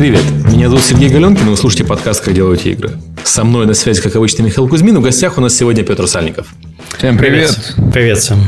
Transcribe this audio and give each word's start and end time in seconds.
Привет, 0.00 0.24
меня 0.50 0.70
зовут 0.70 0.82
Сергей 0.82 1.10
Галенкин, 1.10 1.46
и 1.46 1.50
вы 1.50 1.56
слушаете 1.58 1.84
подкаст 1.84 2.24
«Как 2.24 2.32
делают 2.32 2.64
игры». 2.64 2.92
Со 3.22 3.44
мной 3.44 3.66
на 3.66 3.74
связи, 3.74 4.00
как 4.00 4.16
обычно, 4.16 4.42
Михаил 4.44 4.66
Кузьмин. 4.66 4.96
В 4.96 5.02
гостях 5.02 5.36
у 5.36 5.42
нас 5.42 5.54
сегодня 5.54 5.84
Петр 5.84 6.06
Сальников. 6.06 6.46
Всем 6.96 7.18
привет. 7.18 7.54
Привет, 7.76 7.92
привет 7.92 8.18
всем. 8.18 8.38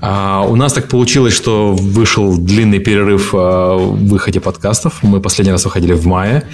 А, 0.00 0.42
у 0.42 0.54
нас 0.54 0.72
так 0.72 0.86
получилось, 0.86 1.34
что 1.34 1.72
вышел 1.72 2.38
длинный 2.38 2.78
перерыв 2.78 3.30
а, 3.34 3.76
в 3.76 4.06
выходе 4.06 4.38
подкастов. 4.38 5.02
Мы 5.02 5.20
последний 5.20 5.50
раз 5.50 5.64
выходили 5.64 5.94
в 5.94 6.06
мае. 6.06 6.44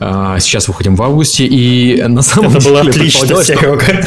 А, 0.00 0.38
сейчас 0.38 0.68
выходим 0.68 0.94
в 0.94 1.02
августе. 1.02 1.46
И 1.46 2.02
на 2.02 2.20
самом 2.20 2.50
Это 2.50 2.60
деле... 2.60 2.70
было 2.70 2.90
отлично, 2.90 3.42
Серега. 3.42 4.06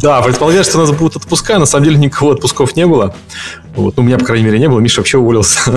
Да, 0.00 0.22
предполагалось, 0.22 0.68
что 0.68 0.78
у 0.78 0.80
нас 0.82 0.90
будут 0.92 1.16
отпуска, 1.16 1.58
на 1.58 1.66
самом 1.66 1.84
деле 1.84 1.96
никакого 1.96 2.34
отпусков 2.34 2.76
не 2.76 2.86
было. 2.86 3.14
Вот. 3.74 3.96
Ну, 3.96 4.02
у 4.02 4.06
меня, 4.06 4.18
по 4.18 4.24
крайней 4.24 4.44
мере, 4.44 4.58
не 4.58 4.68
было. 4.68 4.78
Миша 4.80 5.00
вообще 5.00 5.18
уволился. 5.18 5.58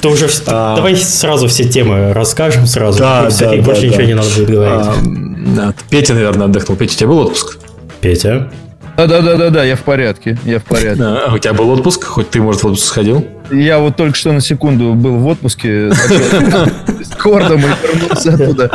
Ты 0.00 0.08
уже... 0.08 0.28
А... 0.46 0.76
Давай 0.76 0.96
сразу 0.96 1.48
все 1.48 1.64
темы 1.64 2.12
расскажем 2.12 2.66
сразу. 2.66 3.00
Да, 3.00 3.28
да, 3.30 3.54
и 3.54 3.58
да, 3.58 3.64
больше 3.64 3.82
да. 3.82 3.86
ничего 3.88 4.02
не 4.02 4.14
надо 4.14 4.28
будет 4.30 4.50
говорить. 4.50 4.86
А, 5.58 5.72
Петя, 5.90 6.14
наверное, 6.14 6.46
отдохнул. 6.46 6.76
Петя, 6.76 6.94
у 6.94 6.96
тебя 6.98 7.08
был 7.08 7.18
отпуск? 7.18 7.58
Петя? 8.00 8.50
Да-да-да-да, 8.96 9.62
я 9.64 9.76
в 9.76 9.82
порядке, 9.82 10.38
я 10.44 10.58
в 10.58 10.64
порядке. 10.64 11.02
А, 11.02 11.32
у 11.34 11.38
тебя 11.38 11.52
был 11.52 11.70
отпуск? 11.70 12.04
Хоть 12.04 12.30
ты, 12.30 12.40
может, 12.40 12.62
в 12.62 12.66
отпуск 12.66 12.86
сходил? 12.86 13.26
Я 13.50 13.78
вот 13.78 13.96
только 13.96 14.16
что 14.16 14.32
на 14.32 14.40
секунду 14.40 14.94
был 14.94 15.16
в 15.16 15.26
отпуске 15.26 15.90
с 15.92 17.14
кордом 17.16 17.60
и 17.60 17.66
вернулся 17.82 18.34
оттуда. 18.34 18.70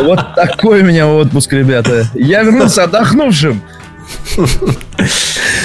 Вот 0.00 0.34
такой 0.34 0.82
у 0.82 0.84
меня 0.84 1.06
отпуск, 1.08 1.52
ребята. 1.52 2.06
Я 2.14 2.42
вернулся 2.42 2.84
отдохнувшим. 2.84 3.62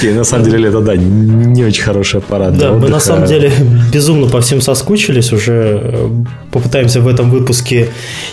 И 0.02 0.09
на 0.09 0.23
самом 0.26 0.49
деле 0.49 0.68
это, 0.70 0.81
да, 0.81 0.96
не 0.98 1.63
очень 1.63 1.84
хороший 1.84 2.20
аппарат. 2.20 2.57
Да, 2.57 2.74
мы 2.74 2.90
на 2.90 2.99
самом 2.99 3.26
деле 3.26 3.51
безумно 3.91 4.27
по 4.27 4.41
всем 4.41 4.59
соскучились. 4.59 5.31
Уже 5.31 6.09
попытаемся 6.51 6.99
в 6.99 7.07
этом 7.07 7.29
выпуске 7.29 7.90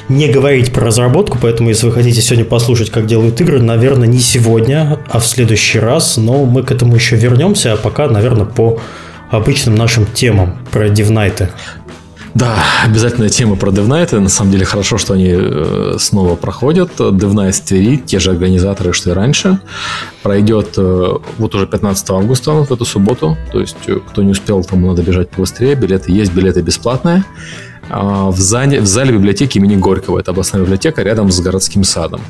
не 0.09 0.29
говорить 0.29 0.73
про 0.73 0.87
разработку, 0.87 1.39
поэтому 1.41 1.69
если 1.69 1.87
вы 1.87 1.93
хотите 1.93 2.21
сегодня 2.21 2.45
послушать, 2.45 2.91
как 2.91 3.07
делают 3.07 3.41
игры, 3.41 3.61
наверное, 3.61 4.09
не 4.09 4.19
сегодня, 4.19 4.99
а 5.09 5.21
в 5.21 5.27
следующий 5.27 5.79
раз. 5.79 6.17
Но 6.17 6.45
мы 6.45 6.65
к 6.65 6.73
этому 6.73 6.97
еще 6.97 7.17
вернемся, 7.17 7.75
а 7.75 7.77
пока, 7.77 8.09
наверное, 8.09 8.47
по 8.47 8.81
обычным 9.31 9.75
нашим 9.75 10.07
темам 10.07 10.59
про 10.71 10.89
дивнайты. 10.89 11.49
Да, 12.33 12.55
обязательная 12.85 13.29
тема 13.29 13.57
про 13.57 13.71
DevNight. 13.71 14.17
На 14.21 14.29
самом 14.29 14.53
деле 14.53 14.65
хорошо, 14.65 14.99
что 14.99 15.15
они 15.15 15.37
снова 15.99 16.37
проходят. 16.37 16.93
DevNight 16.99 17.51
в 17.51 17.61
Твери, 17.61 17.97
те 17.97 18.21
же 18.21 18.31
организаторы, 18.31 18.93
что 18.93 19.11
и 19.11 19.13
раньше. 19.15 19.59
Пройдет 20.23 20.77
вот 20.77 21.55
уже 21.55 21.67
15 21.67 22.11
августа, 22.11 22.53
в 22.53 22.73
эту 22.73 22.85
субботу. 22.85 23.37
То 23.51 23.61
есть, 23.61 23.77
кто 24.09 24.23
не 24.23 24.31
успел, 24.31 24.63
тому 24.63 24.87
надо 24.87 25.03
бежать 25.03 25.31
побыстрее. 25.31 25.75
Билеты 25.75 26.13
есть, 26.13 26.33
билеты 26.33 26.63
бесплатные. 26.63 27.25
В 27.89 28.37
зале, 28.37 28.81
в 28.81 28.87
зале 28.87 29.13
библиотеки 29.13 29.59
имени 29.59 29.75
Горького. 29.75 30.21
Это 30.21 30.31
областная 30.31 30.63
библиотека 30.63 31.03
рядом 31.03 31.33
с 31.33 31.41
городским 31.41 31.83
садом. 31.83 32.21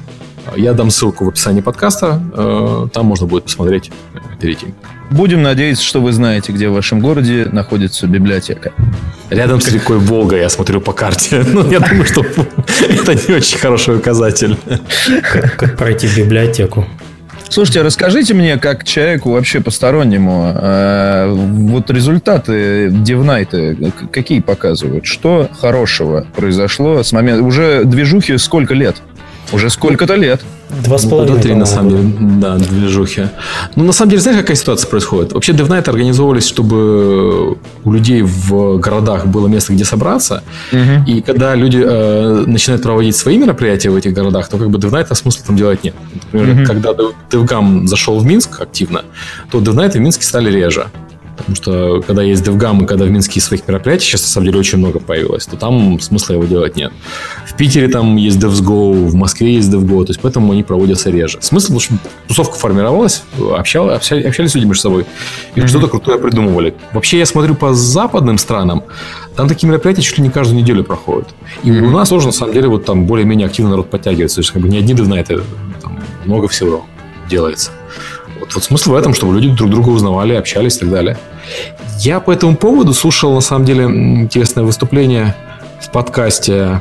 Я 0.57 0.73
дам 0.73 0.91
ссылку 0.91 1.27
в 1.27 1.29
описании 1.29 1.61
подкаста. 1.61 2.89
Там 2.95 3.05
можно 3.05 3.27
будет 3.27 3.45
посмотреть, 3.45 3.93
перейти. 4.41 4.69
Будем 5.11 5.43
надеяться, 5.43 5.85
что 5.85 6.01
вы 6.01 6.13
знаете, 6.13 6.53
где 6.53 6.69
в 6.69 6.73
вашем 6.73 7.01
городе 7.01 7.49
находится 7.51 8.07
библиотека. 8.07 8.73
Рядом 9.29 9.61
с 9.61 9.69
рекой 9.69 9.99
Волга, 9.99 10.37
я 10.37 10.49
смотрю 10.49 10.81
по 10.81 10.93
карте. 10.93 11.45
Ну, 11.51 11.69
я 11.69 11.81
думаю, 11.81 12.05
что 12.05 12.25
это 12.89 13.15
не 13.15 13.35
очень 13.35 13.59
хороший 13.59 13.97
указатель. 13.97 14.57
Как, 15.23 15.57
как 15.57 15.77
пройти 15.77 16.07
в 16.07 16.17
библиотеку? 16.17 16.87
Слушайте, 17.49 17.83
расскажите 17.83 18.33
мне, 18.33 18.57
как 18.59 18.85
человеку 18.85 19.33
вообще 19.33 19.61
постороннему, 19.61 20.53
э, 20.55 21.33
вот 21.35 21.91
результаты 21.91 22.91
Дивнайта 22.93 23.75
какие 24.13 24.39
показывают? 24.39 25.05
Что 25.07 25.51
хорошего 25.61 26.25
произошло 26.37 27.03
с 27.03 27.11
момента... 27.11 27.43
Уже 27.43 27.83
движухи 27.85 28.39
сколько 28.39 28.75
лет? 28.75 29.03
Уже 29.53 29.71
сколько-то 29.71 30.15
лет. 30.15 30.43
Два 30.85 30.99
с 30.99 31.05
половиной. 31.05 31.33
Года 31.33 31.43
три, 31.43 31.55
на 31.55 31.67
самом 31.67 31.91
деле, 31.91 32.15
да, 32.41 32.57
движухи. 32.57 33.23
Ну, 33.75 33.85
на 33.85 33.93
самом 33.93 34.11
деле, 34.11 34.23
знаешь, 34.23 34.39
какая 34.39 34.57
ситуация 34.57 34.89
происходит? 34.89 35.33
Вообще, 35.33 35.53
DevNight 35.53 35.89
организовывались, 35.91 36.47
чтобы 36.47 37.57
у 37.85 37.93
людей 37.93 38.23
в 38.23 38.79
городах 38.79 39.27
было 39.27 39.49
место, 39.49 39.73
где 39.73 39.85
собраться. 39.85 40.43
Угу. 40.73 41.11
И 41.11 41.21
когда 41.23 41.57
люди 41.57 41.83
э, 41.85 42.45
начинают 42.47 42.83
проводить 42.85 43.17
свои 43.17 43.37
мероприятия 43.37 43.91
в 43.91 43.97
этих 43.97 44.13
городах, 44.13 44.49
то 44.49 44.59
как 44.59 44.71
бы 44.71 44.79
DevNight 44.79 45.13
смысла 45.15 45.45
там 45.47 45.57
делать 45.57 45.83
нет. 45.83 45.95
Например, 46.33 46.55
Мгм. 46.55 46.67
когда 46.67 46.91
DevGam 47.31 47.87
зашел 47.87 48.19
в 48.21 48.25
Минск 48.25 48.61
активно, 48.61 49.03
то 49.51 49.59
DevNight 49.59 49.93
в 49.93 50.01
Минске 50.01 50.25
стали 50.25 50.51
реже. 50.53 50.87
Потому 51.41 51.57
что 51.57 52.03
когда 52.07 52.23
есть 52.23 52.43
DevGam 52.47 52.83
и 52.83 52.87
когда 52.87 53.05
в 53.05 53.11
Минске 53.11 53.41
своих 53.41 53.67
мероприятий, 53.69 54.05
сейчас 54.07 54.23
на 54.23 54.29
самом 54.29 54.47
деле 54.47 54.59
очень 54.61 54.79
много 54.79 55.01
появилось, 55.01 55.47
то 55.47 55.57
там 55.57 55.99
смысла 56.01 56.35
его 56.35 56.45
делать 56.45 56.77
нет. 56.77 56.93
В 57.47 57.57
Питере 57.57 57.89
там 57.89 58.17
есть 58.17 58.39
DevsGo, 58.39 58.93
в 59.09 59.15
Москве 59.15 59.55
есть 59.55 59.69
DevGo, 59.71 60.05
то 60.05 60.11
есть 60.11 60.21
поэтому 60.21 60.53
они 60.53 60.63
проводятся 60.63 61.11
реже. 61.11 61.39
Смысл, 61.41 61.67
потому 61.69 61.81
что 61.81 61.95
тусовка 62.29 62.57
формировалась, 62.57 63.23
общал- 63.57 63.91
общались, 63.91 64.25
общались 64.27 64.55
люди 64.55 64.67
между 64.67 64.83
собой 64.83 65.07
и 65.55 65.61
Мгм. 65.61 65.69
что-то 65.69 65.89
крутое 65.89 66.19
придумывали. 66.19 66.75
Вообще, 66.93 67.19
я 67.19 67.27
смотрю 67.27 67.55
по 67.55 67.75
западным 67.75 68.39
странам, 68.39 68.85
там 69.37 69.49
такие 69.49 69.69
мероприятия 69.69 70.03
чуть 70.03 70.19
ли 70.19 70.25
не 70.25 70.31
каждую 70.31 70.61
неделю 70.61 70.85
проходят. 70.85 71.29
И 71.65 71.71
Мгм. 71.71 71.87
у 71.87 71.91
нас 71.91 72.09
тоже, 72.11 72.27
на 72.27 72.33
самом 72.33 72.53
деле, 72.55 72.69
вот 72.69 72.85
там 72.85 73.07
более-менее 73.07 73.47
активно 73.47 73.71
народ 73.71 73.91
подтягивается. 73.91 74.37
То 74.37 74.41
есть, 74.41 74.51
как 74.53 74.63
бы 74.63 74.69
не 74.69 74.79
одни 74.79 74.95
DevNight, 74.95 75.43
там 75.83 75.99
много 76.25 76.49
всего 76.49 76.85
делается. 77.29 77.71
Вот, 78.55 78.65
смысл 78.65 78.93
в 78.93 78.95
этом, 78.95 79.15
чтобы 79.15 79.35
люди 79.35 79.55
друг 79.57 79.71
друга 79.71 79.91
узнавали, 79.91 80.35
общались 80.35 80.77
и 80.77 80.81
так 80.81 80.91
далее. 80.91 81.17
Я 81.99 82.21
по 82.21 82.31
этому 82.31 82.57
поводу 82.57 82.93
слушал, 82.95 83.35
на 83.35 83.41
самом 83.41 83.65
деле, 83.65 83.85
интересное 83.85 84.65
выступление 84.65 85.35
в 85.81 85.91
подкасте 85.91 86.81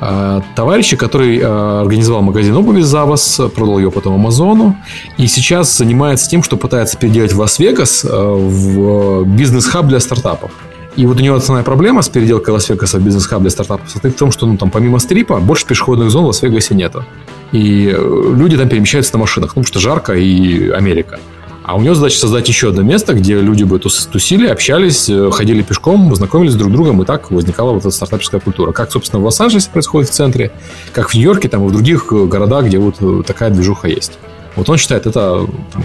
э, 0.00 0.40
товарища, 0.54 0.96
который 0.96 1.38
э, 1.38 1.80
организовал 1.80 2.22
магазин 2.22 2.56
обуви 2.56 2.82
Завос, 2.82 3.40
продал 3.54 3.78
ее 3.78 3.90
потом 3.90 4.14
Амазону, 4.14 4.76
и 5.16 5.26
сейчас 5.26 5.76
занимается 5.76 6.28
тем, 6.28 6.42
что 6.42 6.56
пытается 6.56 6.96
переделать 6.96 7.34
Лас-Вегас 7.34 8.04
э, 8.04 8.08
в 8.10 9.24
бизнес-хаб 9.24 9.86
для 9.86 10.00
стартапов. 10.00 10.50
И 10.98 11.06
вот 11.06 11.20
у 11.20 11.22
него 11.22 11.36
основная 11.36 11.62
проблема 11.62 12.02
с 12.02 12.08
переделкой 12.08 12.54
Лас-Вегаса 12.54 12.98
в 12.98 13.04
бизнес-хаб 13.04 13.40
для 13.40 13.50
стартапов 13.50 13.88
состоит 13.88 14.16
в 14.16 14.18
том, 14.18 14.32
что 14.32 14.46
ну, 14.46 14.56
там 14.56 14.68
помимо 14.68 14.98
стрипа 14.98 15.38
больше 15.38 15.64
пешеходных 15.64 16.10
зон 16.10 16.24
в 16.24 16.26
Лас-Вегасе 16.26 16.74
нету. 16.74 17.04
И 17.52 17.94
э, 17.96 18.32
люди 18.36 18.56
там 18.56 18.68
перемещаются 18.68 19.14
на 19.14 19.20
машинах, 19.20 19.50
ну, 19.54 19.62
потому 19.62 19.66
что 19.66 19.78
жарко 19.78 20.14
и 20.14 20.70
Америка. 20.70 21.20
А 21.62 21.76
у 21.76 21.82
него 21.82 21.94
задача 21.94 22.18
создать 22.18 22.48
еще 22.48 22.70
одно 22.70 22.82
место, 22.82 23.14
где 23.14 23.40
люди 23.40 23.62
бы 23.62 23.76
тус- 23.76 24.10
тусили, 24.10 24.48
общались, 24.48 25.08
э, 25.08 25.30
ходили 25.30 25.62
пешком, 25.62 26.12
знакомились 26.16 26.56
друг 26.56 26.70
с 26.70 26.72
другом, 26.72 27.00
и 27.00 27.04
так 27.04 27.30
возникала 27.30 27.70
вот 27.70 27.82
эта 27.82 27.92
стартаперская 27.92 28.40
культура. 28.40 28.72
Как, 28.72 28.90
собственно, 28.90 29.22
в 29.22 29.24
Лос-Анджелесе 29.24 29.70
происходит 29.70 30.10
в 30.10 30.12
центре, 30.12 30.50
как 30.92 31.10
в 31.10 31.14
Нью-Йорке, 31.14 31.48
там 31.48 31.64
и 31.64 31.68
в 31.68 31.70
других 31.70 32.08
э, 32.10 32.24
городах, 32.24 32.64
где 32.64 32.78
вот 32.80 33.24
такая 33.24 33.50
движуха 33.50 33.86
есть. 33.86 34.18
Вот 34.56 34.68
он 34.68 34.78
считает 34.78 35.06
это 35.06 35.46
там, 35.72 35.84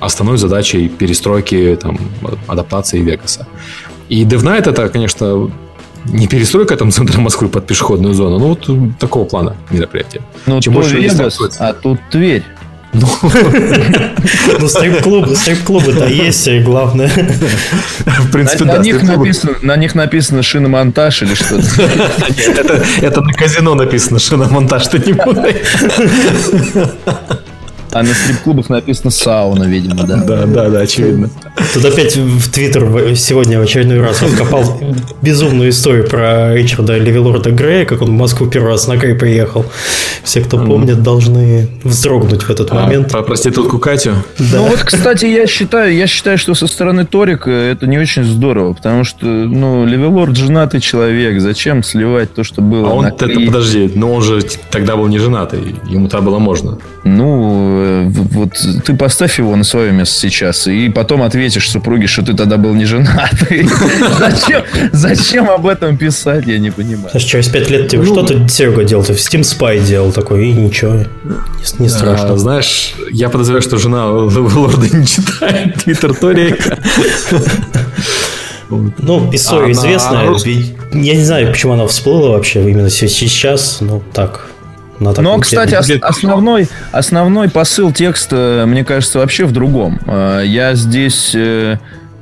основной 0.00 0.38
задачей 0.38 0.88
перестройки, 0.88 1.78
там, 1.80 1.98
адаптации 2.48 2.98
Вегаса. 2.98 3.46
И 4.08 4.24
DevNight 4.24 4.70
это, 4.70 4.88
конечно, 4.88 5.50
не 6.06 6.26
перестройка 6.26 6.76
там 6.76 6.90
центра 6.90 7.20
Москвы 7.20 7.48
под 7.48 7.66
пешеходную 7.66 8.14
зону, 8.14 8.38
ну 8.38 8.48
вот 8.48 8.98
такого 8.98 9.24
плана 9.24 9.56
мероприятия. 9.70 10.22
Ну, 10.46 10.60
Чем 10.60 10.74
больше 10.74 10.96
Вегас, 10.96 11.38
а 11.58 11.72
тут 11.72 11.98
Тверь. 12.10 12.44
Ну, 12.94 13.06
Ну, 14.60 14.68
стрип-клубы, 14.68 15.36
стрип-клубы-то 15.36 16.06
есть, 16.06 16.48
главное. 16.64 17.08
в 17.08 18.30
принципе, 18.32 18.64
на, 18.64 18.72
да. 18.72 18.78
на 18.78 18.82
них 18.82 19.02
написано, 19.02 19.54
на 19.62 19.76
них 19.76 19.94
написано 19.94 20.42
шиномонтаж 20.42 21.22
или 21.22 21.34
что-то. 21.34 21.66
Нет, 22.36 22.58
это, 22.58 22.84
это 23.02 23.20
на 23.20 23.32
казино 23.32 23.74
написано, 23.74 24.18
что 24.18 24.36
на 24.36 24.48
монтаж 24.48 24.86
ты 24.86 24.98
не 24.98 25.12
путай. 25.12 25.62
А 27.92 28.02
на 28.02 28.12
стрип-клубах 28.14 28.68
написано 28.68 29.10
сауна, 29.10 29.64
видимо, 29.64 30.04
да. 30.04 30.16
Да, 30.16 30.46
да, 30.46 30.68
да, 30.68 30.80
очевидно. 30.80 31.30
Тут 31.72 31.84
опять 31.84 32.16
в 32.16 32.50
Твиттер 32.50 33.16
сегодня 33.16 33.58
в 33.58 33.62
очередной 33.62 34.00
раз 34.00 34.22
раскопал 34.22 34.80
безумную 35.22 35.70
историю 35.70 36.06
про 36.08 36.54
Ричарда 36.54 36.98
Левелорда 36.98 37.50
Грея, 37.50 37.84
как 37.86 38.02
он 38.02 38.08
в 38.08 38.12
Москву 38.12 38.46
первый 38.46 38.72
раз 38.72 38.86
на 38.88 38.96
Грей 38.96 39.14
приехал. 39.14 39.64
Все, 40.22 40.40
кто 40.42 40.58
помнит, 40.58 41.02
должны 41.02 41.68
вздрогнуть 41.84 42.42
в 42.42 42.50
этот 42.50 42.70
А, 42.70 42.74
момент. 42.74 43.10
про 43.10 43.22
проститутку 43.22 43.78
Катю. 43.78 44.12
Да. 44.38 44.58
Ну 44.58 44.68
вот, 44.68 44.80
кстати, 44.80 45.24
я 45.26 45.46
считаю, 45.46 45.94
я 45.94 46.06
считаю, 46.06 46.36
что 46.38 46.54
со 46.54 46.66
стороны 46.66 47.06
Торика 47.06 47.50
это 47.50 47.86
не 47.86 47.98
очень 47.98 48.24
здорово, 48.24 48.74
потому 48.74 49.04
что, 49.04 49.24
ну, 49.26 49.86
Левелорд 49.86 50.36
женатый 50.36 50.80
человек, 50.80 51.40
зачем 51.40 51.82
сливать 51.82 52.34
то, 52.34 52.44
что 52.44 52.60
было 52.60 52.88
А 52.90 52.92
он, 52.92 53.04
на 53.04 53.08
это, 53.08 53.26
подожди, 53.28 53.90
но 53.94 54.12
он 54.12 54.22
же 54.22 54.42
тогда 54.70 54.96
был 54.96 55.06
не 55.06 55.18
женатый, 55.18 55.76
ему 55.88 56.08
тогда 56.08 56.26
было 56.26 56.38
можно. 56.38 56.78
Ну, 57.16 57.80
э, 57.80 58.04
вот 58.08 58.50
ты 58.84 58.94
поставь 58.94 59.38
его 59.38 59.56
на 59.56 59.64
свое 59.64 59.92
место 59.92 60.18
сейчас, 60.18 60.66
и 60.66 60.88
потом 60.88 61.22
ответишь 61.22 61.70
супруге, 61.70 62.06
что 62.06 62.22
ты 62.22 62.34
тогда 62.34 62.56
был 62.56 62.74
не 62.74 62.84
женатый. 62.84 63.68
Зачем, 64.18 64.62
зачем 64.92 65.50
об 65.50 65.66
этом 65.66 65.96
писать, 65.96 66.46
я 66.46 66.58
не 66.58 66.70
понимаю. 66.70 67.18
Через 67.18 67.48
пять 67.48 67.70
лет 67.70 67.88
тебе 67.88 68.02
Ну, 68.02 68.14
что 68.14 68.22
ты, 68.22 68.48
Серега, 68.48 68.84
делал? 68.84 69.04
Ты 69.04 69.14
в 69.14 69.16
Steam 69.16 69.40
Spy 69.40 69.84
делал 69.84 70.12
такой, 70.12 70.48
и 70.48 70.52
ничего, 70.52 71.04
не, 71.78 71.88
страшно. 71.88 72.32
А, 72.32 72.36
знаешь, 72.36 72.94
я 73.10 73.28
подозреваю, 73.28 73.62
что 73.62 73.78
жена 73.78 74.10
лорда 74.10 74.96
не 74.96 75.06
читает 75.06 75.82
твиттер 75.82 76.14
Торика. 76.14 76.78
Ну, 78.70 79.30
история 79.32 79.64
она... 79.64 79.72
известная. 79.72 80.30
Я 80.92 81.14
не 81.14 81.24
знаю, 81.24 81.50
почему 81.52 81.72
она 81.72 81.86
всплыла 81.86 82.30
вообще 82.30 82.68
именно 82.70 82.90
сейчас. 82.90 83.78
Ну, 83.80 84.02
так. 84.12 84.50
Но, 85.00 85.14
ну, 85.16 85.38
кстати, 85.38 85.74
ос- 85.74 85.90
основной, 86.02 86.68
основной 86.92 87.48
посыл 87.48 87.92
текста, 87.92 88.64
мне 88.66 88.84
кажется, 88.84 89.18
вообще 89.18 89.44
в 89.44 89.52
другом. 89.52 90.00
Э, 90.06 90.42
я 90.44 90.74
здесь 90.74 91.32
э, 91.34 91.78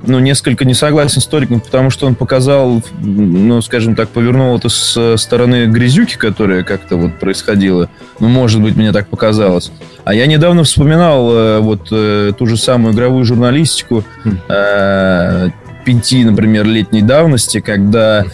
ну, 0.07 0.19
несколько 0.19 0.65
не 0.65 0.75
согласен 0.75 1.21
с 1.21 1.27
Ториком, 1.27 1.61
потому 1.61 1.91
что 1.91 2.07
он 2.07 2.15
показал, 2.15 2.83
ну, 3.03 3.61
скажем 3.63 3.95
так, 3.95 4.09
повернул 4.09 4.57
это 4.57 4.69
с 4.69 5.17
стороны 5.17 5.67
грязюки, 5.67 6.17
которая 6.17 6.63
как-то 6.63 6.97
вот 6.97 7.19
происходила. 7.19 7.89
Ну, 8.21 8.29
может 8.29 8.63
быть, 8.63 8.77
мне 8.77 8.93
так 8.93 9.09
показалось. 9.09 9.73
А 10.05 10.15
я 10.15 10.27
недавно 10.27 10.65
вспоминал 10.65 11.33
э, 11.33 11.59
вот 11.61 11.89
э, 11.91 12.33
ту 12.39 12.47
же 12.47 12.57
самую 12.57 12.95
игровую 12.95 13.25
журналистику 13.25 14.05
э, 14.49 15.49
пяти, 15.85 16.25
например, 16.25 16.65
летней 16.67 17.03
давности, 17.03 17.61
когда 17.61 18.25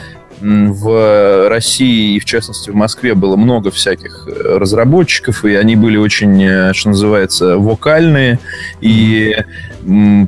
в 0.42 1.48
России 1.48 2.16
и, 2.16 2.20
в 2.20 2.24
частности, 2.24 2.70
в 2.70 2.74
Москве 2.74 3.14
было 3.14 3.36
много 3.36 3.70
всяких 3.70 4.26
э, 4.26 4.58
разработчиков, 4.58 5.44
и 5.44 5.54
они 5.54 5.76
были 5.76 5.96
очень, 5.96 6.42
э, 6.42 6.72
что 6.74 6.90
называется, 6.90 7.58
вокальные, 7.58 8.38
и 8.80 9.36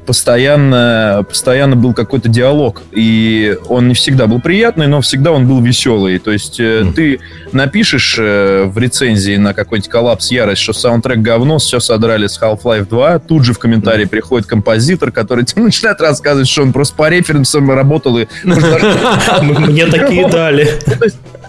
постоянно, 0.06 1.24
постоянно 1.28 1.76
был 1.76 1.92
какой-то 1.92 2.28
диалог. 2.28 2.82
И 2.92 3.56
он 3.68 3.88
не 3.88 3.94
всегда 3.94 4.26
был 4.26 4.40
приятный, 4.40 4.86
но 4.86 5.00
всегда 5.00 5.32
он 5.32 5.46
был 5.46 5.60
веселый. 5.60 6.18
То 6.18 6.30
есть 6.30 6.60
mm. 6.60 6.92
ты 6.94 7.20
напишешь 7.52 8.16
в 8.18 8.78
рецензии 8.78 9.36
на 9.36 9.54
какой-нибудь 9.54 9.90
коллапс 9.90 10.30
ярость, 10.30 10.62
что 10.62 10.72
саундтрек 10.72 11.18
говно, 11.18 11.58
все 11.58 11.80
содрали 11.80 12.26
с 12.26 12.40
Half-Life 12.40 12.88
2, 12.88 13.18
тут 13.20 13.44
же 13.44 13.52
в 13.52 13.58
комментарии 13.58 14.04
mm. 14.06 14.08
приходит 14.08 14.46
композитор, 14.46 15.10
который 15.10 15.44
тебе 15.44 15.62
начинает 15.62 16.00
рассказывать, 16.00 16.48
что 16.48 16.62
он 16.62 16.72
просто 16.72 16.94
по 16.94 17.08
референсам 17.08 17.70
работал 17.70 18.18
и... 18.18 18.26
Мне 18.44 19.86
так 19.86 20.04
такие 20.04 20.28
дали. 20.30 20.68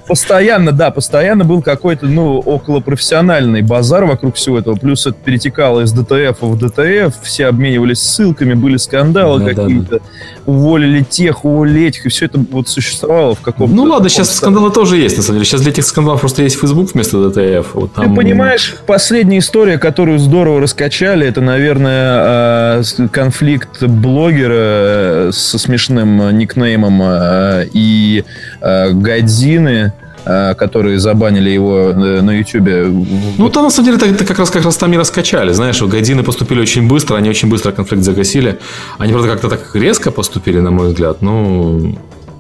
Постоянно, 0.07 0.72
да, 0.72 0.92
постоянно 0.92 1.46
был 1.46 1.62
какой-то, 1.63 2.06
ну, 2.06 2.38
околопрофессиональный 2.38 3.62
базар 3.63 4.06
вокруг 4.06 4.36
всего 4.36 4.60
этого. 4.60 4.75
Плюс 4.75 5.07
это 5.07 5.18
перетекало 5.24 5.81
из 5.81 5.92
ДТФ 5.94 6.42
в 6.42 6.57
ДТФ. 6.57 7.16
Все 7.24 7.48
обменивались 7.48 8.00
ссылками, 8.00 8.54
были 8.54 8.78
скандалы 8.78 9.40
ну, 9.40 9.46
какие-то. 9.48 9.90
Да, 9.90 9.98
да. 9.98 10.04
Уволили 10.46 11.02
тех, 11.02 11.44
уволили 11.44 11.88
этих. 11.88 12.06
И 12.06 12.10
все 12.10 12.25
это 12.25 12.40
вот 12.52 12.69
существовало 12.69 13.34
в 13.34 13.42
каком-то... 13.42 13.75
Ну 13.75 13.84
ладно, 13.84 14.10
сейчас 14.10 14.36
скандалы 14.36 14.72
тоже 14.72 14.98
есть, 14.98 15.18
на 15.18 15.24
самом 15.24 15.40
деле. 15.40 15.46
Сейчас 15.46 15.62
для 15.62 15.72
этих 15.72 15.86
скандалов 15.86 16.19
просто 16.19 16.44
есть 16.44 16.60
Facebook 16.60 16.94
вместо 16.94 17.30
ДТФ. 17.30 17.74
Вот 17.74 17.94
там... 17.94 18.10
Ты 18.10 18.16
понимаешь, 18.16 18.75
последняя 18.86 19.40
история, 19.40 19.80
которую 19.80 20.19
здорово 20.19 20.62
раскачали, 20.62 21.25
это, 21.25 21.42
наверное, 21.42 21.92
а, 21.92 22.81
конфликт 23.12 23.81
блогера 23.84 24.54
э, 24.54 25.30
со 25.34 25.58
смешным 25.58 26.38
никнеймом 26.38 27.01
э, 27.01 27.68
и 27.74 28.24
э, 28.62 28.92
Годзины 28.92 29.94
которые 30.56 31.00
забанили 31.00 31.50
его 31.50 31.92
э, 31.92 32.22
на 32.22 32.31
Ютубе. 32.31 32.86
Ну, 33.38 33.50
там, 33.50 33.63
на 33.63 33.69
самом 33.69 33.98
деле, 33.98 34.13
это, 34.13 34.25
как 34.25 34.39
раз 34.39 34.50
как 34.50 34.66
раз 34.66 34.77
там 34.77 34.94
и 34.94 34.98
раскачали. 34.98 35.54
Знаешь, 35.54 35.81
Гайдины 35.81 36.24
поступили 36.24 36.62
очень 36.62 36.88
быстро, 36.88 37.18
они 37.18 37.30
очень 37.30 37.50
быстро 37.50 37.72
конфликт 37.72 38.04
загасили. 38.04 38.60
Они, 38.98 39.13
правда, 39.13 39.30
как-то 39.30 39.50
так 39.50 39.75
резко 39.75 40.12
поступили, 40.12 40.60
на 40.60 40.72
мой 40.72 40.88
взгляд. 40.88 41.22
Ну, 41.22 41.95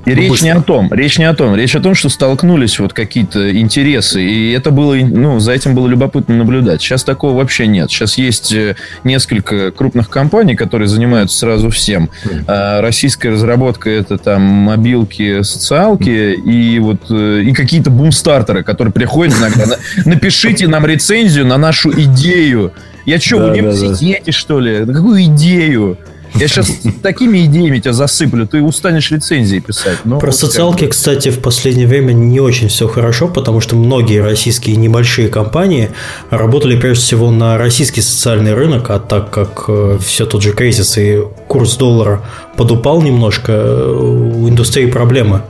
и 0.05 0.11
ну, 0.11 0.15
речь 0.15 0.29
быстро. 0.29 0.45
не 0.45 0.51
о 0.51 0.61
том, 0.61 0.93
речь 0.93 1.17
не 1.17 1.25
о 1.25 1.33
том. 1.33 1.55
Речь 1.55 1.75
о 1.75 1.79
том, 1.79 1.95
что 1.95 2.09
столкнулись 2.09 2.79
вот 2.79 2.93
какие-то 2.93 3.55
интересы. 3.57 4.21
И 4.23 4.51
это 4.51 4.71
было, 4.71 4.95
ну, 4.95 5.39
за 5.39 5.53
этим 5.53 5.73
было 5.73 5.87
любопытно 5.87 6.35
наблюдать. 6.35 6.81
Сейчас 6.81 7.03
такого 7.03 7.35
вообще 7.35 7.65
нет. 7.65 7.89
Сейчас 7.89 8.17
есть 8.17 8.53
э, 8.53 8.75
несколько 9.03 9.71
крупных 9.71 10.09
компаний, 10.09 10.55
которые 10.55 10.87
занимаются 10.87 11.37
сразу 11.39 11.69
всем. 11.69 12.09
А 12.47 12.81
российская 12.81 13.29
разработка 13.29 13.89
это 13.89 14.17
там 14.17 14.41
мобилки, 14.41 15.41
социалки 15.41 16.33
и 16.33 16.77
вот 16.79 17.09
э, 17.09 17.41
и 17.43 17.53
какие-то 17.53 17.89
бумстартеры, 17.89 18.63
которые 18.63 18.93
приходят 18.93 19.35
иногда. 19.37 19.77
Напишите 20.05 20.67
нам 20.67 20.85
рецензию 20.85 21.47
на 21.47 21.57
нашу 21.57 21.91
идею. 21.91 22.73
Я 23.05 23.19
что, 23.19 23.37
да, 23.37 23.47
в 23.47 23.51
университете, 23.51 24.19
да, 24.19 24.25
да. 24.25 24.31
что 24.31 24.59
ли? 24.59 24.85
Какую 24.85 25.23
идею? 25.25 25.97
Я 26.35 26.47
сейчас 26.47 26.69
такими 27.01 27.45
идеями 27.45 27.79
тебя 27.79 27.93
засыплю, 27.93 28.45
ты 28.45 28.61
устанешь 28.61 29.11
рецензии 29.11 29.59
писать. 29.59 29.99
Но 30.03 30.19
Про 30.19 30.31
социалки, 30.31 30.87
кстати, 30.87 31.29
в 31.29 31.41
последнее 31.41 31.87
время 31.87 32.11
не 32.13 32.39
очень 32.39 32.67
все 32.67 32.87
хорошо, 32.87 33.27
потому 33.27 33.61
что 33.61 33.75
многие 33.75 34.21
российские 34.21 34.75
небольшие 34.75 35.29
компании 35.29 35.91
работали 36.29 36.79
прежде 36.79 37.03
всего 37.03 37.31
на 37.31 37.57
российский 37.57 38.01
социальный 38.01 38.53
рынок, 38.53 38.89
а 38.89 38.99
так 38.99 39.31
как 39.31 39.65
э, 39.67 39.97
все 40.03 40.25
тот 40.25 40.41
же 40.41 40.51
кризис 40.51 40.97
и 40.97 41.21
курс 41.47 41.77
доллара 41.77 42.21
подупал 42.57 43.01
немножко, 43.01 43.51
э, 43.53 43.93
у 43.93 44.49
индустрии 44.49 44.87
проблемы. 44.87 45.41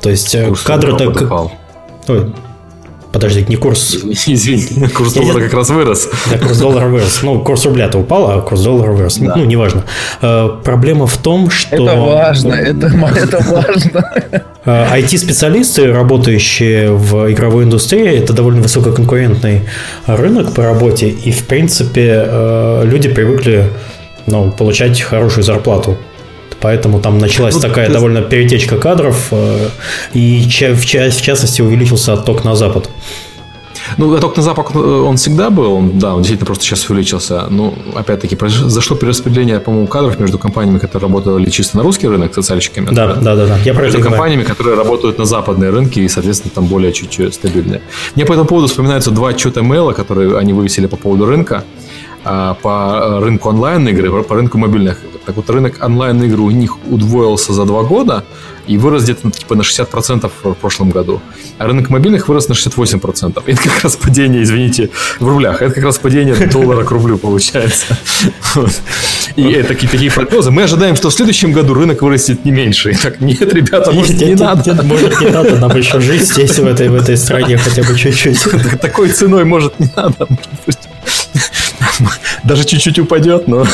То 0.00 0.10
есть 0.10 0.34
э, 0.34 0.48
курс 0.48 0.62
кадры 0.62 0.96
так... 0.96 1.22
Ой, 2.08 2.32
Подожди, 3.12 3.44
не 3.48 3.56
курс... 3.56 3.94
Извини, 4.26 4.88
курс 4.88 5.12
доллара 5.12 5.40
как 5.40 5.54
раз 5.54 5.68
вырос. 5.70 6.08
Да, 6.30 6.38
курс 6.38 6.58
доллара 6.58 6.86
вырос. 6.86 7.20
Ну, 7.22 7.40
курс 7.40 7.64
рубля-то 7.66 7.98
упал, 7.98 8.30
а 8.30 8.40
курс 8.40 8.62
доллара 8.62 8.92
вырос. 8.92 9.18
Да. 9.18 9.34
Ну, 9.36 9.44
неважно. 9.44 9.84
Э, 10.22 10.48
проблема 10.64 11.06
в 11.06 11.16
том, 11.18 11.50
что... 11.50 11.76
Это 11.76 11.96
важно, 11.96 12.54
это, 12.54 12.86
это 12.86 13.38
важно. 13.50 14.12
IT-специалисты, 14.64 15.82
э, 15.82 15.92
работающие 15.92 16.92
в 16.92 17.30
игровой 17.30 17.64
индустрии, 17.64 18.18
это 18.18 18.32
довольно 18.32 18.62
высококонкурентный 18.62 19.62
рынок 20.06 20.54
по 20.54 20.62
работе, 20.62 21.08
и, 21.08 21.32
в 21.32 21.44
принципе, 21.44 22.24
э, 22.24 22.82
люди 22.84 23.08
привыкли 23.08 23.70
ну, 24.26 24.52
получать 24.52 25.00
хорошую 25.00 25.44
зарплату 25.44 25.98
Поэтому 26.62 27.00
там 27.00 27.18
началась 27.18 27.54
ну, 27.54 27.60
такая 27.60 27.88
ты... 27.88 27.92
довольно 27.92 28.22
перетечка 28.22 28.78
кадров, 28.78 29.28
э, 29.32 29.68
и 30.14 30.42
в 30.44 30.86
частности 30.86 31.60
увеличился 31.60 32.12
отток 32.14 32.44
на 32.44 32.54
запад. 32.54 32.88
Ну, 33.98 34.14
отток 34.14 34.36
на 34.36 34.42
запад 34.42 34.68
э, 34.74 34.78
он 34.78 35.16
всегда 35.16 35.50
был, 35.50 35.72
он, 35.72 35.98
да, 35.98 36.14
он 36.14 36.18
действительно 36.18 36.46
просто 36.46 36.64
сейчас 36.64 36.88
увеличился. 36.88 37.46
Но, 37.50 37.74
опять-таки, 37.94 38.36
произошло 38.36 38.96
перераспределение, 38.96 39.58
по-моему, 39.60 39.86
кадров 39.88 40.20
между 40.20 40.38
компаниями, 40.38 40.78
которые 40.78 41.08
работали 41.08 41.50
чисто 41.50 41.78
на 41.78 41.82
русский 41.82 42.08
рынок, 42.08 42.34
социальщиками. 42.34 42.86
Да, 42.90 43.14
да, 43.14 43.34
да, 43.34 43.46
да. 43.46 43.58
Я 43.64 43.74
про 43.74 43.82
между 43.82 43.98
это 43.98 44.08
компаниями, 44.08 44.42
говорю. 44.42 44.56
которые 44.56 44.76
работают 44.76 45.18
на 45.18 45.24
западные 45.24 45.70
рынки 45.70 45.98
и, 45.98 46.08
соответственно, 46.08 46.52
там 46.54 46.66
более 46.66 46.92
чуть-чуть 46.92 47.34
стабильные. 47.34 47.82
Мне 48.14 48.24
по 48.24 48.32
этому 48.32 48.46
поводу 48.46 48.68
вспоминаются 48.68 49.10
два 49.10 49.30
отчета 49.30 49.62
мейла, 49.62 49.92
которые 49.92 50.38
они 50.38 50.52
вывесили 50.52 50.86
по 50.86 50.96
поводу 50.96 51.26
рынка 51.26 51.64
а, 52.24 52.54
по 52.54 53.20
рынку 53.20 53.48
онлайн-игры, 53.48 54.22
по 54.22 54.34
рынку 54.36 54.58
мобильных 54.58 54.98
так 55.24 55.36
вот, 55.36 55.48
рынок 55.50 55.82
онлайн-игр 55.82 56.40
у 56.40 56.50
них 56.50 56.78
удвоился 56.90 57.52
за 57.52 57.64
два 57.64 57.82
года 57.82 58.24
и 58.66 58.78
вырос 58.78 59.04
где-то 59.04 59.30
типа, 59.30 59.54
на 59.54 59.62
60% 59.62 60.30
в 60.42 60.54
прошлом 60.54 60.90
году. 60.90 61.20
А 61.58 61.66
рынок 61.66 61.90
мобильных 61.90 62.28
вырос 62.28 62.48
на 62.48 62.54
68%. 62.54 63.42
Это 63.46 63.62
как 63.62 63.82
раз 63.82 63.96
падение, 63.96 64.42
извините, 64.42 64.90
в 65.20 65.28
рублях. 65.28 65.62
Это 65.62 65.74
как 65.74 65.84
раз 65.84 65.98
падение 65.98 66.34
доллара 66.46 66.84
к 66.84 66.90
рублю 66.90 67.18
получается. 67.18 67.96
И 69.36 69.42
это 69.50 69.68
такие, 69.68 69.88
такие 69.88 70.10
прогнозы. 70.10 70.50
Мы 70.50 70.64
ожидаем, 70.64 70.96
что 70.96 71.10
в 71.10 71.14
следующем 71.14 71.52
году 71.52 71.74
рынок 71.74 72.02
вырастет 72.02 72.44
не 72.44 72.50
меньше. 72.50 72.96
Так, 73.02 73.20
нет, 73.20 73.52
ребята, 73.52 73.92
может, 73.92 74.20
не 74.20 74.34
надо. 74.34 74.82
Может, 74.82 75.20
не 75.20 75.28
надо, 75.28 75.56
нам 75.58 75.76
еще 75.76 76.00
жить 76.00 76.22
здесь, 76.22 76.58
в 76.58 76.66
этой, 76.66 76.88
в 76.88 76.94
этой 76.94 77.16
стране 77.16 77.56
хотя 77.56 77.82
бы 77.82 77.96
чуть-чуть. 77.96 78.38
Такой 78.80 79.10
ценой, 79.10 79.44
может, 79.44 79.78
не 79.80 79.90
надо. 79.96 80.28
Даже 82.44 82.64
чуть-чуть 82.64 82.98
упадет, 82.98 83.48
но... 83.48 83.66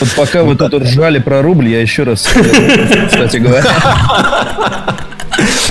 Вот 0.00 0.08
пока 0.16 0.42
вы 0.42 0.56
тут 0.56 0.74
ржали 0.74 1.18
про 1.18 1.42
рубль, 1.42 1.68
я 1.68 1.80
еще 1.80 2.04
раз, 2.04 2.28
кстати 3.08 3.36
говоря. 3.38 3.64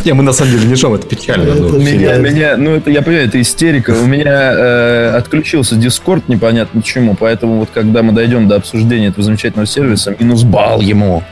Не, 0.05 0.13
мы 0.13 0.23
на 0.23 0.31
самом 0.33 0.53
деле 0.53 0.65
не 0.65 0.75
жжем, 0.75 0.93
это 0.93 1.05
печально. 1.05 1.53
Ну, 1.53 1.77
меня, 1.77 2.15
меня, 2.17 2.57
ну 2.57 2.75
это 2.75 2.89
я 2.89 3.01
понимаю, 3.01 3.27
это 3.27 3.39
истерика. 3.41 3.91
У 3.91 4.05
меня 4.05 4.53
э, 4.53 5.15
отключился 5.17 5.75
Дискорд, 5.75 6.27
непонятно 6.29 6.81
почему, 6.81 7.15
поэтому 7.15 7.59
вот 7.59 7.69
когда 7.73 8.01
мы 8.01 8.13
дойдем 8.13 8.47
до 8.47 8.55
обсуждения 8.55 9.07
этого 9.07 9.23
замечательного 9.23 9.67
сервиса, 9.67 10.15
минус 10.17 10.43
балл 10.43 10.81
ему. 10.81 11.23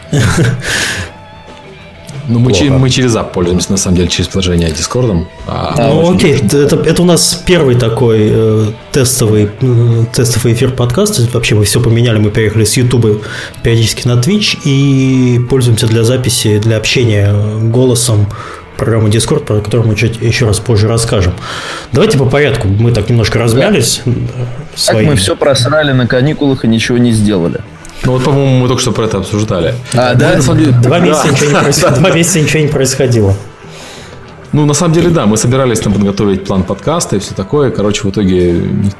Ну, 2.28 2.40
мы, 2.40 2.54
че, 2.54 2.66
мы 2.66 2.90
через 2.90 3.16
app 3.16 3.32
пользуемся, 3.32 3.72
на 3.72 3.78
самом 3.78 3.98
деле, 3.98 4.10
через 4.10 4.28
приложение 4.28 4.70
Discord. 4.70 5.26
А, 5.48 5.76
ну, 5.78 6.14
окей, 6.14 6.36
это, 6.36 6.76
это 6.76 7.02
у 7.02 7.06
нас 7.06 7.42
первый 7.46 7.76
такой 7.76 8.30
э, 8.30 8.66
тестовый, 8.92 9.50
э, 9.62 10.06
тестовый 10.14 10.54
эфир 10.54 10.72
подкаста. 10.72 11.24
Вообще 11.34 11.56
мы 11.56 11.64
все 11.64 11.82
поменяли, 11.82 12.18
мы 12.20 12.30
переехали 12.30 12.66
с 12.66 12.76
YouTube 12.76 13.24
периодически 13.64 14.08
на 14.08 14.20
Twitch 14.20 14.58
и 14.66 15.40
пользуемся 15.50 15.88
для 15.88 16.04
записи, 16.04 16.60
для 16.60 16.78
общения 16.78 17.34
голосом 17.62 18.28
программу 18.78 19.08
Discord, 19.08 19.46
про 19.46 19.60
которую 19.60 19.88
мы 19.88 19.96
чуть 19.96 20.22
еще 20.22 20.46
раз 20.46 20.60
позже 20.60 20.88
расскажем. 20.88 21.34
Давайте 21.92 22.18
по 22.18 22.26
порядку. 22.26 22.68
Мы 22.68 22.92
так 22.92 23.10
немножко 23.10 23.40
размялись. 23.40 24.02
Да. 24.06 24.14
Своим. 24.76 25.00
Так 25.00 25.10
мы 25.10 25.16
все 25.16 25.36
просрали 25.36 25.92
на 25.94 26.08
каникулах 26.08 26.64
и 26.64 26.68
ничего 26.68 26.98
не 26.98 27.12
сделали. 27.12 27.62
Ну 28.04 28.14
вот, 28.14 28.24
по-моему, 28.24 28.60
мы 28.60 28.68
только 28.68 28.82
что 28.82 28.92
про 28.92 29.06
это 29.06 29.18
обсуждали. 29.18 29.76
А, 29.94 30.14
да? 30.14 30.36
Деле... 30.36 30.72
Два, 30.72 31.00
месяца 31.00 31.30
ничего 31.30 31.50
не 31.50 31.56
происходило. 31.62 32.00
Два 32.00 32.12
месяца 32.12 32.40
ничего 32.40 32.62
не 32.62 32.68
происходило. 32.68 33.36
Ну, 34.54 34.66
на 34.66 34.74
самом 34.74 34.94
деле, 34.94 35.10
да, 35.10 35.26
мы 35.26 35.38
собирались 35.38 35.80
там 35.80 35.94
подготовить 35.94 36.46
план 36.46 36.64
подкаста 36.64 37.18
и 37.18 37.20
все 37.20 37.34
такое. 37.34 37.70
Короче, 37.70 38.02
в 38.04 38.10
итоге 38.10 38.54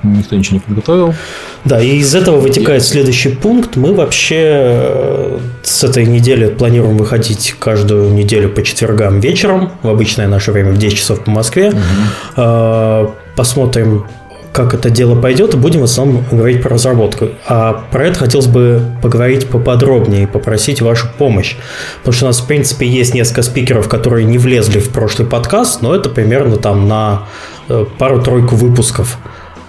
никто 0.04 0.36
ничего 0.36 0.56
не 0.56 0.60
подготовил. 0.60 1.16
Да, 1.64 1.82
и 1.82 1.98
из 1.98 2.14
этого 2.16 2.40
вытекает 2.40 2.84
следующий 2.84 3.30
пункт. 3.30 3.76
Мы 3.78 3.94
вообще 3.94 4.44
э, 4.46 5.40
с 5.64 5.84
этой 5.84 6.06
недели 6.06 6.48
планируем 6.48 6.98
выходить 6.98 7.56
каждую 7.58 8.14
неделю 8.14 8.50
по 8.50 8.62
четвергам 8.62 9.20
вечером, 9.20 9.72
в 9.84 9.90
обычное 9.90 10.28
наше 10.28 10.52
время, 10.52 10.74
в 10.74 10.78
10 10.78 10.98
часов 10.98 11.24
по 11.24 11.32
Москве. 11.32 11.72
Угу. 12.36 13.14
Посмотрим, 13.36 14.06
как 14.58 14.74
это 14.74 14.90
дело 14.90 15.14
пойдет, 15.14 15.54
и 15.54 15.58
будем 15.58 15.82
в 15.82 15.84
основном 15.84 16.26
говорить 16.32 16.64
про 16.64 16.72
разработку. 16.72 17.30
А 17.46 17.74
про 17.92 18.08
это 18.08 18.18
хотелось 18.18 18.48
бы 18.48 18.82
поговорить 19.04 19.48
поподробнее 19.48 20.24
и 20.24 20.26
попросить 20.26 20.82
вашу 20.82 21.08
помощь. 21.16 21.56
Потому 22.00 22.14
что 22.14 22.26
у 22.26 22.28
нас, 22.30 22.40
в 22.40 22.48
принципе, 22.48 22.88
есть 22.88 23.14
несколько 23.14 23.44
спикеров, 23.44 23.88
которые 23.88 24.26
не 24.26 24.40
влезли 24.40 24.80
в 24.80 24.90
прошлый 24.90 25.28
подкаст, 25.28 25.84
но 25.84 25.94
это 25.94 26.10
примерно 26.10 26.56
там 26.56 26.88
на 26.88 27.28
э, 27.70 27.86
пару-тройку 28.00 28.56
выпусков. 28.56 29.20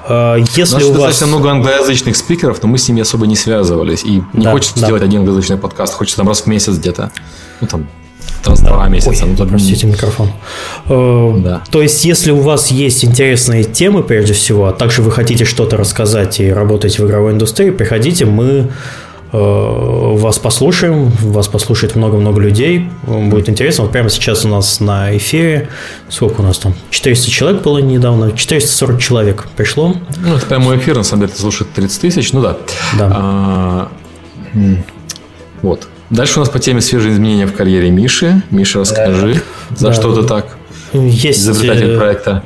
А, 0.09 0.37
если 0.37 0.83
у, 0.83 0.87
у 0.87 0.93
вас... 0.93 0.93
достаточно 0.93 1.27
много 1.27 1.51
англоязычных 1.51 2.17
спикеров, 2.17 2.63
но 2.63 2.69
мы 2.71 2.79
с 2.79 2.89
ними 2.89 3.03
особо 3.03 3.27
не 3.27 3.37
связывались. 3.37 4.05
И 4.05 4.23
не 4.33 4.45
да, 4.45 4.53
хочется 4.53 4.81
да. 4.81 4.87
сделать 4.87 5.03
один 5.03 5.21
англоязычный 5.21 5.59
подкаст, 5.59 5.93
хочется 5.93 6.17
там 6.17 6.29
раз 6.29 6.41
в 6.41 6.47
месяц 6.47 6.79
где-то. 6.79 7.13
Ну, 7.61 7.67
там, 7.67 7.89
раз 8.49 8.61
да. 8.61 8.69
два 8.69 8.89
месяца. 8.89 9.25
Ой, 9.25 9.35
ну, 9.39 9.47
простите, 9.47 9.87
микрофон. 9.87 10.31
Э, 10.89 11.35
да. 11.39 11.63
То 11.71 11.83
есть, 11.83 12.05
если 12.05 12.31
у 12.31 12.41
вас 12.41 12.71
есть 12.71 13.05
интересные 13.05 13.65
темы, 13.65 14.03
прежде 14.03 14.33
всего, 14.33 14.67
а 14.67 14.73
также 14.73 15.03
вы 15.03 15.11
хотите 15.11 15.45
что-то 15.45 15.77
рассказать 15.77 16.41
и 16.41 16.51
работаете 16.51 17.03
в 17.03 17.07
игровой 17.07 17.33
индустрии, 17.33 17.71
приходите, 17.71 18.25
мы 18.25 18.71
э, 19.33 19.39
вас 19.39 20.39
послушаем, 20.39 21.11
вас 21.21 21.49
послушает 21.49 21.97
много-много 21.97 22.41
людей, 22.41 22.89
будет 23.07 23.49
интересно. 23.49 23.85
Вот 23.85 23.93
прямо 23.93 24.09
сейчас 24.09 24.45
у 24.45 24.49
нас 24.49 24.81
на 24.81 25.17
эфире, 25.17 25.69
сколько 26.09 26.41
у 26.41 26.45
нас 26.45 26.59
там, 26.59 26.75
400 26.91 27.31
человек 27.31 27.63
было 27.63 27.79
недавно, 27.79 28.33
440 28.33 29.01
человек 29.01 29.49
пришло. 29.57 29.95
Ну, 30.17 30.37
это 30.37 30.47
прямой 30.47 30.79
эфир, 30.79 30.97
на 30.97 31.05
самом 31.05 31.27
деле, 31.27 31.39
слушает 31.39 31.73
30 31.73 32.01
тысяч, 32.01 32.33
ну 32.33 32.41
да. 32.41 32.57
Да. 32.99 33.13
А, 33.15 33.89
вот. 35.63 35.89
Дальше 36.11 36.39
у 36.39 36.41
нас 36.41 36.49
по 36.49 36.59
теме 36.59 36.81
свежие 36.81 37.13
изменения 37.13 37.47
в 37.47 37.53
карьере 37.53 37.91
Миши. 37.91 38.43
Миша, 38.51 38.81
расскажи, 38.81 39.43
да. 39.71 39.77
за 39.77 39.89
да. 39.89 39.93
что 39.93 40.15
ты 40.15 40.27
так? 40.27 40.57
Есть... 40.95 41.41
Изобретатель 41.41 41.93
э, 41.93 41.99
проекта. 41.99 42.43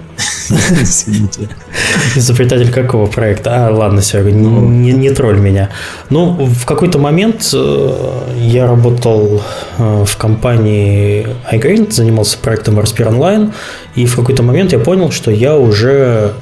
Изобретатель 2.16 2.73
какого 2.73 3.07
проекта? 3.07 3.69
А, 3.69 3.71
ладно, 3.71 4.02
Серега, 4.02 4.33
не, 4.33 4.49
ну. 4.49 4.69
не, 4.69 4.90
не 4.92 5.11
тролль 5.11 5.38
меня. 5.38 5.71
Ну, 6.11 6.45
в 6.45 6.66
какой-то 6.66 6.99
момент 6.99 7.49
э, 7.54 7.92
я 8.38 8.66
работал 8.66 9.42
э, 9.78 10.04
в 10.04 10.16
компании 10.16 11.28
iGreen, 11.52 11.92
занимался 11.92 12.37
проектом 12.38 12.81
Распир 12.81 13.07
Online, 13.09 13.52
и 13.95 14.07
в 14.07 14.16
какой-то 14.16 14.42
момент 14.42 14.73
я 14.73 14.81
понял, 14.81 15.12
что 15.12 15.31
я 15.31 15.57
уже 15.57 16.33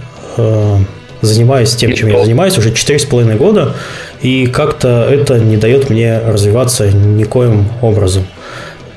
занимаюсь 1.22 1.74
тем, 1.74 1.92
чем 1.92 2.08
я 2.08 2.24
занимаюсь 2.24 2.56
уже 2.56 2.70
4,5 2.70 3.36
года, 3.36 3.74
и 4.22 4.46
как-то 4.46 5.08
это 5.10 5.38
не 5.38 5.56
дает 5.56 5.90
мне 5.90 6.18
развиваться 6.18 6.90
никоим 6.90 7.68
образом. 7.80 8.24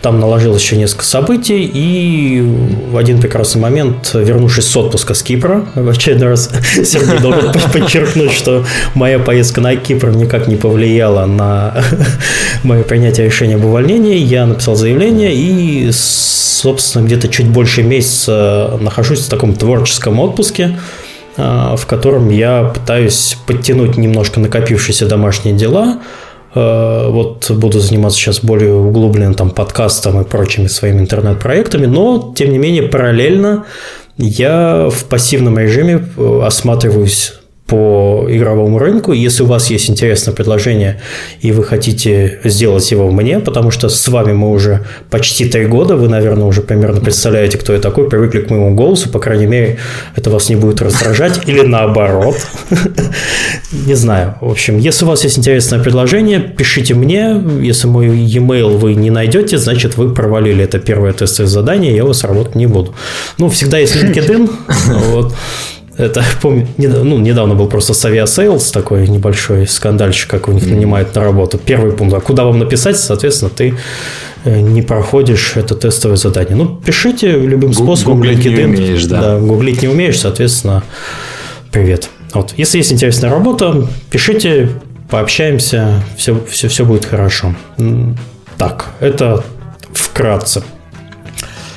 Там 0.01 0.19
наложилось 0.19 0.61
еще 0.61 0.75
несколько 0.75 1.05
событий, 1.05 1.63
и 1.63 2.41
в 2.91 2.97
один 2.97 3.21
прекрасный 3.21 3.61
момент, 3.61 4.11
вернувшись 4.13 4.65
с 4.65 4.75
отпуска 4.75 5.13
с 5.13 5.23
Кипра, 5.23 5.65
в 5.75 5.87
очередной 5.87 6.27
раз 6.27 6.51
Сергей 6.73 7.19
должен 7.19 7.53
подчеркнуть, 7.73 8.33
что 8.33 8.65
моя 8.95 9.17
поездка 9.17 9.61
на 9.61 9.77
Кипр 9.77 10.09
никак 10.09 10.49
не 10.49 10.57
повлияла 10.57 11.25
на 11.25 11.81
мое 12.63 12.83
принятие 12.83 13.27
решения 13.27 13.55
об 13.55 13.63
увольнении. 13.63 14.17
Я 14.17 14.45
написал 14.45 14.75
заявление 14.75 15.33
и, 15.33 15.89
собственно, 15.93 17.05
где-то 17.05 17.29
чуть 17.29 17.47
больше 17.47 17.81
месяца 17.81 18.77
нахожусь 18.81 19.21
в 19.21 19.29
таком 19.29 19.55
творческом 19.55 20.19
отпуске, 20.19 20.77
в 21.35 21.85
котором 21.87 22.29
я 22.29 22.71
пытаюсь 22.73 23.37
подтянуть 23.47 23.97
немножко 23.97 24.39
накопившиеся 24.39 25.07
домашние 25.07 25.55
дела. 25.55 25.99
А, 26.55 27.09
вот 27.09 27.49
буду 27.51 27.79
заниматься 27.79 28.19
сейчас 28.19 28.41
более 28.41 28.73
углубленно 28.73 29.33
там 29.33 29.49
подкастом 29.49 30.21
и 30.21 30.23
прочими 30.23 30.67
своими 30.67 30.99
интернет-проектами, 30.99 31.85
но, 31.85 32.33
тем 32.35 32.51
не 32.51 32.57
менее, 32.57 32.83
параллельно 32.83 33.65
я 34.17 34.89
в 34.91 35.05
пассивном 35.05 35.57
режиме 35.57 36.07
э, 36.15 36.41
осматриваюсь 36.43 37.33
по 37.67 38.27
игровому 38.29 38.77
рынку. 38.77 39.13
Если 39.13 39.43
у 39.43 39.45
вас 39.45 39.69
есть 39.69 39.89
интересное 39.89 40.33
предложение, 40.33 41.01
и 41.39 41.51
вы 41.51 41.63
хотите 41.63 42.39
сделать 42.43 42.91
его 42.91 43.09
мне, 43.09 43.39
потому 43.39 43.71
что 43.71 43.87
с 43.87 44.07
вами 44.07 44.33
мы 44.33 44.51
уже 44.51 44.85
почти 45.09 45.45
три 45.45 45.65
года, 45.65 45.95
вы, 45.95 46.09
наверное, 46.09 46.45
уже 46.45 46.61
примерно 46.61 46.99
представляете, 46.99 47.57
кто 47.57 47.73
я 47.73 47.79
такой, 47.79 48.09
привыкли 48.09 48.41
к 48.41 48.49
моему 48.49 48.75
голосу, 48.75 49.09
по 49.09 49.19
крайней 49.19 49.45
мере, 49.45 49.77
это 50.15 50.29
вас 50.29 50.49
не 50.49 50.55
будет 50.55 50.81
раздражать, 50.81 51.47
или 51.47 51.61
наоборот. 51.61 52.35
Не 53.87 53.95
знаю. 53.95 54.35
В 54.41 54.51
общем, 54.51 54.77
если 54.77 55.05
у 55.05 55.07
вас 55.07 55.23
есть 55.23 55.37
интересное 55.37 55.79
предложение, 55.79 56.39
пишите 56.39 56.93
мне. 56.93 57.41
Если 57.61 57.87
мой 57.87 58.07
e-mail 58.07 58.77
вы 58.77 58.93
не 58.93 59.09
найдете, 59.09 59.57
значит, 59.57 59.97
вы 59.97 60.13
провалили 60.13 60.63
это 60.63 60.79
первое 60.79 61.13
тестовое 61.13 61.49
задание, 61.49 61.95
я 61.95 62.05
вас 62.05 62.23
работать 62.23 62.55
не 62.55 62.67
буду. 62.67 62.93
Ну, 63.37 63.49
всегда 63.49 63.79
есть 63.79 63.95
LinkedIn. 63.95 64.49
Вот. 65.13 65.33
Это, 65.97 66.23
помню, 66.41 66.67
ну, 66.77 67.19
недавно 67.19 67.55
был 67.55 67.67
просто 67.67 67.93
с 67.93 68.05
Aviasales 68.05 68.71
такой 68.71 69.07
небольшой 69.07 69.67
скандальчик, 69.67 70.29
как 70.29 70.47
у 70.47 70.51
них 70.51 70.65
нанимают 70.65 71.13
на 71.15 71.23
работу. 71.23 71.57
Первый 71.57 71.91
пункт, 71.91 72.13
а 72.15 72.19
куда 72.19 72.45
вам 72.45 72.59
написать, 72.59 72.97
соответственно, 72.97 73.51
ты 73.55 73.75
э, 74.45 74.59
не 74.59 74.81
проходишь 74.81 75.53
это 75.55 75.75
тестовое 75.75 76.17
задание. 76.17 76.55
Ну, 76.55 76.81
пишите 76.83 77.31
любым 77.31 77.73
способом. 77.73 78.17
Гуглить 78.17 78.45
LinkedIn. 78.45 78.55
не 78.55 78.63
умеешь, 78.65 79.05
да. 79.05 79.21
Да, 79.21 79.39
гуглить 79.39 79.81
не 79.81 79.87
умеешь, 79.87 80.19
соответственно, 80.19 80.83
привет. 81.71 82.09
Вот. 82.33 82.53
Если 82.57 82.79
есть 82.79 82.91
интересная 82.91 83.29
работа, 83.29 83.87
пишите, 84.09 84.69
пообщаемся, 85.09 86.03
все, 86.17 86.39
все, 86.49 86.67
все 86.67 86.85
будет 86.85 87.05
хорошо. 87.05 87.55
Так, 88.57 88.87
это 88.99 89.43
вкратце. 89.93 90.63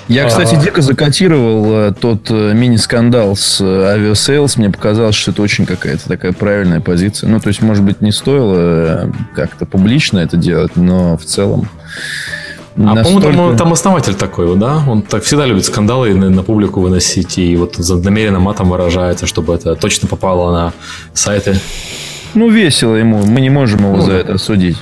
Я, 0.08 0.26
кстати, 0.26 0.54
а... 0.54 0.62
дико 0.62 0.82
закотировал 0.82 1.88
э, 1.88 1.92
тот 1.92 2.30
э, 2.30 2.52
мини-скандал 2.54 3.34
с 3.34 3.60
э, 3.60 3.64
авиасейлс. 3.64 4.56
Мне 4.56 4.70
показалось, 4.70 5.16
что 5.16 5.32
это 5.32 5.42
очень 5.42 5.66
какая-то 5.66 6.06
такая 6.06 6.32
правильная 6.32 6.80
позиция. 6.80 7.28
Ну, 7.28 7.40
то 7.40 7.48
есть, 7.48 7.60
может 7.60 7.82
быть, 7.82 8.00
не 8.00 8.12
стоило 8.12 9.12
как-то 9.34 9.66
публично 9.66 10.18
это 10.20 10.36
делать, 10.36 10.76
но 10.76 11.16
в 11.16 11.24
целом... 11.24 11.68
А 12.76 12.94
настолько... 12.94 13.28
по-моему, 13.28 13.48
там, 13.48 13.56
там 13.56 13.72
основатель 13.72 14.14
такой, 14.14 14.54
да? 14.56 14.82
Он 14.86 15.02
так 15.02 15.24
всегда 15.24 15.46
любит 15.46 15.64
скандалы 15.64 16.14
на, 16.14 16.28
на 16.28 16.42
публику 16.42 16.80
выносить, 16.80 17.38
и 17.38 17.56
вот 17.56 17.78
намеренно 17.78 18.38
матом 18.38 18.68
выражается, 18.68 19.26
чтобы 19.26 19.54
это 19.54 19.74
точно 19.74 20.08
попало 20.08 20.52
на 20.52 20.72
сайты. 21.14 21.58
Ну, 22.34 22.50
весело 22.50 22.94
ему. 22.94 23.24
Мы 23.24 23.40
не 23.40 23.50
можем 23.50 23.80
его 23.80 23.96
ну, 23.96 24.02
за 24.02 24.12
это 24.12 24.34
осудить. 24.34 24.76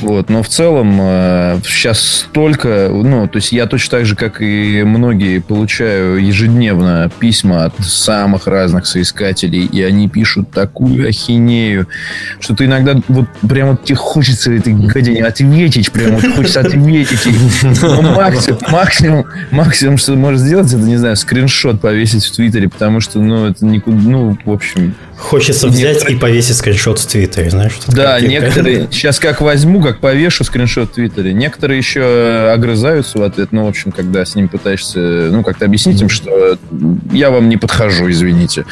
Вот, 0.00 0.30
но 0.30 0.42
в 0.42 0.48
целом 0.48 0.98
э, 1.00 1.60
сейчас 1.64 2.00
столько, 2.00 2.88
ну, 2.92 3.26
то 3.26 3.36
есть 3.38 3.52
я 3.52 3.66
точно 3.66 3.98
так 3.98 4.06
же, 4.06 4.16
как 4.16 4.40
и 4.40 4.82
многие, 4.84 5.40
получаю 5.40 6.24
ежедневно 6.24 7.10
письма 7.18 7.64
от 7.66 7.74
самых 7.80 8.46
разных 8.46 8.86
соискателей, 8.86 9.64
и 9.66 9.82
они 9.82 10.08
пишут 10.08 10.50
такую 10.50 11.08
ахинею, 11.08 11.86
что 12.40 12.54
ты 12.54 12.66
иногда 12.66 13.00
вот 13.08 13.26
прямо 13.48 13.76
тебе 13.76 13.96
хочется 13.96 14.52
этой 14.52 14.72
гадине 14.72 15.24
ответить, 15.24 15.90
прямо 15.92 16.18
вот 16.18 16.34
хочется 16.36 16.60
ответить. 16.60 17.26
Но 17.82 18.02
максимум, 18.02 18.58
максимум, 18.68 19.26
максимум, 19.50 19.98
что 19.98 20.12
ты 20.12 20.18
можешь 20.18 20.40
сделать, 20.40 20.68
это, 20.68 20.82
не 20.82 20.96
знаю, 20.96 21.16
скриншот 21.16 21.80
повесить 21.80 22.24
в 22.24 22.34
Твиттере, 22.34 22.68
потому 22.68 23.00
что, 23.00 23.20
ну, 23.20 23.46
это 23.46 23.64
никуда, 23.64 23.96
ну, 23.96 24.38
в 24.44 24.50
общем... 24.50 24.94
Хочется 25.16 25.66
взять 25.66 25.94
некоторые... 25.94 26.16
и 26.16 26.20
повесить 26.20 26.56
скриншот 26.56 27.00
в 27.00 27.06
Твиттере, 27.06 27.50
знаешь? 27.50 27.78
Да, 27.88 28.20
некоторые... 28.20 28.88
Сейчас 28.90 29.18
как 29.18 29.27
возьму, 29.40 29.82
как 29.82 30.00
повешу 30.00 30.44
скриншот 30.44 30.90
в 30.90 30.94
Твиттере. 30.94 31.32
Некоторые 31.32 31.78
еще 31.78 32.50
огрызаются 32.52 33.18
в 33.18 33.22
ответ. 33.22 33.48
Ну, 33.52 33.64
в 33.64 33.68
общем, 33.68 33.92
когда 33.92 34.24
с 34.24 34.34
ними 34.34 34.46
пытаешься, 34.46 34.98
ну, 34.98 35.42
как-то 35.42 35.64
объяснить 35.64 36.00
им, 36.00 36.08
что 36.08 36.58
я 37.12 37.30
вам 37.30 37.48
не 37.48 37.56
подхожу, 37.56 38.10
извините. 38.10 38.64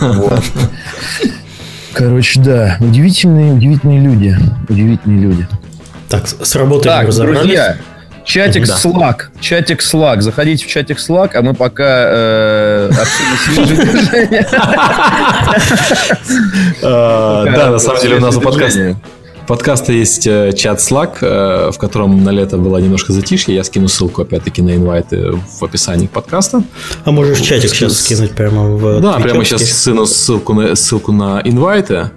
Короче, 1.92 2.40
да, 2.40 2.76
удивительные, 2.80 3.54
удивительные 3.54 4.00
люди. 4.00 4.36
Удивительные 4.68 5.20
люди. 5.20 5.48
Так, 6.08 6.26
с 6.26 6.54
работой 6.54 6.84
так, 6.84 7.14
друзья, 7.14 7.76
Чатик 8.28 8.66
да. 8.66 8.76
Slack. 8.76 9.22
Чатик 9.40 9.80
Slack. 9.80 10.20
Заходите 10.20 10.66
в 10.66 10.68
чатик 10.68 10.98
Slack, 10.98 11.30
а 11.32 11.40
мы 11.40 11.54
пока 11.54 12.04
э, 12.08 12.90
Да, 16.82 17.70
на 17.70 17.78
самом 17.78 18.02
деле 18.02 18.16
у 18.16 18.20
нас 18.20 18.36
у 18.36 18.42
подкаста 19.48 19.92
есть 19.92 20.26
э, 20.26 20.52
чат 20.52 20.78
Slack, 20.78 21.18
э, 21.22 21.70
в 21.72 21.78
котором 21.78 22.22
на 22.22 22.30
лето 22.30 22.58
было 22.58 22.76
немножко 22.76 23.12
затишье. 23.12 23.54
Я 23.54 23.64
скину 23.64 23.88
ссылку, 23.88 24.22
опять-таки, 24.22 24.62
на 24.62 24.76
инвайты 24.76 25.32
в 25.32 25.64
описании 25.64 26.06
подкаста. 26.06 26.62
А 27.04 27.10
можешь 27.10 27.40
чатик 27.40 27.70
сейчас 27.70 28.00
скинуть 28.00 28.32
прямо 28.32 28.76
в 28.76 29.00
Да, 29.00 29.14
прямо 29.14 29.44
сейчас 29.44 29.62
скину 29.62 30.06
ссылку 30.06 30.52
на, 30.52 30.76
ссылку 30.76 31.12
на 31.12 31.40
инвайты. 31.44 32.10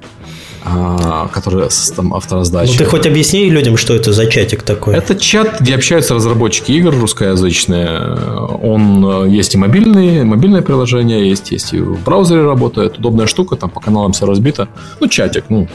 а, 0.64 1.28
который 1.30 1.68
там 1.96 2.14
автораздача. 2.14 2.74
Ну 2.74 2.78
ты 2.78 2.86
хоть 2.86 3.08
объясни 3.08 3.50
людям, 3.50 3.78
что 3.78 3.96
это 3.96 4.14
за 4.14 4.28
чатик 4.28 4.62
такой. 4.62 4.96
Это 4.96 5.16
чат, 5.16 5.60
где 5.60 5.74
общаются 5.74 6.14
разработчики 6.14 6.72
игр 6.74 6.94
русскоязычные. 6.94 8.16
Он 8.62 9.26
э, 9.26 9.30
есть 9.30 9.56
и 9.56 9.58
мобильные, 9.58 10.24
мобильное 10.24 10.62
приложение, 10.62 11.28
есть, 11.28 11.52
есть 11.52 11.74
и 11.74 11.80
в 11.80 12.04
браузере 12.04 12.44
работает. 12.44 13.00
Удобная 13.00 13.26
штука, 13.26 13.56
там 13.56 13.72
по 13.72 13.80
каналам 13.80 14.12
все 14.12 14.28
разбито. 14.28 14.68
Ну, 15.00 15.08
чатик, 15.08 15.46
ну, 15.50 15.68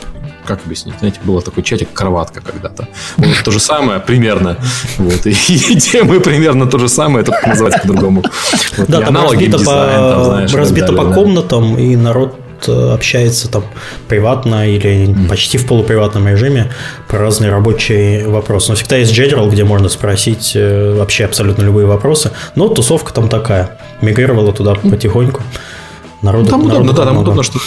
как 0.47 0.61
объяснить? 0.65 0.95
Знаете, 0.99 1.21
было 1.25 1.43
такой 1.43 1.62
чатик 1.62 1.93
кроватка 1.93 2.41
когда-то. 2.41 2.88
Вот 3.17 3.37
то 3.45 3.50
же 3.50 3.61
самое 3.61 4.00
примерно. 4.00 4.57
Вот. 4.99 5.26
И, 5.26 5.31
и 5.49 5.81
темы 5.81 6.21
примерно 6.21 6.67
то 6.67 6.79
же 6.79 6.88
самое, 6.88 7.25
только 7.25 7.49
называется 7.49 7.81
по-другому. 7.81 8.23
Вот. 8.76 8.88
Да, 8.88 9.00
там 9.00 9.17
разбито, 9.17 9.59
дизайн, 9.59 10.00
по, 10.00 10.11
там, 10.11 10.25
знаешь, 10.25 10.55
разбито 10.55 10.93
по 10.93 11.12
комнатам, 11.12 11.79
и 11.79 11.97
народ 11.97 12.38
э, 12.67 12.93
общается 12.95 13.50
там 13.50 13.65
приватно 14.09 14.69
или 14.69 15.09
mm. 15.09 15.29
почти 15.29 15.59
в 15.59 15.67
полуприватном 15.67 16.29
режиме 16.29 16.73
про 17.09 17.19
разные 17.19 17.50
рабочие 17.50 18.29
вопросы. 18.29 18.71
Но 18.71 18.76
всегда 18.76 18.97
есть 18.97 19.17
General, 19.17 19.50
где 19.50 19.65
можно 19.65 19.88
спросить 19.88 20.53
э, 20.55 20.95
вообще 20.97 21.25
абсолютно 21.25 21.62
любые 21.62 21.87
вопросы. 21.87 22.31
Но 22.55 22.69
тусовка 22.69 23.12
там 23.12 23.29
такая. 23.29 23.79
Мигрировала 24.00 24.53
туда 24.53 24.75
потихоньку. 24.75 25.43
Народу, 26.23 26.49
там 26.49 26.65
удобно, 26.65 26.93
да, 26.93 27.05
там 27.05 27.19
удобно, 27.19 27.43
что 27.43 27.59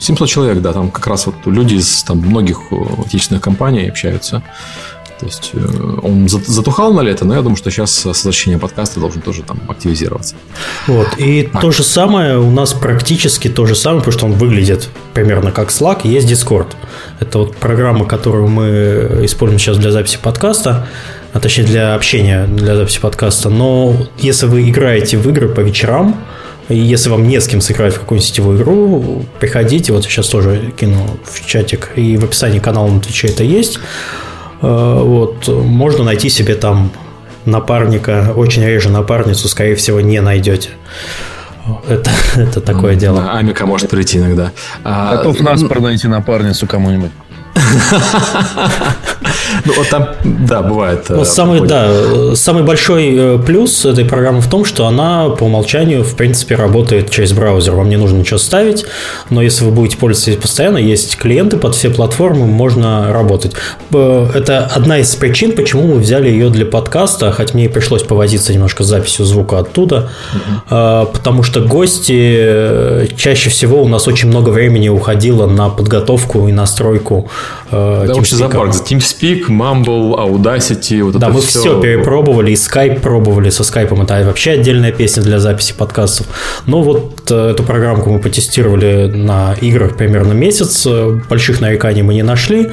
700 0.00 0.28
человек, 0.28 0.62
да, 0.62 0.72
там 0.72 0.90
как 0.90 1.06
раз 1.06 1.26
вот 1.26 1.34
люди 1.46 1.74
из 1.74 2.02
там, 2.02 2.18
многих 2.18 2.58
э, 2.72 2.76
отечественных 3.06 3.42
компаний 3.42 3.88
общаются. 3.88 4.42
То 5.20 5.26
есть 5.26 5.50
э, 5.52 5.98
он 6.02 6.28
затухал 6.28 6.94
на 6.94 7.02
лето, 7.02 7.26
но 7.26 7.34
я 7.34 7.42
думаю, 7.42 7.56
что 7.56 7.70
сейчас 7.70 7.92
с 7.92 8.04
возвращением 8.06 8.58
подкаста 8.58 9.00
должен 9.00 9.20
тоже 9.20 9.42
там 9.42 9.60
активизироваться. 9.68 10.34
Вот. 10.86 11.08
И 11.18 11.42
так. 11.42 11.60
то 11.60 11.70
же 11.70 11.82
самое 11.82 12.38
у 12.38 12.50
нас 12.50 12.72
практически 12.72 13.48
то 13.48 13.66
же 13.66 13.74
самое, 13.74 14.00
потому 14.00 14.16
что 14.16 14.26
он 14.26 14.32
выглядит 14.32 14.88
примерно 15.12 15.52
как 15.52 15.68
Slack, 15.68 16.00
есть 16.04 16.30
Discord. 16.30 16.68
Это 17.20 17.40
вот 17.40 17.56
программа, 17.56 18.06
которую 18.06 18.48
мы 18.48 19.20
используем 19.24 19.58
сейчас 19.58 19.76
для 19.76 19.90
записи 19.90 20.18
подкаста, 20.22 20.88
а 21.34 21.40
точнее 21.40 21.64
для 21.64 21.94
общения, 21.94 22.46
для 22.46 22.74
записи 22.74 23.00
подкаста. 23.00 23.50
Но 23.50 23.94
если 24.16 24.46
вы 24.46 24.70
играете 24.70 25.18
в 25.18 25.28
игры 25.28 25.50
по 25.50 25.60
вечерам, 25.60 26.16
и 26.70 26.76
если 26.76 27.10
вам 27.10 27.26
не 27.26 27.40
с 27.40 27.48
кем 27.48 27.60
сыграть 27.60 27.94
в 27.94 27.98
какую-нибудь 27.98 28.28
сетевую 28.28 28.56
игру, 28.58 29.24
приходите, 29.40 29.92
вот 29.92 30.04
сейчас 30.04 30.28
тоже 30.28 30.72
кину 30.78 31.18
в 31.24 31.44
чатик, 31.44 31.90
и 31.96 32.16
в 32.16 32.24
описании 32.24 32.60
канала 32.60 32.88
на 32.88 33.00
Твиче 33.00 33.26
это 33.26 33.42
есть. 33.42 33.80
Э, 34.62 35.00
вот, 35.02 35.48
можно 35.48 36.04
найти 36.04 36.28
себе 36.28 36.54
там 36.54 36.92
напарника, 37.44 38.32
очень 38.36 38.64
реже 38.64 38.88
напарницу, 38.88 39.48
скорее 39.48 39.74
всего, 39.74 40.00
не 40.00 40.20
найдете. 40.20 40.70
Это, 41.88 42.10
это 42.36 42.60
такое 42.60 42.94
дело. 42.94 43.32
Амика 43.32 43.66
может 43.66 43.90
прийти 43.90 44.18
иногда. 44.18 44.52
А, 44.84 45.16
Готов 45.16 45.40
нас 45.40 45.62
найти 45.62 46.06
напарницу 46.06 46.68
кому-нибудь. 46.68 47.10
Ну, 49.64 49.72
вот 49.76 49.88
там, 49.88 50.08
да, 50.24 50.62
бывает. 50.62 51.08
Вот 51.08 51.26
э, 51.26 51.30
самый, 51.30 51.60
да, 51.66 52.34
самый 52.34 52.62
большой 52.62 53.14
э, 53.16 53.38
плюс 53.44 53.84
этой 53.84 54.04
программы 54.04 54.40
в 54.40 54.48
том, 54.48 54.64
что 54.64 54.86
она 54.86 55.28
по 55.30 55.44
умолчанию, 55.44 56.02
в 56.02 56.14
принципе, 56.14 56.54
работает 56.54 57.10
через 57.10 57.32
браузер. 57.32 57.74
Вам 57.74 57.88
не 57.88 57.96
нужно 57.96 58.18
ничего 58.18 58.38
ставить, 58.38 58.84
но 59.28 59.42
если 59.42 59.64
вы 59.64 59.70
будете 59.70 59.96
пользоваться 59.96 60.40
постоянно, 60.40 60.78
есть 60.78 61.16
клиенты 61.16 61.56
под 61.56 61.74
все 61.74 61.90
платформы, 61.90 62.46
можно 62.46 63.12
работать. 63.12 63.52
Это 63.90 64.70
одна 64.74 64.98
из 64.98 65.14
причин, 65.16 65.52
почему 65.52 65.86
мы 65.86 65.96
взяли 65.96 66.28
ее 66.28 66.50
для 66.50 66.66
подкаста, 66.66 67.32
хоть 67.32 67.54
мне 67.54 67.66
и 67.66 67.68
пришлось 67.68 68.02
повозиться 68.02 68.52
немножко 68.52 68.84
с 68.84 68.86
записью 68.86 69.24
звука 69.24 69.58
оттуда, 69.58 70.10
угу. 70.32 71.06
потому 71.12 71.42
что 71.42 71.60
гости 71.60 73.08
чаще 73.16 73.50
всего 73.50 73.82
у 73.82 73.88
нас 73.88 74.08
очень 74.08 74.28
много 74.28 74.50
времени 74.50 74.88
уходило 74.88 75.46
на 75.46 75.68
подготовку 75.68 76.48
и 76.48 76.52
настройку 76.52 77.30
да, 77.70 78.04
вообще 78.06 78.36
зоопарк. 78.36 78.74
TeamSpeak, 78.74 79.49
Mumble, 79.50 80.16
Audacity, 80.16 81.02
вот 81.02 81.18
да, 81.18 81.26
это 81.26 81.34
мы 81.34 81.40
все... 81.40 81.60
все 81.60 81.80
перепробовали, 81.80 82.52
и 82.52 82.54
Skype 82.54 83.00
пробовали, 83.00 83.50
со 83.50 83.62
Skype 83.62 84.02
это 84.02 84.26
вообще 84.26 84.52
отдельная 84.52 84.92
песня 84.92 85.22
для 85.22 85.38
записи 85.38 85.74
подкастов. 85.74 86.26
Но 86.66 86.82
вот 86.82 87.30
э, 87.30 87.50
эту 87.50 87.62
программку 87.62 88.10
мы 88.10 88.18
потестировали 88.18 89.06
на 89.06 89.54
играх 89.60 89.96
примерно 89.96 90.32
месяц, 90.32 90.86
больших 91.28 91.60
нареканий 91.60 92.02
мы 92.02 92.14
не 92.14 92.22
нашли, 92.22 92.70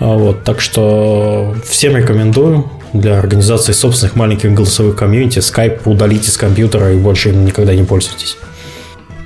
а 0.00 0.16
вот, 0.16 0.44
так 0.44 0.60
что 0.60 1.54
всем 1.64 1.96
рекомендую 1.96 2.70
для 2.92 3.18
организации 3.18 3.72
собственных 3.72 4.16
маленьких 4.16 4.52
голосовых 4.52 4.96
комьюнити 4.96 5.38
Skype 5.38 5.80
удалите 5.84 6.30
с 6.30 6.36
компьютера 6.36 6.92
и 6.92 6.96
больше 6.96 7.30
им 7.30 7.44
никогда 7.44 7.74
не 7.74 7.84
пользуйтесь. 7.84 8.38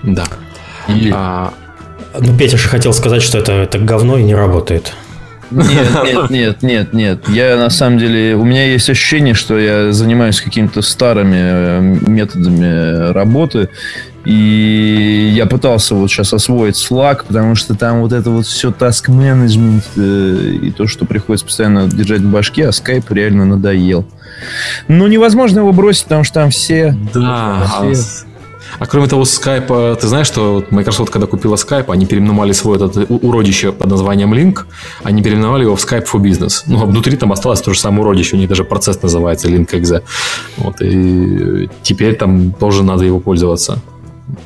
Да. 0.02 0.24
И... 0.88 1.10
А, 1.14 1.54
ну, 2.18 2.36
Петя 2.36 2.56
же 2.56 2.68
хотел 2.68 2.92
сказать, 2.92 3.22
что 3.22 3.38
это, 3.38 3.52
это 3.52 3.78
говно 3.78 4.18
и 4.18 4.22
не 4.22 4.34
работает. 4.34 4.92
Нет, 5.52 6.04
нет, 6.04 6.30
нет, 6.30 6.62
нет, 6.62 6.92
нет. 6.92 7.28
Я 7.28 7.56
на 7.56 7.70
самом 7.70 7.98
деле, 7.98 8.34
у 8.36 8.44
меня 8.44 8.66
есть 8.66 8.88
ощущение, 8.88 9.34
что 9.34 9.58
я 9.58 9.92
занимаюсь 9.92 10.40
какими-то 10.40 10.82
старыми 10.82 11.36
э, 11.36 11.80
методами 11.80 13.12
работы, 13.12 13.68
и 14.24 15.32
я 15.34 15.46
пытался 15.46 15.94
вот 15.94 16.08
сейчас 16.08 16.32
освоить 16.32 16.76
Slack, 16.76 17.24
потому 17.26 17.54
что 17.54 17.74
там 17.74 18.02
вот 18.02 18.12
это 18.12 18.30
вот 18.30 18.46
все 18.46 18.70
task 18.70 19.08
management 19.08 19.82
э, 19.96 20.58
и 20.62 20.70
то, 20.70 20.86
что 20.86 21.06
приходится 21.06 21.46
постоянно 21.46 21.88
держать 21.88 22.20
в 22.20 22.30
башке, 22.30 22.66
а 22.66 22.70
Skype 22.70 23.06
реально 23.10 23.46
надоел. 23.46 24.06
Но 24.86 25.08
невозможно 25.08 25.60
его 25.60 25.72
бросить, 25.72 26.04
потому 26.04 26.24
что 26.24 26.34
там 26.34 26.50
все... 26.50 26.96
Да, 27.12 27.66
все... 27.92 28.26
А 28.82 28.86
кроме 28.86 29.06
того, 29.06 29.22
Skype, 29.22 29.94
ты 29.94 30.08
знаешь, 30.08 30.26
что 30.26 30.64
Microsoft, 30.70 31.12
когда 31.12 31.28
купила 31.28 31.54
Skype, 31.54 31.84
они 31.92 32.04
переименовали 32.04 32.50
свой 32.50 32.78
этот 32.78 33.08
уродище 33.08 33.70
под 33.70 33.88
названием 33.88 34.34
Link, 34.34 34.64
они 35.04 35.22
переименовали 35.22 35.62
его 35.62 35.76
в 35.76 35.84
Skype 35.84 36.04
for 36.12 36.20
Business. 36.20 36.64
Ну, 36.66 36.82
а 36.82 36.86
внутри 36.86 37.16
там 37.16 37.30
осталось 37.30 37.60
то 37.60 37.72
же 37.72 37.78
самое 37.78 38.02
уродище, 38.02 38.34
у 38.34 38.40
них 38.40 38.48
даже 38.48 38.64
процесс 38.64 39.00
называется 39.00 39.48
Link.exe. 39.48 40.02
Вот, 40.56 40.82
и 40.82 41.70
теперь 41.84 42.16
там 42.16 42.50
тоже 42.50 42.82
надо 42.82 43.04
его 43.04 43.20
пользоваться. 43.20 43.78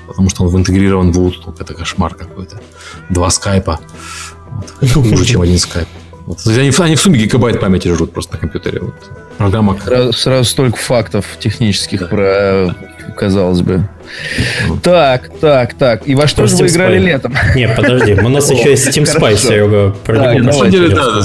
Потому 0.07 0.29
что 0.29 0.45
он 0.45 0.55
интегрирован 0.55 1.13
в 1.13 1.19
Outlook. 1.19 1.55
Это 1.59 1.73
кошмар 1.73 2.15
какой-то. 2.15 2.61
Два 3.09 3.31
скайпа. 3.31 3.81
Вот. 4.83 4.91
Хуже, 4.93 5.25
чем 5.25 5.41
один 5.41 5.59
скайп. 5.59 5.89
Вот. 6.27 6.47
Они, 6.47 6.71
они 6.79 6.95
в 6.97 7.01
сумме 7.01 7.19
гигабайт 7.21 7.59
памяти 7.59 7.89
жрут 7.89 8.13
просто 8.13 8.35
на 8.35 8.41
компьютере. 8.41 8.81
Вот. 8.81 8.95
Программа... 9.39 9.79
Сразу, 9.83 10.13
сразу 10.13 10.45
столько 10.51 10.77
фактов 10.77 11.25
технических 11.41 12.01
да. 12.01 12.07
про 12.07 12.77
казалось 13.17 13.61
бы. 13.63 13.89
Так, 14.83 15.31
так, 15.41 15.75
так. 15.75 16.09
И 16.09 16.15
во 16.15 16.27
что 16.27 16.47
же 16.47 16.57
вы 16.57 16.67
играли 16.67 16.99
летом? 16.99 17.35
Не, 17.55 17.69
подожди, 17.69 18.15
у 18.15 18.29
нас 18.29 18.51
еще 18.51 18.71
есть 18.71 18.87
Steam 18.89 19.05
Spy, 19.05 19.37
Серега. 19.37 19.95
На 20.43 20.53
самом 20.53 20.71
деле, 20.71 20.95
да, 20.95 21.23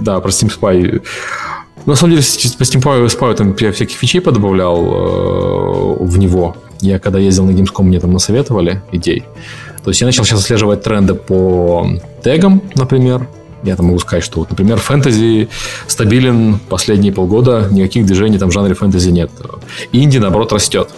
да, 0.00 0.20
про 0.20 0.30
Steam 0.30 0.50
Spy. 0.50 1.02
На 1.86 1.94
самом 1.94 2.16
деле, 2.16 2.22
по 2.58 2.62
Steam 2.62 3.06
Spy 3.06 3.34
там 3.34 3.56
я 3.60 3.72
всяких 3.72 3.96
фичей 3.96 4.20
подобавлял 4.20 4.76
э, 4.76 6.04
в 6.04 6.18
него. 6.18 6.56
Я 6.80 6.98
когда 6.98 7.18
ездил 7.18 7.46
на 7.46 7.52
Gamescom, 7.52 7.84
мне 7.84 8.00
там 8.00 8.12
насоветовали 8.12 8.82
идей. 8.92 9.24
То 9.84 9.90
есть 9.90 10.00
я 10.00 10.06
начал 10.06 10.24
сейчас 10.24 10.40
отслеживать 10.40 10.82
тренды 10.82 11.14
по 11.14 11.88
тегам, 12.22 12.60
например. 12.74 13.28
Я 13.66 13.76
там 13.76 13.86
могу 13.86 13.98
сказать, 13.98 14.24
что, 14.24 14.40
вот, 14.40 14.50
например, 14.50 14.78
фэнтези 14.78 15.48
стабилен 15.88 16.60
последние 16.68 17.12
полгода, 17.12 17.68
никаких 17.70 18.06
движений 18.06 18.38
там 18.38 18.50
в 18.50 18.52
жанре 18.52 18.74
фэнтези 18.74 19.10
нет. 19.10 19.30
Инди, 19.92 20.18
наоборот, 20.18 20.52
растет. 20.52 20.90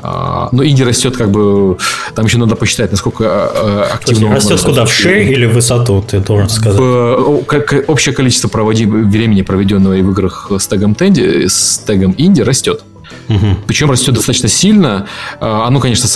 А, 0.00 0.48
но 0.52 0.64
инди 0.64 0.82
растет 0.82 1.16
как 1.16 1.30
бы... 1.30 1.76
Там 2.14 2.26
еще 2.26 2.38
надо 2.38 2.54
посчитать, 2.54 2.90
насколько 2.90 3.24
а, 3.26 3.90
активно... 3.94 4.34
Растет 4.34 4.60
куда? 4.60 4.84
В 4.84 4.92
шею 4.92 5.32
или 5.32 5.46
в 5.46 5.54
высоту, 5.54 6.04
ты 6.08 6.20
должен 6.20 6.48
сказать? 6.48 6.78
В, 6.78 7.44
общее 7.88 8.14
количество 8.14 8.48
проводи, 8.48 8.86
времени, 8.86 9.42
проведенного 9.42 9.94
в 9.94 10.10
играх 10.10 10.52
с 10.56 10.66
тегом 10.68 10.94
Тенди, 10.94 11.46
с 11.48 11.78
тегом 11.78 12.14
инди, 12.16 12.42
растет. 12.42 12.82
Угу. 13.28 13.56
Причем 13.66 13.90
растет 13.90 14.14
достаточно 14.14 14.48
сильно. 14.48 15.06
А, 15.40 15.66
оно, 15.66 15.80
конечно, 15.80 16.08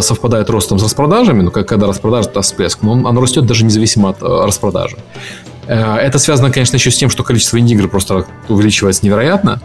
совпадает 0.00 0.50
ростом 0.50 0.78
с 0.78 0.82
распродажами, 0.82 1.42
но 1.42 1.50
когда 1.50 1.86
распродажа, 1.86 2.28
это 2.28 2.42
всплеск, 2.42 2.82
но 2.82 2.92
оно 2.92 3.20
растет 3.20 3.46
даже 3.46 3.64
независимо 3.64 4.10
от 4.10 4.22
э, 4.22 4.26
распродажи. 4.26 4.96
Э, 5.66 5.96
это 5.96 6.18
связано, 6.18 6.50
конечно, 6.50 6.76
еще 6.76 6.90
с 6.90 6.96
тем, 6.96 7.10
что 7.10 7.24
количество 7.24 7.58
инди-игр 7.58 7.88
просто 7.88 8.26
увеличивается 8.48 9.04
невероятно. 9.04 9.60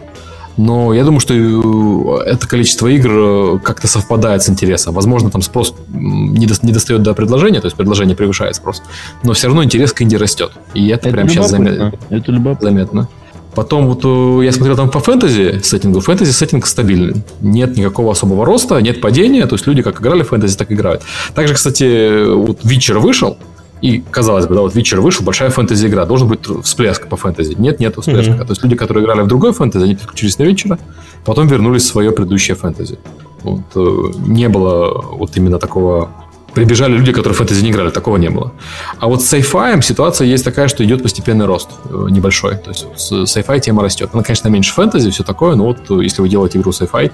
Но 0.56 0.94
я 0.94 1.04
думаю, 1.04 1.20
что 1.20 1.34
э, 1.34 2.30
это 2.30 2.48
количество 2.48 2.86
игр 2.88 3.60
как-то 3.60 3.86
совпадает 3.88 4.42
с 4.42 4.48
интересом. 4.48 4.94
Возможно, 4.94 5.30
там 5.30 5.42
спрос 5.42 5.74
не, 5.88 6.46
до, 6.46 6.54
не 6.62 6.72
достает 6.72 7.02
до 7.02 7.14
предложения, 7.14 7.60
то 7.60 7.66
есть 7.66 7.76
предложение 7.76 8.16
превышает 8.16 8.56
спрос. 8.56 8.82
Но 9.22 9.34
все 9.34 9.48
равно 9.48 9.62
интерес 9.62 9.92
к 9.92 10.02
инди 10.02 10.16
растет. 10.16 10.52
И 10.74 10.88
это, 10.88 11.08
это 11.08 11.16
прям 11.16 11.28
сейчас 11.28 11.50
заметно. 11.50 11.92
Это 12.10 12.32
любопытно. 12.32 12.68
заметно. 12.68 13.08
Потом 13.56 13.86
вот 13.86 14.04
э, 14.04 14.44
я 14.44 14.52
смотрел 14.52 14.76
там 14.76 14.90
по 14.90 15.00
фэнтези 15.00 15.60
сеттингу. 15.62 16.00
Фэнтези 16.00 16.30
сеттинг 16.30 16.66
стабильный. 16.66 17.14
Нет 17.40 17.78
никакого 17.78 18.12
особого 18.12 18.44
роста, 18.44 18.78
нет 18.82 19.00
падения. 19.00 19.46
То 19.46 19.54
есть 19.54 19.66
люди 19.66 19.80
как 19.80 20.02
играли 20.02 20.22
в 20.22 20.28
фэнтези, 20.28 20.58
так 20.58 20.70
играют. 20.70 21.02
Также, 21.34 21.54
кстати, 21.54 22.34
вот 22.34 22.58
Вичер 22.64 22.98
вышел. 22.98 23.38
И, 23.80 24.02
казалось 24.10 24.46
бы, 24.46 24.54
да, 24.54 24.60
вот 24.60 24.74
Вичер 24.74 25.00
вышел, 25.00 25.24
большая 25.24 25.48
фэнтези 25.48 25.86
игра, 25.86 26.04
должен 26.04 26.28
быть 26.28 26.40
всплеск 26.64 27.08
по 27.08 27.16
фэнтези. 27.16 27.54
Нет, 27.58 27.80
нет 27.80 27.96
всплеска. 27.98 28.32
Mm-hmm. 28.32 28.46
То 28.46 28.50
есть 28.50 28.62
люди, 28.62 28.76
которые 28.76 29.04
играли 29.04 29.22
в 29.22 29.26
другой 29.26 29.54
фэнтези, 29.54 29.84
они 29.84 29.94
переключились 29.94 30.38
на 30.38 30.42
Вичера, 30.44 30.78
потом 31.24 31.46
вернулись 31.46 31.84
в 31.84 31.86
свое 31.86 32.10
предыдущее 32.10 32.56
фэнтези. 32.56 32.98
Вот, 33.42 33.62
э, 33.74 34.12
не 34.26 34.50
было 34.50 35.02
вот 35.12 35.34
именно 35.36 35.58
такого 35.58 36.10
прибежали 36.56 36.96
люди, 36.96 37.12
которые 37.12 37.34
в 37.34 37.36
фэнтези 37.36 37.62
не 37.62 37.70
играли. 37.70 37.90
Такого 37.90 38.16
не 38.16 38.30
было. 38.30 38.52
А 38.98 39.06
вот 39.08 39.22
с 39.22 39.32
sci 39.32 39.82
ситуация 39.82 40.26
есть 40.26 40.44
такая, 40.44 40.68
что 40.68 40.82
идет 40.84 41.02
постепенный 41.02 41.44
рост 41.44 41.68
э, 41.84 42.06
небольшой. 42.10 42.56
То 42.56 42.70
есть 42.70 42.86
с 42.96 43.12
sci 43.12 43.60
тема 43.60 43.82
растет. 43.82 44.10
Она, 44.14 44.22
конечно, 44.22 44.48
меньше 44.48 44.72
фэнтези, 44.72 45.10
все 45.10 45.22
такое, 45.22 45.54
но 45.54 45.64
вот 45.66 45.78
э, 45.90 46.02
если 46.02 46.22
вы 46.22 46.30
делаете 46.30 46.58
игру 46.58 46.70
sci-fi, 46.70 47.12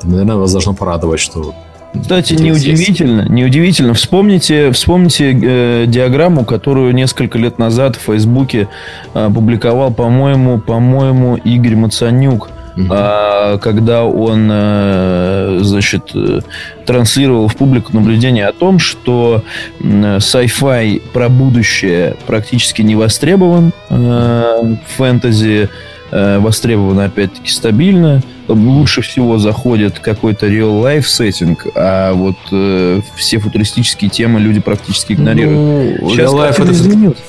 то, 0.00 0.06
наверное, 0.06 0.36
вас 0.36 0.52
должно 0.52 0.74
порадовать, 0.74 1.20
что 1.20 1.54
кстати, 1.98 2.34
неудивительно, 2.34 3.26
неудивительно. 3.28 3.94
Вспомните, 3.94 4.70
вспомните 4.72 5.38
э, 5.42 5.84
диаграмму, 5.86 6.44
которую 6.44 6.94
несколько 6.94 7.38
лет 7.38 7.58
назад 7.58 7.96
в 7.96 8.00
Фейсбуке 8.00 8.68
э, 9.14 9.30
публиковал, 9.34 9.92
по-моему, 9.92 10.58
по-моему, 10.58 11.36
Игорь 11.36 11.76
Мацанюк. 11.76 12.50
Угу. 12.76 12.86
А, 12.90 13.58
когда 13.58 14.04
он, 14.04 14.48
э, 14.50 15.58
значит, 15.62 16.10
э, 16.14 16.40
транслировал 16.86 17.48
в 17.48 17.56
публику 17.56 17.92
наблюдение 17.94 18.46
о 18.46 18.52
том, 18.52 18.78
что 18.78 19.42
sci-fi 19.80 21.02
про 21.12 21.28
будущее 21.28 22.16
практически 22.26 22.82
не 22.82 22.94
востребован, 22.94 23.72
э, 23.90 24.74
фэнтези 24.96 25.68
востребован 26.10 27.00
опять-таки 27.00 27.50
стабильно, 27.50 28.20
лучше 28.48 29.02
всего 29.02 29.38
заходит 29.38 29.98
какой-то 29.98 30.46
real-life 30.46 31.02
сеттинг, 31.02 31.66
а 31.74 32.12
вот 32.12 32.36
э, 32.50 33.00
все 33.16 33.38
футуристические 33.38 34.10
темы 34.10 34.40
люди 34.40 34.60
практически 34.60 35.12
игнорируют. 35.14 36.02
Ну, 36.02 36.10
Сейчас 36.10 36.32
real-life 36.32 36.62
это 36.62 36.72
изменился. 36.72 37.22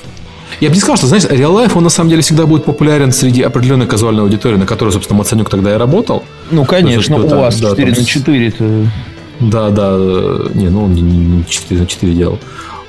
Я 0.63 0.69
бы 0.69 0.76
не 0.76 0.80
сказал, 0.80 0.95
что, 0.95 1.08
знаешь, 1.08 1.26
Real 1.26 1.54
Life, 1.54 1.73
он 1.76 1.84
на 1.84 1.89
самом 1.89 2.10
деле 2.10 2.21
всегда 2.21 2.45
будет 2.45 2.63
популярен 2.63 3.12
среди 3.12 3.41
определенной 3.41 3.86
казуальной 3.86 4.23
аудитории, 4.23 4.56
на 4.56 4.65
которой, 4.65 4.91
собственно, 4.91 5.17
Мацанюк 5.17 5.49
тогда 5.49 5.73
и 5.73 5.78
работал. 5.78 6.23
Ну, 6.52 6.63
конечно, 6.63 7.15
есть, 7.15 7.34
у 7.34 7.36
вас 7.36 7.60
да, 7.60 7.71
4 7.71 7.91
там... 7.91 7.99
на 7.99 8.08
4 8.08 8.47
это... 8.47 8.88
Да, 9.41 9.69
да, 9.71 9.97
не, 10.54 10.69
ну 10.69 10.86
он 10.86 10.93
не 10.93 11.43
4 11.43 11.82
на 11.82 11.86
4 11.86 12.13
делал. 12.13 12.39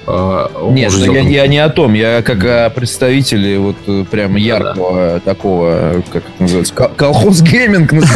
А, 0.06 0.70
Нет, 0.70 0.92
ну, 0.96 1.12
я, 1.12 1.20
я 1.20 1.46
не 1.46 1.58
о 1.58 1.68
том, 1.68 1.94
я 1.94 2.22
как 2.22 2.44
о 2.44 2.70
представителе 2.70 3.58
вот 3.58 3.76
э, 3.86 4.04
прямо 4.10 4.38
яркого 4.38 5.14
да. 5.14 5.20
такого, 5.20 6.02
как 6.12 6.24
это 6.28 6.42
называется, 6.42 6.74
колхоз 6.74 7.42
гейминг 7.42 7.92
в 7.92 8.06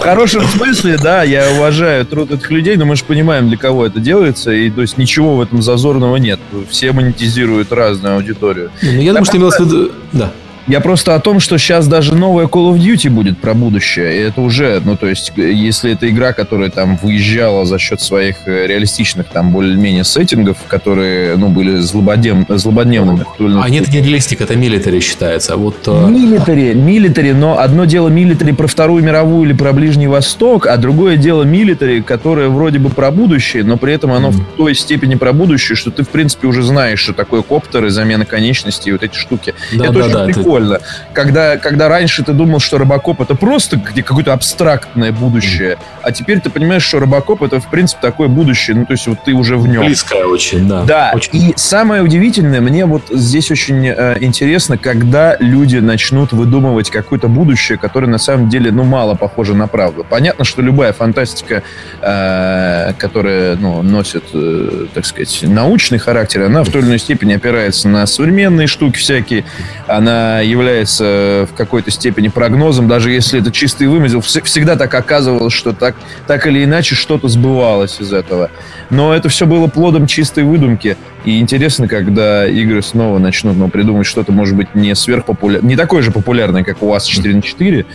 хорошем 0.00 0.46
смысле, 0.46 0.98
да, 1.02 1.22
я 1.22 1.50
уважаю 1.56 2.06
труд 2.06 2.30
этих 2.30 2.50
людей, 2.50 2.76
но 2.76 2.84
мы 2.84 2.96
же 2.96 3.04
понимаем, 3.04 3.48
для 3.48 3.56
кого 3.56 3.86
это 3.86 4.00
делается, 4.00 4.52
и 4.52 4.70
то 4.70 4.82
есть 4.82 4.98
ничего 4.98 5.36
в 5.36 5.40
этом 5.40 5.62
зазорного 5.62 6.16
нет. 6.16 6.40
Все 6.68 6.92
монетизируют 6.92 7.72
разную 7.72 8.16
аудиторию. 8.16 8.70
Ну, 8.82 9.00
я 9.00 9.12
думаю, 9.12 9.24
что 9.24 9.36
имелось 9.36 9.56
в 9.56 9.64
виду... 9.64 9.92
Да. 10.12 10.32
Я 10.66 10.80
просто 10.80 11.14
о 11.14 11.20
том, 11.20 11.40
что 11.40 11.58
сейчас 11.58 11.86
даже 11.86 12.14
новая 12.14 12.46
Call 12.46 12.72
of 12.72 12.78
Duty 12.78 13.10
будет 13.10 13.38
про 13.38 13.52
будущее. 13.52 14.16
И 14.16 14.20
это 14.20 14.40
уже, 14.40 14.80
ну, 14.82 14.96
то 14.96 15.06
есть, 15.06 15.32
если 15.36 15.92
это 15.92 16.08
игра, 16.08 16.32
которая 16.32 16.70
там 16.70 16.96
выезжала 16.96 17.66
за 17.66 17.78
счет 17.78 18.00
своих 18.00 18.36
э, 18.46 18.66
реалистичных, 18.66 19.28
там, 19.28 19.50
более-менее 19.50 20.04
сеттингов, 20.04 20.56
которые, 20.66 21.36
ну, 21.36 21.50
были 21.50 21.76
злободнев... 21.80 22.46
злободневными. 22.48 23.24
А 23.62 23.68
нет, 23.68 23.88
не 23.88 23.98
реалистик, 24.00 24.40
это 24.40 24.56
милитари 24.56 25.00
считается. 25.00 25.52
А 25.52 25.56
вот... 25.56 25.76
Э, 25.86 26.08
милитари, 26.08 26.72
милитари, 26.72 27.32
но 27.32 27.58
одно 27.58 27.84
дело 27.84 28.08
милитари 28.08 28.52
про 28.52 28.66
Вторую 28.66 29.04
мировую 29.04 29.50
или 29.50 29.56
про 29.56 29.74
Ближний 29.74 30.06
Восток, 30.06 30.66
а 30.66 30.78
другое 30.78 31.18
дело 31.18 31.42
милитари, 31.42 32.00
которое 32.00 32.48
вроде 32.48 32.78
бы 32.78 32.88
про 32.88 33.10
будущее, 33.10 33.64
но 33.64 33.76
при 33.76 33.92
этом 33.92 34.12
оно 34.12 34.28
mm. 34.28 34.32
в 34.32 34.56
той 34.56 34.74
степени 34.74 35.14
про 35.16 35.34
будущее, 35.34 35.76
что 35.76 35.90
ты, 35.90 36.04
в 36.04 36.08
принципе, 36.08 36.46
уже 36.46 36.62
знаешь, 36.62 37.00
что 37.00 37.12
такое 37.12 37.42
коптеры, 37.42 37.90
замена 37.90 38.24
конечностей, 38.24 38.92
вот 38.92 39.02
эти 39.02 39.16
штуки. 39.16 39.54
Да, 39.72 39.84
это 39.84 39.92
да, 39.92 40.00
очень 40.00 40.12
да, 40.12 40.24
прикольно 40.24 40.53
прикольно. 40.54 40.80
Когда, 41.12 41.56
когда 41.56 41.88
раньше 41.88 42.22
ты 42.22 42.32
думал, 42.32 42.60
что 42.60 42.78
Робокоп 42.78 43.20
это 43.20 43.34
просто 43.34 43.78
какое-то 43.78 44.32
абстрактное 44.32 45.12
будущее, 45.12 45.78
а 46.04 46.12
теперь 46.12 46.40
ты 46.40 46.50
понимаешь, 46.50 46.82
что 46.82 47.00
Робокоп 47.00 47.42
это 47.42 47.60
в 47.60 47.70
принципе 47.70 48.00
такое 48.02 48.28
будущее, 48.28 48.76
ну 48.76 48.86
то 48.86 48.92
есть 48.92 49.06
вот 49.06 49.24
ты 49.24 49.32
уже 49.32 49.56
в 49.56 49.66
нем. 49.66 49.84
Близкое 49.84 50.24
очень, 50.24 50.68
да. 50.68 50.82
Да, 50.84 51.12
очень. 51.14 51.30
и 51.34 51.54
самое 51.56 52.02
удивительное, 52.02 52.60
мне 52.60 52.84
вот 52.86 53.04
здесь 53.10 53.50
очень 53.50 53.86
э, 53.86 54.16
интересно, 54.20 54.76
когда 54.76 55.36
люди 55.40 55.78
начнут 55.78 56.32
выдумывать 56.32 56.90
какое-то 56.90 57.28
будущее, 57.28 57.78
которое 57.78 58.06
на 58.06 58.18
самом 58.18 58.48
деле, 58.48 58.70
ну, 58.70 58.84
мало 58.84 59.14
похоже 59.14 59.54
на 59.54 59.66
правду. 59.66 60.06
Понятно, 60.08 60.44
что 60.44 60.62
любая 60.62 60.92
фантастика, 60.92 61.62
э, 62.00 62.92
которая, 62.98 63.56
ну, 63.56 63.82
носит, 63.82 64.24
э, 64.34 64.86
так 64.92 65.06
сказать, 65.06 65.40
научный 65.42 65.98
характер, 65.98 66.42
она 66.42 66.62
в 66.62 66.70
той 66.70 66.82
или 66.82 66.88
иной 66.88 66.98
степени 66.98 67.32
опирается 67.32 67.88
на 67.88 68.06
современные 68.06 68.66
штуки 68.66 68.98
всякие, 68.98 69.44
она 69.86 70.40
является 70.40 71.46
в 71.50 71.54
какой-то 71.56 71.90
степени 71.90 72.28
прогнозом, 72.28 72.88
даже 72.88 73.10
если 73.10 73.40
это 73.40 73.50
чистый 73.50 73.86
вымысел. 73.86 74.20
Всегда 74.20 74.76
так 74.76 74.92
оказывалось, 74.94 75.52
что 75.52 75.72
так, 75.72 75.93
так 76.26 76.46
или 76.46 76.64
иначе 76.64 76.94
что-то 76.94 77.28
сбывалось 77.28 78.00
из 78.00 78.12
этого. 78.12 78.50
Но 78.90 79.14
это 79.14 79.28
все 79.28 79.46
было 79.46 79.66
плодом 79.66 80.06
чистой 80.06 80.44
выдумки. 80.44 80.96
И 81.24 81.40
интересно, 81.40 81.88
когда 81.88 82.46
игры 82.46 82.82
снова 82.82 83.18
начнут 83.18 83.56
ну, 83.56 83.68
придумать 83.68 84.06
что-то, 84.06 84.32
может 84.32 84.56
быть, 84.56 84.74
не 84.74 84.94
сверхпопулярное, 84.94 85.68
не 85.68 85.76
такое 85.76 86.02
же 86.02 86.10
популярное, 86.10 86.64
как 86.64 86.82
у 86.82 86.88
вас 86.88 87.06
4 87.06 87.34
на 87.34 87.42
4, 87.42 87.86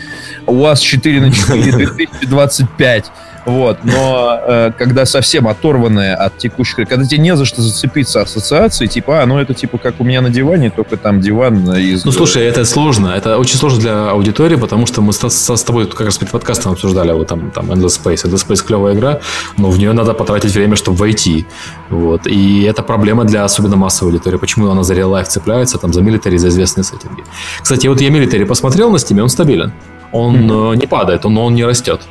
у 0.48 0.56
вас 0.56 0.80
4 0.80 1.22
на 1.22 1.32
4 1.32 1.72
2025 1.72 3.12
вот, 3.46 3.80
но 3.84 4.40
э, 4.46 4.72
когда 4.78 5.06
совсем 5.06 5.48
оторванная 5.48 6.16
от 6.16 6.38
текущих, 6.38 6.88
когда 6.88 7.06
тебе 7.06 7.20
не 7.20 7.36
за 7.36 7.46
что 7.46 7.62
зацепиться 7.62 8.22
ассоциации, 8.22 8.86
типа, 8.86 9.24
а, 9.24 9.26
ну 9.26 9.40
это 9.40 9.54
типа 9.54 9.78
как 9.78 10.00
у 10.00 10.04
меня 10.04 10.22
на 10.22 10.30
диване, 10.30 10.70
только 10.70 10.98
там 10.98 11.22
диван 11.22 11.76
из... 11.76 12.06
Ну, 12.06 12.12
слушай, 12.12 12.44
это 12.44 12.66
сложно, 12.66 13.10
это 13.10 13.38
очень 13.38 13.58
сложно 13.58 13.80
для 13.80 14.10
аудитории, 14.12 14.56
потому 14.56 14.86
что 14.86 15.02
мы 15.02 15.14
с, 15.14 15.20
с, 15.20 15.56
с 15.56 15.64
тобой 15.64 15.88
как 15.88 16.02
раз 16.02 16.18
перед 16.18 16.32
подкастом 16.32 16.74
обсуждали 16.74 17.12
вот 17.12 17.28
там, 17.28 17.52
там 17.52 17.72
Endless 17.72 18.00
Space. 18.02 18.26
Endless 18.26 18.48
Space 18.48 18.66
клевая 18.66 18.96
игра, 18.96 19.20
но 19.58 19.70
в 19.70 19.80
нее 19.80 19.94
надо 19.94 20.14
потратить 20.14 20.54
время, 20.54 20.76
чтобы 20.76 20.98
войти. 20.98 21.46
Вот, 21.90 22.28
и 22.28 22.64
это 22.64 22.84
проблема 22.84 23.24
для 23.24 23.44
особенно 23.44 23.78
массовой 23.78 24.12
аудитории. 24.12 24.38
Почему 24.38 24.70
она 24.70 24.84
за 24.84 24.94
Real 24.94 25.12
Life 25.12 25.26
цепляется, 25.26 25.78
там, 25.78 25.94
за 25.94 26.02
Military, 26.02 26.38
за 26.38 26.50
известные 26.50 26.84
сеттинги. 26.84 27.24
Кстати, 27.62 27.88
вот 27.88 28.02
я 28.02 28.10
Military 28.10 28.46
посмотрел 28.46 28.92
на 28.92 28.98
Steam, 28.98 29.22
он 29.22 29.30
стабилен. 29.30 29.72
Он 30.12 30.36
mm-hmm. 30.36 30.76
не 30.78 30.88
падает, 30.88 31.26
он, 31.26 31.38
он 31.38 31.54
не 31.54 31.64
растет. 31.64 32.02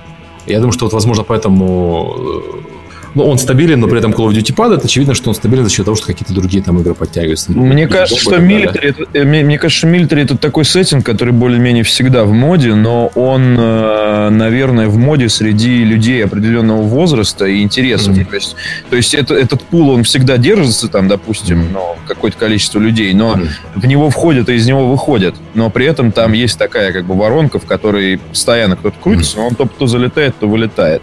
Я 0.49 0.59
думаю, 0.61 0.73
что 0.73 0.87
вот, 0.87 0.95
возможно, 0.95 1.25
поэтому 1.25 2.15
э, 2.19 2.78
ну, 3.19 3.25
он 3.25 3.39
стабилен, 3.39 3.81
но 3.81 3.89
при 3.89 3.99
этом 3.99 4.13
Call 4.13 4.29
of 4.29 4.33
Duty 4.33 4.55
падает. 4.55 4.85
Очевидно, 4.85 5.13
что 5.13 5.31
он 5.31 5.35
стабилен 5.35 5.65
за 5.65 5.71
счет 5.71 5.85
того, 5.85 5.97
что 5.97 6.07
какие-то 6.07 6.33
другие 6.33 6.63
там 6.63 6.79
игры 6.79 6.95
подтягиваются. 6.95 7.51
Мне 7.51 7.89
кажется, 7.89 8.21
что 8.21 8.37
это, 8.37 9.07
э, 9.13 9.25
мне 9.25 9.59
кажется, 9.59 9.79
что 9.79 9.89
Military 9.89 10.23
это 10.23 10.39
такой 10.39 10.65
сеттинг, 10.65 11.05
который 11.05 11.35
более-менее 11.35 11.83
всегда 11.83 12.25
в 12.25 12.33
моде, 12.33 12.75
но 12.75 13.09
он, 13.17 13.57
э, 13.59 14.29
наверное, 14.31 14.87
в 14.87 14.97
моде 14.99 15.29
среди 15.29 15.83
людей 15.83 16.25
определенного 16.25 16.83
возраста 16.83 17.47
и 17.47 17.61
интересов. 17.61 18.17
Mm-hmm. 18.17 18.29
То 18.29 18.35
есть, 18.37 18.57
то 18.91 18.97
есть 18.97 19.15
это, 19.15 19.35
этот 19.35 19.63
пул, 19.63 19.91
он 19.91 20.05
всегда 20.05 20.37
держится 20.37 20.87
там, 20.87 21.09
допустим, 21.09 21.63
mm-hmm. 21.63 21.73
ну, 21.73 21.97
какое-то 22.07 22.39
количество 22.39 22.79
людей, 22.79 23.13
но 23.15 23.35
mm-hmm. 23.35 23.49
в 23.75 23.87
него 23.87 24.11
входят 24.11 24.49
и 24.49 24.55
из 24.55 24.67
него 24.69 24.89
выходят. 24.89 25.35
Но 25.55 25.71
при 25.71 25.87
этом 25.87 26.13
там 26.13 26.35
есть 26.35 26.57
такая 26.57 26.93
как 26.93 27.05
бы 27.05 27.17
воронка, 27.17 27.59
в 27.59 27.67
которой 27.67 28.19
постоянно 28.19 28.77
кто-то 28.77 28.97
крутится, 29.03 29.39
mm-hmm. 29.39 29.41
но 29.41 29.49
он 29.49 29.55
то, 29.57 29.67
то 29.67 29.87
залетает, 29.89 30.37
то 30.39 30.47
вылетает. 30.47 31.03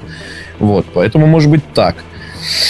Вот, 0.59 0.85
поэтому 0.93 1.27
может 1.27 1.49
быть 1.49 1.61
так. 1.73 1.95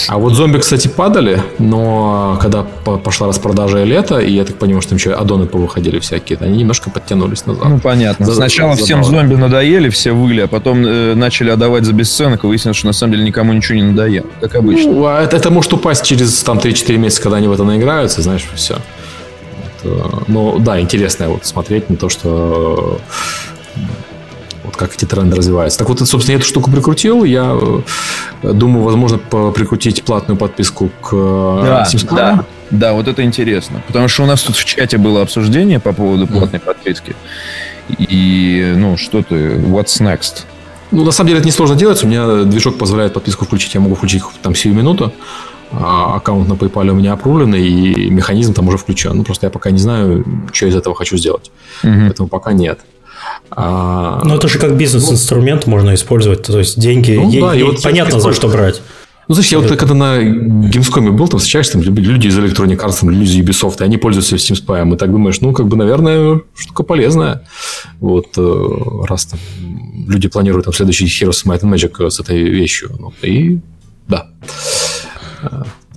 А 0.08 0.18
вот 0.18 0.34
зомби, 0.34 0.58
кстати, 0.58 0.88
падали, 0.88 1.42
но 1.58 2.38
когда 2.40 2.62
пошла 2.62 3.28
распродажа 3.28 3.84
лета, 3.84 4.18
и 4.18 4.32
я 4.32 4.44
так 4.44 4.56
понимаю, 4.56 4.80
что 4.80 4.90
там 4.90 4.98
еще 4.98 5.12
аддоны 5.12 5.46
повыходили 5.46 5.98
всякие, 5.98 6.38
они 6.40 6.58
немножко 6.58 6.90
подтянулись 6.90 7.46
назад. 7.46 7.68
Ну, 7.68 7.78
понятно. 7.78 8.24
За, 8.24 8.34
Сначала 8.34 8.74
за, 8.74 8.84
всем 8.84 9.04
зомби 9.04 9.34
надоели, 9.34 9.88
все 9.88 10.12
выли, 10.12 10.42
а 10.42 10.46
потом 10.46 10.84
э, 10.86 11.14
начали 11.14 11.50
отдавать 11.50 11.84
за 11.84 11.92
бесценок, 11.92 12.44
и 12.44 12.46
выяснилось, 12.46 12.76
что 12.78 12.86
на 12.86 12.92
самом 12.92 13.12
деле 13.14 13.24
никому 13.24 13.52
ничего 13.52 13.76
не 13.76 13.84
надоело, 13.84 14.26
как 14.40 14.54
обычно. 14.54 14.92
Ну, 14.92 15.06
а 15.06 15.20
это, 15.22 15.36
это 15.36 15.50
может 15.50 15.72
упасть 15.72 16.04
через 16.04 16.42
там 16.42 16.58
3-4 16.58 16.96
месяца, 16.96 17.22
когда 17.22 17.36
они 17.36 17.48
в 17.48 17.52
это 17.52 17.64
наиграются, 17.64 18.22
знаешь, 18.22 18.46
все. 18.54 18.76
Это, 19.82 20.22
ну, 20.26 20.58
да, 20.58 20.80
интересно 20.80 21.28
вот 21.28 21.44
смотреть 21.44 21.90
на 21.90 21.96
то, 21.96 22.08
что 22.08 23.00
вот 24.76 24.88
как 24.88 24.94
эти 24.94 25.04
тренды 25.04 25.36
развиваются. 25.36 25.78
Так 25.78 25.88
вот, 25.88 25.98
собственно, 25.98 26.34
я 26.34 26.38
эту 26.38 26.46
штуку 26.46 26.70
прикрутил. 26.70 27.24
Я 27.24 27.56
э, 28.42 28.52
думаю, 28.52 28.84
возможно, 28.84 29.18
прикрутить 29.18 30.02
платную 30.04 30.36
подписку 30.36 30.90
к 31.02 31.12
э, 31.12 31.62
да, 31.64 31.86
Да, 32.10 32.44
да, 32.70 32.92
вот 32.92 33.08
это 33.08 33.22
интересно. 33.22 33.82
Потому 33.86 34.08
что 34.08 34.24
у 34.24 34.26
нас 34.26 34.42
тут 34.42 34.56
в 34.56 34.64
чате 34.64 34.98
было 34.98 35.22
обсуждение 35.22 35.80
по 35.80 35.92
поводу 35.92 36.26
платной 36.26 36.60
mm. 36.60 36.64
подписки. 36.64 37.16
И, 37.98 38.74
ну, 38.76 38.96
что 38.96 39.22
ты, 39.22 39.34
what's 39.56 40.00
next? 40.00 40.44
Ну, 40.90 41.04
на 41.04 41.10
самом 41.10 41.28
деле, 41.28 41.40
это 41.40 41.48
несложно 41.48 41.76
делать. 41.76 42.02
У 42.04 42.06
меня 42.06 42.44
движок 42.44 42.78
позволяет 42.78 43.12
подписку 43.12 43.44
включить. 43.44 43.74
Я 43.74 43.80
могу 43.80 43.94
включить 43.94 44.22
там 44.42 44.54
сию 44.54 44.74
минуту. 44.74 45.12
А 45.72 46.14
аккаунт 46.14 46.48
на 46.48 46.52
PayPal 46.52 46.90
у 46.90 46.94
меня 46.94 47.12
опруленный, 47.12 47.66
и 47.66 48.08
механизм 48.08 48.54
там 48.54 48.68
уже 48.68 48.78
включен. 48.78 49.16
Ну, 49.16 49.24
просто 49.24 49.46
я 49.46 49.50
пока 49.50 49.72
не 49.72 49.78
знаю, 49.78 50.24
что 50.52 50.66
из 50.66 50.76
этого 50.76 50.94
хочу 50.94 51.16
сделать. 51.16 51.50
Mm-hmm. 51.82 52.06
Поэтому 52.06 52.28
пока 52.28 52.52
нет. 52.52 52.80
А, 53.50 54.20
ну, 54.24 54.34
это 54.34 54.48
же 54.48 54.58
как 54.58 54.76
бизнес-инструмент 54.76 55.66
ну, 55.66 55.72
можно 55.72 55.94
использовать. 55.94 56.42
То 56.42 56.58
есть 56.58 56.78
деньги, 56.78 57.12
ну, 57.12 57.30
да, 57.40 57.54
е- 57.54 57.64
вот 57.64 57.82
понятно, 57.82 58.20
за 58.20 58.32
что 58.32 58.48
брать. 58.48 58.82
Ну, 59.28 59.34
знаешь, 59.34 59.50
я 59.50 59.58
вот 59.58 59.76
когда 59.76 59.94
на 59.94 60.22
Gamescom 60.22 61.10
был, 61.10 61.26
там 61.26 61.40
встречаешься, 61.40 61.72
там 61.72 61.82
люди 61.82 62.28
из 62.28 62.38
Electronic 62.38 62.78
Arts, 62.78 63.00
там, 63.00 63.10
люди 63.10 63.30
из 63.30 63.36
Ubisoft, 63.36 63.80
и 63.80 63.84
они 63.84 63.96
пользуются 63.96 64.36
Steam 64.36 64.54
Spy, 64.54 64.94
и 64.94 64.96
так 64.96 65.10
думаешь, 65.10 65.40
ну, 65.40 65.52
как 65.52 65.66
бы, 65.66 65.76
наверное, 65.76 66.42
штука 66.54 66.84
полезная. 66.84 67.42
Вот, 67.98 68.26
э, 68.36 68.66
раз 69.08 69.26
там 69.26 69.40
люди 70.08 70.28
планируют 70.28 70.66
там 70.66 70.74
следующий 70.74 71.06
Heroes 71.06 71.44
Might 71.44 71.62
and 71.62 71.74
Magic 71.74 72.08
с 72.08 72.20
этой 72.20 72.44
вещью. 72.44 72.90
Ну, 73.00 73.12
и 73.22 73.58
Да. 74.08 74.28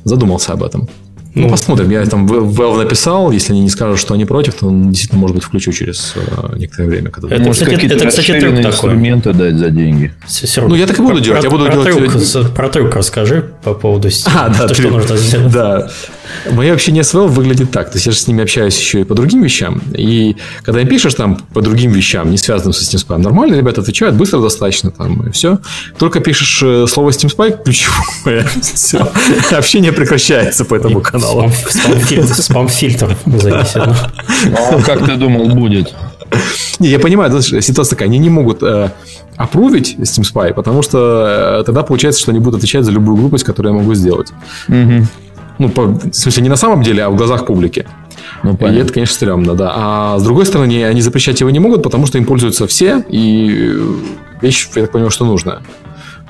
Задумался 0.03 0.53
об 0.53 0.63
этом. 0.63 0.89
Ну, 1.35 1.43
ну, 1.43 1.49
посмотрим. 1.49 1.89
Я 1.91 2.05
там 2.05 2.25
Valve 2.25 2.83
написал. 2.83 3.31
Если 3.31 3.53
они 3.53 3.61
не 3.61 3.69
скажут, 3.69 3.99
что 3.99 4.13
они 4.13 4.25
против, 4.25 4.55
то 4.55 4.69
действительно, 4.71 5.19
может 5.19 5.35
быть, 5.35 5.43
включу 5.43 5.71
через 5.71 6.13
э, 6.15 6.57
некоторое 6.57 6.87
время. 6.87 7.11
Когда 7.11 7.35
это, 7.35 7.43
может, 7.43 7.63
кстати, 7.63 7.85
это, 7.85 8.07
кстати, 8.07 8.39
трюк 8.39 8.55
такой. 8.55 8.71
инструменты 8.71 9.33
дать 9.33 9.55
за 9.55 9.69
деньги. 9.69 10.13
Ну, 10.57 10.75
я 10.75 10.87
так 10.87 10.97
и 10.97 11.01
буду 11.01 11.15
про, 11.15 11.23
делать. 11.23 11.41
Про, 11.41 11.47
я 11.47 11.49
буду 11.51 11.65
про, 11.65 11.73
делать... 11.73 12.31
трюк, 12.33 12.53
про 12.53 12.69
трюк 12.69 12.95
расскажи 12.95 13.45
по 13.63 13.73
поводу 13.73 14.09
а, 14.25 14.49
да, 14.49 14.67
что, 14.67 14.73
что 14.73 14.89
нужно 14.89 15.17
сделать. 15.17 15.51
Да. 15.51 15.89
Мое 16.51 16.73
общение 16.73 17.03
с 17.03 17.13
Valve 17.13 17.27
выглядит 17.27 17.71
так. 17.71 17.91
То 17.91 17.97
есть 17.97 18.05
я 18.07 18.11
же 18.11 18.17
с 18.17 18.27
ними 18.27 18.43
общаюсь 18.43 18.77
еще 18.79 19.01
и 19.01 19.03
по 19.03 19.13
другим 19.13 19.43
вещам. 19.43 19.81
И 19.93 20.35
когда 20.63 20.81
им 20.81 20.87
пишешь 20.87 21.13
там 21.13 21.37
по 21.53 21.61
другим 21.61 21.91
вещам, 21.91 22.31
не 22.31 22.37
связанным 22.37 22.73
с 22.73 22.81
Steam 22.81 23.05
Spy, 23.05 23.17
нормально 23.17 23.55
ребята 23.55 23.81
отвечают, 23.81 24.15
быстро 24.15 24.39
достаточно 24.39 24.89
там, 24.91 25.27
и 25.27 25.31
все. 25.31 25.59
Только 25.97 26.21
пишешь 26.21 26.61
э, 26.63 26.87
слово 26.87 27.09
Steam 27.11 27.35
Spy, 27.35 27.63
ключевое, 27.63 28.47
все. 28.61 29.11
Общение 29.51 29.91
прекращается 29.91 30.65
по 30.65 30.75
этому 30.75 31.01
каналу. 31.01 31.18
Спам-фильтр 32.25 33.15
занесено. 33.25 33.95
А 34.71 34.81
как 34.81 35.05
ты 35.05 35.15
думал, 35.15 35.49
будет? 35.49 35.93
Не, 36.79 36.89
я 36.89 36.99
понимаю, 36.99 37.41
ситуация 37.41 37.91
такая, 37.91 38.07
они 38.07 38.19
не 38.19 38.29
могут 38.29 38.63
э, 38.63 38.91
опрувить 39.35 39.95
Steam 39.99 40.23
Spy, 40.23 40.53
потому 40.53 40.81
что 40.81 41.59
э, 41.59 41.63
тогда 41.65 41.83
получается, 41.83 42.21
что 42.21 42.31
они 42.31 42.39
будут 42.39 42.59
отвечать 42.59 42.85
за 42.85 42.91
любую 42.91 43.17
глупость, 43.17 43.43
которую 43.43 43.73
я 43.73 43.79
могу 43.79 43.95
сделать. 43.95 44.31
Угу. 44.67 45.07
Ну, 45.59 45.69
по, 45.69 45.85
в 45.87 46.13
смысле, 46.13 46.43
не 46.43 46.49
на 46.49 46.55
самом 46.55 46.83
деле, 46.83 47.03
а 47.03 47.09
в 47.09 47.15
глазах 47.15 47.45
публики. 47.45 47.85
Ну, 48.43 48.53
и 48.53 48.75
это, 48.75 48.93
конечно, 48.93 49.13
стрёмно, 49.13 49.55
да. 49.55 49.73
А 49.75 50.19
с 50.19 50.23
другой 50.23 50.45
стороны, 50.45 50.85
они 50.85 51.01
запрещать 51.01 51.39
его 51.41 51.49
не 51.49 51.59
могут, 51.59 51.83
потому 51.83 52.05
что 52.05 52.17
им 52.17 52.25
пользуются 52.25 52.65
все, 52.67 53.03
и 53.09 53.77
вещь, 54.41 54.69
я 54.75 54.83
так 54.83 54.91
понимаю, 54.91 55.11
что 55.11 55.25
нужная. 55.25 55.59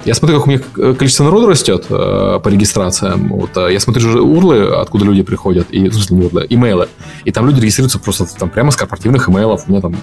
Я 0.06 0.16
смотрю, 0.16 0.38
как 0.38 0.48
у 0.48 0.50
меня 0.50 0.96
количество 0.96 1.26
народу 1.26 1.48
растет 1.48 1.86
э, 1.90 2.40
по 2.42 2.48
регистрациям. 2.48 3.28
Вот, 3.30 3.58
э, 3.58 3.74
я 3.74 3.80
смотрю 3.82 4.08
уже 4.08 4.22
урлы, 4.22 4.76
откуда 4.76 5.04
люди 5.04 5.24
приходят, 5.24 5.68
и, 5.72 5.90
в 5.90 5.94
смысле, 5.94 6.18
не 6.18 6.26
урлы, 6.26 6.46
имейлы. 6.50 6.88
И 7.26 7.32
там 7.32 7.46
люди 7.46 7.60
регистрируются 7.60 8.00
просто 8.00 8.26
там, 8.38 8.50
прямо 8.50 8.72
с 8.72 8.78
корпоративных 8.78 9.28
имейлов. 9.28 9.66
У 9.68 9.72
меня 9.72 9.82
там 9.82 9.96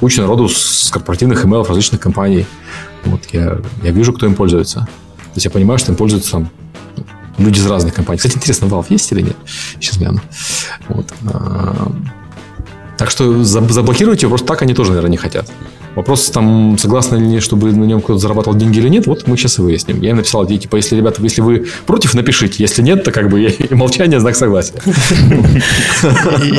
куча 0.00 0.22
народу 0.22 0.48
с 0.48 0.90
корпоративных 0.90 1.44
имейлов 1.44 1.68
различных 1.68 2.00
компаний. 2.00 2.46
Вот 3.04 3.20
я, 3.32 3.58
я 3.82 3.90
вижу, 3.90 4.14
кто 4.14 4.24
им 4.24 4.34
пользуется. 4.34 4.80
То 4.80 5.32
есть 5.34 5.44
я 5.44 5.50
понимаю, 5.50 5.78
что 5.78 5.92
им 5.92 5.98
пользуются 5.98 6.32
там 6.32 6.50
люди 7.36 7.58
из 7.58 7.66
разных 7.66 7.92
компаний. 7.92 8.16
Кстати, 8.16 8.36
интересно, 8.36 8.66
Valve 8.66 8.86
есть 8.88 9.12
или 9.12 9.20
нет? 9.20 9.36
Сейчас 9.78 9.98
гляну. 9.98 10.20
Вот. 10.88 11.12
Так 12.98 13.10
что 13.10 13.44
заблокировать 13.44 14.22
его 14.22 14.30
просто 14.30 14.46
так 14.46 14.62
они 14.62 14.74
тоже, 14.74 14.90
наверное, 14.90 15.10
не 15.10 15.16
хотят. 15.16 15.50
Вопрос 15.94 16.28
там, 16.30 16.76
согласны 16.78 17.16
ли, 17.16 17.40
чтобы 17.40 17.72
на 17.72 17.84
нем 17.84 18.02
кто-то 18.02 18.18
зарабатывал 18.18 18.56
деньги 18.56 18.78
или 18.78 18.88
нет, 18.88 19.06
вот 19.06 19.26
мы 19.26 19.36
сейчас 19.38 19.58
и 19.58 19.62
выясним. 19.62 20.02
Я 20.02 20.10
им 20.10 20.16
написал, 20.16 20.46
типа, 20.46 20.76
если, 20.76 20.94
ребята, 20.94 21.22
если 21.22 21.40
вы 21.40 21.66
против, 21.86 22.12
напишите. 22.14 22.62
Если 22.62 22.82
нет, 22.82 23.02
то 23.02 23.12
как 23.12 23.30
бы 23.30 23.42
и 23.42 23.74
молчание, 23.74 24.20
знак 24.20 24.36
согласия. 24.36 24.74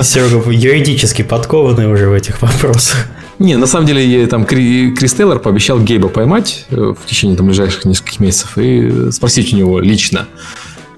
Серега 0.04 0.50
юридически 0.50 1.22
подкованный 1.22 1.92
уже 1.92 2.08
в 2.08 2.14
этих 2.14 2.42
вопросах. 2.42 3.08
Не, 3.40 3.56
на 3.56 3.68
самом 3.68 3.86
деле, 3.86 4.26
там 4.26 4.46
Крис 4.46 5.14
Тейлор 5.14 5.38
пообещал 5.38 5.80
Гейба 5.80 6.10
поймать 6.10 6.66
э, 6.72 6.76
в 7.00 7.06
течение 7.06 7.38
там, 7.38 7.46
ближайших 7.46 7.86
нескольких 7.86 8.20
месяцев 8.20 8.58
и 8.58 9.12
спросить 9.12 9.54
у 9.54 9.56
него 9.56 9.80
лично, 9.80 10.28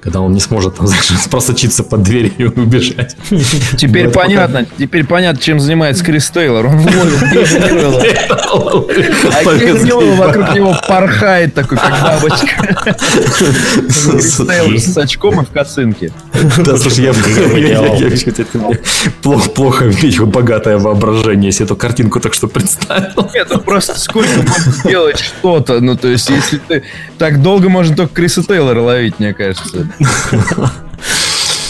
когда 0.01 0.21
он 0.21 0.33
не 0.33 0.39
сможет 0.39 0.75
там, 0.75 0.87
знаешь, 0.87 1.07
просочиться 1.29 1.83
под 1.83 2.03
дверь 2.03 2.33
и 2.37 2.45
убежать. 2.45 3.15
Теперь 3.77 4.07
Но 4.07 4.11
понятно, 4.11 4.59
пока... 4.59 4.71
теперь 4.77 5.05
понятно, 5.05 5.41
чем 5.41 5.59
занимается 5.59 6.03
Крис 6.03 6.29
Тейлор. 6.29 6.67
Он 6.67 6.79
ловит 6.79 7.21
А 9.33 9.57
Гейб 9.57 10.17
вокруг 10.17 10.55
него 10.55 10.75
порхает 10.87 11.53
такой, 11.53 11.77
как 11.77 12.01
бабочка. 12.01 12.95
Крис 13.87 14.37
Тейлор 14.37 14.79
с 14.79 14.97
очком 14.97 15.41
и 15.41 15.45
в 15.45 15.49
косынке. 15.49 16.11
Да, 16.57 16.77
слушай, 16.77 17.05
я 17.05 17.13
плохо 19.55 19.85
видел 19.85 20.25
богатое 20.25 20.77
воображение, 20.77 21.47
если 21.47 21.65
эту 21.65 21.75
картинку 21.75 22.19
так 22.19 22.33
что 22.33 22.47
представил. 22.47 23.29
Нет, 23.33 23.47
ну 23.49 23.59
просто 23.59 23.99
сколько 23.99 24.41
можно 24.41 24.73
делать 24.83 25.19
что-то. 25.19 25.79
Ну, 25.79 25.97
то 25.97 26.07
есть, 26.07 26.29
если 26.29 26.57
ты... 26.57 26.83
Так 27.17 27.41
долго 27.41 27.69
можно 27.69 27.95
только 27.95 28.15
Криса 28.15 28.43
Тейлора 28.43 28.81
ловить, 28.81 29.19
мне 29.19 29.33
кажется. 29.33 29.88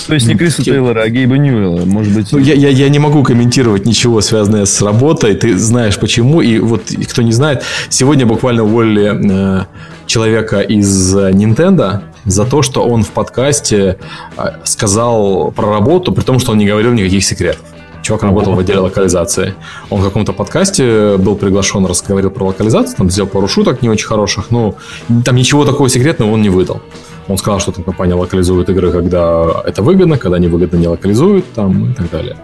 То 0.10 0.16
есть 0.16 0.26
не 0.28 0.34
Криса 0.34 0.64
Тейлора, 0.64 1.04
а 1.04 1.10
Гейба 1.10 1.38
Ньюэлла, 1.38 1.86
может 1.86 2.16
быть. 2.16 2.32
Ну, 2.32 2.40
я, 2.40 2.56
я, 2.56 2.70
я 2.70 2.90
не 2.90 2.98
могу 2.98 3.22
комментировать 3.22 3.86
ничего, 3.86 4.22
связанное 4.22 4.66
с 4.66 4.82
работой. 4.82 5.36
Ты 5.36 5.56
знаешь 5.56 6.00
почему. 6.00 6.42
И 6.42 6.58
вот 6.58 6.92
кто 7.08 7.22
не 7.22 7.32
знает, 7.32 7.64
сегодня 7.90 8.26
буквально 8.26 8.64
уволили 8.64 9.62
э, 9.62 9.66
человека 10.08 10.62
из 10.62 11.16
э, 11.16 11.30
Nintendo 11.30 12.02
за 12.26 12.46
то, 12.46 12.64
что 12.64 12.88
он 12.88 13.04
в 13.04 13.10
подкасте 13.10 13.98
э, 14.36 14.44
сказал 14.64 15.52
про 15.52 15.70
работу, 15.70 16.12
при 16.12 16.24
том, 16.24 16.40
что 16.40 16.54
он 16.54 16.58
не 16.58 16.66
говорил 16.66 16.92
никаких 16.92 17.24
секретов. 17.24 17.62
Чувак 18.02 18.24
работал 18.24 18.56
в 18.56 18.60
отделе 18.60 18.80
локализации. 18.80 19.54
Он 19.92 20.02
в 20.02 20.04
каком-то 20.04 20.34
подкасте 20.34 21.18
был 21.18 21.36
приглашен, 21.36 21.86
разговаривал 21.86 22.32
про 22.32 22.46
локализацию, 22.46 22.96
там 22.98 23.12
сделал 23.12 23.30
пару 23.30 23.48
шуток 23.48 23.84
не 23.84 23.90
очень 23.90 24.08
хороших, 24.08 24.50
но 24.50 24.76
там 25.24 25.36
ничего 25.36 25.66
такого 25.66 25.88
секретного 25.88 26.32
он 26.32 26.42
не 26.42 26.50
выдал. 26.50 26.82
Он 27.30 27.38
сказал, 27.38 27.60
что 27.60 27.72
там 27.72 27.84
компания 27.84 28.16
локализует 28.16 28.70
игры, 28.70 28.92
когда 28.92 29.62
это 29.64 29.84
выгодно, 29.84 30.18
когда 30.18 30.40
невыгодно 30.40 30.78
не 30.78 30.88
локализует, 30.88 31.46
там 31.54 31.92
и 31.92 31.94
так 31.94 32.10
далее. 32.10 32.36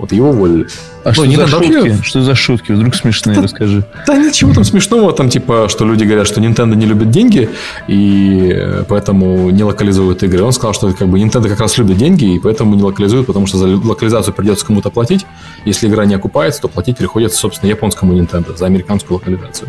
Вот 0.00 0.12
его 0.12 0.30
уволили. 0.30 0.66
А 1.04 1.08
ну, 1.08 1.14
что 1.14 1.26
не 1.26 1.36
за 1.36 1.46
шутки? 1.46 2.02
Что 2.02 2.22
за 2.22 2.34
шутки? 2.34 2.72
Вдруг 2.72 2.94
смешные, 2.94 3.36
да, 3.36 3.42
расскажи. 3.42 3.84
Да 4.06 4.16
ничего 4.16 4.54
там 4.54 4.64
смешного. 4.64 5.12
Там 5.12 5.28
типа, 5.28 5.66
что 5.68 5.84
люди 5.84 6.04
говорят, 6.04 6.26
что 6.26 6.40
Nintendo 6.40 6.74
не 6.74 6.86
любит 6.86 7.10
деньги, 7.10 7.50
и 7.86 8.50
э, 8.50 8.84
поэтому 8.88 9.50
не 9.50 9.62
локализуют 9.62 10.22
игры. 10.22 10.42
Он 10.42 10.52
сказал, 10.52 10.72
что 10.72 10.90
как 10.92 11.08
бы 11.08 11.18
Nintendo 11.18 11.48
как 11.50 11.60
раз 11.60 11.76
любит 11.76 11.98
деньги, 11.98 12.36
и 12.36 12.38
поэтому 12.38 12.76
не 12.76 12.82
локализует, 12.82 13.26
потому 13.26 13.46
что 13.46 13.58
за 13.58 13.66
локализацию 13.66 14.32
придется 14.32 14.64
кому-то 14.64 14.90
платить. 14.90 15.26
Если 15.66 15.86
игра 15.86 16.06
не 16.06 16.14
окупается, 16.14 16.62
то 16.62 16.68
платить 16.68 16.96
приходится, 16.96 17.38
собственно, 17.38 17.68
японскому 17.68 18.14
Nintendo 18.18 18.56
за 18.56 18.64
американскую 18.64 19.18
локализацию. 19.18 19.68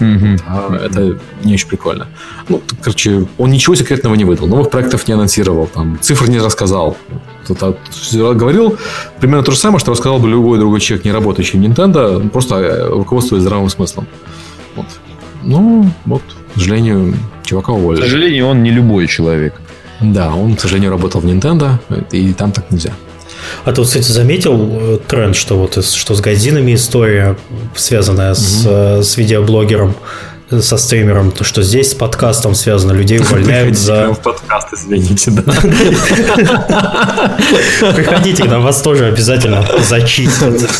Угу. 0.00 0.42
А 0.46 0.80
это 0.84 1.18
не 1.44 1.54
очень 1.54 1.68
прикольно. 1.68 2.06
Ну, 2.48 2.62
короче, 2.80 3.26
он 3.38 3.50
ничего 3.50 3.74
секретного 3.74 4.14
не 4.14 4.24
выдал, 4.24 4.46
новых 4.46 4.70
проектов 4.70 5.06
не 5.08 5.14
анонсировал, 5.14 5.66
там, 5.66 5.98
цифр 6.00 6.28
не 6.28 6.38
рассказал. 6.38 6.96
Тут, 7.46 7.58
говорил 8.12 8.78
примерно 9.20 9.44
то 9.44 9.52
же 9.52 9.58
самое, 9.64 9.80
что 9.80 9.92
рассказал 9.92 10.18
бы 10.18 10.28
любой 10.28 10.58
другой 10.58 10.80
человек, 10.80 11.06
не 11.06 11.12
работающий 11.12 11.58
в 11.58 11.62
Nintendo, 11.62 12.28
просто 12.28 12.56
э, 12.56 12.88
руководствуясь 12.88 13.42
здравым 13.42 13.70
смыслом. 13.70 14.06
Вот. 14.76 14.86
Ну, 15.42 15.90
вот, 16.04 16.22
к 16.54 16.58
сожалению, 16.58 17.14
чувака 17.44 17.72
уволили. 17.72 18.02
К 18.02 18.04
сожалению, 18.04 18.46
он 18.48 18.62
не 18.62 18.70
любой 18.70 19.06
человек. 19.06 19.54
Да, 20.00 20.34
он, 20.34 20.54
к 20.54 20.60
сожалению, 20.60 20.90
работал 20.90 21.22
в 21.22 21.24
Nintendo, 21.24 21.78
и 22.12 22.34
там 22.34 22.52
так 22.52 22.70
нельзя. 22.70 22.92
А 23.64 23.72
ты, 23.72 23.82
кстати, 23.82 24.12
заметил 24.12 24.68
э, 24.70 24.98
тренд, 25.08 25.34
что 25.34 25.56
вот 25.56 25.82
что 25.82 26.14
с 26.14 26.20
газинами 26.20 26.74
история, 26.74 27.34
связанная 27.74 28.32
угу. 28.32 28.40
с, 28.40 28.66
э, 28.66 29.02
с 29.02 29.16
видеоблогером, 29.16 29.94
со 30.62 30.76
стримером, 30.76 31.30
то 31.30 31.44
что 31.44 31.62
здесь 31.62 31.90
с 31.90 31.94
подкастом 31.94 32.54
связано, 32.54 32.92
людей 32.92 33.18
увольняют 33.18 33.76
за... 33.76 34.12
в 34.12 34.20
подкаст, 34.20 34.68
извините, 34.72 35.30
да. 35.30 35.42
Приходите, 37.94 38.44
нам 38.44 38.62
вас 38.62 38.82
тоже 38.82 39.06
обязательно 39.06 39.66
зачистят. 39.80 40.70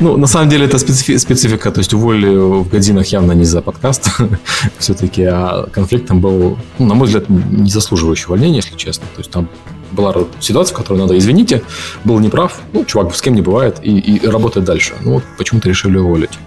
Ну, 0.00 0.16
на 0.16 0.26
самом 0.26 0.48
деле, 0.48 0.66
это 0.66 0.78
специфика, 0.78 1.70
то 1.70 1.78
есть 1.78 1.94
уволили 1.94 2.36
в 2.36 2.68
годинах 2.68 3.06
явно 3.06 3.32
не 3.32 3.44
за 3.44 3.62
подкаст 3.62 4.08
все-таки, 4.78 5.22
а 5.24 5.66
конфликт 5.72 6.08
там 6.08 6.20
был, 6.20 6.58
ну, 6.78 6.86
на 6.86 6.94
мой 6.94 7.06
взгляд, 7.06 7.28
не 7.28 7.70
заслуживающий 7.70 8.26
увольнения, 8.26 8.56
если 8.56 8.76
честно. 8.76 9.04
То 9.14 9.20
есть 9.20 9.30
там 9.30 9.48
была 9.92 10.14
ситуация, 10.40 10.74
в 10.74 10.78
которой 10.78 10.98
надо, 10.98 11.16
извините, 11.16 11.62
был 12.04 12.18
неправ, 12.18 12.60
ну, 12.72 12.84
чувак 12.84 13.14
с 13.14 13.22
кем 13.22 13.34
не 13.34 13.42
бывает, 13.42 13.78
и, 13.82 13.98
и 13.98 14.26
работает 14.26 14.66
дальше. 14.66 14.94
Ну, 15.02 15.14
вот 15.14 15.24
почему-то 15.38 15.68
решили 15.68 15.96
уволить. 15.96 16.38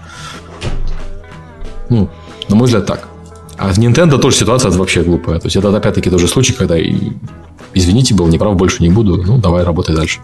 Ну, 1.89 2.09
на 2.49 2.55
мой 2.55 2.65
взгляд, 2.65 2.85
так. 2.85 3.07
А 3.57 3.73
в 3.73 3.77
Nintendo 3.77 4.19
тоже 4.19 4.37
ситуация 4.37 4.71
вообще 4.71 5.01
глупая. 5.01 5.39
То 5.39 5.47
есть 5.47 5.55
это 5.55 5.75
опять-таки 5.75 6.09
тоже 6.09 6.27
случай, 6.27 6.53
когда 6.53 6.77
и 6.77 7.11
извините, 7.73 8.13
был 8.13 8.27
неправ, 8.27 8.55
больше 8.55 8.83
не 8.83 8.89
буду, 8.89 9.17
ну, 9.17 9.37
давай 9.37 9.63
работай 9.63 9.95
дальше. 9.95 10.19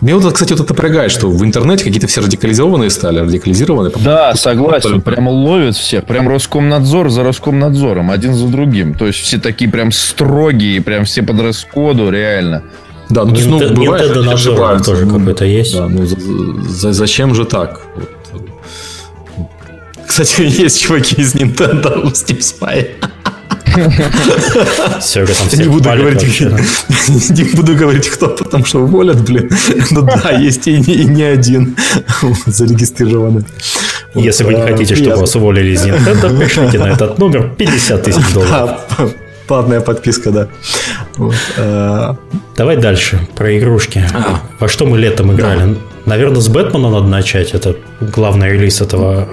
Мне 0.00 0.14
вот, 0.14 0.32
кстати, 0.32 0.52
вот 0.52 0.60
это 0.60 0.72
напрягает, 0.72 1.10
что 1.10 1.28
в 1.28 1.44
интернете 1.44 1.84
какие-то 1.84 2.06
все 2.06 2.20
радикализованные 2.20 2.90
стали, 2.90 3.20
радикализированные. 3.20 3.92
Да, 3.96 4.34
согласен, 4.34 5.00
прямо 5.00 5.30
ловят 5.30 5.76
всех, 5.76 6.04
прям 6.04 6.28
Роскомнадзор 6.28 7.10
за 7.10 7.22
Роскомнадзором, 7.22 8.10
один 8.10 8.34
за 8.34 8.46
другим. 8.48 8.94
То 8.94 9.06
есть 9.06 9.20
все 9.20 9.38
такие 9.38 9.70
прям 9.70 9.92
строгие, 9.92 10.80
прям 10.80 11.04
все 11.04 11.22
под 11.22 11.40
раскоду, 11.40 12.10
реально. 12.10 12.62
Да, 13.10 13.24
ну, 13.24 13.30
то 13.30 13.36
есть, 13.36 13.48
ну, 13.48 13.58
бывает, 13.74 14.16
Nintendo 14.16 14.84
тоже 14.84 15.06
какой-то 15.06 15.44
есть. 15.44 15.74
Да, 15.74 15.88
ну, 15.88 16.04
за, 16.04 16.16
за, 16.68 16.92
зачем 16.92 17.34
же 17.34 17.46
так? 17.46 17.80
Кстати, 20.08 20.40
есть 20.40 20.80
чуваки 20.80 21.20
из 21.20 21.34
Nintendo 21.34 22.00
в 22.08 22.12
Steam 22.12 22.38
Spy. 22.38 22.88
Все, 25.00 25.26
там 25.26 25.46
не 25.52 25.68
буду 25.68 25.90
говорить, 25.90 26.40
не 27.30 27.44
буду 27.54 27.76
говорить, 27.76 28.08
кто, 28.08 28.28
потому 28.28 28.64
что 28.64 28.80
уволят, 28.80 29.22
блин. 29.22 29.50
Ну 29.90 30.02
да, 30.02 30.30
есть 30.30 30.66
и 30.66 30.78
не, 30.78 30.94
и 30.94 31.04
не 31.04 31.22
один 31.22 31.76
зарегистрированный. 32.46 33.44
Если 34.14 34.44
вы 34.44 34.54
не 34.54 34.62
хотите, 34.62 34.96
чтобы 34.96 35.16
вас 35.16 35.36
уволили 35.36 35.72
из 35.72 35.84
Nintendo, 35.86 36.36
пришлите 36.36 36.78
на 36.78 36.88
этот 36.88 37.18
номер 37.18 37.54
50 37.56 38.02
тысяч 38.02 38.32
долларов. 38.32 38.80
Платная 39.46 39.80
подписка, 39.80 40.30
да. 40.30 40.48
Вот. 41.16 41.34
Э, 41.56 42.14
Давай 42.56 42.76
дальше, 42.76 43.18
про 43.34 43.56
игрушки. 43.58 44.04
А. 44.12 44.40
Во 44.58 44.68
что 44.68 44.84
мы 44.84 44.98
летом 44.98 45.32
играли? 45.32 45.74
Да. 45.74 45.78
Наверное, 46.04 46.40
с 46.40 46.48
Бэтмена 46.48 46.90
надо 46.90 47.06
начать. 47.06 47.52
Это 47.52 47.76
главный 48.00 48.52
релиз 48.52 48.82
этого 48.82 49.26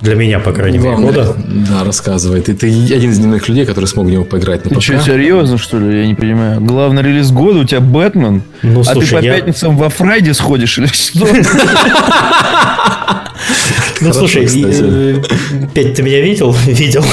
для 0.00 0.14
меня, 0.14 0.38
по 0.38 0.52
крайней 0.52 0.78
мере, 0.78 0.96
года. 0.96 1.36
Да, 1.68 1.84
рассказывает. 1.84 2.48
И 2.48 2.54
ты 2.54 2.68
один 2.68 3.10
из 3.10 3.18
немногих 3.18 3.48
людей, 3.48 3.66
который 3.66 3.86
смог 3.86 4.06
в 4.06 4.10
него 4.10 4.24
поиграть 4.24 4.64
на 4.64 4.70
ПК. 4.70 4.76
Ты 4.76 4.80
что, 4.80 5.00
серьезно, 5.00 5.58
что 5.58 5.78
ли? 5.78 6.00
Я 6.00 6.06
не 6.06 6.14
понимаю. 6.14 6.60
Главный 6.60 7.02
релиз 7.02 7.30
года 7.30 7.60
у 7.60 7.64
тебя 7.64 7.80
Бэтмен? 7.80 8.42
Ну, 8.62 8.84
слушай, 8.84 9.18
а 9.18 9.20
ты 9.20 9.22
по 9.22 9.24
я... 9.24 9.34
пятницам 9.34 9.76
во 9.76 9.88
Фрайде 9.88 10.34
сходишь 10.34 10.78
или 10.78 10.86
что? 10.86 11.26
Ну, 14.00 14.12
слушай, 14.12 14.46
э, 14.46 15.22
Петь, 15.74 15.94
ты 15.94 16.02
меня 16.02 16.20
видел? 16.20 16.54
Видел. 16.66 17.04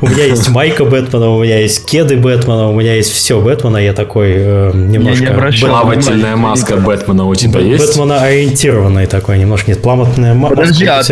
У 0.00 0.06
меня 0.06 0.24
есть 0.24 0.48
майка 0.50 0.84
Бэтмена, 0.84 1.30
у 1.30 1.42
меня 1.42 1.60
есть 1.60 1.86
кеды 1.86 2.16
Бэтмена, 2.16 2.68
у 2.68 2.78
меня 2.78 2.94
есть 2.94 3.12
все 3.12 3.40
Бэтмена. 3.40 3.78
Я 3.78 3.94
такой 3.94 4.34
э, 4.36 4.72
немножко... 4.74 5.66
Плавательная 5.66 6.36
маска 6.36 6.76
Бэтмена 6.76 7.24
у 7.24 7.34
тебя 7.34 7.60
есть? 7.60 7.86
Бэтмена 7.86 8.20
ориентированный 8.20 9.06
такой 9.06 9.38
немножко. 9.38 9.70
Нет, 9.70 9.80
плавательная 9.80 10.34
маска. 10.34 10.56
Подожди, 10.56 10.84
а 10.84 11.02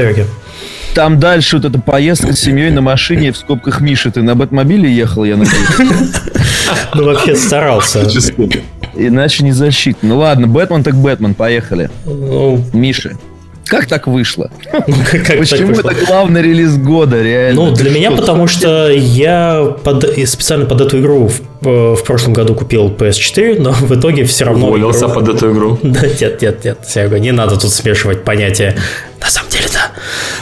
там 0.95 1.19
дальше 1.19 1.57
вот 1.57 1.67
эта 1.67 1.79
поездка 1.81 2.33
с 2.33 2.41
семьей 2.41 2.71
на 2.71 2.81
машине 2.81 3.33
в 3.33 3.37
скобках 3.37 3.81
Миши. 3.81 4.11
Ты 4.11 4.23
на 4.23 4.35
Бэтмобиле 4.35 4.91
ехал, 4.91 5.25
я 5.25 5.37
надеюсь? 5.37 5.69
Ну, 6.95 7.05
вообще 7.05 7.35
старался. 7.35 8.05
Иначе 8.95 9.45
не 9.45 9.53
защит. 9.53 9.99
Ну 10.03 10.19
ладно, 10.19 10.47
Бэтмен 10.47 10.85
так 10.85 10.95
Бэтмен, 10.95 11.35
поехали. 11.35 11.91
Ну, 12.07 12.65
Миши. 12.73 13.17
Как 13.67 13.87
так 13.87 14.07
вышло? 14.07 14.51
Почему 14.73 15.73
это 15.73 15.95
главный 16.07 16.43
релиз 16.43 16.77
года, 16.77 17.23
реально? 17.23 17.67
Ну, 17.67 17.75
для 17.75 17.91
меня, 17.91 18.11
потому 18.11 18.47
что 18.47 18.91
я 18.91 19.77
специально 20.27 20.67
под 20.67 20.81
эту 20.81 21.01
игру 21.01 21.29
в, 21.29 21.41
э, 21.67 21.97
прошлом 22.05 22.35
году 22.35 22.55
купил 22.55 22.89
PS4, 22.91 23.61
но 23.61 23.73
в 23.73 23.99
итоге 23.99 24.25
все 24.25 24.45
равно... 24.45 24.69
Уволился 24.69 25.09
под 25.09 25.29
эту 25.29 25.53
игру? 25.53 25.79
Да, 25.95 26.07
нет, 26.07 26.43
нет, 26.43 26.65
нет, 26.65 26.79
Серега, 26.87 27.19
не 27.19 27.33
надо 27.33 27.57
тут 27.57 27.73
смешивать 27.73 28.25
понятия. 28.25 28.77
На 29.21 29.31
самом 29.31 29.49
деле, 29.51 29.65
да. 29.73 29.93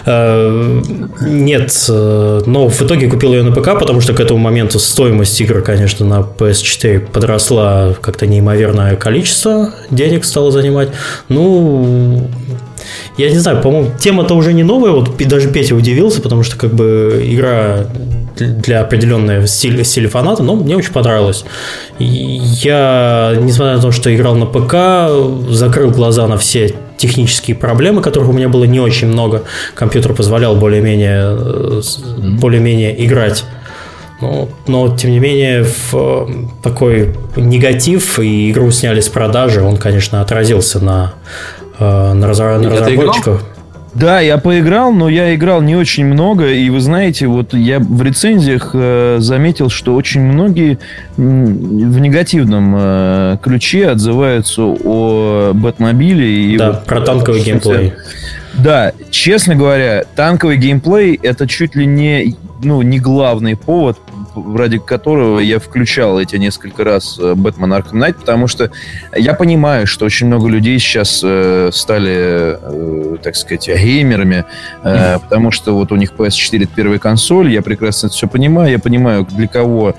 Э, 0.06 0.82
нет, 1.20 1.86
э, 1.88 2.42
но 2.46 2.68
в 2.68 2.82
итоге 2.82 3.08
купил 3.08 3.34
ее 3.34 3.42
на 3.42 3.52
ПК, 3.52 3.78
потому 3.78 4.00
что 4.00 4.14
к 4.14 4.20
этому 4.20 4.40
моменту 4.40 4.78
стоимость 4.78 5.40
игры, 5.40 5.62
конечно, 5.62 6.04
на 6.04 6.20
PS4 6.20 7.00
подросла 7.00 7.94
как-то 8.00 8.26
неимоверное 8.26 8.96
количество 8.96 9.72
денег 9.90 10.24
стало 10.24 10.50
занимать. 10.50 10.88
Ну, 11.28 12.30
я 13.16 13.30
не 13.30 13.38
знаю, 13.38 13.60
по-моему, 13.60 13.90
тема-то 13.98 14.34
уже 14.34 14.52
не 14.52 14.62
новая, 14.62 14.92
вот 14.92 15.16
даже 15.16 15.50
Петя 15.50 15.74
удивился, 15.74 16.20
потому 16.20 16.42
что 16.42 16.56
как 16.56 16.74
бы 16.74 17.22
игра 17.24 17.86
для 18.36 18.80
определенной 18.80 19.46
стиля, 19.46 19.84
стиля 19.84 20.08
фаната, 20.08 20.42
но 20.42 20.54
мне 20.54 20.76
очень 20.76 20.92
понравилось. 20.92 21.44
Я, 21.98 23.34
несмотря 23.40 23.76
на 23.76 23.82
то, 23.82 23.92
что 23.92 24.14
играл 24.14 24.34
на 24.34 24.46
ПК, 24.46 25.52
закрыл 25.52 25.90
глаза 25.90 26.26
на 26.26 26.38
все 26.38 26.74
технические 26.96 27.56
проблемы, 27.56 28.00
которых 28.00 28.28
у 28.28 28.32
меня 28.32 28.48
было 28.48 28.64
не 28.64 28.80
очень 28.80 29.08
много. 29.08 29.42
Компьютер 29.74 30.14
позволял 30.14 30.56
более-менее 30.56 31.82
более-менее 32.38 33.04
играть. 33.04 33.44
Но, 34.20 34.48
но, 34.68 34.96
тем 34.96 35.10
не 35.10 35.18
менее, 35.18 35.66
в 35.90 36.28
такой 36.62 37.16
негатив, 37.34 38.20
и 38.20 38.52
игру 38.52 38.70
сняли 38.70 39.00
с 39.00 39.08
продажи, 39.08 39.62
он, 39.62 39.76
конечно, 39.76 40.20
отразился 40.20 40.78
на 40.78 41.14
Э, 41.78 42.12
на, 42.12 42.26
разра... 42.26 42.58
на 42.58 42.70
разработчиков. 42.70 43.44
Да, 43.94 44.20
я 44.20 44.38
поиграл, 44.38 44.90
но 44.92 45.08
я 45.08 45.34
играл 45.34 45.60
не 45.60 45.76
очень 45.76 46.06
много, 46.06 46.50
и 46.50 46.70
вы 46.70 46.80
знаете, 46.80 47.26
вот 47.26 47.52
я 47.52 47.78
в 47.78 48.02
рецензиях 48.02 48.70
э, 48.72 49.16
заметил, 49.18 49.68
что 49.68 49.94
очень 49.94 50.22
многие 50.22 50.78
в 51.16 51.98
негативном 52.00 52.74
э, 52.74 53.36
ключе 53.42 53.88
отзываются 53.88 54.62
о 54.62 55.52
Бэтмобиле. 55.52 56.26
И 56.26 56.56
да, 56.56 56.72
вот, 56.72 56.84
про 56.84 57.02
танковый 57.02 57.42
геймплей. 57.42 57.92
Да, 58.54 58.92
честно 59.10 59.56
говоря, 59.56 60.04
танковый 60.14 60.56
геймплей 60.56 61.18
это 61.22 61.46
чуть 61.46 61.74
ли 61.74 61.84
не, 61.84 62.34
ну, 62.62 62.80
не 62.80 62.98
главный 62.98 63.56
повод 63.56 63.98
ради 64.34 64.78
которого 64.78 65.38
я 65.38 65.58
включал 65.58 66.18
эти 66.18 66.36
несколько 66.36 66.84
раз 66.84 67.18
Бэтмен 67.18 67.72
Arkham 67.72 67.92
Knight, 67.92 68.14
потому 68.14 68.46
что 68.46 68.70
я 69.14 69.34
понимаю, 69.34 69.86
что 69.86 70.04
очень 70.04 70.26
много 70.26 70.48
людей 70.48 70.78
сейчас 70.78 71.20
э, 71.24 71.70
стали, 71.72 72.56
э, 72.60 73.16
так 73.22 73.36
сказать, 73.36 73.68
геймерами, 73.68 74.44
э, 74.84 75.18
потому 75.18 75.50
что 75.50 75.74
вот 75.74 75.92
у 75.92 75.96
них 75.96 76.12
PS4 76.12 76.64
это 76.64 76.72
первая 76.74 76.98
консоль, 76.98 77.52
я 77.52 77.62
прекрасно 77.62 78.06
это 78.06 78.16
все 78.16 78.28
понимаю, 78.28 78.70
я 78.70 78.78
понимаю, 78.78 79.26
для 79.30 79.48
кого 79.48 79.94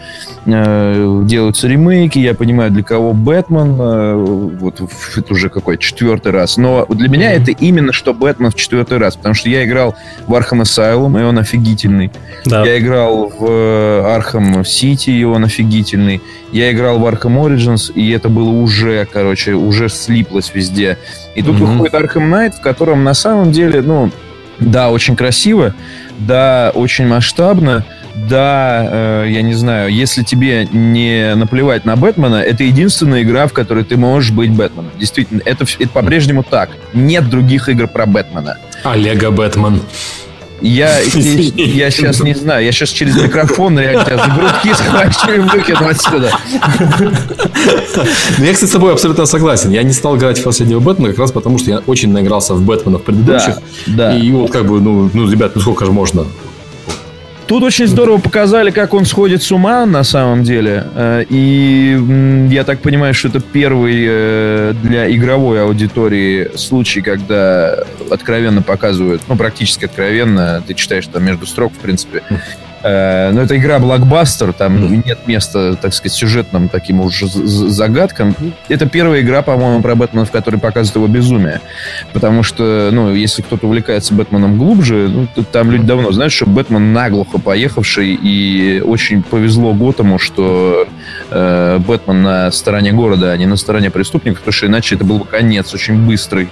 э, 0.46 1.22
делаются 1.26 1.68
ремейки, 1.68 2.20
я 2.20 2.34
понимаю, 2.34 2.72
для 2.72 2.84
кого 2.84 3.14
Бэтмен, 3.14 3.78
э, 3.80 4.16
вот 4.60 4.82
это 5.16 5.34
уже 5.34 5.50
какой 5.50 5.78
четвертый 5.78 6.32
раз, 6.32 6.58
но 6.58 6.86
для 6.90 7.10
меня 7.10 7.32
это 7.32 7.52
именно 7.52 7.94
что 7.94 8.14
Бэтмен 8.14 8.52
в 8.52 8.56
четвертый 8.56 8.98
раз, 8.98 9.16
потому 9.16 9.36
что 9.36 9.50
я 9.50 9.66
играл 9.66 9.96
в 10.28 10.34
Arkham 10.34 10.62
Asylum, 10.62 11.20
и 11.20 11.24
он 11.24 11.38
офигительный. 11.40 12.12
Да. 12.46 12.66
Я 12.66 12.80
играл 12.80 13.30
в 13.30 13.46
э, 13.46 14.16
Arkham 14.24 14.62
City, 14.62 15.12
и 15.12 15.24
он 15.24 15.46
офигительный. 15.46 16.22
Я 16.52 16.72
играл 16.72 17.00
в 17.00 17.06
Arkham 17.06 17.42
Origins, 17.42 17.92
и 17.94 18.12
это 18.12 18.30
было 18.30 18.50
уже, 18.50 19.06
короче, 19.12 19.54
уже 19.54 19.90
слиплось 19.90 20.52
везде. 20.54 20.98
И 21.36 21.42
тут 21.42 21.58
mm-hmm. 21.58 21.66
выходит 21.66 21.94
Arkham 21.94 22.30
Knight, 22.30 22.58
в 22.58 22.62
котором 22.62 23.04
на 23.04 23.14
самом 23.14 23.52
деле, 23.52 23.82
ну, 23.82 24.12
да, 24.60 24.92
очень 24.92 25.16
красиво, 25.16 25.74
да, 26.20 26.72
очень 26.74 27.08
масштабно, 27.08 27.86
да, 28.16 28.88
э, 29.24 29.26
я 29.30 29.42
не 29.42 29.54
знаю, 29.54 29.92
если 29.92 30.24
тебе 30.24 30.68
не 30.72 31.34
наплевать 31.36 31.86
на 31.86 31.96
Бэтмена, 31.96 32.36
это 32.36 32.64
единственная 32.64 33.24
игра, 33.24 33.48
в 33.48 33.54
которой 33.54 33.84
ты 33.84 33.98
можешь 33.98 34.32
быть 34.32 34.52
Бэтменом. 34.52 34.92
Действительно, 35.00 35.42
это, 35.46 35.66
это 35.80 35.90
по-прежнему 35.90 36.44
так. 36.44 36.70
Нет 36.94 37.30
других 37.30 37.70
игр 37.70 37.88
про 37.88 38.06
Бэтмена. 38.06 38.58
А 38.84 38.96
Лего 38.96 39.32
Бэтмен. 39.32 39.82
Я, 40.64 41.00
я 41.02 41.92
сейчас 41.92 42.22
не 42.22 42.34
знаю, 42.34 42.64
я 42.64 42.72
сейчас 42.72 42.90
через 42.90 43.16
микрофон 43.22 43.78
реально 43.78 44.06
тебя 44.06 44.18
за 44.18 44.32
грудки 44.32 44.74
схвачу 44.74 45.32
и 45.34 45.40
выкину 45.40 45.90
отсюда. 45.90 46.32
Ну, 48.38 48.46
я, 48.46 48.54
кстати, 48.54 48.70
с 48.70 48.74
тобой 48.74 48.94
абсолютно 48.94 49.26
согласен. 49.26 49.72
Я 49.72 49.84
не 49.84 49.92
стал 49.92 50.16
играть 50.16 50.40
в 50.40 50.44
последнего 50.44 50.80
Бэтмена 50.80 51.10
как 51.10 51.20
раз 51.20 51.34
потому, 51.34 51.60
что 51.60 51.70
я 51.70 51.80
очень 51.86 52.14
наигрался 52.14 52.54
в 52.54 52.64
Бэтмена 52.64 52.98
в 52.98 53.04
предыдущих. 53.04 53.56
Да, 53.88 54.12
да. 54.12 54.18
И 54.18 54.32
вот 54.32 54.52
как 54.52 54.66
бы, 54.66 54.80
ну, 54.80 55.10
ну, 55.14 55.30
ребят, 55.30 55.52
ну 55.56 55.62
сколько 55.62 55.86
же 55.86 55.92
можно? 55.92 56.26
Тут 57.54 57.62
очень 57.62 57.86
здорово 57.86 58.18
показали, 58.18 58.72
как 58.72 58.96
он 58.96 59.06
сходит 59.06 59.44
с 59.44 59.52
ума 59.52 59.86
на 59.86 60.04
самом 60.04 60.44
деле. 60.44 60.88
Э, 60.96 61.24
и 61.30 62.48
я 62.50 62.64
так 62.64 62.80
понимаю, 62.82 63.14
что 63.14 63.28
это 63.28 63.42
первый 63.42 64.06
э, 64.08 64.74
для 64.82 65.16
игровой 65.16 65.62
аудитории 65.62 66.50
случай, 66.56 67.04
когда 67.04 67.84
откровенно 68.10 68.64
показывают, 68.64 69.22
ну, 69.28 69.36
практически 69.36 69.86
откровенно, 69.86 70.64
ты 70.66 70.74
читаешь 70.74 71.06
там 71.06 71.24
между 71.26 71.46
строк, 71.46 71.74
в 71.74 71.78
принципе, 71.78 72.24
но 72.84 73.42
это 73.42 73.58
игра 73.58 73.80
блокбастер, 73.80 74.52
там 74.54 74.76
mm-hmm. 74.76 75.04
нет 75.06 75.28
места, 75.28 75.76
так 75.76 75.94
сказать, 75.94 76.16
сюжетным 76.18 76.68
таким 76.68 77.00
уж 77.00 77.22
загадкам. 77.22 78.36
Это 78.68 78.88
первая 78.88 79.22
игра, 79.22 79.42
по-моему, 79.42 79.82
про 79.82 79.96
Бэтмена, 79.96 80.26
в 80.26 80.32
которой 80.32 80.58
показывают 80.58 80.96
его 80.96 81.08
безумие. 81.08 81.62
Потому 82.12 82.44
что, 82.44 82.90
ну, 82.92 83.14
если 83.14 83.42
кто-то 83.42 83.68
увлекается 83.68 84.14
Бэтменом 84.14 84.58
глубже, 84.58 85.08
ну, 85.08 85.28
там 85.52 85.72
люди 85.72 85.86
давно 85.86 86.12
знают, 86.12 86.34
что 86.34 86.46
Бэтмен 86.46 86.94
наглухо 86.94 87.38
поехавший, 87.38 88.14
и 88.22 88.82
очень 88.82 89.24
повезло 89.24 89.74
Готэму, 89.74 90.20
что 90.20 90.88
э, 91.30 91.80
Бэтмен 91.80 92.22
на 92.22 92.52
стороне 92.52 92.92
города, 92.92 93.32
а 93.32 93.38
не 93.38 93.46
на 93.46 93.56
стороне 93.56 93.90
преступников, 93.92 94.40
потому 94.40 94.54
что 94.54 94.68
иначе 94.68 94.96
это 94.96 95.06
был 95.06 95.20
бы 95.20 95.26
конец 95.26 95.74
очень 95.74 96.06
быстрый 96.06 96.50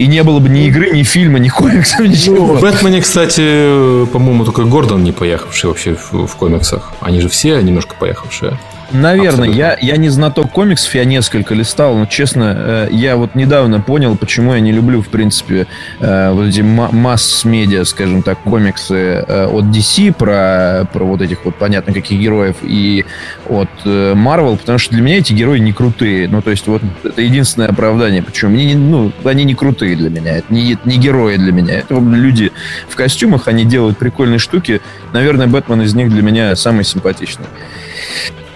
и 0.00 0.06
не 0.06 0.22
было 0.22 0.38
бы 0.38 0.48
ни 0.48 0.66
игры, 0.66 0.90
ни 0.92 1.02
фильма, 1.02 1.38
ни 1.38 1.50
комиксов, 1.50 2.00
ничего. 2.00 2.46
Ну, 2.46 2.54
в 2.54 2.60
Бэтмене, 2.62 3.02
кстати, 3.02 4.06
по-моему, 4.06 4.46
только 4.46 4.64
Гордон 4.64 5.04
не 5.04 5.12
поехавший 5.12 5.68
вообще 5.68 5.94
в, 5.94 6.26
в 6.26 6.36
комиксах. 6.36 6.94
Они 7.00 7.20
же 7.20 7.28
все 7.28 7.60
немножко 7.60 7.94
поехавшие. 8.00 8.58
Наверное, 8.92 9.48
я, 9.48 9.76
я 9.80 9.96
не 9.96 10.08
знаток 10.08 10.50
комиксов, 10.50 10.94
я 10.94 11.04
несколько 11.04 11.54
листал, 11.54 11.96
но 11.96 12.06
честно, 12.06 12.54
э, 12.56 12.88
я 12.90 13.16
вот 13.16 13.34
недавно 13.34 13.80
понял, 13.80 14.16
почему 14.16 14.54
я 14.54 14.60
не 14.60 14.72
люблю, 14.72 15.00
в 15.02 15.08
принципе, 15.08 15.66
э, 16.00 16.30
вот 16.32 16.46
эти 16.46 16.60
масс-медиа, 16.60 17.84
скажем 17.84 18.22
так, 18.22 18.40
комиксы 18.40 18.94
э, 18.94 19.46
от 19.46 19.64
DC 19.66 20.12
про, 20.12 20.88
про 20.92 21.04
вот 21.04 21.22
этих 21.22 21.44
вот 21.44 21.56
понятно 21.56 21.92
каких 21.92 22.20
героев 22.20 22.56
и 22.62 23.04
от 23.48 23.68
Marvel, 23.84 24.56
потому 24.56 24.78
что 24.78 24.94
для 24.94 25.02
меня 25.02 25.18
эти 25.18 25.32
герои 25.32 25.58
не 25.58 25.72
крутые. 25.72 26.28
Ну, 26.28 26.42
то 26.42 26.50
есть, 26.50 26.66
вот 26.66 26.82
это 27.04 27.20
единственное 27.22 27.68
оправдание. 27.68 28.22
Почему? 28.22 28.52
Мне, 28.52 28.76
ну, 28.76 29.12
они 29.24 29.44
не 29.44 29.54
крутые 29.54 29.96
для 29.96 30.10
меня. 30.10 30.38
Это 30.38 30.52
не, 30.52 30.76
не 30.84 30.98
герои 30.98 31.36
для 31.36 31.52
меня. 31.52 31.74
Это 31.74 31.98
люди 31.98 32.52
в 32.88 32.96
костюмах, 32.96 33.48
они 33.48 33.64
делают 33.64 33.98
прикольные 33.98 34.38
штуки. 34.38 34.80
Наверное, 35.12 35.46
Бэтмен 35.46 35.82
из 35.82 35.94
них 35.94 36.10
для 36.10 36.22
меня 36.22 36.56
самый 36.56 36.84
симпатичный. 36.84 37.46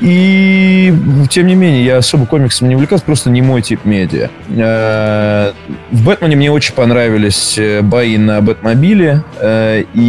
И, 0.04 0.92
тем 1.30 1.46
не 1.46 1.54
менее, 1.54 1.82
я 1.82 1.96
особо 1.96 2.26
комиксам 2.26 2.68
не 2.68 2.74
увлекался, 2.74 3.04
просто 3.06 3.30
не 3.30 3.40
мой 3.40 3.62
тип 3.62 3.86
медиа. 3.86 4.28
Э, 4.50 5.52
в 5.90 6.04
«Бэтмене» 6.04 6.36
мне 6.36 6.52
очень 6.52 6.74
понравились 6.74 7.56
э, 7.56 7.80
бои 7.80 8.18
на 8.18 8.42
«Бэтмобиле», 8.42 9.24
э, 9.40 9.84
и 9.94 10.00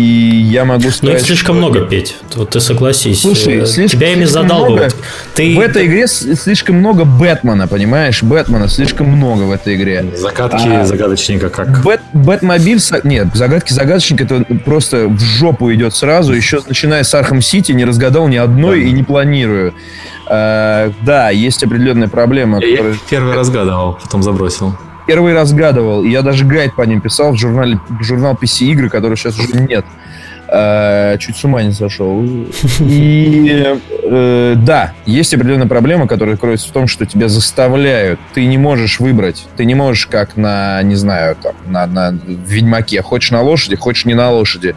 я 0.51 0.65
могу 0.65 0.89
сказать... 0.89 1.03
Но 1.03 1.11
их 1.11 1.21
слишком 1.21 1.55
что... 1.55 1.65
много, 1.65 1.85
Петь, 1.85 2.17
вот 2.35 2.49
ты 2.49 2.59
согласись. 2.59 3.21
Слушай, 3.21 3.65
слишком, 3.65 4.01
тебя 4.01 4.11
ими 4.11 4.25
задалбывают. 4.25 4.93
Ты... 5.33 5.55
В 5.55 5.61
этой 5.61 5.85
игре 5.85 6.07
слишком 6.07 6.75
много 6.75 7.05
Бэтмена, 7.05 7.67
понимаешь? 7.67 8.21
Бэтмена 8.21 8.67
слишком 8.67 9.07
много 9.07 9.43
в 9.43 9.51
этой 9.51 9.77
игре. 9.77 10.05
Загадки 10.17 10.67
а, 10.67 10.85
загадочника 10.85 11.47
как? 11.49 11.81
Бэт, 11.83 12.01
Бэтмобиль... 12.11 12.81
Нет, 13.05 13.27
загадки 13.33 13.71
загадочника 13.71 14.25
это 14.25 14.43
просто 14.65 15.07
в 15.07 15.21
жопу 15.21 15.73
идет 15.73 15.95
сразу. 15.95 16.33
Еще 16.33 16.59
начиная 16.67 17.03
с 17.03 17.13
Arkham 17.15 17.41
City 17.41 17.71
не 17.71 17.85
разгадал 17.85 18.27
ни 18.27 18.35
одной 18.35 18.81
да. 18.81 18.87
и 18.87 18.91
не 18.91 19.03
планирую. 19.03 19.73
Э, 20.27 20.91
да, 21.01 21.29
есть 21.29 21.63
определенная 21.63 22.07
проблема. 22.07 22.59
Я 22.61 22.77
которая... 22.77 22.95
первый 23.09 23.35
разгадывал, 23.35 23.97
потом 24.01 24.23
забросил. 24.23 24.75
Первый 25.07 25.33
разгадывал. 25.33 26.03
Я 26.03 26.21
даже 26.21 26.45
гайд 26.45 26.75
по 26.75 26.81
ним 26.81 27.01
писал 27.01 27.33
в 27.33 27.37
журнале 27.37 27.79
в 27.89 28.03
журнал 28.03 28.37
PC 28.39 28.65
игры, 28.65 28.89
который 28.89 29.17
сейчас 29.17 29.37
уже 29.39 29.61
нет. 29.61 29.85
Э, 30.47 31.17
чуть 31.19 31.37
с 31.37 31.43
ума 31.43 31.63
не 31.63 31.71
сошел. 31.71 32.23
И 32.79 33.79
э, 34.03 34.53
да, 34.57 34.93
есть 35.05 35.33
определенная 35.33 35.67
проблема, 35.67 36.07
которая 36.07 36.37
кроется 36.37 36.69
в 36.69 36.71
том, 36.71 36.87
что 36.87 37.05
тебя 37.05 37.27
заставляют. 37.27 38.19
Ты 38.33 38.45
не 38.45 38.57
можешь 38.57 38.99
выбрать. 38.99 39.45
Ты 39.57 39.65
не 39.65 39.75
можешь, 39.75 40.07
как 40.07 40.37
на, 40.37 40.81
не 40.83 40.95
знаю, 40.95 41.35
там, 41.35 41.53
на, 41.67 41.85
на 41.87 42.17
Ведьмаке. 42.25 43.01
Хочешь 43.01 43.31
на 43.31 43.41
лошади, 43.41 43.75
хочешь 43.75 44.05
не 44.05 44.13
на 44.13 44.31
лошади 44.31 44.75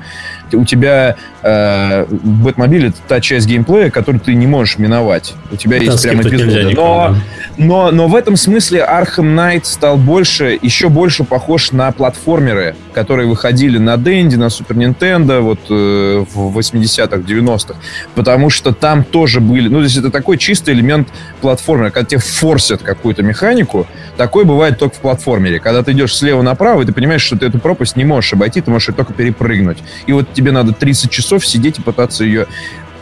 у 0.57 0.65
тебя 0.65 1.17
э, 1.43 2.07
Бэтмобиль 2.09 2.89
это 2.89 2.97
та 3.07 3.21
часть 3.21 3.47
геймплея, 3.47 3.91
которую 3.91 4.21
ты 4.21 4.35
не 4.35 4.47
можешь 4.47 4.79
миновать. 4.79 5.35
У 5.51 5.57
тебя 5.57 5.79
да, 5.79 5.85
есть 5.85 6.03
прям 6.03 6.21
эпизоды. 6.23 6.75
Но, 6.75 7.17
но, 7.57 7.91
но 7.91 8.09
в 8.09 8.15
этом 8.15 8.37
смысле 8.37 8.87
Arkham 8.89 9.35
Knight 9.35 9.65
стал 9.65 9.97
больше, 9.97 10.59
еще 10.61 10.89
больше 10.89 11.25
похож 11.25 11.73
на 11.73 11.91
платформеры, 11.93 12.77
которые 12.95 13.29
выходили 13.29 13.79
на 13.79 13.97
Денди, 13.97 14.37
на 14.37 14.51
Супер 14.51 14.77
Нинтендо 14.77 15.41
вот 15.41 15.61
э, 15.71 16.25
в 16.33 16.59
80-х, 16.59 17.17
90-х. 17.17 17.75
Потому 18.15 18.51
что 18.51 18.73
там 18.73 19.05
тоже 19.05 19.41
были... 19.41 19.69
Ну, 19.69 19.79
то 19.79 19.85
есть 19.85 19.97
это 19.97 20.11
такой 20.11 20.39
чистый 20.39 20.75
элемент 20.75 21.09
платформера. 21.41 21.91
Когда 21.91 22.09
тебе 22.09 22.21
форсят 22.21 22.83
какую-то 22.83 23.23
механику, 23.23 23.87
такой 24.17 24.45
бывает 24.45 24.79
только 24.79 24.97
в 24.97 25.01
платформере. 25.01 25.61
Когда 25.61 25.83
ты 25.83 25.93
идешь 25.93 26.17
слева 26.17 26.43
направо, 26.43 26.83
и 26.83 26.87
ты 26.87 26.93
понимаешь, 26.93 27.23
что 27.23 27.37
ты 27.37 27.47
эту 27.47 27.59
пропасть 27.59 27.97
не 27.97 28.05
можешь 28.05 28.33
обойти, 28.33 28.61
ты 28.61 28.71
можешь 28.71 28.89
ее 28.89 28.95
только 28.95 29.13
перепрыгнуть. 29.13 29.79
И 30.07 30.13
вот 30.13 30.33
тебе 30.33 30.53
надо 30.53 30.73
30 30.73 31.11
часов 31.11 31.28
сидеть 31.45 31.79
и 31.79 31.83
пытаться 31.83 32.25
ее 32.25 32.47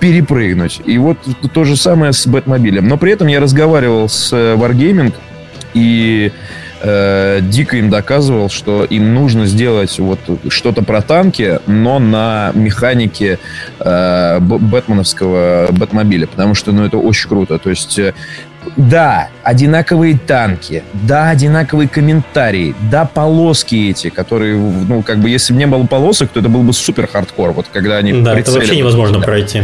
перепрыгнуть. 0.01 0.81
И 0.85 0.99
вот 0.99 1.19
то 1.53 1.65
же 1.65 1.77
самое 1.77 2.13
с 2.13 2.27
Бэтмобилем. 2.27 2.87
Но 2.87 2.97
при 2.97 3.13
этом 3.13 3.29
я 3.29 3.41
разговаривал 3.41 4.09
с 4.09 4.33
э, 4.33 4.55
Wargaming, 4.55 5.15
и 5.75 6.33
э, 6.81 7.41
дико 7.43 7.77
им 7.77 7.91
доказывал, 7.91 8.49
что 8.49 8.85
им 8.85 9.15
нужно 9.15 9.47
сделать 9.47 9.99
вот 9.99 10.19
что-то 10.49 10.83
про 10.83 11.03
танки, 11.03 11.61
но 11.67 11.99
на 11.99 12.53
механике 12.55 13.39
э, 13.79 14.39
бэтменовского 14.41 15.69
Бэтмобиля, 15.73 16.27
потому 16.27 16.55
что 16.55 16.73
ну, 16.73 16.85
это 16.85 16.99
очень 16.99 17.29
круто. 17.29 17.59
То 17.59 17.71
есть 17.71 17.99
э, 17.99 18.15
да, 18.77 19.29
одинаковые 19.43 20.19
танки, 20.19 20.83
да, 20.93 21.31
одинаковые 21.31 21.89
комментарии, 21.89 22.75
да, 22.91 23.05
полоски 23.05 23.91
эти, 23.91 24.11
которые, 24.11 24.57
ну, 24.57 25.03
как 25.03 25.19
бы, 25.19 25.29
если 25.29 25.53
бы 25.53 25.59
не 25.59 25.67
было 25.67 25.85
полосок, 25.87 26.31
то 26.31 26.41
это 26.41 26.49
был 26.49 26.63
бы 26.63 26.73
супер 26.73 27.07
хардкор, 27.07 27.53
вот 27.53 27.67
когда 27.73 27.97
они 27.97 28.13
Да, 28.23 28.39
это 28.39 28.51
вообще 28.51 28.77
невозможно 28.77 29.19
да. 29.19 29.25
пройти. 29.25 29.63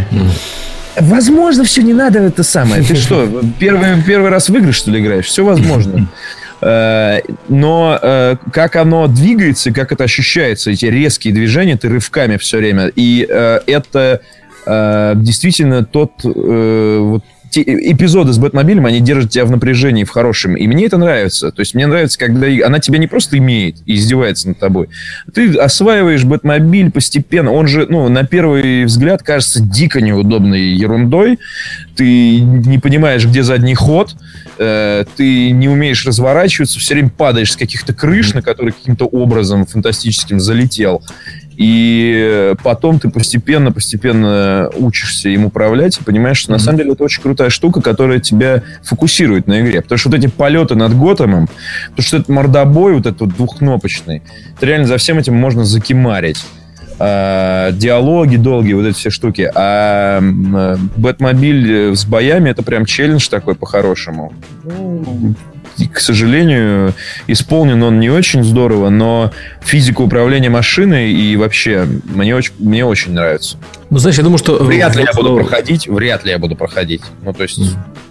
Возможно, 0.99 1.65
все 1.65 1.83
не 1.83 1.95
надо 1.95 2.19
это 2.19 2.43
самое. 2.43 2.83
Ты 2.83 2.97
что, 2.97 3.27
первый, 3.59 4.03
первый 4.03 4.31
раз 4.31 4.51
в 4.51 4.57
игры, 4.57 4.73
что 4.73 4.91
ли, 4.91 5.01
играешь? 5.01 5.27
Все 5.27 5.45
возможно. 5.45 6.09
Э, 6.63 7.23
но 7.49 7.99
э, 8.01 8.37
как 8.53 8.77
оно 8.77 9.09
двигается, 9.09 9.73
как 9.73 9.91
это 9.91 10.05
ощущается, 10.05 10.71
эти 10.71 10.87
резкие 10.87 11.35
движения, 11.35 11.77
ты 11.77 11.89
рывками 11.89 12.37
все 12.37 12.59
время. 12.59 12.87
И 12.95 13.27
э, 13.29 13.61
это 13.67 14.21
действительно 14.65 15.85
тот 15.85 16.13
вот 16.23 17.25
те 17.53 17.61
эпизоды 17.63 18.33
с 18.33 18.39
Бэтмобилем, 18.39 18.87
они 18.87 19.01
держат 19.01 19.31
тебя 19.31 19.45
в 19.45 19.51
напряжении, 19.51 20.05
в 20.05 20.11
хорошем. 20.11 20.57
И 20.57 20.67
мне 20.67 20.87
это 20.87 20.97
нравится. 20.97 21.53
То 21.53 21.61
есть 21.61 21.75
мне 21.75 21.87
нравится, 21.87 22.19
когда 22.19 22.47
она 22.67 22.79
тебя 22.79 22.97
не 22.97 23.07
просто 23.07 23.37
имеет 23.37 23.77
и 23.85 23.95
издевается 23.95 24.49
над 24.49 24.59
тобой. 24.59 24.89
Ты 25.35 25.55
осваиваешь 25.57 26.25
Бэтмобиль 26.25 26.91
постепенно. 26.91 27.53
Он 27.53 27.69
же, 27.69 27.87
ну, 27.91 28.09
на 28.09 28.25
первый 28.25 28.87
взгляд 28.87 29.23
кажется 29.23 29.61
дико 29.63 30.01
неудобной 30.01 30.61
ерундой. 30.61 31.39
Ты 31.95 32.41
не 32.41 32.79
понимаешь, 32.79 33.27
где 33.27 33.43
задний 33.43 33.75
ход. 33.75 34.17
Э, 34.57 35.05
ты 35.17 35.51
не 35.51 35.69
умеешь 35.69 36.07
разворачиваться. 36.07 36.81
Все 36.81 36.95
время 36.95 37.11
падаешь 37.11 37.53
с 37.53 37.57
каких-то 37.57 37.93
крыш, 37.93 38.33
на 38.33 38.41
которые 38.41 38.73
каким-то 38.73 39.05
образом 39.05 39.67
фантастическим 39.67 40.41
залетел. 40.41 41.03
И 41.57 42.55
потом 42.63 42.99
ты 42.99 43.11
постепенно-постепенно 43.11 44.71
учишься 44.77 45.29
им 45.29 45.45
управлять 45.45 45.99
и 45.99 46.05
понимаешь, 46.05 46.39
что 46.39 46.53
на 46.53 46.59
самом 46.59 46.79
деле 46.79 46.93
это 46.93 47.05
очень 47.05 47.23
крутая 47.23 47.51
штука, 47.51 47.81
которая 47.81 48.21
тебя 48.21 48.63
фокусирует 48.83 49.47
на 49.47 49.61
игре. 49.61 49.83
Потому 49.83 49.99
что 49.99 50.09
вот 50.09 50.19
эти 50.19 50.29
полеты 50.29 50.75
над 50.75 50.97
Готэмом, 50.97 51.49
потому 51.91 52.07
что 52.07 52.17
этот 52.17 52.29
мордобой 52.29 52.95
вот 52.95 53.07
этот 53.07 53.21
вот 53.21 53.37
двухкнопочный, 53.37 54.23
это 54.57 54.67
реально 54.67 54.87
за 54.87 54.97
всем 54.97 55.19
этим 55.19 55.35
можно 55.35 55.65
закимарить. 55.65 56.45
А, 56.99 57.73
диалоги 57.73 58.37
долгие, 58.37 58.75
вот 58.75 58.87
эти 58.87 58.97
все 58.97 59.11
штуки. 59.11 59.51
А 59.55 60.21
Бэтмобиль 60.97 61.97
с 61.97 62.05
боями 62.05 62.51
это 62.51 62.63
прям 62.63 62.85
челлендж 62.85 63.29
такой 63.29 63.55
по-хорошему. 63.55 64.33
Ну, 65.79 65.89
к 65.89 66.01
сожалению, 66.01 66.95
исполнен 67.27 67.83
он 67.83 68.01
не 68.01 68.11
очень 68.11 68.45
здорово, 68.45 68.89
но 68.89 69.33
физика 69.61 70.03
управления 70.03 70.51
машиной 70.51 71.13
и 71.13 71.37
вообще 71.37 71.87
мне 72.05 72.35
очень, 72.35 72.53
мне 72.59 72.85
очень 72.85 73.13
нравится. 73.13 73.57
Ну, 73.91 73.99
знаешь, 73.99 74.17
я 74.17 74.25
думаю, 74.25 74.39
что... 74.39 74.63
Вряд 74.63 74.97
ли 74.97 75.05
я 75.05 75.13
буду 75.13 75.37
проходить, 75.37 75.89
вряд 75.89 76.25
ли 76.25 76.31
я 76.31 76.39
буду 76.39 76.57
проходить. 76.57 77.03
Ну, 77.23 77.33
то 77.33 77.43
есть, 77.43 77.61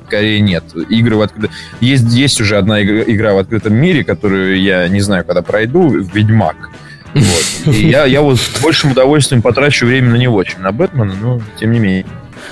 скорее 0.07 0.39
нет. 0.39 0.63
Игры 0.89 1.15
в 1.15 1.21
открытом... 1.21 1.51
Есть, 1.79 2.11
есть 2.13 2.41
уже 2.41 2.57
одна 2.57 2.83
игра, 2.83 3.01
игра 3.01 3.33
в 3.33 3.37
открытом 3.37 3.73
мире, 3.73 4.03
которую 4.03 4.61
я 4.61 4.87
не 4.87 5.01
знаю, 5.01 5.25
когда 5.25 5.41
пройду, 5.41 5.89
Ведьмак. 5.89 6.69
Вот. 7.13 7.75
И 7.75 7.89
я, 7.89 8.05
я 8.05 8.21
вот 8.21 8.39
с 8.39 8.61
большим 8.61 8.91
удовольствием 8.91 9.41
потрачу 9.41 9.85
время 9.85 10.11
на 10.11 10.15
него, 10.15 10.43
чем 10.43 10.61
на 10.61 10.71
Бэтмена, 10.71 11.13
но 11.21 11.41
тем 11.59 11.71
не 11.71 11.79
менее. 11.79 12.05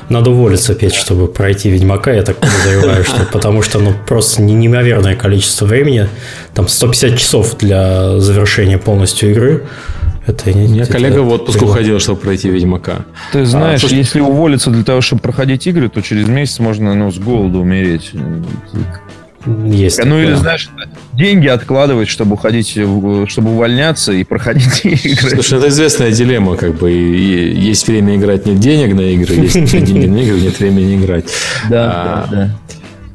Надо 0.10 0.32
уволиться, 0.32 0.76
Петь, 0.76 0.96
чтобы 0.96 1.28
пройти 1.28 1.70
Ведьмака, 1.70 2.12
я 2.12 2.24
так 2.24 2.38
подозреваю, 2.38 3.04
что 3.04 3.26
потому 3.32 3.62
что 3.62 3.80
ну 3.80 3.94
просто 4.08 4.42
неимоверное 4.42 5.16
количество 5.16 5.66
времени, 5.66 6.08
там 6.54 6.68
150 6.68 7.18
часов 7.18 7.58
для 7.58 8.20
завершения 8.20 8.78
полностью 8.78 9.32
игры. 9.32 9.64
Это, 10.28 10.52
У 10.52 10.58
меня 10.58 10.84
это, 10.84 10.92
коллега 10.92 11.20
в 11.20 11.30
отпуск 11.30 11.62
уходил, 11.62 12.00
чтобы 12.00 12.20
пройти 12.20 12.50
Ведьмака. 12.50 13.06
Ты 13.32 13.46
знаешь, 13.46 13.78
а, 13.78 13.88
слушай... 13.88 13.98
если 13.98 14.20
уволиться 14.20 14.70
для 14.70 14.84
того, 14.84 15.02
чтобы 15.02 15.22
проходить 15.22 15.66
игры, 15.66 15.90
то 15.90 16.02
через 16.02 16.28
месяц 16.28 16.60
можно 16.60 16.94
ну, 16.94 17.12
с 17.12 17.18
голоду 17.18 17.60
умереть. 17.60 18.12
Есть. 19.46 20.04
Ну 20.04 20.20
или, 20.20 20.34
знаешь, 20.34 20.70
деньги 21.14 21.48
откладывать, 21.48 22.10
чтобы 22.10 22.34
уходить, 22.34 22.70
чтобы 22.70 23.52
увольняться 23.52 24.12
и 24.12 24.24
проходить 24.24 24.82
игры. 24.84 25.30
Слушай, 25.30 25.60
это 25.60 25.70
известная 25.70 26.12
дилемма, 26.12 26.56
как 26.56 26.76
бы. 26.76 26.92
Есть 26.92 27.88
время 27.88 28.16
играть, 28.16 28.46
нет 28.46 28.60
денег 28.60 28.94
на 28.96 29.02
игры, 29.02 29.36
есть 29.36 29.54
деньги 29.72 30.08
на 30.08 30.18
игры, 30.18 30.40
нет 30.40 30.60
времени 30.60 30.98
играть. 30.98 31.26
Да, 31.70 31.92
а, 31.92 32.28
да, 32.30 32.60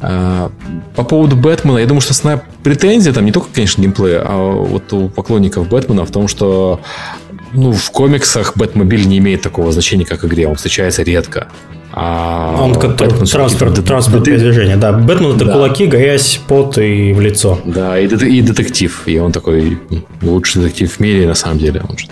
а, 0.01 0.53
по 0.97 1.05
поводу 1.05 1.37
Бэтмена, 1.37 1.79
я 1.79 1.87
думаю, 1.87 2.01
что 2.01 2.12
основная 2.12 2.43
претензия 2.62 3.12
там 3.12 3.25
не 3.25 3.33
только, 3.33 3.49
конечно, 3.53 3.83
геймплея, 3.83 4.22
а 4.25 4.37
вот 4.37 4.93
у 4.93 5.09
поклонников 5.09 5.68
Бэтмена 5.68 6.05
в 6.05 6.11
том, 6.11 6.29
что 6.29 6.81
ну, 7.53 7.72
в 7.72 7.91
комиксах 7.91 8.57
Бэтмобиль 8.57 9.07
не 9.07 9.18
имеет 9.18 9.43
такого 9.43 9.72
значения, 9.72 10.05
как 10.05 10.22
в 10.22 10.27
игре. 10.27 10.47
Он 10.49 10.57
встречается 10.57 11.03
редко. 11.03 11.49
А 11.97 12.57
Он 12.61 12.74
как 12.74 12.97
Бэтмен 12.97 13.24
транспорт, 13.24 13.84
транспорт 13.84 14.24
передвижения, 14.24 14.76
да. 14.76 14.92
Бэтмен 14.92 15.36
это 15.36 15.45
да. 15.45 15.53
кулаки, 15.53 15.86
грязь, 15.86 16.40
пот 16.49 16.76
и 16.76 17.12
в 17.12 17.20
лицо. 17.20 17.61
Да, 17.64 17.99
и, 17.99 18.07
и 18.07 18.40
детектив. 18.42 19.03
И 19.07 19.16
он 19.18 19.30
такой 19.30 19.78
лучший 20.20 20.62
детектив 20.62 20.92
в 20.92 20.99
мире, 20.99 21.28
на 21.28 21.34
самом 21.34 21.59
деле. 21.59 21.82
Он 21.88 21.97
же 21.97 22.07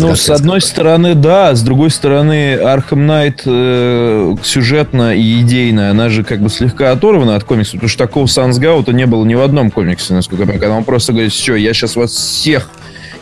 ну, 0.00 0.16
с 0.16 0.28
одной 0.28 0.60
стороны, 0.60 1.14
да, 1.14 1.54
с 1.54 1.62
другой 1.62 1.90
стороны, 1.90 2.54
Arkham 2.56 3.06
Knight 3.06 3.42
э, 3.44 4.36
сюжетно 4.42 5.14
и 5.14 5.40
идейно, 5.40 5.90
она 5.90 6.08
же 6.08 6.24
как 6.24 6.40
бы 6.40 6.48
слегка 6.48 6.90
оторвана 6.90 7.36
от 7.36 7.44
комикса, 7.44 7.72
потому 7.72 7.88
что 7.88 7.98
такого 7.98 8.26
Сансгаута 8.26 8.92
не 8.92 9.06
было 9.06 9.24
ни 9.24 9.34
в 9.34 9.40
одном 9.40 9.70
комиксе, 9.70 10.14
насколько 10.14 10.42
я 10.42 10.46
понимаю, 10.46 10.60
когда 10.60 10.76
он 10.76 10.84
просто 10.84 11.12
говорит, 11.12 11.32
все, 11.32 11.54
я 11.54 11.72
сейчас 11.72 11.94
вас 11.96 12.10
всех 12.10 12.68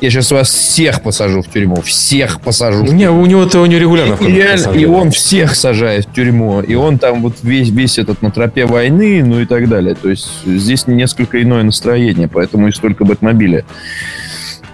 я 0.03 0.11
сейчас 0.11 0.33
вас 0.33 0.51
всех 0.51 1.01
посажу 1.01 1.43
в 1.43 1.49
тюрьму. 1.49 1.81
Всех 1.81 2.41
посажу. 2.41 2.83
Не, 2.83 3.09
у 3.09 3.25
него-то 3.25 3.61
у 3.61 3.67
него 3.67 3.81
регулярно 3.81 4.17
и, 4.27 4.33
реально, 4.33 4.73
и 4.73 4.85
он 4.85 5.13
всех 5.13 5.55
сажает 5.55 6.07
в 6.09 6.13
тюрьму. 6.13 6.61
И 6.61 6.75
он 6.75 6.99
там 6.99 7.23
вот 7.23 7.37
весь, 7.45 7.69
весь 7.69 7.99
этот 7.99 8.21
на 8.21 8.33
тропе 8.33 8.67
войны, 8.67 9.23
ну 9.25 9.41
и 9.41 9.47
так 9.47 9.69
далее. 9.69 9.95
То 9.95 10.11
есть 10.11 10.29
здесь 10.45 10.89
несколько 10.89 11.41
иное 11.41 11.63
настроение, 11.63 12.27
поэтому 12.27 12.67
и 12.67 12.73
столько 12.73 13.05
Бэтмобиля. 13.05 13.65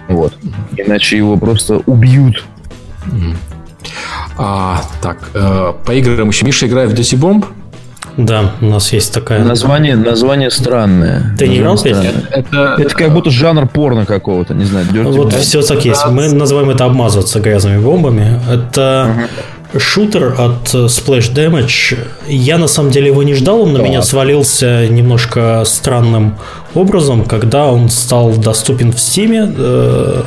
Вот. 0.07 0.33
Иначе 0.75 1.17
его 1.17 1.37
просто 1.37 1.77
убьют. 1.85 2.43
А, 4.35 4.81
так, 5.03 5.29
э, 5.35 5.73
по 5.85 5.91
играм 5.91 6.27
еще 6.29 6.45
Миша 6.45 6.65
играет 6.65 6.89
в 6.89 6.93
Dirty 6.93 7.19
Bomb. 7.19 7.45
Да, 8.19 8.51
у 8.59 8.65
нас 8.65 8.91
есть 8.91 9.13
такая... 9.13 9.45
Название, 9.45 9.95
название 9.95 10.51
странное. 10.51 11.33
Ты 11.37 11.47
не 11.47 11.59
играл, 11.59 11.77
странное. 11.77 12.11
Это, 12.31 12.75
это 12.77 12.93
как 12.93 13.13
будто 13.13 13.29
жанр 13.29 13.65
порно 13.65 14.05
какого-то, 14.05 14.53
не 14.53 14.65
знаю. 14.65 14.85
Вот 14.91 15.33
Bomb. 15.33 15.39
все 15.39 15.61
так 15.61 15.85
есть. 15.85 16.05
Мы 16.07 16.27
называем 16.33 16.69
это 16.69 16.83
обмазываться 16.83 17.39
грязными 17.39 17.81
бомбами. 17.81 18.41
Это 18.51 19.29
шутер 19.77 20.35
от 20.37 20.73
э, 20.73 20.87
Splash 20.87 21.33
Damage. 21.33 21.97
Я 22.27 22.57
на 22.57 22.67
самом 22.67 22.91
деле 22.91 23.07
его 23.07 23.23
не 23.23 23.35
ждал, 23.35 23.61
он 23.61 23.71
на 23.73 23.77
меня 23.77 24.01
свалился 24.01 24.87
немножко 24.87 25.63
странным 25.65 26.35
образом, 26.73 27.23
когда 27.23 27.67
он 27.67 27.89
стал 27.89 28.33
доступен 28.33 28.91
в 28.91 28.95
Steam. 28.95 30.25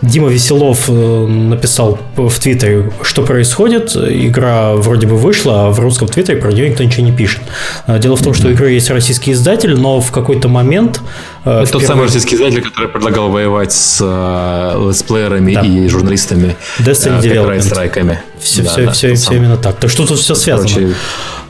Дима 0.00 0.28
Веселов 0.28 0.84
э, 0.88 0.92
написал 1.26 1.98
в 2.16 2.38
Твиттере, 2.38 2.92
что 3.02 3.22
происходит. 3.22 3.96
Игра 3.96 4.74
вроде 4.74 5.06
бы 5.08 5.16
вышла, 5.16 5.66
а 5.66 5.70
в 5.70 5.80
русском 5.80 6.06
Твиттере 6.06 6.40
про 6.40 6.52
нее 6.52 6.68
никто 6.70 6.84
ничего 6.84 7.04
не 7.04 7.12
пишет. 7.12 7.40
Э, 7.86 7.98
Дело 7.98 8.16
в 8.16 8.22
том, 8.22 8.32
что 8.32 8.46
у 8.48 8.50
игры 8.50 8.70
есть 8.70 8.90
российский 8.90 9.32
издатель, 9.32 9.74
но 9.76 10.00
в 10.00 10.10
какой-то 10.12 10.48
момент... 10.48 11.00
Это 11.44 11.60
тот 11.72 11.82
впервые- 11.82 11.86
самый 11.86 12.02
российский 12.04 12.36
издатель, 12.36 12.62
который 12.62 12.88
предлагал 12.88 13.28
воевать 13.30 13.72
с 13.72 13.98
э, 14.00 14.86
летсплеерами 14.88 15.54
Да. 15.54 15.60
и 15.62 15.88
журналистами. 15.88 16.56
Destiny 16.78 17.20
Development. 17.20 17.38
копирайт-страйками. 17.40 18.20
Все, 18.38 18.62
Да, 18.62 18.70
все, 18.70 18.84
да, 18.86 18.92
все, 18.92 19.14
все 19.14 19.24
самый. 19.24 19.38
именно 19.38 19.56
так. 19.56 19.76
Так 19.76 19.90
что 19.90 20.06
тут 20.06 20.18
все 20.20 20.34
связано. 20.36 20.68
Короче, 20.68 20.94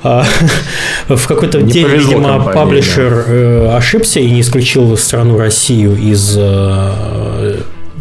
А, 0.05 0.24
В 1.09 1.26
какой-то 1.26 1.61
день, 1.61 1.86
видимо, 1.88 2.28
компании, 2.28 2.55
паблишер 2.55 3.24
э, 3.26 3.76
ошибся 3.76 4.20
и 4.20 4.30
не 4.30 4.40
исключил 4.42 4.96
страну 4.96 5.36
Россию 5.36 5.96
из 5.96 6.36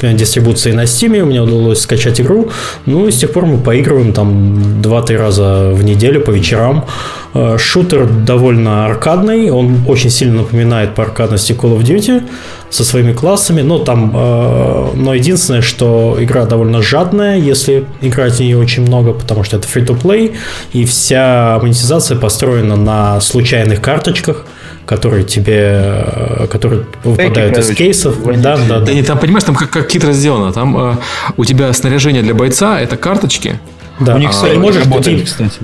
дистрибуции 0.01 0.71
на 0.71 0.83
Steam. 0.83 1.25
Меня 1.25 1.43
удалось 1.43 1.81
скачать 1.81 2.21
игру. 2.21 2.49
Ну 2.85 3.07
и 3.07 3.11
с 3.11 3.17
тех 3.17 3.31
пор 3.31 3.45
мы 3.45 3.57
поигрываем 3.57 4.13
там 4.13 4.81
2-3 4.81 5.17
раза 5.17 5.71
в 5.73 5.83
неделю 5.83 6.21
по 6.21 6.31
вечерам. 6.31 6.85
Э, 7.33 7.57
Шутер 7.57 8.07
довольно 8.07 8.85
аркадный. 8.85 9.51
Он 9.51 9.83
очень 9.87 10.09
сильно 10.09 10.37
напоминает 10.37 10.95
по 10.95 11.03
аркадности 11.03 11.53
Call 11.53 11.77
of 11.77 11.83
Duty 11.83 12.23
со 12.69 12.83
своими 12.83 13.13
классами. 13.13 13.61
Но 13.61 13.79
там, 13.79 14.11
э, 14.15 14.87
но 14.95 15.13
единственное, 15.13 15.61
что 15.61 16.17
игра 16.19 16.45
довольно 16.45 16.81
жадная, 16.81 17.37
если 17.37 17.85
играть 18.01 18.33
в 18.33 18.39
нее 18.39 18.57
очень 18.57 18.83
много, 18.83 19.13
потому 19.13 19.43
что 19.43 19.57
это 19.57 19.67
free-to-play, 19.67 20.35
и 20.73 20.85
вся 20.85 21.59
монетизация 21.61 22.17
построена 22.17 22.75
на 22.75 23.21
случайных 23.21 23.81
карточках, 23.81 24.45
которые 24.87 25.23
тебе, 25.25 26.47
которые 26.51 26.85
выпадают 27.03 27.57
из 27.57 27.65
короче, 27.65 27.75
кейсов. 27.75 28.15
Да, 28.23 28.57
да, 28.57 28.65
Да 28.67 28.79
да. 28.79 28.93
не, 28.93 29.03
там, 29.03 29.19
понимаешь, 29.19 29.43
там 29.43 29.55
как, 29.55 29.69
как 29.69 29.91
хитро 29.91 30.13
сделано. 30.13 30.51
Там 30.53 30.75
э, 30.77 30.95
у 31.35 31.45
тебя 31.45 31.71
снаряжение 31.73 32.23
для 32.23 32.33
бойца– 32.33 32.79
это 32.81 32.97
карточки. 32.97 33.59
да. 33.99 34.15
У 34.15 34.17
них 34.17 34.31
А, 34.41 34.47
и 34.47 34.57
можешь 34.57 34.83
работает, 34.85 35.19
ты- 35.19 35.25
кстати. 35.25 35.59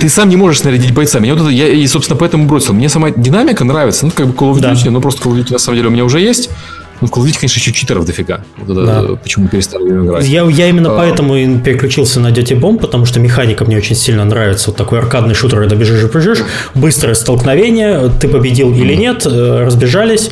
Ты 0.00 0.08
сам 0.08 0.30
не 0.30 0.36
можешь 0.36 0.60
снарядить 0.60 0.92
бойца. 0.94 1.18
Меня 1.20 1.34
вот 1.34 1.42
это, 1.42 1.50
я 1.50 1.68
и, 1.68 1.86
собственно, 1.86 2.18
поэтому 2.18 2.46
бросил. 2.46 2.72
Мне 2.72 2.88
сама 2.88 3.10
динамика 3.10 3.62
нравится. 3.64 4.06
Ну, 4.06 4.12
как 4.14 4.26
бы 4.26 4.32
Call 4.32 4.52
of 4.54 4.60
Да. 4.60 4.72
Duty, 4.72 4.88
но 4.88 5.02
просто 5.02 5.22
Call 5.28 5.32
of 5.34 5.44
Duty 5.44 5.52
на 5.52 5.58
самом 5.58 5.76
деле 5.76 5.88
у 5.88 5.92
меня 5.92 6.04
уже 6.06 6.18
есть. 6.20 6.48
Ну, 7.02 7.08
в 7.08 7.10
Call 7.10 7.22
of 7.22 7.26
Duty, 7.26 7.38
конечно, 7.40 7.58
еще 7.58 7.72
читеров 7.72 8.06
дофига. 8.06 8.44
Вот 8.56 8.70
это, 8.70 8.86
Да. 8.86 9.02
э, 9.02 9.16
почему 9.22 9.48
перестали 9.48 9.88
играть. 9.90 10.26
Я, 10.26 10.44
я 10.44 10.68
именно 10.68 10.94
А. 10.94 10.96
поэтому 10.96 11.36
и 11.36 11.58
переключился 11.58 12.20
на 12.20 12.28
Dirty 12.28 12.58
Bomb, 12.58 12.78
потому 12.78 13.04
что 13.06 13.18
механика 13.20 13.64
мне 13.64 13.76
очень 13.76 13.96
сильно 13.96 14.24
нравится. 14.24 14.70
Вот 14.70 14.76
такой 14.76 15.00
аркадный 15.00 15.34
шутер, 15.34 15.58
когда 15.58 15.74
бежишь 15.76 16.02
и 16.04 16.06
прыжешь, 16.06 16.38
быстрое 16.74 17.14
столкновение, 17.14 18.10
ты 18.20 18.28
победил 18.28 18.72
или 18.72 18.94
нет, 18.94 19.26
э, 19.26 19.64
разбежались, 19.66 20.30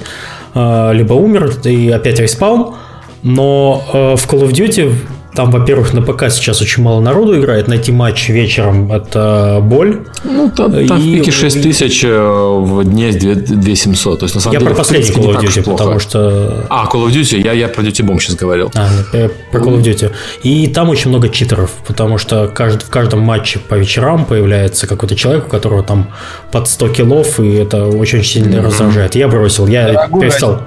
э, 0.55 0.91
либо 0.95 1.15
умер, 1.15 1.53
и 1.65 1.91
опять 1.91 2.21
респаун. 2.21 2.75
Но 3.23 3.85
в 3.93 4.27
Call 4.33 4.49
of 4.49 4.53
Duty 4.53 4.95
там, 5.35 5.51
во-первых, 5.51 5.93
на 5.95 6.03
ПК 6.03 6.29
сейчас 6.31 6.61
очень 6.61 6.83
мало 6.83 7.01
народу 7.01 7.39
играет. 7.39 7.69
Найти 7.69 7.93
матч 7.93 8.29
вечером– 8.29 8.91
это 8.93 9.61
боль. 9.63 10.01
Ну, 10.25 10.51
там, 10.51 10.73
там 10.87 11.01
в 11.01 11.05
и- 11.05 11.19
пике 11.19 11.31
6 11.31 11.63
тысяч, 11.63 12.03
э, 12.05 12.09
в 12.19 12.85
дне 12.85 13.13
2700. 13.13 14.19
То 14.21 14.25
есть, 14.25 14.35
на 14.35 14.41
самом 14.41 14.55
Я 14.55 14.59
деле, 14.61 14.71
про 14.71 14.75
в 14.75 14.79
последний 14.79 15.11
Call 15.11 15.35
of 15.35 15.41
Duty, 15.41 15.63
плохо. 15.63 15.79
потому 15.79 16.01
что 16.01 16.67
А, 16.69 16.87
Call 16.93 17.07
of 17.07 17.11
Duty, 17.13 17.43
я, 17.45 17.53
я 17.53 17.69
про 17.69 17.83
Dirty 17.83 18.05
Bomb 18.05 18.19
сейчас 18.19 18.37
говорил. 18.37 18.71
А, 18.75 18.89
э, 19.13 19.29
про 19.53 19.61
Call 19.61 19.77
of 19.79 19.83
Duty. 19.83 20.11
И 20.43 20.67
там 20.67 20.89
очень 20.89 21.11
много 21.11 21.29
читеров, 21.29 21.71
потому 21.87 22.19
что 22.19 22.45
кажд- 22.55 22.85
в 22.85 22.91
каждом 22.91 23.21
матче 23.21 23.59
по 23.61 23.75
вечерам 23.77 24.25
появляется 24.25 24.87
какой-то 24.87 25.15
человек, 25.17 25.47
у 25.47 25.49
которого 25.51 25.83
там 25.83 26.09
под 26.51 26.69
100 26.69 26.89
киллов, 26.89 27.39
и 27.41 27.53
это 27.53 27.87
очень 27.87 28.25
сильно 28.25 28.63
раздражает. 28.63 29.15
Я 29.15 29.29
бросил, 29.29 29.67
я 29.67 29.93
Дорогой 29.93 30.21
перестал. 30.23 30.63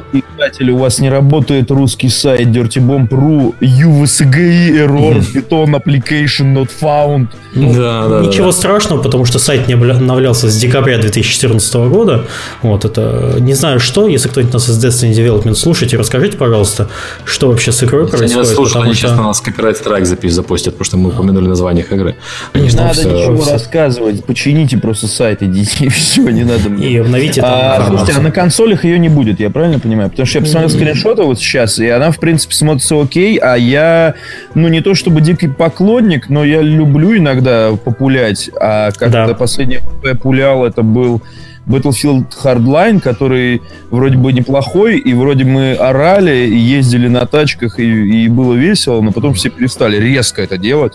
Издатель, 0.45 0.71
у 0.71 0.77
вас 0.77 0.99
не 0.99 1.09
работает 1.09 1.71
русский 1.71 2.09
сайт 2.09 2.47
dirtybomb.ru, 2.49 3.55
UVSGI, 3.61 4.85
error, 4.85 5.23
Python 5.33 5.73
application 5.81 6.53
not 6.53 6.69
found. 6.81 7.27
Ну, 7.55 7.73
Да, 7.73 8.07
да, 8.07 8.21
Ничего 8.27 8.47
да. 8.47 8.51
страшного, 8.51 9.01
потому 9.01 9.25
что 9.25 9.39
сайт 9.39 9.67
не 9.67 9.75
обновлялся 9.75 10.49
с 10.49 10.57
декабря 10.57 10.97
2014 10.97 11.75
года. 11.89 12.25
Вот 12.61 12.83
это 12.83 13.35
не 13.39 13.53
знаю 13.53 13.79
что. 13.79 14.07
Если 14.07 14.27
кто-нибудь 14.27 14.53
нас 14.53 14.69
из 14.69 14.83
Destiny 14.83 15.11
Development 15.13 15.55
слушаете, 15.55 15.97
расскажите, 15.97 16.35
пожалуйста, 16.37 16.89
что 17.25 17.47
вообще 17.49 17.71
с 17.71 17.83
игрой 17.83 18.03
Если 18.03 18.17
они 18.25 18.33
происходит. 18.33 18.47
нас 18.49 18.55
слушают, 18.55 18.85
они 18.85 18.93
что- 18.95 19.07
сейчас 19.07 19.17
на 19.17 19.23
нас 19.23 19.39
копирайт 19.39 19.77
страйк 19.77 20.05
запись 20.05 20.33
запустят, 20.33 20.73
потому 20.73 20.85
что 20.85 20.97
мы 20.97 21.09
упомянули 21.09 21.47
название 21.47 21.85
игры. 21.89 22.15
Они 22.53 22.65
Не 22.65 22.69
там 22.71 22.87
надо 22.87 22.99
всё- 22.99 23.11
ничего 23.11 23.37
всё- 23.41 23.51
рассказывать, 23.53 24.25
почините 24.25 24.77
просто 24.77 25.07
сайт, 25.07 25.41
идите, 25.43 25.85
и 25.85 25.89
все, 25.89 26.27
не 26.29 26.43
надо 26.43 26.69
мне. 26.69 26.89
И 26.89 26.97
обновите 26.97 27.41
там 27.41 27.51
А, 27.53 27.85
слушайте, 27.87 28.13
а 28.17 28.21
на 28.21 28.31
консолях 28.31 28.83
ее 28.83 28.97
не 28.99 29.09
будет, 29.09 29.39
я 29.39 29.49
правильно 29.49 29.79
понимаю? 29.79 30.09
Потому 30.09 30.25
что 30.25 30.32
я 30.39 30.41
посмотрел 30.41 30.69
скриншоты 30.69 31.23
вот 31.23 31.39
сейчас, 31.39 31.79
и 31.79 31.87
она, 31.89 32.11
в 32.11 32.19
принципе, 32.19 32.53
смотрится 32.55 32.99
окей, 33.01 33.37
а 33.37 33.55
я, 33.55 34.15
ну, 34.55 34.67
не 34.67 34.81
то 34.81 34.93
чтобы 34.95 35.21
дикий 35.21 35.47
поклонник, 35.47 36.29
но 36.29 36.43
я 36.43 36.61
люблю 36.61 37.17
иногда 37.17 37.71
популять, 37.83 38.49
а 38.59 38.91
как-то 38.91 39.27
Да. 39.27 39.33
последнее, 39.33 39.79
что 39.79 40.07
я 40.09 40.15
пулял, 40.15 40.65
это 40.65 40.83
был 40.83 41.21
Battlefield 41.65 42.25
Hardline, 42.43 42.99
который 42.99 43.61
вроде 43.89 44.17
бы 44.17 44.33
неплохой, 44.33 44.97
и 44.97 45.13
вроде 45.13 45.45
мы 45.45 45.73
орали, 45.73 46.47
и 46.47 46.57
ездили 46.57 47.07
на 47.07 47.25
тачках, 47.25 47.79
и, 47.79 48.25
и 48.25 48.27
было 48.27 48.53
весело, 48.53 49.01
но 49.01 49.11
потом 49.11 49.33
все 49.33 49.49
перестали 49.49 49.97
резко 49.97 50.41
это 50.41 50.57
делать, 50.57 50.93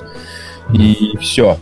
и 0.73 1.17
все. 1.21 1.59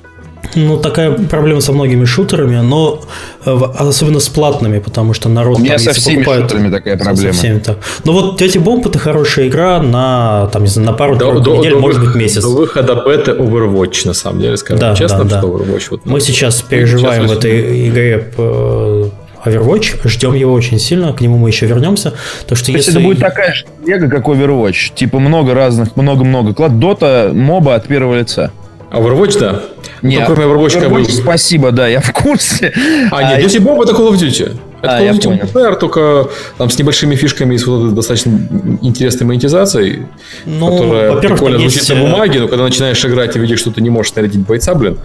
Ну, 0.54 0.78
такая 0.78 1.10
проблема 1.12 1.60
со 1.60 1.72
многими 1.72 2.04
шутерами, 2.04 2.56
но 2.60 3.00
э, 3.44 3.52
в- 3.52 3.64
особенно 3.78 4.20
с 4.20 4.28
платными, 4.28 4.78
потому 4.78 5.12
что 5.14 5.28
народ 5.28 5.58
У 5.58 5.60
меня 5.60 5.76
там, 5.76 5.78
со 5.80 5.92
всеми 5.92 6.16
покупает- 6.22 6.42
шутерами 6.42 6.70
такая 6.70 6.96
со 6.98 7.04
проблема. 7.04 7.32
всеми 7.32 7.58
так. 7.58 7.78
Ну 8.04 8.12
вот 8.12 8.40
Dirty 8.40 8.62
Bomb 8.62 8.88
это 8.88 8.98
хорошая 8.98 9.48
игра 9.48 9.82
на, 9.82 10.48
там, 10.52 10.62
не 10.62 10.68
знаю, 10.68 10.86
на 10.90 10.92
пару 10.94 11.16
До, 11.16 11.40
до- 11.40 11.56
недель, 11.58 11.72
до 11.72 11.78
может 11.80 12.04
быть, 12.04 12.14
месяц. 12.14 12.42
До 12.42 12.50
выхода 12.50 12.94
беты 13.06 13.32
Overwatch, 13.32 14.06
на 14.06 14.14
самом 14.14 14.40
деле, 14.40 14.56
скажем 14.56 14.80
Да, 14.80 14.94
честно, 14.94 15.24
да, 15.24 15.24
да. 15.24 15.38
что 15.40 15.48
Overwatch 15.48 15.86
вот 15.90 16.06
Мы 16.06 16.20
сейчас 16.20 16.62
переживаем 16.62 17.24
в 17.24 17.26
Сейчас 17.28 17.38
этой 17.38 17.88
игре 17.88 18.32
э, 18.36 19.04
Overwatch, 19.44 20.08
ждем 20.08 20.34
его 20.34 20.52
очень 20.52 20.78
сильно, 20.78 21.12
к 21.12 21.20
нему 21.20 21.38
мы 21.38 21.50
еще 21.50 21.66
вернемся. 21.66 22.14
То, 22.48 22.54
что 22.54 22.66
То 22.66 22.72
если... 22.72 22.92
это 22.92 23.00
будет 23.00 23.20
такая 23.20 23.52
же 23.54 23.64
лего, 23.84 24.08
как 24.08 24.24
Overwatch. 24.26 24.94
Типа 24.94 25.18
много 25.18 25.54
разных, 25.54 25.96
много-много 25.96 26.54
клад. 26.54 26.78
Дота, 26.78 27.30
моба 27.32 27.74
от 27.74 27.86
первого 27.86 28.18
лица. 28.18 28.50
А 28.90 28.98
Overwatch, 29.00 29.38
да? 29.38 29.60
Не, 30.02 30.18
Ну, 30.20 30.26
кроме 30.26 30.44
Overwatch, 30.44 30.78
как 30.80 30.90
бы- 30.90 31.00
Overwatch, 31.00 31.10
спасибо, 31.22 31.72
да, 31.72 31.88
я 31.88 32.00
в 32.00 32.12
курсе. 32.12 32.72
А, 33.10 33.38
нет, 33.38 33.44
Duty 33.50 33.60
Bomb 33.60 33.82
это 33.82 33.92
Call 33.92 34.10
of 34.12 34.14
Duty. 34.16 34.56
Это 34.82 34.98
А, 34.98 35.00
я 35.00 35.14
понял. 35.14 35.38
multiplayer, 35.42 35.78
только 35.78 36.28
там 36.58 36.68
с 36.70 36.78
небольшими 36.78 37.14
фишками 37.16 37.54
и 37.54 37.58
с 37.58 37.66
вот 37.66 37.86
этой 37.86 37.94
достаточно 37.94 38.38
интересной 38.82 39.26
монетизацией, 39.26 40.02
Ну, 40.44 40.70
которая 40.78 41.16
прикольно 41.16 41.58
звучит 41.58 41.78
есть, 41.78 41.90
на 41.90 41.94
э, 41.94 42.00
бумаге, 42.02 42.40
но 42.40 42.48
когда 42.48 42.64
начинаешь 42.64 43.04
играть 43.04 43.34
и 43.36 43.38
видишь, 43.38 43.58
что 43.60 43.70
ты 43.70 43.80
не 43.80 43.90
можешь 43.90 44.12
снарядить 44.12 44.40
бойца, 44.40 44.74
блин, 44.74 44.98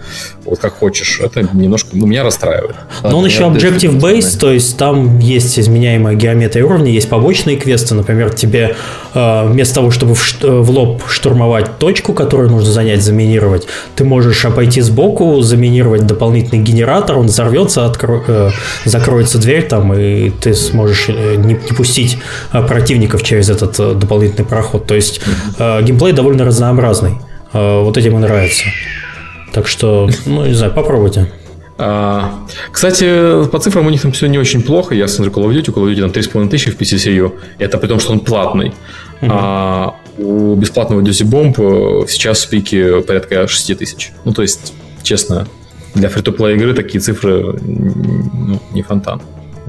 вот 0.44 0.58
как 0.58 0.74
хочешь, 0.74 1.20
это 1.20 1.48
немножко, 1.52 1.90
ну, 1.92 2.06
меня 2.06 2.22
расстраивает. 2.22 2.76
Но 3.02 3.08
он 3.08 3.14
Ладно, 3.14 3.26
еще 3.26 3.40
я 3.44 3.48
Objective 3.48 3.98
Destiny 3.98 4.00
Based, 4.18 4.38
то 4.38 4.52
есть 4.52 4.76
там 4.76 5.18
есть 5.18 5.58
изменяемая 5.58 6.14
геометрия 6.16 6.64
уровня, 6.64 6.90
есть 6.92 7.08
побочные 7.08 7.56
квесты. 7.56 7.94
Например, 7.94 8.30
тебе 8.30 8.76
э, 9.14 9.46
вместо 9.48 9.76
того, 9.76 9.90
чтобы 9.90 10.14
в, 10.14 10.22
ш- 10.22 10.46
в 10.46 10.70
лоб 10.70 11.02
штурмовать 11.08 11.78
точку, 11.78 12.12
которую 12.12 12.50
нужно 12.50 12.70
занять, 12.72 13.02
заминировать, 13.02 13.66
ты 13.96 14.04
можешь 14.04 14.44
обойти 14.44 14.80
сбоку, 14.82 15.40
заминировать 15.42 16.06
дополнительный 16.06 16.62
генератор, 16.62 17.16
он 17.18 17.26
взорвется, 17.26 17.80
откро- 17.90 18.22
э, 18.28 18.50
закроется 18.84 19.38
дверь 19.38 19.61
там, 19.68 19.92
и 19.94 20.30
ты 20.30 20.54
сможешь 20.54 21.06
э, 21.08 21.36
не, 21.36 21.54
не 21.54 21.74
пустить 21.76 22.18
э, 22.52 22.62
противников 22.66 23.22
через 23.22 23.50
этот 23.50 23.78
э, 23.78 23.94
дополнительный 23.94 24.44
проход. 24.44 24.86
То 24.86 24.94
есть 24.94 25.20
э, 25.58 25.82
геймплей 25.82 26.12
довольно 26.12 26.44
разнообразный. 26.44 27.18
Э, 27.52 27.82
вот 27.82 27.96
этим 27.96 28.16
и 28.16 28.20
нравится. 28.20 28.64
Так 29.52 29.66
что, 29.66 30.08
ну, 30.26 30.46
не 30.46 30.54
знаю, 30.54 30.72
попробуйте. 30.72 31.30
А, 31.78 32.46
кстати, 32.70 33.44
по 33.48 33.58
цифрам 33.58 33.86
у 33.86 33.90
них 33.90 34.02
там 34.02 34.12
все 34.12 34.26
не 34.26 34.38
очень 34.38 34.62
плохо. 34.62 34.94
Я 34.94 35.08
смотрю 35.08 35.32
Call 35.32 35.48
of 35.48 35.54
Duty, 35.54 35.74
Call 35.74 35.84
of 35.84 35.94
Duty 35.94 36.00
там 36.00 36.10
3,5 36.10 36.48
тысячи 36.48 36.70
в 36.70 36.78
PCCU. 36.78 37.32
Это 37.58 37.78
при 37.78 37.88
том, 37.88 37.98
что 37.98 38.12
он 38.12 38.20
платный. 38.20 38.72
А 39.22 39.94
у 40.18 40.54
бесплатного 40.54 41.00
Duty 41.00 41.24
Bomb 41.24 42.06
сейчас 42.08 42.44
в 42.44 42.50
пике 42.50 43.00
порядка 43.02 43.46
6 43.48 43.78
тысяч. 43.78 44.12
Ну, 44.24 44.32
то 44.32 44.42
есть, 44.42 44.74
честно, 45.02 45.46
для 45.94 46.08
фри-то-плей 46.08 46.56
игры 46.56 46.74
такие 46.74 47.00
цифры 47.00 47.58
ну, 47.62 48.60
не 48.72 48.82
фонтан. 48.82 49.20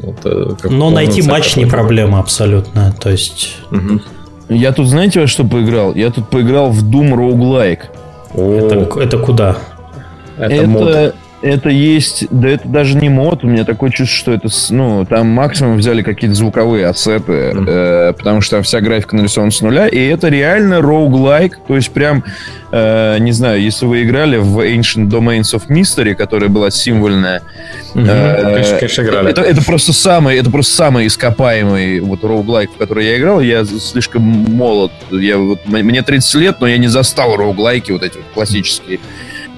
Э, 0.04 0.56
как 0.60 0.72
Но 0.72 0.90
найти 0.90 1.22
матч 1.22 1.56
не 1.56 1.66
проблема 1.66 2.20
абсолютно. 2.20 2.94
То 3.00 3.10
есть, 3.10 3.58
Мгм. 3.72 4.02
Я 4.50 4.72
тут, 4.74 4.88
знаете, 4.88 5.22
во 5.22 5.28
что 5.28 5.46
поиграл? 5.46 5.96
Я 5.96 6.12
тут 6.12 6.30
поиграл 6.30 6.70
в 6.70 6.84
Doom 6.84 7.14
Roguelike. 7.14 7.80
О, 8.36 8.54
это, 8.58 9.00
это 9.00 9.18
куда? 9.18 9.58
это, 10.38 10.68
мод. 10.68 11.16
Это 11.44 11.70
есть, 11.70 12.26
да 12.32 12.50
это 12.50 12.68
даже 12.70 12.98
не 12.98 13.10
мод, 13.10 13.44
у 13.44 13.48
меня 13.48 13.66
такое 13.66 13.90
чувство, 13.90 14.18
что 14.18 14.32
это, 14.32 14.48
ну, 14.70 15.06
там 15.06 15.28
максимум 15.28 15.76
взяли 15.76 16.02
какие-то 16.02 16.36
звуковые 16.36 16.88
ассеты, 16.88 17.32
mm-hmm. 17.34 17.66
э, 17.68 18.14
потому 18.14 18.40
что 18.40 18.62
вся 18.62 18.80
графика 18.80 19.18
нарисована 19.18 19.52
с 19.52 19.60
нуля, 19.60 19.88
и 19.90 20.00
это 20.00 20.30
реально 20.30 20.76
roguelike, 20.76 21.56
то 21.68 21.76
есть 21.76 21.92
прям, 21.92 22.24
э, 22.72 23.18
не 23.20 23.34
знаю, 23.34 23.62
если 23.62 23.86
вы 23.86 24.04
играли 24.04 24.38
в 24.38 24.58
Ancient 24.60 25.10
Domains 25.10 25.54
of 25.54 25.68
Mystery, 25.68 26.16
которая 26.16 26.50
была 26.50 26.72
символьная, 26.72 27.42
mm-hmm. 27.94 28.08
э, 28.08 28.44
конечно, 28.44 28.78
конечно, 28.78 29.02
играли. 29.02 29.30
Это, 29.32 29.42
это 29.42 29.66
просто 29.66 29.92
самый, 29.92 30.38
это 30.38 30.50
просто 30.50 30.74
самый 30.74 31.08
ископаемый 31.08 32.00
вот 32.00 32.22
roguelike, 32.24 32.70
в 32.74 32.78
который 32.78 33.06
я 33.06 33.18
играл, 33.18 33.42
я 33.42 33.66
слишком 33.66 34.22
молод, 34.22 34.94
я 35.12 35.38
вот, 35.38 35.60
мне 35.66 36.04
30 36.04 36.36
лет, 36.36 36.62
но 36.62 36.68
я 36.68 36.78
не 36.78 36.88
застал 36.88 37.36
роуглайки 37.36 37.92
вот 37.92 38.02
эти 38.02 38.16
вот 38.16 38.28
классические, 38.34 39.02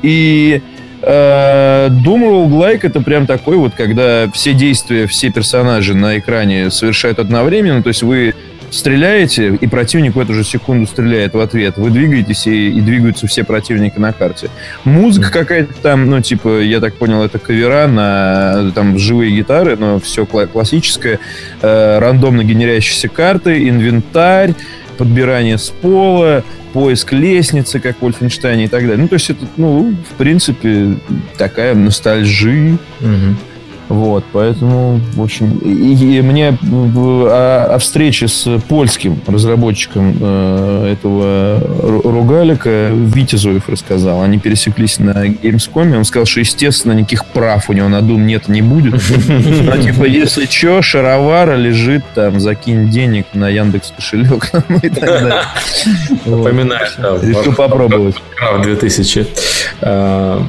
и 0.02 0.64
Э, 1.08 1.88
Doom 1.90 2.50
Roguelike 2.50 2.80
это 2.82 3.00
прям 3.00 3.28
такой 3.28 3.58
вот, 3.58 3.74
когда 3.76 4.28
все 4.34 4.54
действия, 4.54 5.06
все 5.06 5.32
персонажи 5.32 5.94
на 5.94 6.18
экране 6.18 6.72
совершают 6.72 7.20
одновременно, 7.20 7.84
то 7.84 7.90
есть 7.90 8.02
вы 8.02 8.34
стреляете, 8.72 9.56
и 9.56 9.68
противник 9.68 10.16
в 10.16 10.20
эту 10.20 10.34
же 10.34 10.44
секунду 10.44 10.88
стреляет 10.88 11.34
в 11.34 11.40
ответ. 11.40 11.78
Вы 11.78 11.92
двигаетесь, 11.92 12.48
и, 12.48 12.70
и 12.70 12.82
двигаются 12.82 13.28
все 13.28 13.44
противники 13.44 14.00
на 14.00 14.12
карте. 14.14 14.50
Музыка 14.84 15.32
какая-то 15.32 15.74
там, 15.76 16.10
ну, 16.10 16.22
типа, 16.22 16.62
я 16.62 16.80
так 16.80 16.96
понял, 16.96 17.24
это 17.24 17.40
кавера 17.40 17.88
на 17.88 18.72
там 18.74 18.98
живые 18.98 19.32
гитары, 19.36 19.78
но 19.78 20.00
все 20.00 20.26
классическое. 20.26 21.20
Э, 21.62 22.00
рандомно 22.00 22.44
генерящиеся 22.44 23.08
карты, 23.08 23.70
инвентарь, 23.70 24.56
подбирание 24.98 25.58
с 25.58 25.70
пола, 25.70 26.44
поиск 26.74 27.14
лестницы, 27.14 27.80
как 27.80 27.98
в 27.98 28.02
Вольфенштейне 28.02 28.66
и 28.66 28.68
так 28.68 28.82
далее. 28.82 28.98
Ну, 28.98 29.08
то 29.08 29.16
есть 29.16 29.30
это, 29.30 29.46
ну, 29.58 29.96
в 30.10 30.14
принципе, 30.18 30.96
такая 31.38 31.74
ностальжи. 31.76 32.78
Угу. 33.02 33.55
Вот, 33.88 34.24
поэтому, 34.32 35.00
в 35.14 35.22
общем, 35.22 35.60
и, 35.60 36.18
и 36.18 36.22
мне 36.22 36.58
о, 36.64 37.68
о 37.76 37.78
встрече 37.78 38.28
с 38.28 38.60
польским 38.68 39.22
разработчиком 39.28 40.18
э, 40.20 40.94
этого 40.94 41.62
ругалика 42.04 42.90
Витя 42.92 43.36
Зоев 43.36 43.70
рассказал. 43.70 44.24
Они 44.24 44.40
пересеклись 44.40 44.98
на 44.98 45.28
Gamescom, 45.28 45.96
он 45.98 46.06
сказал, 46.06 46.26
что, 46.26 46.40
естественно, 46.40 46.94
никаких 46.94 47.26
прав 47.26 47.70
у 47.70 47.74
него 47.74 47.88
на 47.90 48.00
Doom 48.00 48.22
нет, 48.22 48.48
не 48.48 48.64
будет. 48.64 48.94
Но, 49.28 49.78
типа, 49.82 50.06
если 50.06 50.46
что, 50.46 50.82
шаровара 50.82 51.56
лежит 51.56 52.04
там, 52.16 52.40
закинь 52.40 52.90
денег 52.90 53.28
на 53.34 53.50
Яндекс 53.50 53.94
кошелек 53.96 54.52
и 54.84 54.90
так 54.90 55.06
далее. 55.06 55.42
Напоминаешь, 56.26 56.96
да. 56.98 57.18
Решил 57.22 57.54
попробовать. 57.54 58.16
2000. 58.64 59.28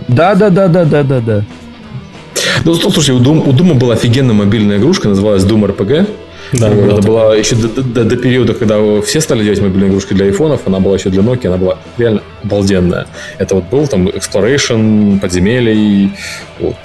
Да-да-да-да-да-да-да. 0.08 1.44
Ну, 2.64 2.74
слушай, 2.74 3.14
у, 3.14 3.20
Doom, 3.20 3.48
у 3.48 3.52
Doom 3.52 3.74
была 3.74 3.94
офигенная 3.94 4.34
мобильная 4.34 4.78
игрушка, 4.78 5.08
называлась 5.08 5.44
Doom 5.44 5.64
RPG. 5.76 6.06
Да, 6.52 6.70
вот, 6.70 6.92
это 6.92 7.02
была 7.02 7.34
еще 7.34 7.56
до, 7.56 7.68
до, 7.82 8.04
до 8.04 8.16
периода, 8.16 8.54
когда 8.54 8.76
все 9.02 9.20
стали 9.20 9.42
делать 9.42 9.60
мобильные 9.60 9.90
игрушки 9.90 10.14
для 10.14 10.26
айфонов, 10.26 10.60
она 10.66 10.78
была 10.78 10.94
еще 10.94 11.10
для 11.10 11.22
Nokia, 11.22 11.48
она 11.48 11.56
была 11.56 11.78
реально 11.98 12.22
обалденная. 12.44 13.06
Это 13.38 13.56
вот 13.56 13.64
был 13.64 13.86
там 13.88 14.08
Exploration, 14.08 15.18
подземелий, 15.18 16.12
вот, 16.60 16.76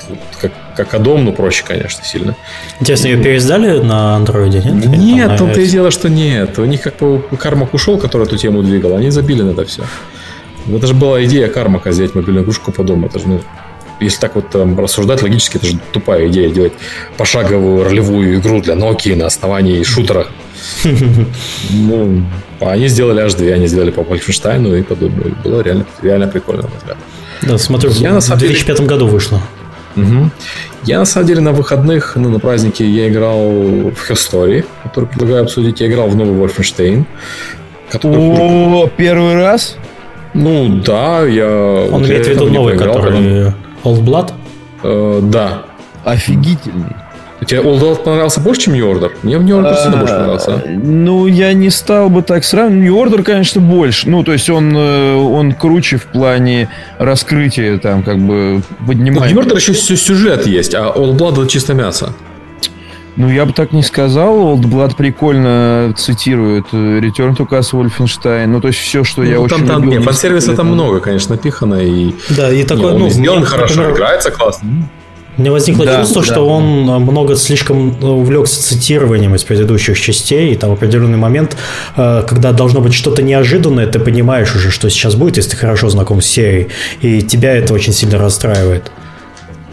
как, 0.42 0.52
как 0.76 0.94
Адом, 0.94 1.26
но 1.26 1.32
проще, 1.32 1.64
конечно, 1.68 2.04
сильно. 2.04 2.36
Интересно, 2.80 3.08
ее 3.08 3.24
переиздали 3.24 3.80
на 3.80 4.16
андроиде, 4.16 4.62
нет? 4.66 4.86
Нет, 4.98 5.38
том-то 5.38 5.62
и 5.62 5.68
дело, 5.68 5.92
что 5.92 6.10
нет. 6.10 6.58
У 6.58 6.66
них 6.66 6.82
как 6.82 6.98
бы 6.98 7.22
Кармак 7.38 7.74
ушел, 7.74 7.98
который 7.98 8.24
эту 8.24 8.38
тему 8.38 8.64
двигал, 8.64 8.96
они 8.96 9.12
забили 9.12 9.44
на 9.44 9.52
это 9.52 9.66
все. 9.66 9.84
Это 10.68 10.88
же 10.88 10.94
была 10.94 11.24
идея 11.26 11.48
Кармака 11.48 11.90
взять 11.90 12.16
мобильную 12.16 12.44
игрушку 12.44 12.72
по 12.72 12.84
дому. 12.84 13.08
Это 13.08 13.20
же, 13.20 13.28
ну, 13.28 13.42
если 14.02 14.20
так 14.20 14.36
вот 14.36 14.50
там, 14.50 14.80
рассуждать 14.80 15.22
логически, 15.22 15.58
это 15.58 15.68
же 15.68 15.80
тупая 15.92 16.28
идея 16.28 16.50
делать 16.50 16.74
пошаговую 17.18 17.84
ролевую 17.84 18.40
игру 18.40 18.62
для 18.62 18.74
Nokia 18.74 19.16
на 19.16 19.28
основании 19.28 19.84
шутера. 19.84 20.28
Ну, 21.72 22.24
они 22.60 22.88
сделали 22.88 23.22
аж 23.22 23.34
две, 23.34 23.54
они 23.54 23.68
сделали 23.68 23.92
по 23.92 24.02
Wolfenstein 24.02 24.80
и 24.80 24.84
подобное. 24.84 25.34
Было 25.44 25.62
реально, 25.62 25.86
реально 26.02 26.28
прикольно, 26.28 26.64
на 26.64 26.68
мой 26.68 26.78
взгляд. 26.78 26.98
Да, 27.42 27.58
смотрю, 27.58 27.90
я, 27.92 28.20
в 28.20 28.38
2005 28.38 28.76
деле... 28.76 28.90
году 28.90 29.08
вышло. 29.08 29.42
Угу. 29.96 30.30
Я, 30.84 31.00
на 31.00 31.06
самом 31.06 31.28
деле, 31.28 31.42
на 31.42 31.52
выходных, 31.52 32.16
ну, 32.16 32.30
на 32.30 32.40
празднике 32.40 32.86
я 32.86 33.10
играл 33.10 33.50
в 33.50 34.10
History, 34.10 34.66
который 34.84 35.06
предлагаю 35.06 35.44
обсудить. 35.44 35.82
Я 35.82 35.88
играл 35.88 36.08
в 36.08 36.16
новый 36.16 36.34
Wolfenstein. 36.34 37.06
Который... 37.90 38.18
О, 38.18 38.90
первый 38.96 39.36
раз? 39.36 39.78
Ну, 40.34 40.82
да, 40.86 41.26
я... 41.26 41.48
Он 41.92 42.06
имеет 42.06 42.26
в 42.26 42.30
виду 42.30 42.50
новый, 42.50 42.78
который... 42.78 43.54
Old 43.84 44.04
Blood? 44.04 44.34
Э, 44.84 45.20
да. 45.24 45.64
Офигительный. 46.06 46.96
Тебе 47.46 47.62
Old 47.62 47.80
Blood 47.80 48.04
понравился 48.04 48.40
больше, 48.40 48.62
чем 48.62 48.76
New 48.76 48.86
Order? 48.86 49.12
Мне 49.24 49.36
New 49.38 49.60
Order 49.60 49.76
сильно 49.82 49.98
больше 49.98 50.14
понравился. 50.14 50.64
Ну, 50.68 51.26
я 51.26 51.54
не 51.54 51.72
стал 51.72 52.10
бы 52.10 52.22
так 52.22 52.44
сравнивать. 52.44 52.84
New 52.84 52.96
Order, 52.96 53.24
конечно, 53.24 53.60
больше. 53.60 54.08
Ну, 54.10 54.24
то 54.24 54.32
есть 54.32 54.50
он, 54.50 54.76
э, 54.76 55.16
он 55.16 55.54
круче 55.54 55.98
в 55.98 56.06
плане 56.06 56.70
раскрытия, 57.00 57.80
там, 57.80 58.04
как 58.04 58.20
бы, 58.20 58.62
поднимает. 58.86 59.34
Ну, 59.34 59.42
New 59.42 59.48
Order 59.48 59.56
еще 59.56 59.74
сюжет 59.74 60.46
есть, 60.46 60.76
а 60.76 60.94
Old 60.96 61.18
Blood 61.18 61.42
это 61.42 61.48
чисто 61.48 61.74
мясо. 61.74 62.14
Ну, 63.18 63.30
я 63.30 63.46
бы 63.46 63.54
так 63.54 63.74
не 63.74 63.84
сказал. 63.84 64.56
Old 64.56 64.62
Blood 64.62 64.96
прикольно 64.96 65.94
цитирует 65.98 66.68
э, 66.72 67.00
Return 67.00 67.36
to 67.36 67.48
Castle 67.48 67.84
Wolfenstein. 67.84 68.48
Ну, 68.48 68.62
то 68.62 68.70
есть 68.70 68.80
все, 68.80 69.04
что 69.04 69.22
ну, 69.22 69.28
я 69.28 69.36
там, 69.36 69.44
очень 69.44 69.68
там, 69.68 69.84
любил. 69.84 70.00
Нет, 70.00 70.04
фан-сервиса 70.04 70.56
там 70.56 70.68
много, 70.68 71.00
конечно, 71.02 71.36
напихано. 71.36 71.76
И... 71.76 72.14
Да, 72.30 72.52
и 72.52 72.64
такое, 72.64 72.94
ну, 72.94 73.10
сделан 73.10 73.44
хорошо, 73.44 73.76
например, 73.76 73.98
играется 73.98 74.32
классно. 74.32 74.88
Мне 75.38 75.50
возникло 75.50 75.86
да, 75.86 76.02
чувство, 76.02 76.22
да, 76.22 76.26
что 76.26 76.36
да. 76.36 76.42
он 76.42 76.64
много 77.04 77.36
слишком 77.36 78.02
увлекся 78.04 78.62
цитированием 78.62 79.34
из 79.36 79.44
предыдущих 79.44 80.00
частей, 80.00 80.54
и 80.54 80.56
там 80.56 80.72
определенный 80.72 81.18
момент, 81.18 81.58
э, 81.96 82.24
когда 82.28 82.52
должно 82.52 82.82
быть 82.82 82.94
что-то 82.94 83.24
неожиданное, 83.24 83.88
ты 83.88 84.00
понимаешь 84.00 84.54
уже, 84.56 84.72
что 84.72 84.90
сейчас 84.90 85.16
будет, 85.16 85.38
если 85.38 85.52
ты 85.52 85.58
хорошо 85.58 85.90
знаком 85.90 86.22
с 86.22 86.26
серией, 86.26 86.70
и 87.02 87.22
тебя 87.22 87.56
это 87.56 87.74
очень 87.74 87.94
сильно 87.94 88.18
расстраивает. 88.18 88.92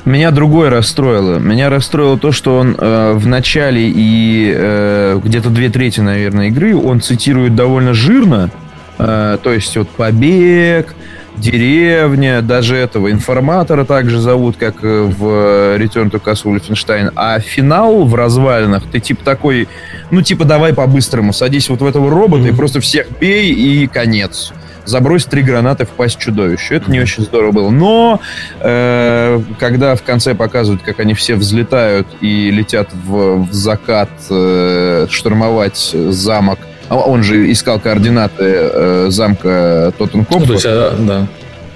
Меня 0.08 0.30
другое 0.30 0.70
расстроило. 0.70 1.38
Меня 1.38 1.68
расстроило 1.68 2.18
то, 2.18 2.32
что 2.32 2.56
он 2.56 2.74
э, 2.78 3.12
в 3.12 3.26
начале 3.26 3.92
и 3.94 4.50
э, 4.56 5.20
где-то 5.22 5.50
две 5.50 5.68
трети, 5.68 6.00
наверное, 6.00 6.48
игры 6.48 6.74
он 6.74 7.02
цитирует 7.02 7.54
довольно 7.54 7.92
жирно. 7.92 8.50
Э, 8.98 9.36
то 9.42 9.52
есть 9.52 9.76
вот 9.76 9.90
побег, 9.90 10.94
деревня, 11.36 12.40
даже 12.40 12.74
этого 12.74 13.12
информатора 13.12 13.84
также 13.84 14.18
зовут, 14.18 14.56
как 14.56 14.76
э, 14.82 15.02
в 15.02 15.76
Return 15.76 16.10
to 16.10 16.22
Castle 16.24 16.56
Wolfenstein. 16.56 17.12
А 17.14 17.38
финал 17.38 18.06
в 18.06 18.14
развалинах, 18.14 18.84
ты 18.90 19.00
типа 19.00 19.22
такой, 19.22 19.68
ну 20.10 20.22
типа 20.22 20.46
давай 20.46 20.72
по-быстрому, 20.72 21.34
садись 21.34 21.68
вот 21.68 21.82
в 21.82 21.86
этого 21.86 22.08
робота 22.08 22.44
mm-hmm. 22.44 22.54
и 22.54 22.56
просто 22.56 22.80
всех 22.80 23.08
бей 23.20 23.52
и 23.52 23.86
конец 23.86 24.54
забросить 24.88 25.28
три 25.28 25.42
гранаты 25.42 25.84
в 25.84 25.90
пасть 25.90 26.18
чудовищу. 26.18 26.74
Это 26.74 26.90
не 26.90 27.00
очень 27.00 27.22
здорово 27.24 27.52
было. 27.52 27.70
Но 27.70 28.20
э, 28.60 29.40
когда 29.58 29.94
в 29.94 30.02
конце 30.02 30.34
показывают, 30.34 30.82
как 30.82 31.00
они 31.00 31.14
все 31.14 31.34
взлетают 31.34 32.08
и 32.20 32.50
летят 32.50 32.88
в, 32.92 33.46
в 33.48 33.52
закат 33.52 34.10
э, 34.30 35.06
штурмовать 35.10 35.94
замок, 36.08 36.58
а 36.88 36.96
он 36.96 37.22
же 37.22 37.50
искал 37.52 37.78
координаты 37.78 38.44
э, 38.44 39.06
замка 39.10 39.92
Тоттенкопфа. 39.98 40.40
Ну, 40.40 40.46
то 40.46 40.52
есть, 40.54 40.66
а, 40.66 40.96
да. 40.98 41.26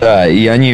Да, 0.01 0.27
и 0.27 0.49
они 0.49 0.73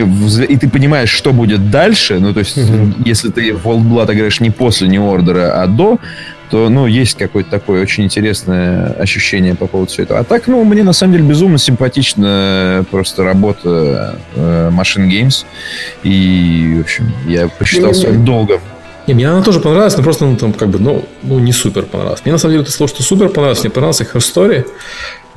и 0.49 0.57
ты 0.57 0.70
понимаешь, 0.70 1.11
что 1.11 1.34
будет 1.34 1.70
дальше. 1.70 2.18
Ну, 2.18 2.32
то 2.32 2.39
есть, 2.39 2.57
mm-hmm. 2.57 3.03
если 3.05 3.28
ты 3.28 3.53
в 3.53 3.66
Old 3.66 3.82
Blood 3.82 4.14
играешь 4.14 4.41
не 4.41 4.51
после 4.51 4.89
не 4.89 4.99
ордера, 4.99 5.62
а 5.62 5.66
до, 5.66 5.99
то, 6.51 6.69
ну, 6.69 6.87
есть 6.87 7.17
какое-то 7.17 7.51
такое 7.51 7.83
очень 7.83 8.05
интересное 8.05 8.93
ощущение 8.99 9.55
по 9.55 9.67
поводу 9.67 9.91
всего 9.91 10.05
этого. 10.05 10.21
А 10.21 10.25
так, 10.25 10.47
ну, 10.47 10.63
мне 10.65 10.83
на 10.83 10.93
самом 10.93 11.15
деле 11.15 11.25
безумно 11.25 11.59
симпатична 11.59 12.85
просто 12.91 13.25
работа 13.25 14.19
э, 14.35 14.71
Machine 14.73 15.09
Games. 15.09 15.45
И, 16.03 16.77
в 16.79 16.81
общем, 16.83 17.13
я 17.27 17.49
посчитал 17.49 17.95
своим 17.95 18.25
долгом 18.25 18.61
не, 19.09 19.15
мне 19.15 19.27
она 19.27 19.43
тоже 19.43 19.59
понравилась, 19.61 19.97
но 19.97 20.03
просто, 20.03 20.27
ну, 20.27 20.37
там, 20.37 20.53
как 20.53 20.69
бы, 20.69 20.79
ну, 20.79 21.03
ну, 21.23 21.39
не 21.39 21.53
супер 21.53 21.85
понравилась. 21.85 22.21
Мне, 22.27 22.33
на 22.33 22.39
самом 22.39 22.53
деле, 22.53 22.63
это 22.63 22.71
слово, 22.71 22.89
что 22.89 23.03
супер 23.03 23.31
понравилось. 23.31 23.63
Мне 23.63 23.71
понравилась 23.71 24.03
их 24.03 24.15
история. 24.15 24.67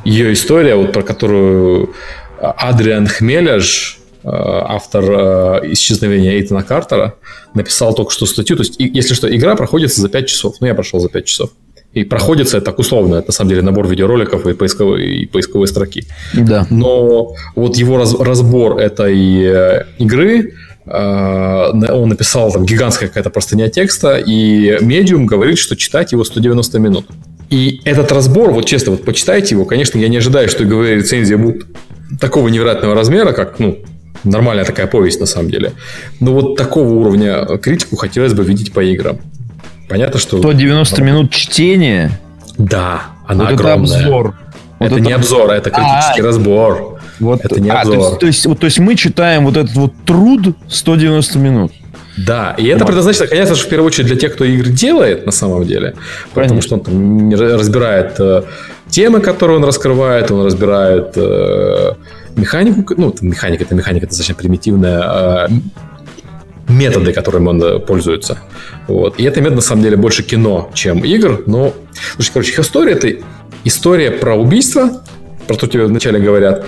Ее 0.04 0.34
история, 0.34 0.76
вот 0.76 0.92
про 0.92 1.04
которую 1.04 1.94
Адриан 2.42 3.08
Хмеляж, 3.08 3.98
э, 3.98 4.01
автор 4.30 5.04
э, 5.04 5.74
«Исчезновения 5.74 6.34
Эйтана 6.34 6.64
Картера», 6.64 7.16
написал 7.54 7.94
только 7.94 8.12
что 8.12 8.26
статью. 8.26 8.56
То 8.56 8.64
есть, 8.64 8.76
если 8.78 9.14
что, 9.14 9.34
игра 9.36 9.56
проходится 9.56 10.02
за 10.02 10.10
5 10.10 10.28
часов. 10.28 10.56
Ну, 10.60 10.68
я 10.68 10.76
прошел 10.76 11.00
за 11.00 11.10
5 11.10 11.26
часов. 11.26 11.50
И 11.94 12.04
проходится 12.06 12.58
это 12.58 12.68
так 12.68 12.80
условно, 12.80 13.16
это 13.16 13.28
на 13.28 13.34
самом 13.34 13.50
деле 13.50 13.62
набор 13.64 13.88
видеороликов 13.88 14.48
и 14.48 14.54
поисковые, 14.54 15.24
и 15.24 15.26
поисковые 15.26 15.68
строки. 15.68 16.06
Да. 16.34 16.66
Но 16.70 17.34
вот 17.56 17.76
его 17.76 17.98
раз, 17.98 18.16
разбор 18.18 18.78
этой 18.80 19.44
э, 19.44 19.86
игры, 19.98 20.54
он 20.84 22.10
написал 22.10 22.52
там 22.52 22.66
гигантская 22.66 23.08
какая-то 23.08 23.30
простыня 23.30 23.70
текста, 23.70 24.18
и 24.18 24.78
медиум 24.82 25.28
говорит, 25.28 25.60
что 25.60 25.76
читать 25.76 26.12
его 26.12 26.24
190 26.24 26.80
минут. 26.80 27.06
И 27.52 27.82
этот 27.84 28.12
разбор, 28.12 28.52
вот 28.52 28.66
честно, 28.66 28.94
вот 28.94 29.04
почитайте 29.04 29.56
его, 29.56 29.66
конечно, 29.66 30.00
я 30.00 30.08
не 30.08 30.18
ожидаю, 30.18 30.50
что 30.50 30.64
игровые 30.64 30.96
рецензии 30.96 31.36
будут 31.36 31.68
такого 32.20 32.48
невероятного 32.48 32.96
размера, 32.96 33.34
как, 33.34 33.60
ну, 33.60 33.78
нормальная 34.24 34.66
такая 34.66 34.88
повесть 34.88 35.20
на 35.20 35.26
самом 35.26 35.50
деле. 35.50 35.74
Но 36.20 36.34
вот 36.34 36.56
такого 36.56 36.90
уровня 36.90 37.46
критику 37.58 37.96
хотелось 37.96 38.34
бы 38.34 38.44
видеть 38.44 38.74
по 38.74 38.82
играм. 38.82 39.20
Понятно, 39.90 40.20
что... 40.20 40.38
190 40.38 41.04
минут 41.04 41.32
чтения? 41.32 42.20
Да, 42.58 43.04
она 43.28 43.46
вот 43.46 43.54
огромная. 43.54 43.98
это 43.98 44.06
обзор. 44.06 44.36
Вот 44.80 44.86
это, 44.86 44.96
это 44.96 45.04
не 45.04 45.12
обзор, 45.12 45.52
а 45.52 45.56
это 45.56 45.70
критический 45.70 46.22
а, 46.22 46.26
разбор. 46.26 47.00
Вот, 47.20 47.46
это 47.46 47.62
не 47.62 47.70
а, 47.70 47.82
обзор. 47.82 47.96
То 47.96 48.26
есть, 48.26 48.44
то, 48.44 48.50
есть, 48.50 48.60
то 48.60 48.66
есть 48.66 48.80
мы 48.80 48.96
читаем 48.96 49.46
вот 49.46 49.58
этот 49.58 49.76
вот 49.76 49.94
труд 50.06 50.56
190 50.68 51.40
минут. 51.40 51.72
Да, 52.18 52.56
и 52.58 52.68
это 52.68 52.86
предназначено, 52.86 53.28
конечно 53.28 53.56
же, 53.56 53.64
в 53.64 53.70
первую 53.70 53.88
очередь 53.88 54.08
для 54.08 54.18
тех, 54.18 54.34
кто 54.34 54.44
игры 54.44 54.70
делает 54.70 55.26
на 55.26 55.32
самом 55.32 55.66
деле. 55.66 55.96
Потому 56.34 56.50
конечно. 56.50 56.62
что 56.62 56.76
он 56.76 56.82
там 56.82 57.30
разбирает 57.32 58.16
э, 58.20 58.44
темы, 58.90 59.22
которые 59.22 59.58
он 59.58 59.66
раскрывает, 59.66 60.30
он 60.32 60.46
разбирает 60.46 61.14
э, 61.16 61.94
механику, 62.36 62.94
ну, 62.98 63.16
механика, 63.22 63.64
это 63.64 63.76
механика 63.76 64.08
достаточно 64.08 64.36
примитивная, 64.36 65.48
э, 65.48 65.50
методы, 66.72 67.14
которыми 67.14 67.48
он 67.50 67.64
э, 67.64 67.80
пользуется. 67.80 68.38
Вот. 68.88 69.20
И 69.20 69.24
это 69.24 69.42
метод, 69.42 69.56
на 69.56 69.62
самом 69.62 69.84
деле, 69.84 69.98
больше 69.98 70.24
кино, 70.24 70.70
чем 70.74 71.04
игр. 71.04 71.44
Но, 71.48 71.74
слушай, 72.16 72.32
короче, 72.34 72.62
история– 72.62 72.94
это 72.94 73.14
история 73.64 74.12
про 74.12 74.36
убийство, 74.36 75.04
про 75.52 75.58
то 75.58 75.68
тебе 75.68 75.86
вначале 75.86 76.20
говорят, 76.20 76.64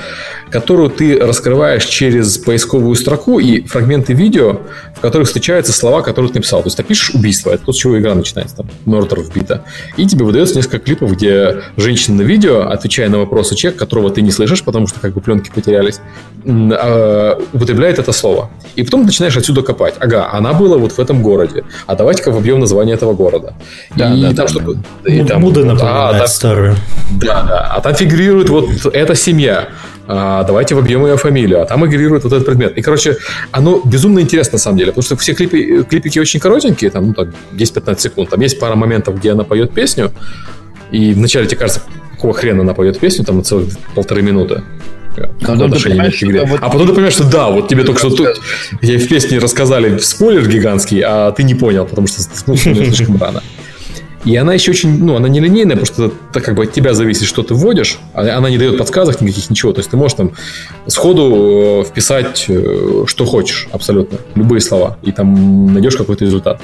которую 0.49 0.89
ты 0.89 1.17
раскрываешь 1.17 1.85
через 1.85 2.37
поисковую 2.37 2.95
строку 2.95 3.39
и 3.39 3.65
фрагменты 3.65 4.13
видео, 4.13 4.59
в 4.95 4.99
которых 4.99 5.27
встречаются 5.27 5.71
слова, 5.71 6.01
которые 6.01 6.31
ты 6.31 6.39
написал. 6.39 6.61
То 6.61 6.67
есть 6.67 6.77
ты 6.77 6.83
пишешь 6.83 7.15
убийство, 7.15 7.51
это 7.51 7.63
то, 7.65 7.71
с 7.71 7.77
чего 7.77 7.97
игра 7.97 8.13
начинается, 8.13 8.57
там, 8.57 8.67
Мертер 8.85 9.21
вбита. 9.21 9.63
И 9.95 10.05
тебе 10.05 10.25
выдается 10.25 10.55
несколько 10.55 10.79
клипов, 10.79 11.13
где 11.13 11.61
женщина 11.77 12.17
на 12.17 12.21
видео, 12.23 12.67
отвечая 12.67 13.07
на 13.09 13.19
вопросы 13.19 13.55
человека, 13.55 13.85
которого 13.85 14.09
ты 14.09 14.21
не 14.21 14.31
слышишь, 14.31 14.63
потому 14.63 14.87
что 14.87 14.99
как 14.99 15.13
бы 15.13 15.21
пленки 15.21 15.49
потерялись, 15.53 16.01
а, 16.45 17.39
употребляет 17.53 17.99
это 17.99 18.11
слово. 18.11 18.49
И 18.75 18.83
потом 18.83 19.05
начинаешь 19.05 19.37
отсюда 19.37 19.61
копать. 19.61 19.95
Ага, 19.99 20.29
она 20.33 20.51
была 20.51 20.77
вот 20.77 20.91
в 20.91 20.99
этом 20.99 21.21
городе. 21.21 21.63
А 21.87 21.95
давайте-ка 21.95 22.31
вобьем 22.31 22.59
название 22.59 22.95
этого 22.95 23.13
города. 23.13 23.53
Да, 23.95 24.13
и 24.13 24.21
да, 24.21 24.27
там 24.27 24.35
да, 24.35 24.47
что-то... 24.47 24.73
Да. 24.73 25.13
И 25.13 25.23
там, 25.23 25.41
Муда 25.41 25.61
напоминает 25.61 26.15
а, 26.15 26.17
там, 26.19 26.27
старую. 26.27 26.75
Да, 27.11 27.43
да. 27.43 27.71
А 27.75 27.81
там 27.81 27.95
фигурирует 27.95 28.49
вот 28.49 28.72
эта 28.93 29.15
семья 29.15 29.69
а, 30.05 30.43
давайте 30.43 30.75
вобьем 30.75 31.05
ее 31.05 31.17
фамилию, 31.17 31.61
а 31.61 31.65
там 31.65 31.85
игнорирует 31.85 32.23
вот 32.23 32.33
этот 32.33 32.45
предмет. 32.45 32.77
И, 32.77 32.81
короче, 32.81 33.17
оно 33.51 33.81
безумно 33.85 34.19
интересно 34.19 34.53
на 34.53 34.59
самом 34.59 34.77
деле, 34.77 34.91
потому 34.91 35.03
что 35.03 35.15
все 35.15 35.33
клипы, 35.33 35.85
клипики 35.89 36.19
очень 36.19 36.39
коротенькие, 36.39 36.91
там, 36.91 37.07
ну, 37.07 37.13
так, 37.13 37.29
10-15 37.53 37.99
секунд. 37.99 38.29
Там 38.29 38.41
есть 38.41 38.59
пара 38.59 38.75
моментов, 38.75 39.17
где 39.17 39.31
она 39.31 39.43
поет 39.43 39.73
песню, 39.73 40.11
и 40.91 41.13
вначале 41.13 41.47
тебе 41.47 41.57
кажется, 41.57 41.81
какого 42.11 42.33
хрена 42.33 42.61
она 42.61 42.73
поет 42.73 42.99
песню, 42.99 43.23
там, 43.23 43.43
целых 43.43 43.69
полторы 43.95 44.21
минуты. 44.21 44.63
А 45.15 45.27
потом, 45.45 45.71
ты 45.71 45.79
понимаешь, 45.83 46.15
что, 46.15 46.45
вот... 46.45 46.59
а 46.61 46.69
потом 46.69 46.87
ты 46.87 46.93
понимаешь, 46.93 47.13
что 47.13 47.29
да, 47.29 47.49
вот 47.49 47.67
тебе 47.67 47.83
только 47.83 47.99
что 47.99 48.09
тут 48.09 48.41
я 48.81 48.97
в 48.97 49.07
песне 49.07 49.37
рассказали 49.37 49.99
спойлер 49.99 50.47
гигантский, 50.49 51.01
а 51.01 51.31
ты 51.31 51.43
не 51.43 51.53
понял, 51.53 51.85
потому 51.85 52.07
что 52.07 52.21
ну, 52.47 52.55
слишком 52.57 53.17
рано. 53.17 53.43
И 54.25 54.35
она 54.37 54.53
еще 54.53 54.71
очень, 54.71 55.03
ну, 55.03 55.15
она 55.15 55.27
не 55.27 55.39
линейная, 55.39 55.75
потому 55.75 55.85
что 55.85 56.13
это 56.29 56.41
как 56.41 56.55
бы 56.55 56.63
от 56.63 56.71
тебя 56.71 56.93
зависит, 56.93 57.27
что 57.27 57.43
ты 57.43 57.53
вводишь. 57.53 57.99
А 58.13 58.37
она 58.37 58.49
не 58.49 58.57
дает 58.57 58.77
подсказок 58.77 59.19
никаких, 59.21 59.49
ничего. 59.49 59.73
То 59.73 59.79
есть 59.79 59.91
ты 59.91 59.97
можешь 59.97 60.15
там 60.15 60.31
сходу 60.87 61.81
э, 61.81 61.89
вписать, 61.89 62.45
э, 62.47 63.03
что 63.05 63.25
хочешь, 63.25 63.67
абсолютно. 63.71 64.19
Любые 64.35 64.61
слова. 64.61 64.97
И 65.01 65.11
там 65.11 65.73
найдешь 65.73 65.97
какой-то 65.97 66.23
результат. 66.23 66.61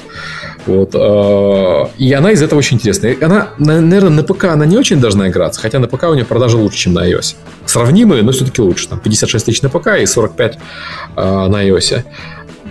Вот. 0.66 0.94
Э, 0.94 1.86
и 1.98 2.12
она 2.12 2.32
из 2.32 2.42
этого 2.42 2.58
очень 2.58 2.78
интересная. 2.78 3.16
Она, 3.20 3.48
наверное, 3.58 4.10
на 4.10 4.22
ПК 4.22 4.44
она 4.44 4.64
не 4.64 4.78
очень 4.78 5.00
должна 5.00 5.28
играться, 5.28 5.60
хотя 5.60 5.78
на 5.78 5.86
ПК 5.86 6.04
у 6.04 6.14
нее 6.14 6.24
продажи 6.24 6.56
лучше, 6.56 6.78
чем 6.78 6.94
на 6.94 7.06
iOS. 7.10 7.36
Сравнимые, 7.66 8.22
но 8.22 8.32
все-таки 8.32 8.62
лучше. 8.62 8.88
Там 8.88 9.00
56 9.00 9.44
тысяч 9.46 9.62
на 9.62 9.68
ПК 9.68 9.98
и 10.00 10.06
45 10.06 10.58
на 11.16 11.66
iOS. 11.66 12.04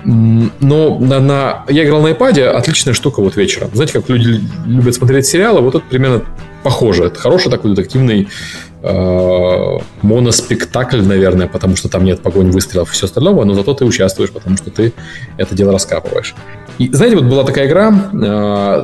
Но 0.05 0.99
на, 0.99 1.19
на, 1.19 1.65
я 1.69 1.85
играл 1.85 2.01
на 2.01 2.07
iPad, 2.07 2.47
отличная 2.47 2.93
штука 2.93 3.21
вот 3.21 3.35
вечером. 3.35 3.69
Знаете, 3.73 3.93
как 3.93 4.09
люди 4.09 4.41
любят 4.65 4.95
смотреть 4.95 5.25
сериалы, 5.25 5.61
вот 5.61 5.75
это 5.75 5.83
примерно 5.89 6.23
похоже. 6.63 7.05
Это 7.05 7.19
хороший 7.19 7.49
такой 7.49 7.75
детективный 7.75 8.27
э, 8.81 9.77
моноспектакль, 10.01 11.01
наверное, 11.01 11.47
потому 11.47 11.75
что 11.75 11.89
там 11.89 12.03
нет 12.03 12.21
погонь, 12.21 12.51
выстрелов 12.51 12.91
и 12.91 12.93
все 12.93 13.05
остального, 13.05 13.43
но 13.43 13.53
зато 13.53 13.73
ты 13.73 13.85
участвуешь, 13.85 14.31
потому 14.31 14.57
что 14.57 14.69
ты 14.69 14.93
это 15.37 15.55
дело 15.55 15.71
раскапываешь. 15.71 16.35
И 16.77 16.89
знаете, 16.93 17.17
вот 17.17 17.25
была 17.25 17.43
такая 17.43 17.67
игра 17.67 17.89
э, 17.89 18.15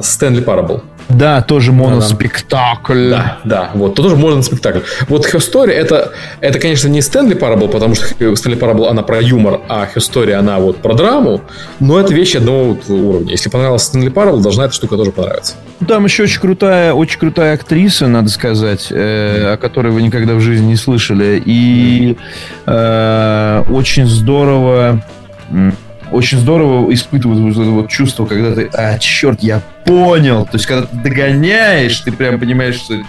Stanley 0.01 0.43
Parable. 0.43 0.81
Да, 1.09 1.41
тоже 1.41 1.71
моноспектакль. 1.71 3.09
Да, 3.09 3.37
да, 3.43 3.71
вот, 3.73 3.95
то 3.95 4.03
тоже 4.03 4.15
моноспектакль. 4.15 4.79
Вот 5.07 5.25
Story 5.25 5.71
это, 5.71 6.13
это, 6.41 6.59
конечно, 6.59 6.87
не 6.87 7.01
Стэнли 7.01 7.35
Parable, 7.35 7.67
потому 7.67 7.95
что 7.95 8.05
Стэнли 8.35 8.57
Parable, 8.57 8.87
она 8.87 9.03
про 9.03 9.21
юмор, 9.21 9.61
а 9.69 9.87
Story, 9.95 10.33
она 10.33 10.59
вот 10.59 10.77
про 10.77 10.93
драму, 10.93 11.41
но 11.79 11.99
это 11.99 12.13
вещи 12.13 12.37
одного 12.37 12.77
уровня. 12.87 13.31
Если 13.31 13.49
понравилась 13.49 13.83
Стэнли 13.83 14.11
Parable, 14.11 14.41
должна 14.41 14.65
эта 14.65 14.73
штука 14.73 14.97
тоже 14.97 15.11
понравиться. 15.11 15.55
Там 15.87 16.05
еще 16.05 16.23
очень 16.23 16.39
крутая, 16.39 16.93
очень 16.93 17.19
крутая 17.19 17.53
актриса, 17.53 18.07
надо 18.07 18.29
сказать, 18.29 18.87
э, 18.89 19.53
о 19.53 19.57
которой 19.57 19.91
вы 19.91 20.01
никогда 20.01 20.33
в 20.35 20.39
жизни 20.39 20.67
не 20.67 20.75
слышали. 20.75 21.41
И 21.45 22.17
э, 22.65 23.63
очень 23.69 24.07
здорово 24.07 25.03
очень 26.11 26.37
здорово 26.37 26.93
испытывать 26.93 27.39
вот 27.39 27.51
это 27.51 27.71
вот 27.71 27.89
чувство, 27.89 28.25
когда 28.25 28.53
ты, 28.53 28.69
а, 28.73 28.97
черт, 28.99 29.41
я 29.41 29.61
понял. 29.85 30.45
То 30.45 30.51
есть, 30.53 30.65
когда 30.65 30.87
ты 30.87 30.97
догоняешь, 30.97 31.99
ты 31.99 32.11
прям 32.11 32.39
понимаешь, 32.39 32.75
что 32.75 33.01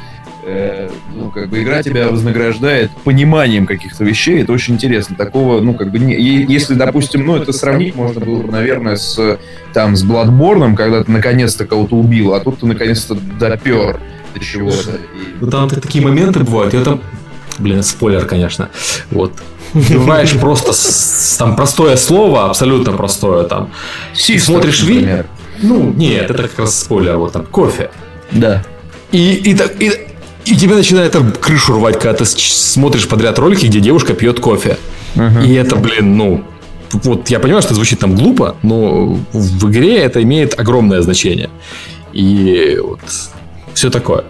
э, 0.44 0.90
ну, 1.14 1.30
как 1.30 1.48
бы 1.48 1.62
игра 1.62 1.82
тебя 1.82 2.08
вознаграждает 2.08 2.90
пониманием 3.04 3.66
каких-то 3.66 4.04
вещей. 4.04 4.42
Это 4.42 4.52
очень 4.52 4.74
интересно. 4.74 5.16
Такого, 5.16 5.60
ну, 5.60 5.74
как 5.74 5.90
бы, 5.90 5.98
не, 5.98 6.14
если, 6.14 6.74
допустим, 6.74 7.26
ну, 7.26 7.36
это 7.36 7.52
сравнить 7.52 7.94
можно 7.94 8.20
было 8.20 8.42
бы, 8.42 8.52
наверное, 8.52 8.96
с, 8.96 9.38
там, 9.72 9.96
с 9.96 10.04
Bloodborne, 10.04 10.76
когда 10.76 11.02
ты 11.02 11.10
наконец-то 11.10 11.66
кого-то 11.66 11.96
убил, 11.96 12.34
а 12.34 12.40
тут 12.40 12.60
ты 12.60 12.66
наконец-то 12.66 13.16
допер 13.38 13.98
до 14.34 14.40
чего-то. 14.40 14.98
Ну, 15.40 15.50
там 15.50 15.68
такие 15.68 16.04
моменты 16.04 16.40
бывают. 16.40 16.74
Я 16.74 16.82
там 16.82 17.00
Блин, 17.58 17.82
спойлер, 17.82 18.26
конечно. 18.26 18.68
Вот 19.10 19.32
вбиваешь 19.72 20.32
просто 20.32 20.72
там 21.38 21.56
простое 21.56 21.96
слово, 21.96 22.46
абсолютно 22.46 22.92
простое 22.92 23.44
там. 23.44 23.70
Систер, 24.14 24.40
смотришь 24.40 24.82
видео. 24.82 25.24
Ну, 25.62 25.92
нет, 25.92 26.30
это 26.30 26.44
как 26.44 26.58
раз 26.60 26.80
спойлер, 26.80 27.16
вот 27.16 27.32
там, 27.32 27.44
кофе. 27.46 27.90
Да. 28.32 28.64
И, 29.12 29.34
и, 29.34 29.54
так, 29.54 29.80
и, 29.80 29.92
и 30.44 30.56
тебе 30.56 30.74
начинает 30.74 31.12
там 31.12 31.32
крышу 31.32 31.74
рвать, 31.74 31.98
когда 31.98 32.14
ты 32.14 32.24
смотришь 32.24 33.08
подряд 33.08 33.38
ролики, 33.38 33.66
где 33.66 33.80
девушка 33.80 34.14
пьет 34.14 34.40
кофе. 34.40 34.78
Uh-huh. 35.14 35.46
И 35.46 35.54
это, 35.54 35.76
блин, 35.76 36.16
ну, 36.16 36.44
вот 36.92 37.28
я 37.28 37.38
понимаю, 37.38 37.62
что 37.62 37.74
звучит 37.74 37.98
там 37.98 38.14
глупо, 38.14 38.56
но 38.62 39.18
в 39.32 39.70
игре 39.70 39.98
это 39.98 40.22
имеет 40.22 40.58
огромное 40.58 41.02
значение. 41.02 41.50
И 42.12 42.78
вот 42.82 43.00
все 43.74 43.90
такое. 43.90 44.24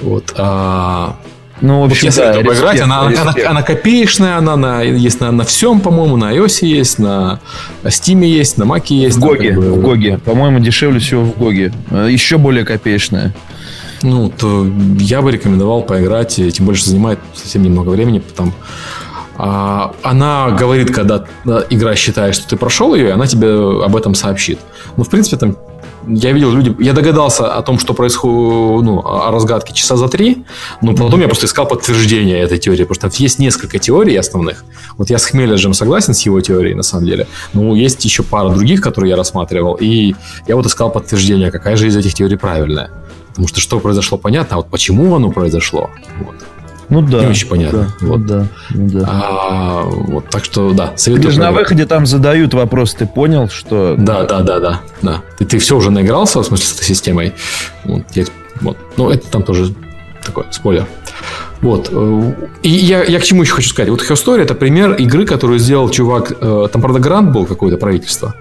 Вот. 0.00 0.34
А, 0.36 1.16
ну, 1.64 1.80
в 1.80 1.84
общем, 1.84 2.08
вот 2.08 2.16
да, 2.16 2.32
респект, 2.32 2.58
играть, 2.58 2.80
она, 2.82 3.00
она, 3.06 3.34
она 3.48 3.62
копеечная, 3.62 4.36
она 4.36 4.54
на, 4.54 4.82
есть 4.82 5.20
на, 5.20 5.32
на 5.32 5.44
всем, 5.44 5.80
по-моему, 5.80 6.18
на 6.18 6.34
iOS 6.34 6.66
есть, 6.66 6.98
на 6.98 7.40
Steam 7.84 8.22
есть, 8.22 8.58
на 8.58 8.64
Mac 8.64 8.84
есть. 8.90 9.16
В 9.16 9.20
GOG'е, 9.20 9.48
как 9.48 9.58
бы... 9.58 9.72
в 9.72 9.80
GOG'е. 9.80 10.18
По-моему, 10.18 10.58
дешевле 10.58 11.00
всего 11.00 11.24
в 11.24 11.38
GOG'е. 11.38 11.72
Э, 11.90 12.06
еще 12.10 12.36
более 12.36 12.66
копеечная. 12.66 13.34
Ну, 14.02 14.28
то 14.28 14.66
я 14.98 15.22
бы 15.22 15.32
рекомендовал 15.32 15.80
поиграть, 15.80 16.34
тем 16.34 16.66
больше 16.66 16.84
занимает 16.84 17.18
совсем 17.32 17.62
немного 17.62 17.88
времени, 17.88 18.18
потому 18.18 18.52
а, 19.38 19.94
она 20.02 20.50
говорит, 20.50 20.94
когда 20.94 21.24
игра 21.70 21.94
считает, 21.94 22.34
что 22.34 22.46
ты 22.46 22.56
прошел 22.58 22.94
ее, 22.94 23.12
она 23.12 23.26
тебе 23.26 23.48
об 23.82 23.96
этом 23.96 24.14
сообщит. 24.14 24.58
Ну, 24.98 25.04
в 25.04 25.08
принципе, 25.08 25.38
там 25.38 25.56
я 26.08 26.32
видел 26.32 26.52
люди, 26.52 26.74
я 26.78 26.92
догадался 26.92 27.52
о 27.52 27.62
том, 27.62 27.78
что 27.78 27.94
происходит, 27.94 28.84
ну, 28.84 29.00
о 29.04 29.30
разгадке 29.30 29.74
часа 29.74 29.96
за 29.96 30.08
три, 30.08 30.44
но 30.82 30.94
потом 30.94 31.20
я 31.20 31.26
просто 31.26 31.46
искал 31.46 31.66
подтверждение 31.66 32.38
этой 32.38 32.58
теории, 32.58 32.84
потому 32.84 33.10
что 33.10 33.22
есть 33.22 33.38
несколько 33.38 33.78
теорий 33.78 34.16
основных. 34.16 34.64
Вот 34.98 35.10
я 35.10 35.18
с 35.18 35.26
Хмеледжем 35.26 35.74
согласен 35.74 36.14
с 36.14 36.22
его 36.26 36.40
теорией, 36.40 36.74
на 36.74 36.82
самом 36.82 37.06
деле, 37.06 37.26
но 37.52 37.74
есть 37.74 38.04
еще 38.04 38.22
пара 38.22 38.50
других, 38.50 38.80
которые 38.80 39.10
я 39.10 39.16
рассматривал, 39.16 39.74
и 39.74 40.14
я 40.46 40.56
вот 40.56 40.66
искал 40.66 40.90
подтверждение, 40.90 41.50
какая 41.50 41.76
же 41.76 41.86
из 41.86 41.96
этих 41.96 42.14
теорий 42.14 42.36
правильная. 42.36 42.90
Потому 43.28 43.48
что 43.48 43.60
что 43.60 43.80
произошло, 43.80 44.16
понятно, 44.16 44.54
а 44.54 44.56
вот 44.58 44.70
почему 44.70 45.14
оно 45.16 45.30
произошло, 45.30 45.90
вот. 46.20 46.36
Ну 46.88 47.02
да. 47.02 47.20
Не 47.20 47.26
очень 47.28 47.48
понятно. 47.48 47.94
Да, 48.00 48.06
вот. 48.06 48.26
да, 48.26 48.46
ну 48.70 48.88
да. 48.90 49.04
А, 49.06 49.82
вот, 49.84 50.28
так 50.30 50.44
что, 50.44 50.72
да, 50.72 50.92
советую. 50.96 51.30
Лишь 51.30 51.38
на 51.38 51.52
выходе 51.52 51.86
там 51.86 52.06
задают 52.06 52.54
вопрос, 52.54 52.94
ты 52.94 53.06
понял, 53.06 53.48
что... 53.48 53.94
Да, 53.98 54.24
да, 54.24 54.40
да, 54.40 54.60
да. 54.60 54.80
да. 55.02 55.22
Ты, 55.38 55.44
ты 55.44 55.58
все 55.58 55.76
уже 55.76 55.90
наигрался, 55.90 56.40
в 56.40 56.46
смысле, 56.46 56.66
с 56.66 56.72
этой 56.74 56.84
системой. 56.84 57.32
Вот, 57.84 58.02
я, 58.14 58.24
вот. 58.60 58.76
Ну, 58.96 59.10
это 59.10 59.26
там 59.28 59.42
тоже 59.42 59.74
такой 60.24 60.44
спойлер. 60.50 60.86
Вот. 61.60 61.90
И 62.62 62.68
я, 62.68 63.02
я 63.04 63.18
к 63.20 63.22
чему 63.22 63.42
еще 63.42 63.54
хочу 63.54 63.70
сказать. 63.70 63.88
Вот 63.88 64.02
Story 64.02 64.42
это 64.42 64.54
пример 64.54 64.92
игры, 64.94 65.24
которую 65.24 65.58
сделал 65.58 65.88
чувак. 65.88 66.32
Э, 66.40 66.68
там, 66.70 66.82
правда, 66.82 66.98
грант 67.00 67.32
был 67.32 67.46
какое-то 67.46 67.78
правительство, 67.78 68.34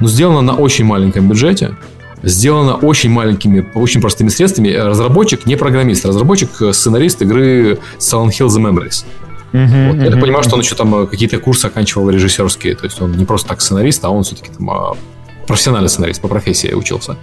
но 0.00 0.08
сделано 0.08 0.40
на 0.40 0.54
очень 0.54 0.84
маленьком 0.84 1.28
бюджете 1.28 1.76
сделано 2.24 2.74
очень 2.74 3.10
маленькими, 3.10 3.66
очень 3.74 4.00
простыми 4.00 4.28
средствами. 4.28 4.70
Разработчик 4.70 5.46
не 5.46 5.56
программист, 5.56 6.04
разработчик 6.04 6.50
э, 6.62 6.72
сценарист 6.72 7.22
игры 7.22 7.78
Silent 7.98 8.30
Hill 8.30 8.48
The 8.48 8.60
Memories. 8.60 9.04
Uh-huh, 9.52 9.92
вот. 9.92 10.02
Я 10.02 10.10
так 10.10 10.20
понимаю, 10.20 10.42
что 10.42 10.54
он 10.54 10.62
еще 10.62 10.74
там 10.74 11.06
какие-то 11.06 11.38
курсы 11.38 11.66
оканчивал 11.66 12.10
режиссерские. 12.10 12.74
То 12.74 12.86
есть 12.86 13.00
он 13.00 13.12
не 13.12 13.24
просто 13.24 13.48
так 13.48 13.60
сценарист, 13.60 14.04
а 14.04 14.10
он 14.10 14.24
все-таки 14.24 14.50
там 14.50 14.70
а, 14.70 14.96
профессиональный 15.46 15.88
сценарист 15.88 16.20
по 16.20 16.28
профессии 16.28 16.72
учился. 16.72 17.16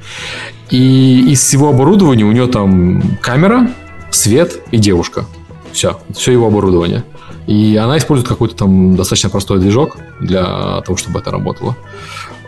И 0.70 1.32
из 1.32 1.42
всего 1.42 1.70
оборудования 1.70 2.24
у 2.24 2.32
него 2.32 2.48
там 2.48 3.18
камера, 3.22 3.70
свет 4.12 4.62
и 4.72 4.78
девушка. 4.78 5.26
Все, 5.74 6.00
все 6.14 6.32
его 6.32 6.48
оборудование. 6.48 7.04
И 7.48 7.76
она 7.76 7.98
использует 7.98 8.30
какой-то 8.30 8.56
там 8.56 8.96
достаточно 8.96 9.30
простой 9.30 9.60
движок 9.60 9.98
для 10.20 10.82
того, 10.82 10.96
чтобы 10.96 11.20
это 11.20 11.32
работало. 11.32 11.76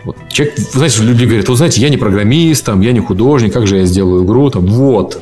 Вот. 0.05 0.17
Человек, 0.29 0.57
знаете, 0.57 1.03
люди 1.03 1.25
говорят, 1.25 1.47
вы 1.47 1.55
знаете, 1.55 1.81
я 1.81 1.89
не 1.89 1.97
программист, 1.97 2.65
там, 2.65 2.81
я 2.81 2.91
не 2.91 2.99
художник, 2.99 3.53
как 3.53 3.67
же 3.67 3.77
я 3.77 3.85
сделаю 3.85 4.25
игру? 4.25 4.49
Там, 4.49 4.65
вот. 4.65 5.21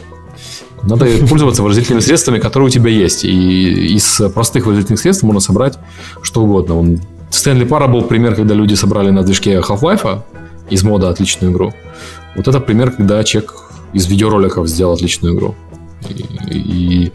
Надо 0.83 1.05
пользоваться 1.27 1.61
выразительными 1.61 2.01
средствами, 2.01 2.39
которые 2.39 2.67
у 2.67 2.69
тебя 2.71 2.89
есть. 2.89 3.23
И 3.23 3.95
из 3.95 4.21
простых 4.33 4.65
выразительных 4.65 4.99
средств 4.99 5.23
можно 5.23 5.39
собрать 5.39 5.77
что 6.21 6.41
угодно. 6.41 6.79
Он, 6.79 7.01
Стэнли 7.29 7.65
Пара 7.65 7.87
был 7.87 8.01
пример, 8.03 8.35
когда 8.35 8.55
люди 8.55 8.73
собрали 8.73 9.11
на 9.11 9.23
движке 9.23 9.59
Half-Life 9.59 10.21
из 10.69 10.83
мода 10.83 11.09
отличную 11.09 11.53
игру. 11.53 11.73
Вот 12.35 12.47
это 12.47 12.59
пример, 12.59 12.91
когда 12.91 13.23
человек 13.23 13.53
из 13.93 14.07
видеороликов 14.07 14.67
сделал 14.67 14.93
отличную 14.93 15.35
игру. 15.35 15.55
И, 16.09 16.23
и 16.49 17.11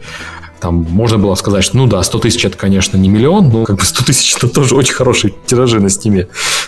там 0.59 0.85
можно 0.89 1.17
было 1.17 1.35
сказать, 1.35 1.63
что 1.63 1.77
ну 1.77 1.87
да, 1.87 2.01
100 2.01 2.19
тысяч 2.19 2.45
это, 2.45 2.57
конечно, 2.57 2.97
не 2.97 3.09
миллион, 3.09 3.49
но 3.49 3.65
как 3.65 3.77
бы 3.77 3.83
100 3.83 4.05
тысяч 4.05 4.35
это 4.35 4.47
тоже 4.47 4.75
очень 4.75 4.93
хорошие 4.93 5.33
тиражи 5.45 5.79
на 5.79 5.89
стиме. 5.89 6.27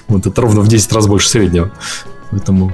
Вот 0.10 0.26
это 0.26 0.42
ровно 0.42 0.62
в 0.62 0.68
10 0.68 0.92
раз 0.92 1.08
больше 1.08 1.30
среднего. 1.30 1.72
Поэтому 2.32 2.72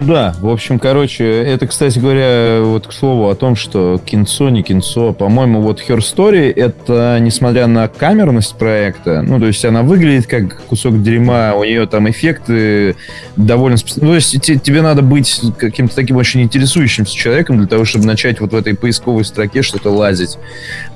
да, 0.00 0.34
в 0.40 0.48
общем, 0.48 0.78
короче, 0.78 1.24
это, 1.24 1.66
кстати 1.66 1.98
говоря, 1.98 2.60
вот 2.62 2.86
к 2.86 2.92
слову 2.92 3.30
о 3.30 3.34
том, 3.34 3.56
что 3.56 3.98
кинцо, 4.04 4.50
не 4.50 4.62
кинцо. 4.62 5.14
По-моему, 5.14 5.62
вот 5.62 5.80
Her 5.80 5.98
Story, 5.98 6.52
это, 6.52 7.18
несмотря 7.20 7.66
на 7.66 7.88
камерность 7.88 8.56
проекта, 8.56 9.22
ну, 9.22 9.40
то 9.40 9.46
есть 9.46 9.64
она 9.64 9.82
выглядит 9.82 10.26
как 10.26 10.64
кусок 10.64 11.02
дерьма, 11.02 11.54
у 11.54 11.64
нее 11.64 11.86
там 11.86 12.10
эффекты 12.10 12.96
довольно... 13.36 13.78
Ну, 13.96 14.08
то 14.08 14.14
есть 14.16 14.38
тебе 14.62 14.82
надо 14.82 15.00
быть 15.00 15.40
каким-то 15.58 15.96
таким 15.96 16.16
очень 16.16 16.42
интересующимся 16.42 17.14
человеком 17.14 17.56
для 17.56 17.66
того, 17.66 17.86
чтобы 17.86 18.04
начать 18.04 18.40
вот 18.40 18.52
в 18.52 18.56
этой 18.56 18.74
поисковой 18.76 19.24
строке 19.24 19.62
что-то 19.62 19.90
лазить. 19.90 20.36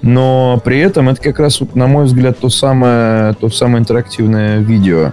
Но 0.03 0.61
при 0.63 0.79
этом 0.79 1.09
это 1.09 1.23
как 1.23 1.39
раз, 1.39 1.61
вот, 1.61 1.75
на 1.75 1.87
мой 1.87 2.05
взгляд, 2.05 2.39
то 2.39 2.51
самое, 2.51 3.35
то 3.41 3.49
самое 3.49 3.81
интерактивное 3.81 4.59
видео. 4.59 5.13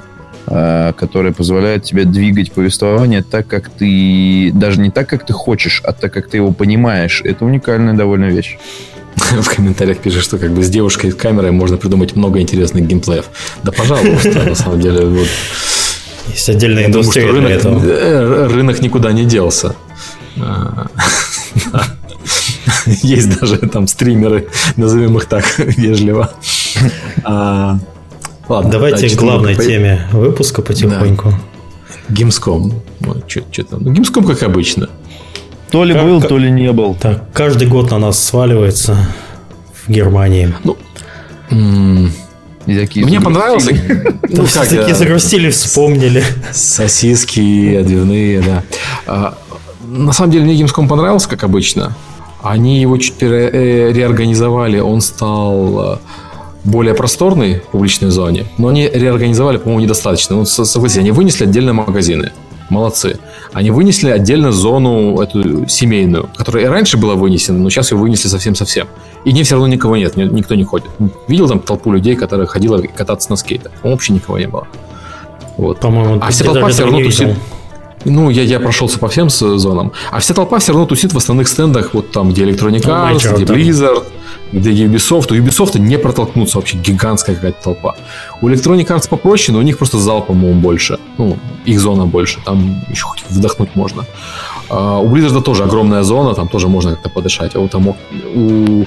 Э, 0.49 0.93
которая 0.95 1.33
позволяет 1.33 1.83
тебе 1.83 2.05
двигать 2.05 2.53
повествование 2.53 3.21
так, 3.21 3.47
как 3.47 3.69
ты... 3.69 4.51
Даже 4.53 4.79
не 4.79 4.91
так, 4.91 5.09
как 5.09 5.25
ты 5.25 5.33
хочешь, 5.33 5.81
а 5.83 5.91
так, 5.91 6.13
как 6.13 6.29
ты 6.29 6.37
его 6.37 6.53
понимаешь. 6.53 7.21
Это 7.25 7.43
уникальная 7.43 7.93
довольно 7.93 8.25
вещь. 8.25 8.57
В 9.15 9.49
комментариях 9.53 9.97
пишет, 9.97 10.23
что 10.23 10.37
как 10.37 10.51
бы 10.51 10.63
с 10.63 10.69
девушкой 10.69 11.11
с 11.11 11.15
камерой 11.15 11.51
можно 11.51 11.75
придумать 11.75 12.15
много 12.15 12.39
интересных 12.39 12.87
геймплеев. 12.87 13.25
Да, 13.63 13.73
пожалуйста, 13.73 14.43
на 14.43 14.55
самом 14.55 14.79
деле. 14.79 15.05
Вот. 15.05 15.27
Есть 16.29 16.49
отдельная 16.49 16.83
Я 16.83 16.87
индустрия 16.87 17.27
думаю, 17.27 17.61
рынок, 17.61 17.83
э, 17.83 18.47
рынок 18.47 18.81
никуда 18.81 19.11
не 19.11 19.25
делся. 19.25 19.75
А, 20.39 20.87
Есть 22.85 23.37
даже 23.37 23.57
там 23.57 23.87
стримеры, 23.87 24.47
назовем 24.77 25.17
их 25.17 25.25
так 25.25 25.45
вежливо. 25.57 26.31
Ладно, 28.49 28.71
Давайте 28.71 29.09
к 29.09 29.19
главной 29.19 29.55
по... 29.55 29.63
теме 29.63 30.07
выпуска 30.11 30.61
потихоньку. 30.61 31.29
Да. 31.29 32.13
Гимском. 32.13 32.73
Что 33.27 33.63
там? 33.63 33.83
Ну, 33.83 33.91
Гимском, 33.91 34.23
как 34.23 34.43
обычно. 34.43 34.89
То 35.71 35.83
ли 35.83 35.93
как, 35.93 36.03
был, 36.03 36.21
то 36.21 36.37
ли 36.37 36.49
не 36.49 36.71
был. 36.71 36.95
Так, 36.95 37.31
каждый 37.33 37.67
год 37.67 37.91
на 37.91 37.99
нас 37.99 38.23
сваливается 38.23 38.97
в 39.85 39.91
Германии. 39.91 40.53
Ну, 40.63 40.77
Мне 42.65 43.21
понравился. 43.21 43.71
Ну, 44.29 44.43
как, 44.53 44.67
такие 44.67 44.93
загрустили, 44.93 45.49
вспомнили. 45.49 46.21
Сосиски 46.51 47.75
отбивные, 47.75 48.41
да. 48.41 48.63
А, 49.05 49.37
на 49.85 50.11
самом 50.11 50.31
деле, 50.31 50.43
мне 50.43 50.55
Гимском 50.55 50.89
понравился, 50.89 51.29
как 51.29 51.45
обычно. 51.45 51.95
Они 52.43 52.81
его 52.81 52.97
чуть 52.97 53.15
э, 53.21 53.91
реорганизовали. 53.93 54.79
Он 54.79 54.99
стал 54.99 55.99
более 56.67 56.93
просторной 56.93 57.61
публичной 57.71 58.09
зоне, 58.09 58.45
но 58.57 58.67
они 58.67 58.87
реорганизовали, 58.87 59.57
по-моему, 59.57 59.83
недостаточно. 59.83 60.35
Ну, 60.35 60.45
согласитесь, 60.45 60.99
они 60.99 61.11
вынесли 61.11 61.45
отдельно 61.45 61.73
магазины. 61.73 62.33
Молодцы. 62.69 63.17
Они 63.53 63.71
вынесли 63.71 64.09
отдельно 64.09 64.51
зону 64.51 65.21
эту 65.21 65.69
семейную, 65.69 66.29
которая 66.35 66.65
и 66.65 66.67
раньше 66.67 66.97
была 66.97 67.15
вынесена, 67.15 67.57
но 67.57 67.69
сейчас 67.69 67.93
ее 67.93 67.97
вынесли 67.97 68.27
совсем-совсем. 68.27 68.87
И 69.23 69.31
не 69.31 69.43
все 69.43 69.55
равно 69.55 69.67
никого 69.67 69.95
нет, 69.95 70.17
никто 70.17 70.53
не 70.55 70.65
ходит. 70.65 70.87
Видел 71.29 71.47
там 71.47 71.61
толпу 71.61 71.93
людей, 71.93 72.15
которые 72.15 72.45
ходила 72.45 72.81
кататься 72.81 73.29
на 73.29 73.37
скейтах? 73.37 73.71
Вообще 73.83 74.11
никого 74.11 74.37
не 74.37 74.47
было. 74.47 74.67
Вот. 75.55 75.79
По-моему, 75.79 76.19
а 76.21 76.29
вся 76.29 76.43
толпа 76.43 76.67
все 76.67 76.83
равно 76.83 76.99
тусит. 76.99 77.29
Ну, 78.05 78.29
я, 78.29 78.43
я 78.43 78.59
прошелся 78.59 78.99
по 78.99 79.07
всем 79.07 79.29
зонам. 79.29 79.91
А 80.11 80.19
вся 80.19 80.33
толпа 80.33 80.59
все 80.59 80.71
равно 80.71 80.85
тусит 80.85 81.13
в 81.13 81.17
основных 81.17 81.47
стендах, 81.47 81.93
вот 81.93 82.11
там, 82.11 82.29
где 82.29 82.43
Electronic 82.43 82.83
Arts, 82.83 83.35
где 83.35 83.45
Blizzard, 83.45 84.03
где 84.51 84.71
Ubisoft. 84.71 85.31
У 85.31 85.35
Ubisoft 85.35 85.79
не 85.79 85.97
протолкнуться 85.97 86.57
вообще 86.57 86.77
гигантская 86.77 87.35
какая-то 87.35 87.63
толпа. 87.63 87.95
У 88.41 88.49
Electronic 88.49 88.87
Arts 88.87 89.09
попроще, 89.09 89.53
но 89.53 89.59
у 89.59 89.63
них 89.63 89.77
просто 89.77 89.97
зал, 89.97 90.21
по-моему, 90.21 90.61
больше. 90.61 90.99
Ну, 91.17 91.37
их 91.65 91.79
зона 91.79 92.05
больше. 92.05 92.39
Там 92.45 92.83
еще 92.89 93.03
хоть 93.03 93.23
вдохнуть 93.29 93.75
можно. 93.75 94.05
А, 94.69 94.99
у 94.99 95.13
Blizzard 95.13 95.41
тоже 95.41 95.63
огромная 95.63 96.03
зона, 96.03 96.33
там 96.33 96.47
тоже 96.47 96.67
можно 96.67 96.91
как-то 96.91 97.09
подышать. 97.09 97.55
А 97.55 97.59
вот 97.59 97.71
там 97.71 97.87
у 98.35 98.85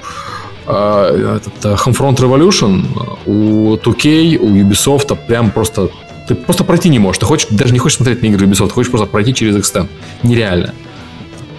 а, 0.67 1.37
этот, 1.37 1.65
э, 1.65 1.75
Homefront 1.75 2.17
Revolution, 2.17 2.85
у 3.27 3.77
2K, 3.77 4.39
у 4.39 4.57
Ubisoft 4.57 5.17
прям 5.27 5.51
просто 5.51 5.89
ты 6.31 6.37
просто 6.37 6.63
пройти 6.63 6.89
не 6.89 7.01
можешь. 7.01 7.19
Ты 7.19 7.27
хочешь, 7.27 7.49
даже 7.51 7.73
не 7.73 7.81
хочешь 7.81 7.97
смотреть 7.97 8.23
на 8.23 8.27
игры 8.27 8.47
Ubisoft, 8.47 8.69
ты 8.69 8.75
хочешь 8.75 8.91
просто 8.91 9.09
пройти 9.09 9.35
через 9.35 9.57
их 9.57 9.67
стенд. 9.67 9.91
Нереально 10.23 10.75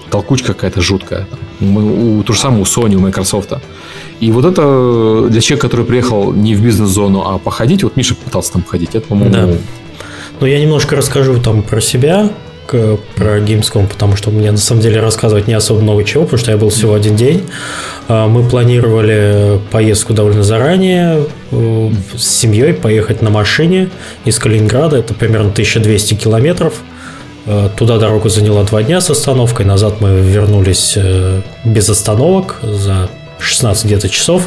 толкучка 0.09 0.53
какая-то 0.53 0.81
жуткая. 0.81 1.27
У, 1.59 2.19
у, 2.19 2.23
то 2.23 2.33
же 2.33 2.39
самое 2.39 2.61
у 2.61 2.65
Sony, 2.65 2.95
у 2.95 2.99
Microsoft. 2.99 3.53
И 4.19 4.31
вот 4.31 4.45
это 4.45 5.27
для 5.29 5.41
человека, 5.41 5.67
который 5.67 5.85
приехал 5.85 6.33
не 6.33 6.53
в 6.53 6.61
бизнес-зону, 6.61 7.23
а 7.25 7.37
походить, 7.37 7.83
вот 7.83 7.95
Миша 7.95 8.15
пытался 8.15 8.53
там 8.53 8.61
походить, 8.61 8.89
это, 8.93 9.07
по-моему... 9.07 9.33
Да. 9.33 9.49
Ну, 10.39 10.47
я 10.47 10.59
немножко 10.59 10.95
расскажу 10.95 11.39
там 11.39 11.63
про 11.63 11.81
себя, 11.81 12.29
про 13.15 13.39
Gamescom, 13.39 13.87
потому 13.87 14.15
что 14.15 14.31
мне 14.31 14.51
на 14.51 14.57
самом 14.57 14.81
деле 14.81 14.99
рассказывать 14.99 15.47
не 15.47 15.53
особо 15.53 15.81
много 15.81 16.03
чего, 16.03 16.23
потому 16.23 16.39
что 16.39 16.51
я 16.51 16.57
был 16.57 16.69
всего 16.69 16.93
один 16.93 17.15
день. 17.15 17.43
А, 18.07 18.27
мы 18.27 18.47
планировали 18.47 19.59
поездку 19.71 20.13
довольно 20.13 20.43
заранее 20.43 21.25
э, 21.51 21.89
с 22.17 22.27
семьей, 22.27 22.73
поехать 22.73 23.21
на 23.21 23.29
машине 23.29 23.89
из 24.25 24.39
Калининграда, 24.39 24.97
это 24.97 25.13
примерно 25.13 25.49
1200 25.49 26.15
километров. 26.15 26.75
Э, 27.45 27.69
туда 27.75 27.97
дорогу 27.97 28.29
заняла 28.29 28.63
два 28.63 28.83
дня 28.83 29.01
с 29.01 29.09
остановкой, 29.09 29.65
назад 29.65 30.01
мы 30.01 30.19
вернулись 30.21 30.93
э, 30.95 31.41
без 31.63 31.89
остановок 31.89 32.57
за 32.61 33.09
16 33.39 33.85
где-то 33.85 34.09
часов. 34.09 34.43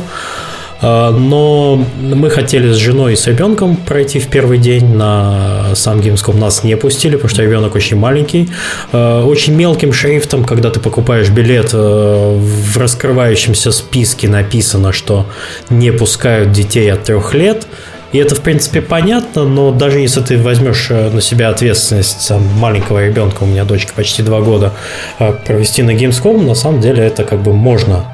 Э, 0.85 1.11
но 1.11 1.82
мы 1.99 2.30
хотели 2.30 2.72
с 2.72 2.76
женой 2.76 3.14
и 3.14 3.16
с 3.16 3.26
ребенком 3.26 3.76
пройти 3.76 4.18
в 4.18 4.28
первый 4.28 4.59
день 4.59 4.95
на 4.95 5.74
сам 5.74 6.01
Gamescom. 6.01 6.39
Нас 6.39 6.62
не 6.62 6.76
пустили, 6.76 7.16
потому 7.16 7.30
что 7.30 7.43
ребенок 7.43 7.74
очень 7.74 7.97
маленький. 7.97 8.51
Очень 8.93 9.55
мелким 9.55 9.93
шрифтом, 9.93 10.45
когда 10.45 10.70
ты 10.70 10.80
покупаешь 10.80 11.30
билет, 11.30 11.72
в 11.72 12.78
раскрывающемся 12.78 13.72
списке 13.72 14.28
написано, 14.28 14.93
что 14.93 15.26
не 15.70 15.91
пускают 15.91 16.53
детей 16.53 16.93
от 16.93 17.05
трех 17.05 17.35
лет– 17.35 17.66
и 18.14 18.18
это, 18.18 18.37
в 18.37 18.43
принципе, 18.43 18.80
понятно, 18.80 19.43
но 19.45 19.72
даже 19.72 19.99
если 19.99 20.20
ты 20.20 20.39
возьмешь 20.39 20.87
э, 20.89 21.11
на 21.11 21.20
себя 21.20 21.49
ответственность 21.49 22.28
там, 22.28 22.47
маленького 22.61 23.05
ребенка, 23.05 23.43
у 23.43 23.47
меня 23.47 23.64
дочка 23.64 23.93
почти 23.93 24.22
два 24.22 24.41
года, 24.41 24.72
э, 25.18 25.32
провести 25.32 25.82
на 25.82 25.91
Gamescom, 25.91 26.47
на 26.47 26.55
самом 26.55 26.80
деле 26.80 27.03
это 27.03 27.24
как 27.24 27.43
бы 27.43 27.53
можно. 27.53 28.14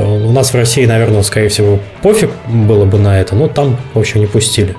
Э, 0.00 0.26
у 0.26 0.32
нас 0.32 0.52
в 0.52 0.54
России, 0.54 0.86
наверное, 0.86 1.22
скорее 1.22 1.48
всего, 1.48 1.78
пофиг 2.02 2.30
было 2.48 2.84
бы 2.84 2.98
на 2.98 3.20
это, 3.20 3.34
но 3.34 3.48
там, 3.48 3.76
в 3.94 3.98
общем, 3.98 4.20
не 4.20 4.26
пустили. 4.26 4.74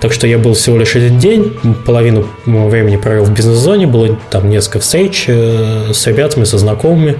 Так 0.00 0.12
что 0.12 0.26
я 0.26 0.38
был 0.38 0.54
всего 0.54 0.78
лишь 0.78 0.96
один 0.96 1.18
день, 1.18 1.52
половину 1.86 2.26
времени 2.46 2.96
провел 2.96 3.24
в 3.24 3.32
бизнес-зоне, 3.32 3.86
было 3.86 4.18
там 4.30 4.48
несколько 4.48 4.80
встреч 4.80 5.26
с 5.28 6.06
ребятами, 6.06 6.44
со 6.44 6.58
знакомыми. 6.58 7.18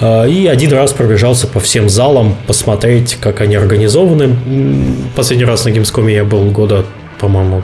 А, 0.00 0.24
и 0.24 0.46
один 0.46 0.72
раз 0.72 0.92
пробежался 0.92 1.46
по 1.46 1.60
всем 1.60 1.88
залам, 1.88 2.36
посмотреть, 2.46 3.16
как 3.20 3.40
они 3.40 3.56
организованы. 3.56 4.36
Последний 5.16 5.44
раз 5.44 5.64
на 5.64 5.70
Gamescom 5.70 6.10
я 6.10 6.24
был 6.24 6.44
года, 6.50 6.84
по-моему, 7.18 7.62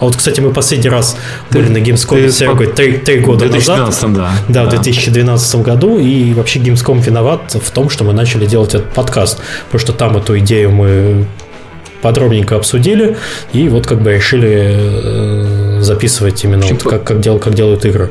а 0.00 0.06
вот, 0.06 0.16
кстати, 0.16 0.40
мы 0.40 0.50
последний 0.50 0.88
раз 0.88 1.18
ты, 1.50 1.58
были 1.58 1.68
на 1.68 1.76
Gamescom 1.76 2.30
с 2.30 2.38
Серегой 2.38 2.68
три, 2.68 2.96
три 2.96 3.18
года 3.18 3.50
2012, 3.50 4.02
назад. 4.02 4.32
Да, 4.48 4.64
да, 4.64 4.64
в 4.64 4.70
2012 4.70 5.56
году. 5.56 5.98
И 5.98 6.32
вообще 6.32 6.58
Gamescom 6.58 7.02
виноват 7.02 7.54
в 7.54 7.70
том, 7.70 7.90
что 7.90 8.04
мы 8.04 8.14
начали 8.14 8.46
делать 8.46 8.74
этот 8.74 8.94
подкаст. 8.94 9.42
Потому 9.66 9.78
что 9.78 9.92
там 9.92 10.16
эту 10.16 10.38
идею 10.38 10.70
мы 10.70 11.26
подробненько 12.00 12.56
обсудили. 12.56 13.18
И 13.52 13.68
вот 13.68 13.86
как 13.86 14.00
бы 14.00 14.14
решили 14.14 14.74
э, 14.78 15.78
записывать 15.82 16.42
именно 16.44 16.64
вот 16.64 16.82
как, 16.82 17.04
как, 17.04 17.20
дел, 17.20 17.38
как 17.38 17.52
делают 17.52 17.84
игры. 17.84 18.10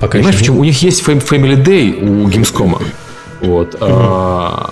Пока 0.00 0.12
Понимаешь, 0.12 0.38
почему? 0.38 0.60
У 0.60 0.64
них 0.64 0.80
есть 0.82 1.06
Family 1.06 1.62
Day 1.62 2.02
у 2.02 2.26
Gamescom. 2.26 2.82
Вот. 3.42 3.74
Mm-hmm. 3.74 3.78
А, 3.80 4.70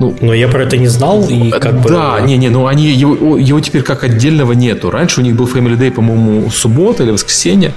Ну, 0.00 0.16
Но 0.22 0.32
я 0.32 0.48
про 0.48 0.62
это 0.62 0.78
не 0.78 0.88
знал. 0.88 1.22
И 1.28 1.50
как 1.50 1.82
да, 1.82 2.18
бы... 2.18 2.26
не, 2.26 2.38
не, 2.38 2.48
ну 2.48 2.66
они 2.66 2.88
его, 2.88 3.36
его 3.36 3.60
теперь 3.60 3.82
как 3.82 4.02
отдельного 4.02 4.52
нету. 4.52 4.90
Раньше 4.90 5.20
у 5.20 5.22
них 5.22 5.36
был 5.36 5.46
Family 5.46 5.78
Day, 5.78 5.90
по-моему, 5.90 6.50
суббота 6.50 7.02
или 7.02 7.10
воскресенье, 7.10 7.74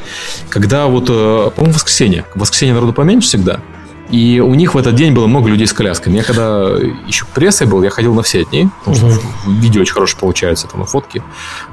когда 0.50 0.88
вот, 0.88 1.10
э, 1.10 1.52
по-моему, 1.54 1.74
воскресенье. 1.74 2.24
Воскресенье 2.34 2.76
народу 2.76 2.94
поменьше 2.94 3.28
всегда. 3.28 3.60
И 4.10 4.40
у 4.40 4.54
них 4.54 4.74
в 4.74 4.78
этот 4.78 4.96
день 4.96 5.14
было 5.14 5.28
много 5.28 5.50
людей 5.50 5.68
с 5.68 5.74
колясками. 5.74 6.18
Я 6.18 6.24
когда 6.24 6.70
еще 7.08 7.26
прессой 7.34 7.68
был, 7.68 7.84
я 7.84 7.90
ходил 7.90 8.14
на 8.14 8.24
все 8.24 8.46
дни, 8.46 8.70
потому 8.80 8.96
что 8.96 9.20
видео 9.60 9.82
очень 9.82 9.94
хорошее 9.94 10.20
получается, 10.20 10.68
там, 10.68 10.86
фотки 10.86 11.22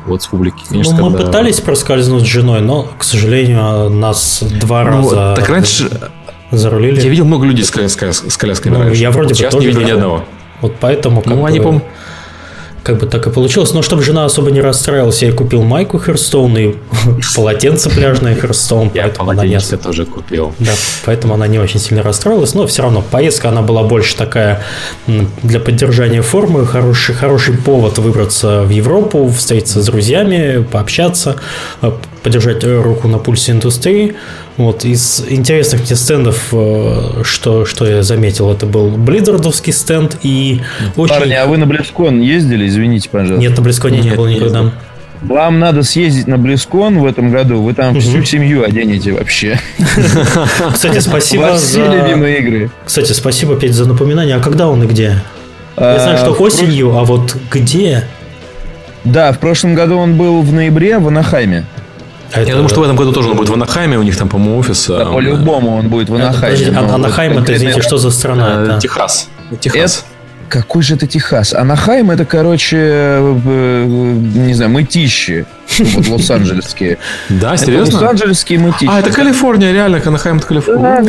вот 0.07 0.23
с 0.23 0.27
публики. 0.27 0.65
Конечно, 0.69 0.97
ну, 0.97 1.11
мы 1.11 1.17
когда... 1.17 1.27
пытались 1.27 1.61
проскользнуть 1.61 2.25
с 2.25 2.27
женой, 2.27 2.61
но, 2.61 2.89
к 2.99 3.05
сожалению, 3.05 3.89
нас 3.91 4.43
два 4.43 4.83
ну, 4.83 4.91
раза... 4.91 5.35
Так 5.37 5.49
раньше... 5.49 6.11
Зарулили. 6.51 7.01
Я 7.01 7.09
видел 7.09 7.27
много 7.27 7.47
людей 7.47 7.65
с, 7.65 7.71
колясками, 7.71 8.11
с 8.11 8.37
колясками 8.37 8.75
ну, 8.75 8.81
раньше. 8.81 9.01
Я 9.01 9.13
вроде 9.13 9.35
Сейчас 9.35 9.55
бы 9.55 9.61
тоже 9.61 9.69
не 9.69 9.75
видел 9.75 9.87
ни 9.87 9.93
одного. 9.93 10.25
Вот 10.61 10.75
поэтому... 10.81 11.23
Ну, 11.25 11.45
они, 11.45 11.61
по 11.61 11.83
как 12.83 12.99
бы 12.99 13.07
так 13.07 13.27
и 13.27 13.31
получилось. 13.31 13.73
Но 13.73 13.83
чтобы 13.83 14.03
жена 14.03 14.25
особо 14.25 14.51
не 14.51 14.61
расстраивалась, 14.61 15.23
я 15.23 15.33
купил 15.33 15.63
майку 15.63 15.99
Херстоун 15.99 16.57
и 16.57 16.75
полотенце 17.37 17.91
пляжное 17.91 18.35
Херстоун. 18.35 18.91
Я 18.95 19.09
полотенце 19.09 19.77
тоже 19.77 20.07
купил. 20.07 20.55
Да, 20.59 20.73
поэтому 21.05 21.35
она 21.35 21.47
не 21.47 21.59
очень 21.59 21.81
сильно 21.81 22.03
расстроилась. 22.03 22.55
Но 22.55 22.67
все 22.67 22.83
равно 22.83 23.03
поездка, 23.03 23.49
она 23.49 23.63
была 23.63 23.83
больше 23.83 24.17
такая 24.17 24.65
для 25.07 25.61
поддержания 25.61 26.23
формы. 26.23 26.67
Хороший, 26.67 27.15
хороший 27.15 27.57
повод 27.57 27.99
выбраться 27.99 28.63
в 28.63 28.71
Европу, 28.71 29.29
встретиться 29.29 29.83
с 29.83 29.87
друзьями, 29.87 30.65
пообщаться, 30.71 31.37
э, 31.83 31.93
подержать 32.23 32.65
руку 32.65 33.09
на 33.09 33.19
пульсе 33.19 33.53
индустрии. 33.53 34.17
Вот, 34.61 34.85
из 34.85 35.25
интересных 35.27 35.81
мне 35.81 35.97
стендов, 35.97 36.49
э, 36.53 37.23
что, 37.25 37.65
что 37.65 37.87
я 37.87 38.03
заметил, 38.03 38.53
это 38.53 38.67
был 38.67 38.91
Blizzard 38.91 39.38
овский 39.38 39.73
стенд 39.73 40.19
и 40.23 40.61
очень... 40.97 41.15
Парни, 41.15 41.33
а 41.33 41.47
вы 41.47 41.57
на 41.57 41.65
BlizzCon 41.65 42.21
ездили, 42.21 42.69
извините, 42.69 43.09
пожалуйста? 43.09 43.41
Нет, 43.41 43.57
на 43.57 43.63
BlizzCon 43.63 43.97
е 43.97 44.01
не 44.01 44.11
было 44.11 44.27
никогда. 44.27 44.71
Вам 45.23 45.61
надо 45.61 45.83
съездить 45.83 46.27
на 46.27 46.37
BlizzCon 46.37 46.99
в 46.99 47.07
этом 47.07 47.31
году. 47.31 47.63
Вы 47.63 47.73
там 47.73 47.99
всю 47.99 48.23
семью 48.23 48.63
оденете 48.63 49.13
вообще. 49.13 49.59
Кстати, 50.75 50.99
спасибо 50.99 51.57
за... 51.57 51.81
любимые 51.81 52.41
игры. 52.41 52.71
Кстати, 52.85 53.13
спасибо 53.13 53.55
опять 53.55 53.73
за 53.73 53.89
напоминание. 53.89 54.37
А 54.37 54.41
когда 54.41 54.69
он 54.69 54.83
и 54.83 54.87
где? 54.87 55.23
Я 55.79 55.99
знаю, 56.01 56.19
что 56.19 56.35
а, 56.35 56.37
осенью, 56.37 56.99
а 56.99 57.05
вот 57.05 57.35
где? 57.51 58.05
Да, 59.05 59.33
в 59.33 59.39
прошлом 59.39 59.75
году 59.75 59.97
он 59.97 60.19
был 60.19 60.43
в 60.43 60.53
ноябре 60.53 60.99
в 60.99 61.09
Анахайме. 61.09 61.65
Это... 62.31 62.49
Я 62.49 62.55
думаю, 62.55 62.69
что 62.69 62.81
в 62.81 62.85
этом 62.85 62.97
году 62.97 63.13
тоже 63.13 63.29
он 63.29 63.37
будет 63.37 63.49
в 63.49 63.55
Анахайме, 63.55 63.99
у 63.99 64.03
них 64.03 64.17
там, 64.17 64.29
по-моему, 64.29 64.59
офис. 64.59 64.87
Да, 64.87 65.07
по-любому 65.07 65.77
он 65.77 65.89
будет 65.89 66.09
в 66.09 66.15
Анахайме. 66.15 66.57
Это, 66.57 66.73
подожди, 66.73 66.95
Анахайм, 66.95 67.39
это, 67.39 67.57
извините, 67.57 67.83
что 67.83 67.99
за 67.99 68.11
страна? 68.11 68.63
Это? 68.63 68.81
Техас. 68.81 69.29
Техас. 69.61 70.05
Какой 70.49 70.83
же 70.83 70.97
это 70.97 71.07
Техас? 71.07 71.55
Анахайм 71.55 72.11
это, 72.11 72.25
короче, 72.25 72.77
э, 72.77 73.39
э, 73.47 73.85
не 73.85 74.53
знаю, 74.55 74.73
мытищи. 74.73 75.47
Вот 75.79 76.09
лос-анджелесские. 76.09 76.99
Да, 77.29 77.57
серьезно? 77.57 78.01
Лос-анджелесские 78.01 78.59
мытищи. 78.59 78.91
А, 78.91 78.99
это 78.99 79.13
Калифорния, 79.13 79.73
реально, 79.73 80.03
Анахайм 80.05 80.39
это 80.39 80.47
Калифорния. 80.47 81.03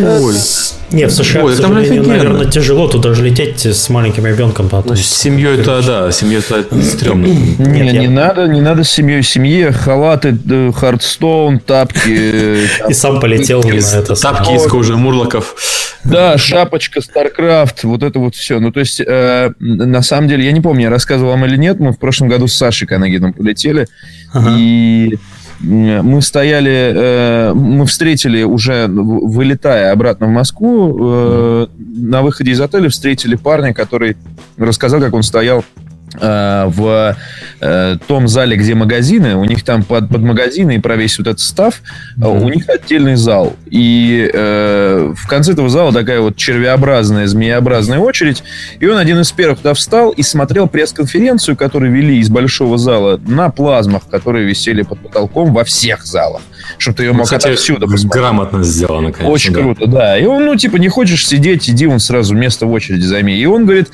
Не, 0.91 1.05
в 1.05 1.11
США, 1.11 1.43
Ой, 1.43 1.55
там 1.55 1.73
наверное, 1.73 2.45
тяжело 2.45 2.87
туда 2.87 3.13
же 3.13 3.23
лететь 3.23 3.65
с 3.65 3.89
маленьким 3.89 4.25
ребенком. 4.25 4.69
Ну, 4.71 4.95
с 4.95 5.05
семьей 5.05 5.59
это, 5.59 5.81
да, 5.85 6.11
семьей 6.11 6.39
это 6.39 6.81
стрёмно. 6.81 7.27
Не, 7.59 7.91
не 7.91 8.07
надо, 8.07 8.47
не 8.47 8.61
надо 8.61 8.83
с 8.83 8.89
семьей. 8.89 9.23
Семье 9.23 9.71
халаты, 9.71 10.37
Хардстоун, 10.75 11.59
тапки. 11.59 12.65
И 12.89 12.93
сам 12.93 13.19
полетел 13.19 13.61
на 13.63 13.73
это. 13.73 14.15
Тапки 14.15 14.55
из 14.55 14.63
кожи 14.63 14.95
мурлоков. 14.95 15.55
Да, 16.03 16.37
шапочка, 16.37 16.99
StarCraft, 16.99 17.79
вот 17.83 18.03
это 18.03 18.19
вот 18.19 18.35
все. 18.35 18.59
Ну, 18.59 18.71
то 18.71 18.79
есть, 18.79 18.99
э, 18.99 19.51
на 19.59 20.01
самом 20.01 20.27
деле, 20.27 20.45
я 20.45 20.51
не 20.51 20.61
помню, 20.61 20.83
я 20.83 20.89
рассказывал 20.89 21.31
вам 21.31 21.45
или 21.45 21.57
нет, 21.57 21.79
мы 21.79 21.91
в 21.91 21.99
прошлом 21.99 22.27
году 22.27 22.47
с 22.47 22.53
Сашей 22.53 22.87
Канагином 22.87 23.33
полетели, 23.33 23.87
ага. 24.33 24.55
и 24.57 25.19
мы 25.61 26.21
стояли, 26.21 26.93
э, 26.95 27.53
мы 27.53 27.85
встретили 27.85 28.43
уже, 28.43 28.87
вылетая 28.87 29.91
обратно 29.91 30.27
в 30.27 30.31
Москву, 30.31 30.97
э, 30.99 31.67
на 31.77 32.21
выходе 32.21 32.51
из 32.51 32.61
отеля 32.61 32.89
встретили 32.89 33.35
парня, 33.35 33.73
который 33.73 34.17
рассказал, 34.57 34.99
как 34.99 35.13
он 35.13 35.23
стоял 35.23 35.63
Э, 35.63 35.90
в 36.19 37.15
э, 37.61 37.97
том 38.07 38.27
зале, 38.27 38.57
где 38.57 38.75
магазины, 38.75 39.35
у 39.35 39.45
них 39.45 39.63
там 39.63 39.83
под, 39.83 40.09
под 40.09 40.21
магазины 40.21 40.75
и 40.75 40.79
про 40.79 40.95
весь 40.95 41.17
вот 41.17 41.27
этот 41.27 41.39
став, 41.39 41.81
mm-hmm. 42.17 42.43
у 42.43 42.49
них 42.49 42.69
отдельный 42.69 43.15
зал. 43.15 43.55
И 43.69 44.29
э, 44.33 45.13
в 45.15 45.27
конце 45.27 45.53
этого 45.53 45.69
зала 45.69 45.93
такая 45.93 46.19
вот 46.19 46.35
червеобразная, 46.35 47.27
змееобразная 47.27 47.99
очередь. 47.99 48.43
И 48.79 48.87
он 48.87 48.97
один 48.97 49.19
из 49.19 49.31
первых 49.31 49.59
туда 49.59 49.73
встал 49.73 50.11
и 50.11 50.23
смотрел 50.23 50.67
пресс-конференцию, 50.67 51.55
которую 51.55 51.91
вели 51.91 52.19
из 52.19 52.29
большого 52.29 52.77
зала 52.77 53.19
на 53.25 53.49
плазмах, 53.49 54.03
которые 54.09 54.45
висели 54.45 54.81
под 54.81 54.99
потолком 54.99 55.53
во 55.53 55.63
всех 55.63 56.05
залах. 56.05 56.41
Чтобы 56.77 56.97
ты 56.97 57.03
ее 57.03 57.11
ну, 57.11 57.19
мог 57.19 57.25
Кстати, 57.25 57.49
отсюда 57.49 57.85
посмотреть. 57.85 58.11
Грамотно 58.11 58.63
сделано, 58.63 59.11
конечно. 59.11 59.31
Очень 59.31 59.53
да. 59.53 59.59
круто, 59.61 59.87
да. 59.87 60.17
И 60.17 60.25
он, 60.25 60.45
ну, 60.45 60.55
типа, 60.55 60.77
не 60.77 60.89
хочешь 60.89 61.27
сидеть, 61.27 61.69
иди 61.69 61.87
он 61.87 61.99
сразу 61.99 62.35
место 62.35 62.65
в 62.65 62.71
очереди 62.71 63.03
займи. 63.03 63.37
И 63.37 63.45
он 63.45 63.65
говорит, 63.65 63.89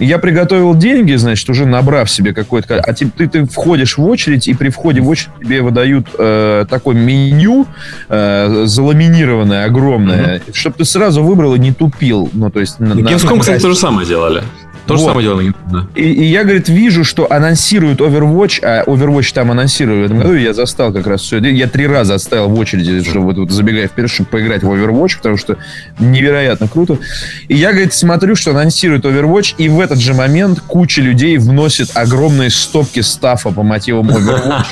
я 0.00 0.18
приготовил 0.18 0.74
деньги, 0.74 1.14
значит, 1.14 1.48
уже 1.50 1.66
набрав 1.66 2.10
себе 2.10 2.32
какой-то... 2.32 2.80
А 2.80 2.92
ты, 2.92 3.10
ты, 3.10 3.28
ты 3.28 3.44
входишь 3.44 3.98
в 3.98 4.04
очередь, 4.04 4.48
и 4.48 4.54
при 4.54 4.70
входе 4.70 5.00
в 5.00 5.08
очередь 5.08 5.30
тебе 5.40 5.62
выдают 5.62 6.08
э, 6.18 6.64
такое 6.68 6.96
меню 6.96 7.66
э, 8.08 8.64
заламинированное, 8.66 9.66
огромное, 9.66 10.38
mm-hmm. 10.38 10.54
чтобы 10.54 10.76
ты 10.76 10.84
сразу 10.84 11.22
выбрал 11.22 11.54
и 11.54 11.58
не 11.58 11.72
тупил. 11.72 12.30
Ну, 12.32 12.50
то 12.50 12.60
есть... 12.60 12.80
На, 12.80 12.94
Gamescom, 12.94 13.34
на... 13.34 13.40
кстати, 13.40 13.62
то 13.62 13.68
же 13.68 13.76
самое 13.76 14.06
делали. 14.06 14.42
То 14.90 14.96
же 14.96 15.02
вот. 15.02 15.08
самое 15.10 15.26
дело. 15.28 15.54
Да. 15.70 15.86
И, 15.94 16.02
и 16.02 16.24
я, 16.24 16.42
говорит, 16.42 16.68
вижу, 16.68 17.04
что 17.04 17.30
анонсируют 17.30 18.00
Overwatch, 18.00 18.60
а 18.64 18.82
Overwatch 18.84 19.32
там 19.32 19.52
анонсировали 19.52 20.02
в 20.02 20.04
этом 20.06 20.18
году, 20.18 20.34
я 20.34 20.52
застал 20.52 20.92
как 20.92 21.06
раз 21.06 21.20
все. 21.20 21.38
Я 21.38 21.68
три 21.68 21.86
раза 21.86 22.14
отстоял 22.14 22.48
в 22.48 22.58
очереди, 22.58 23.04
чтобы 23.08 23.26
вот, 23.26 23.36
вот 23.36 23.50
забегая 23.52 23.86
вперед, 23.86 24.10
чтобы 24.10 24.30
поиграть 24.30 24.64
в 24.64 24.70
Overwatch, 24.70 25.18
потому 25.18 25.36
что 25.36 25.58
невероятно 26.00 26.66
круто. 26.66 26.98
И 27.46 27.56
я, 27.56 27.70
говорит, 27.70 27.94
смотрю, 27.94 28.34
что 28.34 28.50
анонсируют 28.50 29.04
Overwatch, 29.04 29.54
и 29.58 29.68
в 29.68 29.78
этот 29.78 30.00
же 30.00 30.12
момент 30.12 30.60
куча 30.66 31.00
людей 31.02 31.38
вносит 31.38 31.96
огромные 31.96 32.50
стопки 32.50 32.98
стафа 33.00 33.50
по 33.50 33.62
мотивам 33.62 34.10
Overwatch. 34.10 34.66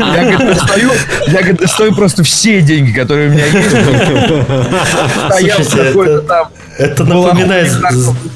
Я, 0.00 0.32
говорит, 0.32 0.56
достаю, 0.56 0.90
я, 1.26 1.38
говорит, 1.40 1.60
достаю 1.60 1.94
просто 1.94 2.22
все 2.22 2.62
деньги, 2.62 2.92
которые 2.92 3.28
у 3.28 3.32
меня 3.32 3.44
есть. 3.44 3.68
Стоял 5.62 6.22
там 6.22 6.48
это 6.78 7.04
напоминает... 7.04 7.70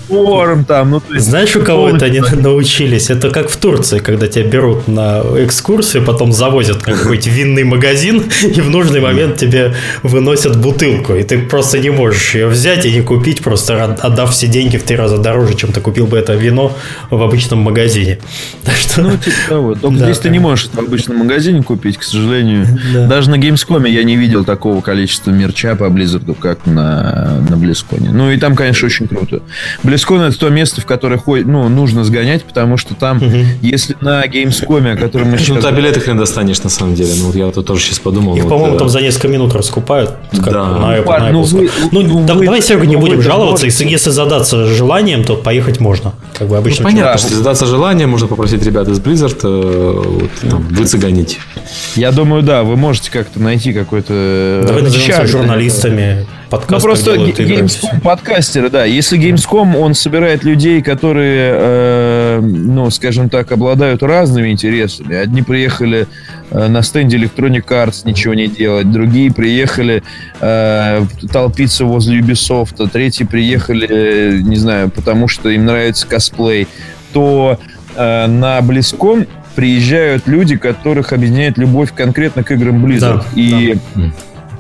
Форум 0.09 0.64
там, 0.64 0.90
ну, 0.90 1.01
то 1.01 1.14
есть, 1.14 1.26
Знаешь, 1.26 1.57
у 1.57 1.62
кого 1.62 1.88
это 1.88 2.07
они 2.07 2.20
научились? 2.20 3.09
Это 3.09 3.30
как 3.30 3.49
в 3.49 3.57
Турции, 3.57 3.99
когда 3.99 4.26
тебя 4.26 4.45
берут 4.45 4.88
на 4.88 5.22
экскурсию, 5.38 6.05
потом 6.05 6.32
завозят 6.32 6.82
какой-то 6.82 7.30
винный 7.30 7.64
магазин, 7.64 8.24
и 8.43 8.61
в 8.61 8.68
нужный 8.68 9.01
момент 9.01 9.38
тебе 9.38 9.74
выносят 10.03 10.61
бутылку, 10.61 11.14
и 11.14 11.22
ты 11.22 11.38
просто 11.38 11.78
не 11.78 11.90
можешь 11.90 12.34
ее 12.34 12.49
взять 12.49 12.84
и 12.84 12.93
не 12.93 13.01
купить, 13.01 13.43
просто 13.43 13.84
отдав 13.84 14.32
все 14.32 14.49
деньги 14.49 14.76
в 14.76 14.82
три 14.82 14.97
раза 14.97 15.16
дороже, 15.18 15.55
чем 15.55 15.72
ты 15.72 15.80
купил 15.80 16.07
бы 16.07 16.18
это 16.18 16.34
вино 16.34 16.76
в 17.11 17.22
обычном 17.22 17.61
магазине. 17.61 18.18
Так 18.64 18.76
что... 18.76 19.03
Ну, 19.03 19.16
типа 19.16 19.36
того. 19.49 19.74
Только 19.74 19.99
да, 19.99 20.05
здесь 20.07 20.18
ты 20.18 20.30
не 20.30 20.38
можешь 20.38 20.68
в 20.72 20.78
обычном 20.78 21.18
магазине 21.18 21.62
купить, 21.62 21.99
к 21.99 22.03
сожалению. 22.03 22.66
Да. 22.93 23.07
Даже 23.07 23.30
на 23.30 23.36
Gamescom 23.36 23.88
я 23.88 24.05
не 24.05 24.16
видел 24.16 24.45
такого 24.45 24.80
количества 24.80 25.30
мерча 25.30 25.74
по 25.74 25.84
Blizzard, 25.84 26.34
как 26.38 26.66
на, 26.66 27.40
на 27.49 27.55
BlizzCon. 27.55 28.11
Ну, 28.12 28.32
и 28.33 28.39
там, 28.39 28.57
конечно, 28.57 28.87
очень 28.87 29.09
круто. 29.09 29.43
Близкон 29.83 30.20
это 30.22 30.39
то 30.39 30.49
место, 30.49 30.80
в 30.80 30.87
которое 30.87 31.18
ходит, 31.18 31.47
ну, 31.47 31.68
нужно 31.68 32.05
сгонять, 32.05 32.45
потому 32.45 32.76
что 32.76 32.95
там, 32.95 33.18
угу. 33.18 33.37
если 33.61 33.97
на 34.01 34.24
Gamescom, 34.26 34.93
о 34.93 34.97
котором 34.97 35.30
мы 35.30 35.39
сейчас... 35.39 35.62
Ну, 35.62 35.70
ты 35.70 35.74
билеты 35.74 36.01
хрен 36.01 36.16
достанешь, 36.16 36.62
на 36.62 36.70
самом 36.70 36.95
деле. 36.95 37.12
Ну, 37.18 37.26
вот 37.26 37.37
я 37.37 37.47
вот 37.47 37.66
тоже 37.66 37.83
сейчас 37.83 37.99
подумал. 37.99 38.37
Их, 38.37 38.45
вот, 38.45 38.51
по-моему, 38.51 38.78
там 38.78 38.89
за 38.89 39.01
несколько 39.01 39.28
минут 39.28 39.55
раскупают. 39.55 40.14
Как 40.33 40.53
да. 40.53 40.66
На, 40.66 40.99
Apple, 40.99 41.20
на 41.20 41.33
ну, 41.33 41.43
вы, 41.43 41.70
ну, 41.91 42.03
ну, 42.03 42.18
вы, 42.18 42.26
давай, 42.26 42.62
Серега, 42.62 42.87
не 42.87 42.97
будем 42.97 43.22
жаловаться. 43.22 43.66
Если, 43.66 43.87
если 43.89 44.11
задаться 44.11 44.66
желанием, 44.66 45.24
то 45.24 45.37
поехать 45.37 45.80
можно. 45.80 46.14
Как 46.39 46.49
бы 46.49 46.57
обычно. 46.57 46.85
Ну, 46.85 46.91
понятно, 46.91 47.18
что 47.18 47.28
если 47.28 47.39
задаться 47.39 47.66
желанием, 47.66 48.11
можно 48.11 48.28
попросить 48.28 48.62
ребят 48.64 48.89
из 48.89 48.99
Blizzard 48.99 49.39
э, 49.43 50.03
вот, 50.05 50.30
там, 50.51 50.62
выцегонить. 50.68 51.39
Я 51.97 52.12
думаю, 52.12 52.43
да, 52.43 52.62
вы 52.62 52.76
можете 52.76 53.11
как-то 53.11 53.41
найти 53.41 53.72
какой-то... 53.72 54.64
Давай 54.66 54.83
назовемся 54.83 55.26
журналистами 55.26 56.26
подкасты 56.53 56.74
ну, 56.74 56.80
просто 56.80 57.14
Gamescom, 57.14 58.01
подкастеры, 58.23 58.70
да. 58.70 58.85
Если 58.85 59.18
Gamescom, 59.18 59.77
он 59.77 59.95
собирает 59.95 60.45
людей, 60.45 60.83
которые, 60.83 61.53
э, 61.55 62.41
ну, 62.41 62.91
скажем 62.91 63.29
так, 63.29 63.53
обладают 63.53 64.03
разными 64.03 64.51
интересами. 64.51 65.16
Одни 65.16 65.43
приехали 65.43 66.07
э, 66.51 66.68
на 66.68 66.83
стенде 66.83 67.18
Electronic 67.18 67.66
Arts 67.66 68.03
ничего 68.05 68.35
не 68.35 68.47
делать, 68.47 68.91
другие 68.91 69.33
приехали 69.33 70.03
э, 70.41 71.05
толпиться 71.31 71.85
возле 71.85 72.20
Ubisoft, 72.20 72.89
третьи 72.91 73.25
приехали, 73.25 74.41
не 74.43 74.57
знаю, 74.57 74.91
потому 74.91 75.29
что 75.29 75.49
им 75.49 75.66
нравится 75.66 76.07
косплей, 76.07 76.68
то 77.12 77.59
э, 77.97 78.27
на 78.27 78.61
Близком 78.62 79.27
приезжают 79.57 80.27
люди, 80.27 80.57
которых 80.57 81.12
объединяет 81.12 81.59
любовь 81.59 81.93
конкретно 81.95 82.43
к 82.43 82.53
играм 82.53 82.85
Blizzard. 82.85 83.18
Да, 83.18 83.25
и 83.35 83.77
да 83.95 84.03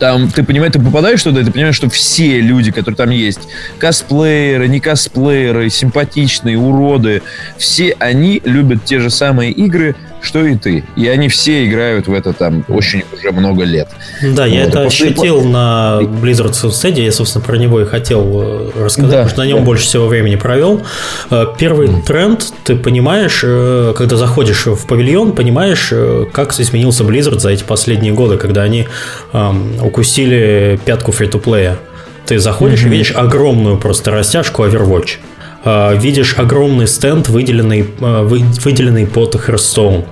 Там, 0.02 0.32
ты 0.32 0.42
понимаешь, 0.42 0.72
ты 0.72 0.80
попадаешь 0.80 1.22
туда, 1.22 1.42
и 1.42 1.44
ты 1.44 1.52
понимаешь, 1.52 1.76
что 1.76 1.88
все 1.88 2.40
люди, 2.40 2.72
которые 2.72 2.96
там 2.96 3.10
есть, 3.10 3.38
косплееры, 3.78 4.66
не 4.66 4.80
косплееры, 4.80 5.70
симпатичные, 5.70 6.58
уроды, 6.58 7.22
все 7.56 7.94
они 8.00 8.42
любят 8.44 8.84
те 8.84 8.98
же 8.98 9.10
самые 9.10 9.52
игры, 9.52 9.94
что 10.22 10.44
и 10.46 10.56
ты. 10.56 10.84
И 10.96 11.08
они 11.08 11.28
все 11.28 11.66
играют 11.66 12.06
в 12.06 12.12
это 12.12 12.32
там 12.32 12.64
очень 12.68 13.02
уже 13.12 13.32
много 13.32 13.64
лет. 13.64 13.88
Да, 14.22 14.44
вот. 14.44 14.52
я 14.52 14.62
это 14.62 14.84
После... 14.84 15.08
ощутил 15.08 15.42
на 15.42 15.98
Blizzard 16.00 16.52
Stadia, 16.52 17.04
я, 17.04 17.12
собственно, 17.12 17.44
про 17.44 17.56
него 17.56 17.80
и 17.80 17.84
хотел 17.84 18.40
э, 18.42 18.70
рассказать, 18.84 19.10
да, 19.10 19.16
потому 19.16 19.28
что 19.28 19.40
на 19.40 19.46
нем 19.46 19.58
да. 19.58 19.64
больше 19.64 19.84
всего 19.84 20.06
времени 20.06 20.36
провел. 20.36 20.82
Э, 21.30 21.46
первый 21.58 21.88
mm. 21.88 22.02
тренд, 22.06 22.52
ты 22.64 22.76
понимаешь, 22.76 23.40
э, 23.42 23.94
когда 23.96 24.16
заходишь 24.16 24.66
в 24.66 24.86
павильон, 24.86 25.32
понимаешь, 25.32 25.92
как 26.32 26.58
изменился 26.58 27.02
Blizzard 27.02 27.40
за 27.40 27.50
эти 27.50 27.64
последние 27.64 28.12
годы, 28.12 28.36
когда 28.36 28.62
они 28.62 28.86
эм, 29.32 29.82
укусили 29.82 30.78
пятку 30.84 31.10
фри-то-плея. 31.12 31.78
Ты 32.26 32.38
заходишь 32.38 32.82
mm-hmm. 32.82 32.86
и 32.86 32.90
видишь 32.90 33.12
огромную 33.12 33.78
просто 33.78 34.12
растяжку 34.12 34.64
Overwatch. 34.64 35.18
Э, 35.64 35.96
видишь 35.96 36.34
огромный 36.38 36.88
стенд, 36.88 37.28
выделенный, 37.28 37.82
э, 37.82 38.24
выделенный 38.24 39.06
под 39.06 39.36
Hearthstone. 39.36 40.06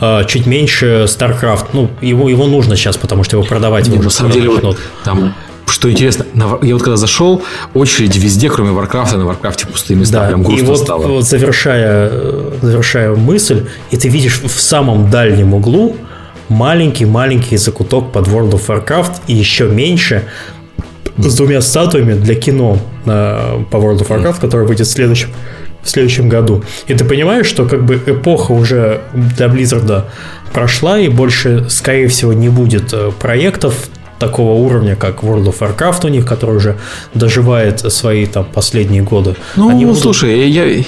Э, 0.00 0.24
чуть 0.26 0.46
меньше 0.46 1.06
StarCraft. 1.08 1.66
Ну, 1.72 1.90
его, 2.00 2.28
его 2.28 2.46
нужно 2.46 2.76
сейчас, 2.76 2.96
потому 2.96 3.24
что 3.24 3.36
его 3.36 3.44
продавать 3.44 3.88
Не, 3.88 3.98
на 3.98 4.10
самом 4.10 4.32
деле, 4.32 4.50
вот, 4.50 4.78
там 5.04 5.34
что 5.66 5.90
интересно, 5.90 6.26
я 6.62 6.74
вот 6.74 6.82
когда 6.82 6.96
зашел, 6.96 7.42
очередь 7.72 8.16
везде, 8.16 8.50
кроме 8.50 8.72
Варкрафта, 8.72 9.16
на 9.16 9.24
Варкрафте 9.24 9.66
пустые 9.66 9.96
места, 9.96 10.20
да, 10.20 10.28
прям 10.28 10.42
грустно 10.42 10.64
и 10.64 10.66
вот, 10.66 10.78
стало. 10.78 11.06
вот 11.06 11.24
завершая, 11.24 12.10
завершая 12.60 13.14
мысль, 13.14 13.66
и 13.90 13.96
ты 13.96 14.08
видишь 14.08 14.40
в 14.42 14.60
самом 14.60 15.10
дальнем 15.10 15.54
углу 15.54 15.96
маленький-маленький 16.48 17.56
закуток 17.56 18.12
под 18.12 18.28
World 18.28 18.52
of 18.52 18.66
Warcraft 18.66 19.22
и 19.26 19.34
еще 19.34 19.68
меньше 19.68 20.24
с 21.18 21.34
двумя 21.36 21.60
статуями 21.60 22.14
для 22.14 22.34
кино 22.34 22.78
э, 23.06 23.64
по 23.70 23.76
World 23.76 24.00
of 24.00 24.08
Warcraft, 24.08 24.40
который 24.40 24.66
выйдет 24.66 24.86
в 24.86 24.90
следующем, 24.90 25.28
в 25.82 25.88
следующем 25.88 26.28
году. 26.28 26.62
И 26.86 26.94
ты 26.94 27.04
понимаешь, 27.04 27.46
что 27.46 27.66
как 27.66 27.84
бы 27.84 28.00
эпоха 28.06 28.52
уже 28.52 29.00
для 29.12 29.46
Blizzard 29.46 30.04
прошла, 30.52 30.98
и 30.98 31.08
больше, 31.08 31.66
скорее 31.68 32.08
всего, 32.08 32.32
не 32.32 32.48
будет 32.48 32.92
э, 32.92 33.10
проектов 33.18 33.88
такого 34.18 34.52
уровня, 34.52 34.94
как 34.94 35.24
World 35.24 35.52
of 35.52 35.58
Warcraft 35.58 36.06
у 36.06 36.08
них, 36.08 36.24
который 36.26 36.56
уже 36.56 36.76
доживает 37.14 37.80
свои 37.92 38.26
там 38.26 38.44
последние 38.44 39.02
годы. 39.02 39.34
Ну, 39.56 39.68
Они 39.68 39.84
будут... 39.84 40.00
слушай, 40.00 40.48
я, 40.48 40.84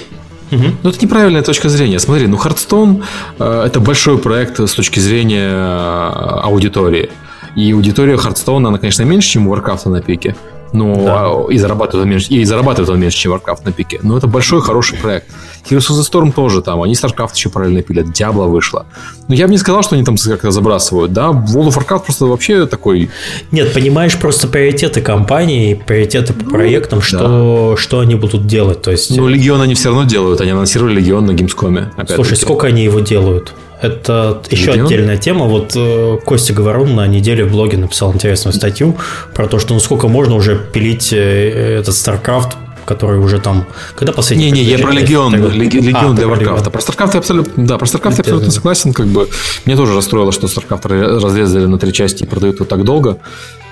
Угу. 0.53 0.65
Ну, 0.83 0.91
это 0.91 0.99
неправильная 1.01 1.43
точка 1.43 1.69
зрения. 1.69 1.99
Смотри, 1.99 2.27
ну, 2.27 2.37
Hearthstone 2.37 3.03
э, 3.39 3.65
это 3.67 3.81
большой 3.81 4.19
проект 4.19 4.61
с 4.61 4.75
точки 4.75 5.01
зрения 5.01 5.51
э, 5.51 6.41
аудитории. 6.43 7.11
И 7.57 7.73
аудитория 7.73 8.15
Hearthstone, 8.15 8.67
она, 8.67 8.79
конечно, 8.79 9.03
меньше, 9.03 9.29
чем 9.29 9.49
у 9.49 9.55
Warcraft 9.55 9.89
на 9.89 10.03
пике. 10.03 10.35
Ну, 10.75 11.05
да. 11.05 11.27
А, 11.27 11.47
и 11.53 11.57
зарабатывает 11.57 12.05
он 12.05 12.11
меньше, 12.11 12.27
и 12.31 12.45
зарабатывает 12.45 12.91
он 12.91 12.99
меньше, 12.99 13.17
чем 13.17 13.33
Warcraft 13.33 13.61
на 13.65 13.71
пике. 13.71 14.01
Но 14.03 14.17
это 14.17 14.27
большой, 14.27 14.61
хороший 14.61 14.99
проект. 14.99 15.29
Heroes 15.71 15.89
of 15.91 16.01
the 16.01 16.03
Storm 16.03 16.33
тоже 16.33 16.63
там, 16.63 16.83
они 16.83 16.95
StarCraft 16.95 17.31
еще 17.37 17.49
параллельно 17.49 17.83
пилят, 17.83 18.07
Diablo 18.07 18.49
вышла. 18.49 18.85
Но 19.29 19.37
я 19.37 19.47
бы 19.47 19.53
не 19.53 19.59
сказал, 19.59 19.85
что 19.85 19.95
они 19.95 20.05
там 20.05 20.17
как-то 20.17 20.51
забрасывают, 20.51 21.13
да, 21.13 21.29
World 21.29 21.69
of 21.69 21.79
Warcraft 21.79 22.05
просто 22.07 22.27
вообще 22.27 22.67
такой... 22.67 23.09
Нет, 23.53 23.73
понимаешь, 23.73 24.19
просто 24.19 24.49
приоритеты 24.49 25.01
компании, 25.01 25.75
приоритеты 25.75 26.33
по 26.33 26.45
ну, 26.45 26.51
проектам, 26.51 26.99
ну, 26.99 27.03
что, 27.03 27.75
да. 27.77 27.81
что 27.81 28.01
они 28.01 28.17
будут 28.17 28.49
делать, 28.49 28.83
то 28.83 28.91
есть... 28.91 29.17
Ну, 29.17 29.29
Легион 29.29 29.61
они 29.61 29.75
все 29.75 29.91
равно 29.91 30.05
делают, 30.05 30.41
они 30.41 30.51
анонсировали 30.51 30.97
Легион 30.97 31.27
на 31.27 31.31
Gamescom. 31.31 31.87
Слушай, 32.13 32.37
сколько 32.37 32.67
они 32.67 32.83
его 32.83 32.99
делают? 32.99 33.55
Это 33.85 34.43
еще 34.51 34.73
Легион? 34.73 34.87
отдельная 34.87 35.17
тема. 35.19 35.45
Вот 35.45 35.73
э, 35.77 36.19
Костя 36.25 36.55
Говорун 36.55 36.95
на 36.95 37.07
неделе 37.07 37.45
в 37.45 37.51
блоге 37.51 37.77
написал 37.77 38.15
интересную 38.15 38.55
статью 38.55 38.97
про 39.35 39.47
то, 39.47 39.59
что 39.59 39.75
ну 39.75 39.81
сколько 39.81 40.09
можно 40.09 40.35
уже 40.37 40.57
пилить 40.57 41.13
э, 41.13 41.79
этот 41.81 41.95
StarCraft 41.95 42.55
который 42.85 43.19
уже 43.19 43.41
там... 43.41 43.67
Когда 43.97 44.13
последний... 44.13 44.51
Не-не, 44.51 44.63
я 44.63 44.79
про 44.79 44.93
Легион, 44.93 45.33
так... 45.33 45.55
Легион 45.55 46.13
а, 46.13 46.13
для 46.13 46.27
Warcraft. 46.27 46.71
Про 46.71 46.81
StarCraft 46.81 47.11
я 47.15 47.19
абсолютно, 47.21 47.67
да, 47.67 47.79
про 47.79 47.87
StarCraft 47.87 48.13
я 48.13 48.21
абсолютно 48.21 48.51
согласен. 48.51 48.93
Как 48.93 49.07
бы, 49.07 49.27
мне 49.65 49.75
тоже 49.75 49.95
расстроило, 49.95 50.33
что 50.33 50.49
StarCraft 50.49 51.19
разрезали 51.23 51.65
на 51.65 51.79
три 51.79 51.95
части 51.95 52.25
и 52.25 52.27
продают 52.27 52.57
его 52.57 52.67
так 52.67 52.85
долго. 52.85 53.21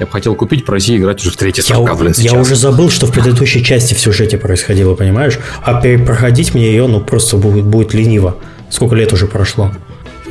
Я 0.01 0.07
бы 0.07 0.13
хотел 0.13 0.35
купить, 0.35 0.65
пройти 0.65 0.95
и 0.95 0.97
играть 0.97 1.21
уже 1.21 1.31
в 1.31 1.37
третий 1.37 1.63
я, 1.69 1.95
блин, 1.95 2.15
сейчас. 2.15 2.33
Я 2.33 2.41
уже 2.41 2.57
забыл, 2.57 2.89
что 2.89 3.07
в 3.07 3.13
предыдущей 3.13 3.63
части 3.63 3.93
в 3.93 4.01
сюжете 4.01 4.39
происходило, 4.39 4.95
понимаешь? 4.95 5.39
А 5.63 5.75
проходить 5.75 6.55
мне 6.55 6.71
ее, 6.71 6.87
ну, 6.87 7.01
просто 7.01 7.37
будет, 7.37 7.67
будет 7.67 7.93
лениво. 7.93 8.37
Сколько 8.71 8.95
лет 8.95 9.13
уже 9.13 9.27
прошло? 9.27 9.73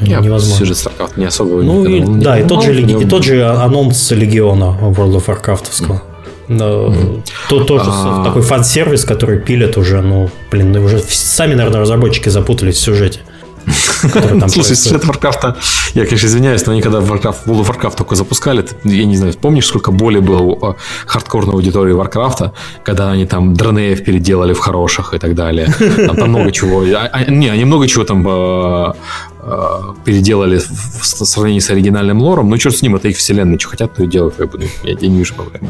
Я 0.02 0.20
невозможно. 0.20 0.66
сюжет 0.66 0.78
StarCraft 0.78 1.12
не 1.18 1.26
особо... 1.26 1.62
Ну, 1.62 1.86
и, 1.86 2.04
да, 2.22 2.40
и 2.40 2.48
тот, 2.48 2.64
же, 2.64 2.82
и 2.82 3.06
тот 3.06 3.24
же 3.24 3.46
анонс 3.46 4.12
Легиона 4.12 4.78
World 4.82 5.16
of 5.16 5.26
Warcraft. 5.26 6.02
Mm. 6.48 7.22
То, 7.50 7.64
тоже 7.64 7.86
а... 7.88 8.24
такой 8.26 8.42
фан-сервис, 8.42 9.06
который 9.06 9.40
пилят 9.40 9.78
уже, 9.78 10.02
ну, 10.02 10.30
блин, 10.52 10.76
уже 10.78 11.00
сами, 11.00 11.54
наверное, 11.54 11.82
разработчики 11.82 12.30
запутались 12.30 12.76
в 12.76 12.80
сюжете. 12.80 13.20
Слушай, 14.48 14.76
сюжет 14.76 15.04
Warcraft, 15.06 15.56
я, 15.94 16.06
конечно, 16.06 16.28
извиняюсь, 16.28 16.66
но 16.66 16.74
они 16.74 16.82
когда 16.82 17.00
Warcraft, 17.00 17.46
World 17.46 17.66
of 17.66 17.68
Warcraft 17.68 17.98
только 17.98 18.16
запускали, 18.16 18.66
я 18.84 19.06
не 19.06 19.18
знаю, 19.18 19.34
помнишь, 19.40 19.68
сколько 19.68 19.92
боли 19.92 20.20
было 20.20 20.40
у 20.40 20.66
а, 20.66 20.76
хардкорной 21.06 21.54
аудитории 21.54 21.94
Warcraft, 21.96 22.52
когда 22.84 23.12
они 23.12 23.26
там 23.26 23.54
дронеев 23.54 24.04
переделали 24.04 24.54
в 24.54 24.60
хороших 24.60 25.14
и 25.14 25.20
так 25.20 25.36
далее. 25.36 25.68
Там, 26.08 26.16
там 26.16 26.30
много 26.30 26.52
чего. 26.52 26.82
А, 26.82 27.10
а, 27.12 27.26
не, 27.26 27.50
они 27.50 27.66
много 27.66 27.88
чего 27.88 28.04
там 28.04 28.28
э, 28.28 28.94
переделали 30.06 30.60
в 30.60 31.06
сравнении 31.06 31.60
с 31.60 31.70
оригинальным 31.70 32.22
лором, 32.22 32.50
но 32.50 32.58
черт 32.58 32.76
с 32.76 32.82
ним, 32.82 32.96
это 32.96 33.08
их 33.08 33.18
вселенная, 33.18 33.58
что 33.58 33.70
хотят, 33.70 33.94
то 33.94 34.04
и 34.04 34.08
делают, 34.08 34.36
как 34.36 34.52
бы, 34.52 34.60
я, 34.84 34.92
я 35.00 35.08
не 35.08 35.18
вижу 35.18 35.34
проблемы. 35.36 35.70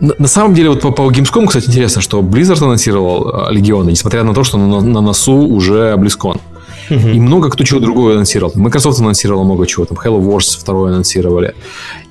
На, 0.00 0.14
на 0.18 0.28
самом 0.28 0.54
деле, 0.54 0.70
вот 0.70 0.80
по, 0.80 0.90
по 0.92 1.02
Gamescom, 1.10 1.46
кстати, 1.46 1.66
интересно, 1.66 2.00
что 2.00 2.20
Blizzard 2.20 2.62
анонсировал 2.64 3.48
э, 3.48 3.52
Легионы, 3.52 3.90
несмотря 3.90 4.24
на 4.24 4.32
то, 4.32 4.44
что 4.44 4.56
на, 4.56 4.80
на 4.80 5.00
носу 5.00 5.34
уже 5.34 5.94
BlizzCon. 5.98 6.40
Uh-huh. 6.88 7.12
И 7.12 7.20
много 7.20 7.50
кто 7.50 7.62
чего 7.64 7.78
другого 7.80 8.12
анонсировал. 8.12 8.52
Microsoft 8.56 8.98
анонсировал 8.98 9.44
много 9.44 9.66
чего, 9.66 9.84
там 9.84 9.96
Halo 9.98 10.20
Wars 10.20 10.58
второй 10.58 10.90
анонсировали. 10.90 11.54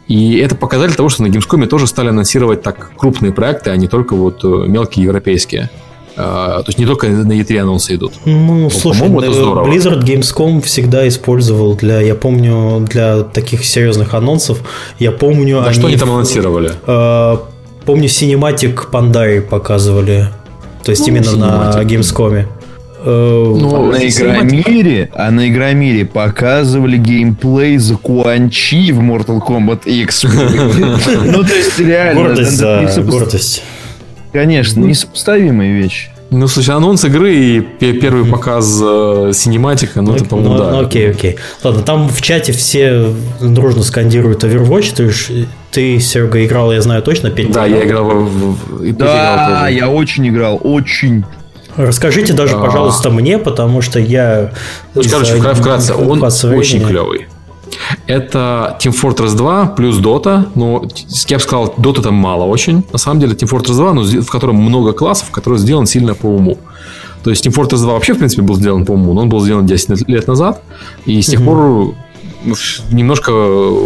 И 0.07 0.37
это 0.37 0.55
показатель 0.55 0.95
того, 0.95 1.09
что 1.09 1.23
на 1.23 1.27
Gamescom 1.27 1.65
тоже 1.67 1.87
стали 1.87 2.09
анонсировать 2.09 2.61
так 2.61 2.91
крупные 2.95 3.33
проекты, 3.33 3.71
а 3.71 3.75
не 3.75 3.87
только 3.87 4.15
вот 4.15 4.43
э, 4.43 4.47
мелкие 4.67 5.05
европейские. 5.05 5.69
Uh, 6.19 6.57
то 6.57 6.65
есть 6.67 6.77
не 6.77 6.85
только 6.85 7.07
на 7.07 7.31
E3 7.31 7.59
анонсы 7.59 7.95
идут. 7.95 8.13
Ну, 8.25 8.63
ну 8.63 8.69
слушай, 8.69 9.07
это 9.07 9.33
здорово. 9.33 9.67
Blizzard 9.67 10.03
Gamescom 10.03 10.61
всегда 10.61 11.07
использовал 11.07 11.75
для, 11.75 12.01
я 12.01 12.13
помню, 12.13 12.85
для 12.89 13.23
таких 13.23 13.63
серьезных 13.63 14.13
анонсов, 14.13 14.59
я 14.99 15.11
помню... 15.11 15.61
Да, 15.61 15.67
они 15.67 15.73
что 15.73 15.87
они 15.87 15.97
там 15.97 16.11
анонсировали? 16.11 16.73
Uh, 16.85 17.39
Помню, 17.89 18.07
Cinematic 18.07 18.91
Panday 18.91 19.41
показывали. 19.41 20.27
То 20.83 20.91
есть 20.91 21.07
ну, 21.07 21.07
именно 21.07 21.29
Cinematic. 21.29 21.75
на 21.75 21.81
Gamescom. 21.81 22.45
Э, 23.01 23.55
ну, 23.57 23.91
на 23.91 23.95
Игромире, 24.07 25.09
а 25.15 25.31
на 25.31 25.49
Игромире 25.49 26.05
показывали 26.05 26.97
геймплей 26.97 27.77
за 27.77 27.95
Куанчи 27.95 28.91
в 28.91 28.99
Mortal 28.99 29.39
Kombat 29.39 29.85
X. 29.85 30.23
Ну, 31.25 31.43
то 31.43 31.55
есть 31.55 31.79
реально. 31.79 32.21
Гордость 32.21 32.57
за 32.57 33.01
гордость. 33.01 33.63
Конечно, 34.31 34.81
несопоставимые 34.81 35.73
вещи. 35.73 36.09
Ну, 36.31 36.47
слушай, 36.47 36.75
анонс 36.75 37.03
игры 37.05 37.33
и 37.33 37.61
первый 37.61 38.23
показ 38.23 38.79
э, 38.83 39.31
синематика, 39.33 40.01
ну, 40.01 40.13
это, 40.13 40.25
по-моему, 40.25 40.53
ну, 40.53 40.57
да. 40.59 40.71
Ну, 40.71 40.85
окей, 40.85 41.09
окей. 41.09 41.37
Ладно, 41.63 41.81
там 41.81 42.07
в 42.07 42.21
чате 42.21 42.51
все 42.51 43.11
дружно 43.41 43.81
скандируют 43.81 44.43
Overwatch. 44.43 44.93
Ты, 44.95 45.47
ты 45.71 45.99
Серега, 45.99 46.45
играл, 46.45 46.71
я 46.71 46.81
знаю 46.81 47.01
точно, 47.01 47.31
Петь 47.31 47.51
Да, 47.51 47.65
я 47.65 47.83
играл 47.83 48.05
в... 48.05 48.83
И 48.83 48.91
да, 48.91 49.65
играл 49.65 49.67
я 49.69 49.89
очень 49.89 50.27
играл, 50.27 50.59
очень. 50.63 51.25
Расскажите 51.75 52.33
даже, 52.33 52.57
а... 52.57 52.59
пожалуйста, 52.59 53.09
мне, 53.09 53.39
потому 53.39 53.81
что 53.81 53.99
я... 53.99 54.51
Ну, 54.93 55.01
короче, 55.09 55.35
вкратце, 55.35 55.95
он 55.95 56.21
очень 56.23 56.85
клевый. 56.85 57.27
Это 58.07 58.77
Team 58.79 58.93
Fortress 58.99 59.35
2 59.35 59.67
плюс 59.67 59.97
Dota. 59.97 60.49
Ну, 60.55 60.87
я 61.27 61.37
бы 61.37 61.43
сказал, 61.43 61.73
Dota 61.77 62.01
там 62.01 62.15
мало 62.15 62.43
очень. 62.45 62.83
На 62.91 62.97
самом 62.97 63.19
деле, 63.19 63.33
Team 63.33 63.49
Fortress 63.49 63.75
2, 63.75 63.93
ну, 63.93 64.03
в 64.03 64.29
котором 64.29 64.55
много 64.55 64.93
классов, 64.93 65.29
который 65.31 65.59
сделан 65.59 65.85
сильно 65.85 66.15
по 66.15 66.27
уму. 66.27 66.57
То 67.23 67.29
есть 67.29 67.45
Team 67.45 67.53
Fortress 67.53 67.79
2 67.79 67.93
вообще, 67.93 68.13
в 68.13 68.17
принципе, 68.17 68.41
был 68.41 68.55
сделан 68.55 68.85
по 68.85 68.91
уму, 68.91 69.13
но 69.13 69.21
он 69.21 69.29
был 69.29 69.41
сделан 69.41 69.65
10 69.65 70.07
лет 70.07 70.27
назад. 70.27 70.61
И 71.05 71.21
с 71.21 71.27
тех 71.27 71.43
пор 71.43 71.93
немножко 72.91 73.31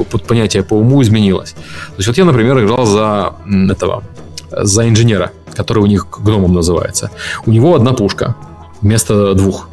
под 0.10 0.24
понятие 0.26 0.64
по 0.64 0.76
уму 0.76 1.02
изменилось. 1.02 1.54
То 1.54 1.98
есть 1.98 2.08
вот 2.08 2.18
я, 2.18 2.26
например, 2.26 2.64
играл 2.64 2.86
за 2.86 3.34
этого, 3.72 4.04
за 4.52 4.88
инженера, 4.88 5.32
который 5.56 5.84
у 5.84 5.88
них 5.88 6.08
гномом 6.24 6.54
называется. 6.54 7.10
У 7.46 7.52
него 7.52 7.76
одна 7.76 7.94
пушка 7.94 8.36
вместо 8.82 9.34
двух. 9.34 9.70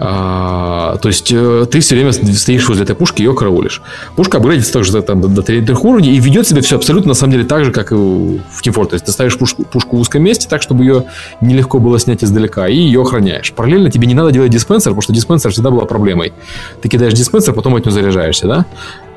А, 0.00 0.96
то 1.02 1.08
есть 1.08 1.32
э, 1.32 1.66
ты 1.68 1.80
все 1.80 1.96
время 1.96 2.12
стоишь 2.12 2.68
возле 2.68 2.84
этой 2.84 2.94
пушки 2.94 3.20
и 3.20 3.24
ее 3.24 3.34
караулишь. 3.34 3.82
Пушка 4.14 4.38
апгрейдится 4.38 4.72
также 4.72 5.02
там, 5.02 5.20
до, 5.20 5.26
до 5.26 5.42
третьих 5.42 5.84
уровней 5.84 6.12
и 6.12 6.20
ведет 6.20 6.46
себя 6.46 6.60
все 6.60 6.76
абсолютно 6.76 7.08
на 7.08 7.14
самом 7.14 7.32
деле 7.32 7.44
так 7.44 7.64
же, 7.64 7.72
как 7.72 7.90
и 7.90 7.96
в 7.96 8.62
Team 8.62 8.72
Fortress. 8.72 9.00
Ты 9.00 9.10
ставишь 9.10 9.36
пушку, 9.36 9.64
пушку 9.64 9.96
в 9.96 10.00
узком 10.00 10.22
месте 10.22 10.46
так, 10.48 10.62
чтобы 10.62 10.84
ее 10.84 11.04
нелегко 11.40 11.80
было 11.80 11.98
снять 11.98 12.22
издалека, 12.22 12.68
и 12.68 12.76
ее 12.76 13.02
охраняешь. 13.02 13.52
Параллельно 13.52 13.90
тебе 13.90 14.06
не 14.06 14.14
надо 14.14 14.30
делать 14.30 14.52
диспенсер, 14.52 14.90
потому 14.90 15.02
что 15.02 15.12
диспенсер 15.12 15.50
всегда 15.50 15.70
была 15.70 15.84
проблемой. 15.84 16.32
Ты 16.80 16.88
кидаешь 16.88 17.14
диспенсер, 17.14 17.52
потом 17.52 17.74
от 17.74 17.84
него 17.84 17.92
заряжаешься, 17.92 18.46
да? 18.46 18.66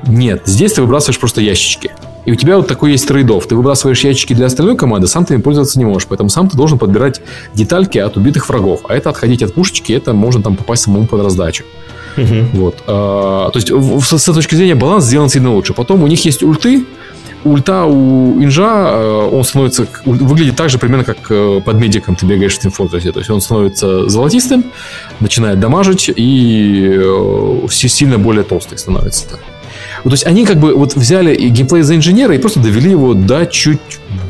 Нет, 0.04 0.42
здесь 0.46 0.72
ты 0.72 0.82
выбрасываешь 0.82 1.20
просто 1.20 1.40
ящички. 1.40 1.92
И 2.24 2.32
у 2.32 2.34
тебя 2.34 2.56
вот 2.56 2.68
такой 2.68 2.92
есть 2.92 3.06
трейдов. 3.08 3.46
Ты 3.46 3.56
выбрасываешь 3.56 4.04
ящики 4.04 4.32
для 4.32 4.46
остальной 4.46 4.76
команды, 4.76 5.08
сам 5.08 5.24
ты 5.24 5.34
им 5.34 5.42
пользоваться 5.42 5.78
не 5.78 5.84
можешь. 5.84 6.06
Поэтому 6.08 6.28
сам 6.28 6.48
ты 6.48 6.56
должен 6.56 6.78
подбирать 6.78 7.20
детальки 7.54 7.98
от 7.98 8.16
убитых 8.16 8.48
врагов. 8.48 8.82
А 8.88 8.94
это 8.94 9.10
отходить 9.10 9.42
от 9.42 9.54
пушечки, 9.54 9.92
это 9.92 10.12
можно 10.12 10.42
там 10.42 10.56
попасть 10.56 10.84
самому 10.84 11.06
под 11.06 11.22
раздачу. 11.22 11.64
Угу. 12.16 12.44
Вот. 12.54 12.76
А, 12.86 13.50
то 13.50 13.58
есть 13.58 13.70
с, 13.70 14.18
с 14.18 14.34
точки 14.34 14.54
зрения 14.54 14.74
баланс 14.74 15.04
сделан 15.04 15.28
сильно 15.28 15.52
лучше. 15.52 15.74
Потом 15.74 16.02
у 16.02 16.06
них 16.06 16.24
есть 16.24 16.42
ульты, 16.42 16.84
ульта 17.44 17.84
у 17.84 18.42
инжа, 18.42 18.90
э, 18.92 19.28
он 19.32 19.44
становится, 19.44 19.86
выглядит 20.04 20.56
так 20.56 20.70
же 20.70 20.78
примерно, 20.78 21.04
как 21.04 21.18
э, 21.30 21.60
под 21.64 21.76
медиком 21.76 22.16
ты 22.16 22.26
бегаешь 22.26 22.56
в 22.56 22.64
Team 22.64 22.72
Fortress. 22.76 23.10
То 23.10 23.18
есть 23.18 23.30
он 23.30 23.40
становится 23.40 24.08
золотистым, 24.08 24.64
начинает 25.20 25.58
дамажить 25.60 26.10
и 26.14 26.98
э, 27.02 27.66
сильно 27.70 28.18
более 28.18 28.44
толстый 28.44 28.78
становится. 28.78 29.38
Вот, 30.04 30.10
то 30.10 30.14
есть 30.14 30.26
они 30.26 30.44
как 30.44 30.58
бы 30.58 30.74
вот 30.74 30.96
взяли 30.96 31.34
геймплей 31.36 31.82
за 31.82 31.94
инженера 31.94 32.34
и 32.34 32.38
просто 32.38 32.60
довели 32.60 32.90
его 32.90 33.14
до 33.14 33.46
чуть 33.46 33.80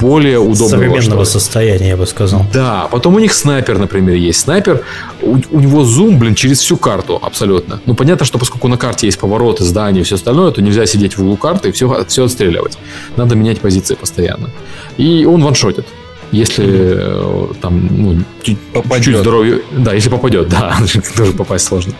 более 0.00 0.38
удобного. 0.38 0.68
Современного 0.68 1.24
состояния, 1.24 1.88
я 1.88 1.96
бы 1.96 2.06
сказал. 2.06 2.44
Да, 2.52 2.88
потом 2.90 3.14
у 3.14 3.18
них 3.18 3.32
снайпер, 3.32 3.78
например, 3.78 4.16
есть. 4.16 4.40
Снайпер, 4.40 4.82
у, 5.22 5.38
у 5.50 5.60
него 5.60 5.84
зум, 5.84 6.18
блин, 6.18 6.34
через 6.34 6.60
всю 6.60 6.76
карту 6.76 7.18
абсолютно. 7.22 7.80
Ну, 7.86 7.94
понятно, 7.94 8.26
что 8.26 8.38
поскольку 8.38 8.68
на 8.68 8.76
карте 8.76 9.06
есть 9.06 9.18
повороты, 9.18 9.64
здания 9.64 10.00
и 10.00 10.02
все 10.02 10.16
остальное, 10.16 10.50
то 10.50 10.60
нельзя 10.60 10.86
сидеть 10.86 11.16
в 11.16 11.22
углу 11.22 11.36
карты 11.36 11.70
и 11.70 11.72
все, 11.72 12.04
все 12.06 12.24
отстреливать. 12.24 12.78
Надо 13.16 13.34
менять 13.34 13.60
позиции 13.60 13.94
постоянно. 13.94 14.50
И 14.98 15.24
он 15.24 15.42
ваншотит. 15.42 15.86
Если 16.32 16.64
mm-hmm. 16.64 17.56
там, 17.60 17.88
ну, 17.90 18.18
чуть, 18.42 18.58
чуть 19.02 19.18
здоровье. 19.18 19.60
Да, 19.70 19.92
если 19.92 20.08
попадет, 20.08 20.48
да, 20.50 20.76
тоже 21.16 21.32
попасть 21.32 21.66
сложно. 21.66 21.92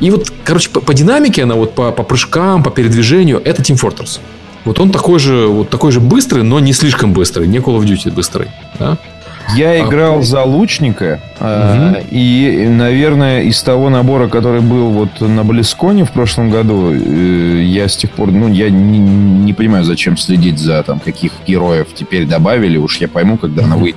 И 0.00 0.10
вот, 0.10 0.32
короче, 0.44 0.68
по, 0.68 0.80
по 0.80 0.92
динамике 0.92 1.44
она 1.44 1.54
вот 1.54 1.74
по, 1.74 1.92
по 1.92 2.02
прыжкам, 2.02 2.62
по 2.62 2.70
передвижению, 2.70 3.40
это 3.44 3.62
Team 3.62 3.80
Fortress. 3.80 4.18
Вот 4.64 4.80
он 4.80 4.90
такой 4.90 5.18
же, 5.20 5.46
вот 5.46 5.70
такой 5.70 5.92
же 5.92 6.00
быстрый, 6.00 6.42
но 6.42 6.58
не 6.58 6.72
слишком 6.72 7.12
быстрый, 7.12 7.46
не 7.46 7.58
Call 7.58 7.78
of 7.78 7.84
Duty 7.84 8.12
быстрый. 8.12 8.48
Да? 8.78 8.98
Я 9.56 9.70
а, 9.70 9.80
играл 9.80 10.22
за 10.22 10.42
лучника, 10.42 11.20
угу. 11.40 12.04
и, 12.10 12.66
наверное, 12.68 13.42
из 13.42 13.62
того 13.62 13.88
набора, 13.88 14.28
который 14.28 14.60
был 14.60 14.90
вот 14.90 15.20
на 15.20 15.44
Близконе 15.44 16.04
в 16.04 16.10
прошлом 16.12 16.50
году, 16.50 16.92
э, 16.92 17.62
я 17.62 17.88
с 17.88 17.96
тех 17.96 18.10
пор, 18.10 18.30
ну, 18.30 18.48
я 18.48 18.68
не, 18.68 18.98
не 18.98 19.52
понимаю, 19.54 19.84
зачем 19.84 20.16
следить 20.16 20.58
за 20.58 20.82
там 20.82 21.00
каких 21.00 21.32
героев 21.46 21.88
теперь 21.94 22.26
добавили, 22.26 22.76
уж 22.76 22.98
я 22.98 23.08
пойму, 23.08 23.38
когда 23.38 23.64
она 23.64 23.76
выйдет. 23.76 23.96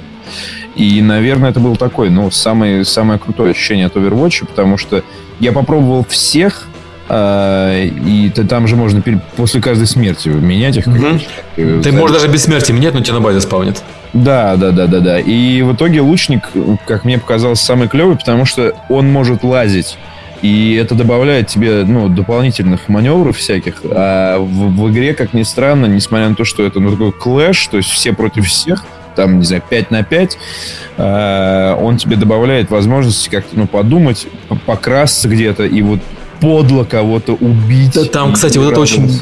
И, 0.76 1.02
наверное, 1.02 1.49
это 1.49 1.60
был 1.60 1.76
такой, 1.76 2.10
ну, 2.10 2.32
самое, 2.32 2.86
самое 2.86 3.19
крутое 3.19 3.52
ощущение 3.52 3.88
от 3.88 3.95
Overwatch, 3.95 4.45
потому 4.45 4.78
что 4.78 5.03
я 5.40 5.52
попробовал 5.52 6.06
всех, 6.07 6.68
и 7.14 8.32
там 8.48 8.68
же 8.68 8.76
можно 8.76 9.04
после 9.36 9.62
каждой 9.62 9.88
смерти 9.88 10.30
менять 10.30 10.78
их. 10.78 10.88
Угу. 10.88 11.82
Ты 11.82 11.92
можешь 11.92 12.18
даже 12.18 12.32
без 12.32 12.44
смерти 12.44 12.72
менять, 12.72 12.94
но 12.94 13.02
тебя 13.02 13.16
на 13.16 13.22
базе 13.22 13.42
спавнит. 13.42 13.84
Да, 14.14 14.56
да, 14.56 14.72
да, 14.72 14.88
да, 14.88 15.00
да. 15.00 15.20
И 15.20 15.62
в 15.62 15.74
итоге 15.74 16.02
лучник, 16.02 16.50
как 16.86 17.06
мне 17.06 17.18
показалось, 17.18 17.60
самый 17.60 17.88
клевый, 17.88 18.18
потому 18.18 18.46
что 18.46 18.74
он 18.90 19.12
может 19.12 19.44
лазить. 19.44 19.98
И 20.42 20.74
это 20.74 20.96
добавляет 20.96 21.48
тебе 21.48 21.84
ну, 21.86 22.10
дополнительных 22.10 22.90
маневров 22.90 23.38
всяких. 23.38 23.82
А 23.84 24.40
в, 24.40 24.76
в 24.76 24.92
игре, 24.92 25.14
как 25.14 25.34
ни 25.34 25.44
странно, 25.44 25.86
несмотря 25.86 26.30
на 26.30 26.36
то, 26.36 26.46
что 26.46 26.66
это 26.66 26.80
ну, 26.80 26.92
такой 26.92 27.12
клэш, 27.12 27.68
то 27.68 27.78
есть 27.78 27.90
все 27.90 28.12
против 28.12 28.48
всех, 28.48 28.84
там, 29.16 29.40
не 29.40 29.46
знаю, 29.46 29.62
5 29.70 29.92
на 29.92 30.04
5, 30.04 30.38
э, 30.98 31.76
он 31.80 31.98
тебе 31.98 32.16
добавляет 32.16 32.72
возможности 32.72 33.30
как-то 33.30 33.58
ну, 33.58 33.68
подумать, 33.68 34.28
покрасться 34.66 35.30
где-то 35.30 35.64
и 35.66 35.82
вот 35.82 36.00
подло 36.41 36.84
кого-то 36.84 37.34
убить. 37.34 37.93
Да, 37.93 38.05
там, 38.05 38.34
кстати, 38.34 38.57
вот 38.57 38.72
это 38.72 38.81
очень 38.81 39.22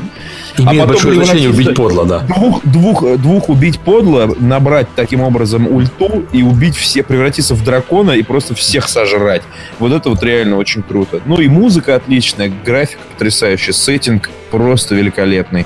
имеет 0.57 0.83
а 0.83 0.87
большое 0.87 1.15
значение 1.15 1.49
убить 1.49 1.75
подло, 1.75 2.05
да. 2.05 2.19
Двух, 2.19 2.63
двух, 2.63 3.17
двух 3.17 3.49
убить 3.49 3.79
подло, 3.79 4.33
набрать 4.39 4.87
таким 4.95 5.21
образом 5.21 5.67
ульту 5.67 6.25
и 6.31 6.41
убить 6.41 6.75
все, 6.75 7.03
превратиться 7.03 7.53
в 7.53 7.63
дракона 7.63 8.11
и 8.11 8.23
просто 8.23 8.55
всех 8.55 8.87
сожрать. 8.87 9.43
Вот 9.77 9.91
это 9.91 10.09
вот 10.09 10.23
реально 10.23 10.57
очень 10.57 10.81
круто. 10.81 11.21
Ну 11.25 11.39
и 11.39 11.47
музыка 11.47 11.95
отличная, 11.95 12.51
графика 12.65 13.01
потрясающая, 13.11 13.73
сеттинг 13.73 14.29
просто 14.49 14.95
великолепный. 14.95 15.65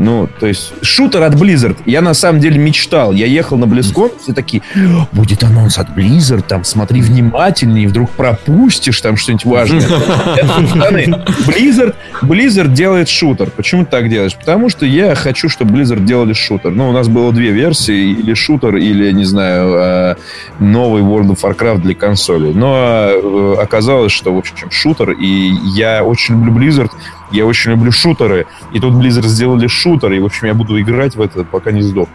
Ну, 0.00 0.28
то 0.40 0.46
есть, 0.46 0.72
шутер 0.80 1.22
от 1.22 1.34
Blizzard. 1.34 1.76
Я 1.84 2.00
на 2.00 2.14
самом 2.14 2.40
деле 2.40 2.58
мечтал. 2.58 3.12
Я 3.12 3.26
ехал 3.26 3.58
на 3.58 3.64
BlizzCon, 3.64 4.12
все 4.22 4.32
такие, 4.32 4.62
будет 5.12 5.44
анонс 5.44 5.76
от 5.78 5.90
Blizzard, 5.90 6.42
там, 6.48 6.64
смотри 6.64 7.02
внимательнее, 7.02 7.86
вдруг 7.86 8.08
пропустишь 8.10 8.98
там 9.02 9.18
что-нибудь 9.18 9.44
важное. 9.44 9.82
Blizzard, 11.46 11.94
Blizzard 12.22 12.72
делает 12.72 13.10
шутер. 13.10 13.50
Почему 13.50 13.84
ты 13.84 13.90
так 13.90 14.08
делаешь? 14.08 14.34
Потому 14.34 14.70
что 14.70 14.86
я 14.86 15.14
хочу, 15.14 15.50
чтобы 15.50 15.78
Blizzard 15.78 16.04
делали 16.04 16.32
шутер. 16.32 16.70
Ну, 16.70 16.88
у 16.88 16.92
нас 16.92 17.08
было 17.08 17.30
две 17.30 17.50
версии, 17.50 18.12
или 18.12 18.32
шутер, 18.32 18.76
или, 18.76 19.12
не 19.12 19.24
знаю, 19.24 19.74
а, 19.76 20.16
новый 20.60 21.02
World 21.02 21.36
of 21.36 21.42
Warcraft 21.42 21.82
для 21.82 21.94
консоли. 21.94 22.52
Но 22.54 22.74
э, 22.78 23.56
оказалось, 23.60 24.12
что, 24.12 24.34
в 24.34 24.38
общем, 24.38 24.70
шутер, 24.70 25.10
и 25.10 25.52
я 25.76 26.04
очень 26.04 26.36
люблю 26.36 26.54
Blizzard, 26.54 26.90
я 27.32 27.46
очень 27.46 27.72
люблю 27.72 27.92
шутеры. 27.92 28.46
И 28.72 28.80
тут 28.80 28.94
Blizzard 28.94 29.26
сделали 29.26 29.66
шутер, 29.66 30.12
и, 30.12 30.20
в 30.20 30.24
общем, 30.24 30.46
я 30.46 30.54
буду 30.54 30.80
играть 30.80 31.16
в 31.16 31.20
это, 31.20 31.44
пока 31.44 31.72
не 31.72 31.82
сдох. 31.82 32.08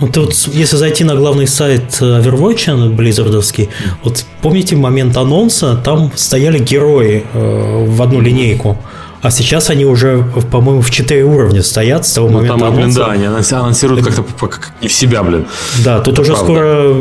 Вот 0.00 0.16
вот, 0.16 0.34
если 0.52 0.76
зайти 0.76 1.04
на 1.04 1.14
главный 1.14 1.46
сайт 1.46 1.98
э, 2.00 2.20
Overwatch, 2.20 2.96
Blizzardовский, 2.96 3.68
вот 4.02 4.24
помните 4.42 4.76
момент 4.76 5.16
анонса, 5.16 5.76
там 5.76 6.10
стояли 6.16 6.58
герои 6.58 7.24
э, 7.32 7.84
в 7.86 8.02
одну 8.02 8.20
линейку. 8.20 8.78
А 9.22 9.30
сейчас 9.30 9.68
они 9.68 9.84
уже, 9.84 10.24
по-моему, 10.50 10.80
в 10.80 10.90
4 10.90 11.24
уровня 11.24 11.62
стоят 11.62 12.06
с 12.06 12.12
того 12.12 12.28
ну, 12.28 12.38
момента 12.38 12.58
там, 12.58 12.68
анонса. 12.68 12.82
Блин, 12.82 12.94
да, 12.94 13.06
они 13.12 13.60
анонсируют 13.60 14.06
как-то 14.06 14.22
как 14.46 14.72
не 14.80 14.88
в 14.88 14.92
себя, 14.92 15.22
блин. 15.22 15.46
Да, 15.84 16.00
тут 16.00 16.14
это 16.14 16.22
уже 16.22 16.32
правда. 16.32 16.44
скоро, 16.46 16.94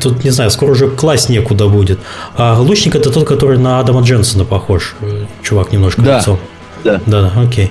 тут, 0.00 0.24
не 0.24 0.30
знаю, 0.30 0.52
скоро 0.52 0.70
уже 0.70 0.88
класть 0.88 1.28
некуда 1.28 1.66
будет. 1.66 1.98
А 2.36 2.60
лучник 2.60 2.94
это 2.94 3.10
тот, 3.10 3.26
который 3.26 3.58
на 3.58 3.80
Адама 3.80 4.02
Дженсона 4.02 4.44
похож. 4.44 4.94
Э, 5.00 5.24
чувак 5.42 5.72
немножко 5.72 6.02
да. 6.02 6.18
лицо. 6.18 6.38
Да. 6.84 7.00
Да, 7.06 7.32
окей. 7.36 7.70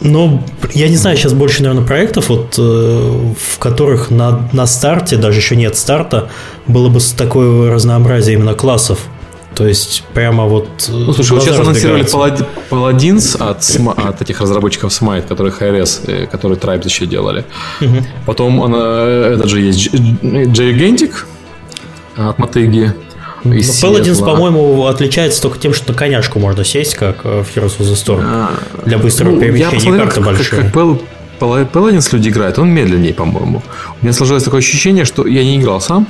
Ну, 0.00 0.42
я 0.72 0.88
не 0.88 0.96
знаю, 0.96 1.16
сейчас 1.16 1.32
больше, 1.32 1.62
наверное, 1.62 1.86
проектов, 1.86 2.28
вот, 2.28 2.54
э, 2.58 2.60
в 2.60 3.58
которых 3.58 4.10
на, 4.10 4.48
на 4.52 4.66
старте, 4.66 5.16
даже 5.16 5.38
еще 5.38 5.56
нет 5.56 5.76
старта, 5.76 6.28
было 6.66 6.88
бы 6.88 7.00
такое 7.16 7.70
разнообразие 7.70 8.36
именно 8.36 8.54
классов. 8.54 9.00
То 9.54 9.66
есть 9.66 10.04
прямо 10.12 10.44
вот... 10.46 10.68
Э, 10.88 10.92
ну, 10.92 11.12
слушай, 11.12 11.32
вот 11.32 11.42
сейчас 11.42 11.58
анонсировали 11.58 12.04
Paladins 12.70 13.36
от, 13.40 13.98
от 13.98 14.22
этих 14.22 14.40
разработчиков 14.40 14.90
Smite, 14.90 15.26
которые 15.26 15.52
HRS, 15.52 16.10
э, 16.10 16.26
которые 16.26 16.58
Tribes 16.58 16.84
еще 16.84 17.06
делали. 17.06 17.44
Угу. 17.80 17.96
Потом 18.26 18.62
она, 18.62 19.04
этот 19.06 19.48
же 19.48 19.60
есть 19.60 19.94
Gigantic 19.94 21.12
от 22.16 22.38
Мотыги. 22.38 22.94
Ну, 23.44 23.52
Paladins, 23.52 24.24
по-моему, 24.24 24.86
отличается 24.86 25.42
только 25.42 25.58
тем, 25.58 25.74
что 25.74 25.92
на 25.92 25.98
коняшку 25.98 26.38
можно 26.38 26.64
сесть, 26.64 26.94
как 26.94 27.20
э, 27.24 27.42
в 27.42 27.56
Heroes 27.56 27.78
of 27.78 27.82
the 27.82 27.94
Storm. 27.94 28.22
А, 28.24 28.50
для 28.84 28.98
быстрого 28.98 29.32
ну, 29.32 29.40
перемещения 29.40 29.98
карты 29.98 30.14
как, 30.16 30.24
большие. 30.24 30.62
Как, 30.62 30.72
как 30.72 31.02
Paladins 31.40 32.08
люди 32.12 32.30
играют, 32.30 32.58
он 32.58 32.70
медленнее, 32.70 33.12
по-моему. 33.12 33.62
У 34.00 34.04
меня 34.04 34.14
сложилось 34.14 34.42
такое 34.42 34.60
ощущение, 34.60 35.04
что 35.04 35.26
я 35.26 35.44
не 35.44 35.58
играл 35.60 35.80
сам. 35.80 36.06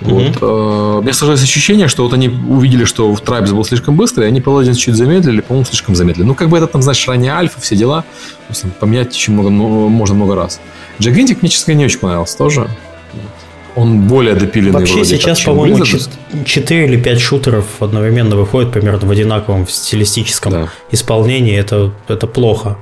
Вот, 0.00 0.22
mm-hmm. 0.22 0.98
у 0.98 1.02
меня 1.02 1.12
сложилось 1.12 1.42
ощущение, 1.42 1.86
что 1.86 2.02
вот 2.02 2.12
они 2.12 2.28
увидели, 2.28 2.84
что 2.84 3.14
в 3.14 3.22
Tribes 3.22 3.52
был 3.54 3.64
слишком 3.64 3.96
быстрый, 3.96 4.24
и 4.24 4.28
они 4.28 4.40
Paladins 4.40 4.74
чуть 4.74 4.96
замедлили, 4.96 5.42
по-моему, 5.42 5.64
слишком 5.64 5.94
замедлили. 5.94 6.26
Ну, 6.26 6.34
как 6.34 6.48
бы 6.48 6.56
это 6.56 6.66
там, 6.66 6.82
знаешь, 6.82 7.06
ранее 7.06 7.32
альфа, 7.32 7.60
все 7.60 7.76
дела. 7.76 8.02
То 8.48 8.54
есть, 8.54 8.64
поменять 8.80 9.14
еще 9.14 9.30
много, 9.30 9.50
можно 9.50 10.16
много 10.16 10.34
раз. 10.34 10.60
Gigantic 10.98 11.38
мне, 11.40 11.50
честно 11.50 11.72
не 11.72 11.84
очень 11.84 11.98
понравился 11.98 12.36
тоже. 12.36 12.68
Он 13.74 14.06
более 14.06 14.34
допиленный 14.34 14.80
Вообще 14.80 14.94
вроде 14.94 15.16
сейчас, 15.16 15.38
как, 15.38 15.46
по-моему, 15.46 15.84
4 16.44 16.84
или 16.84 17.00
5 17.00 17.20
шутеров 17.20 17.64
одновременно 17.80 18.36
выходят 18.36 18.70
примерно 18.70 19.06
в 19.06 19.10
одинаковом 19.10 19.66
стилистическом 19.66 20.52
да. 20.52 20.68
исполнении. 20.90 21.56
Это, 21.56 21.92
это 22.08 22.26
плохо. 22.26 22.76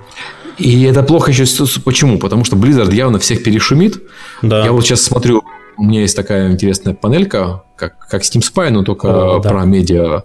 И 0.58 0.82
это 0.82 1.02
плохо 1.02 1.30
еще 1.30 1.44
почему? 1.84 2.18
Потому 2.18 2.44
что 2.44 2.56
Blizzard 2.56 2.92
явно 2.92 3.18
всех 3.18 3.42
перешумит. 3.42 4.02
Да. 4.42 4.64
Я 4.64 4.72
вот 4.72 4.84
сейчас 4.84 5.02
смотрю, 5.02 5.42
у 5.78 5.84
меня 5.84 6.02
есть 6.02 6.16
такая 6.16 6.50
интересная 6.50 6.94
панелька, 6.94 7.62
как, 7.76 7.98
как 8.08 8.22
Steam 8.22 8.42
Spy, 8.42 8.70
но 8.70 8.82
только 8.82 9.36
О, 9.36 9.40
про 9.40 9.60
да. 9.60 9.64
медиа 9.64 10.24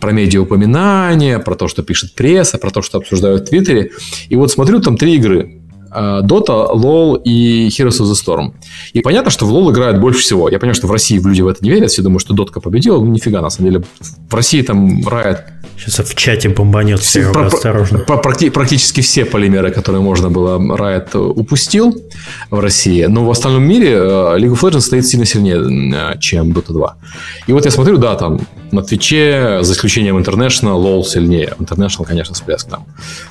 про 0.00 0.12
медиа 0.12 0.40
упоминания, 0.40 1.38
про 1.38 1.54
то, 1.54 1.68
что 1.68 1.82
пишет 1.82 2.14
пресса, 2.14 2.56
про 2.56 2.70
то, 2.70 2.80
что 2.80 2.96
обсуждают 2.98 3.42
в 3.42 3.50
Твиттере. 3.50 3.90
И 4.30 4.36
вот 4.36 4.50
смотрю, 4.50 4.80
там 4.80 4.96
три 4.96 5.16
игры. 5.16 5.59
Э, 5.92 6.20
Dota, 6.22 6.72
LoL 6.72 7.22
и 7.24 7.68
Heroes 7.68 8.00
of 8.00 8.10
the 8.10 8.14
Storm. 8.14 8.52
И 8.92 9.00
понятно, 9.00 9.30
что 9.30 9.46
в 9.46 9.52
LoL 9.52 9.72
играют 9.72 10.00
больше 10.00 10.20
всего. 10.20 10.48
Я 10.48 10.58
понимаю, 10.58 10.74
что 10.74 10.86
в 10.86 10.92
России 10.92 11.18
люди 11.18 11.42
в 11.42 11.48
это 11.48 11.64
не 11.64 11.70
верят, 11.70 11.90
все 11.90 12.02
думают, 12.02 12.22
что 12.22 12.34
Дотка 12.34 12.60
победила. 12.60 12.98
Ну, 12.98 13.06
нифига, 13.06 13.40
на 13.40 13.50
самом 13.50 13.70
деле. 13.70 13.84
В 14.28 14.34
России 14.34 14.62
там 14.62 15.00
Riot 15.00 15.38
Сейчас 15.80 16.06
в 16.06 16.14
чате 16.14 16.50
бомбанет 16.50 17.00
все, 17.00 17.32
про, 17.32 17.46
осторожно. 17.46 18.00
Про, 18.00 18.18
практи, 18.18 18.50
практически 18.50 19.00
все 19.00 19.24
полимеры, 19.24 19.70
которые 19.70 20.02
можно 20.02 20.28
было, 20.28 20.58
Riot 20.58 21.16
упустил 21.16 21.96
в 22.50 22.60
России. 22.60 23.06
Но 23.06 23.24
в 23.24 23.30
остальном 23.30 23.64
мире 23.64 23.92
э, 23.92 23.98
League 24.38 24.52
of 24.52 24.60
Legends 24.60 24.80
стоит 24.80 25.06
сильно 25.06 25.24
сильнее, 25.24 26.14
э, 26.14 26.18
чем 26.18 26.52
Dota 26.52 26.72
2. 26.72 26.96
И 27.46 27.52
вот 27.52 27.64
я 27.64 27.70
смотрю, 27.70 27.96
да, 27.96 28.14
там 28.14 28.40
на 28.72 28.82
Твиче, 28.82 29.60
за 29.62 29.72
исключением 29.72 30.18
International, 30.18 30.76
LoL 30.82 31.02
сильнее. 31.02 31.54
International, 31.58 32.04
конечно, 32.04 32.34
всплеск 32.34 32.68
там. 32.68 32.84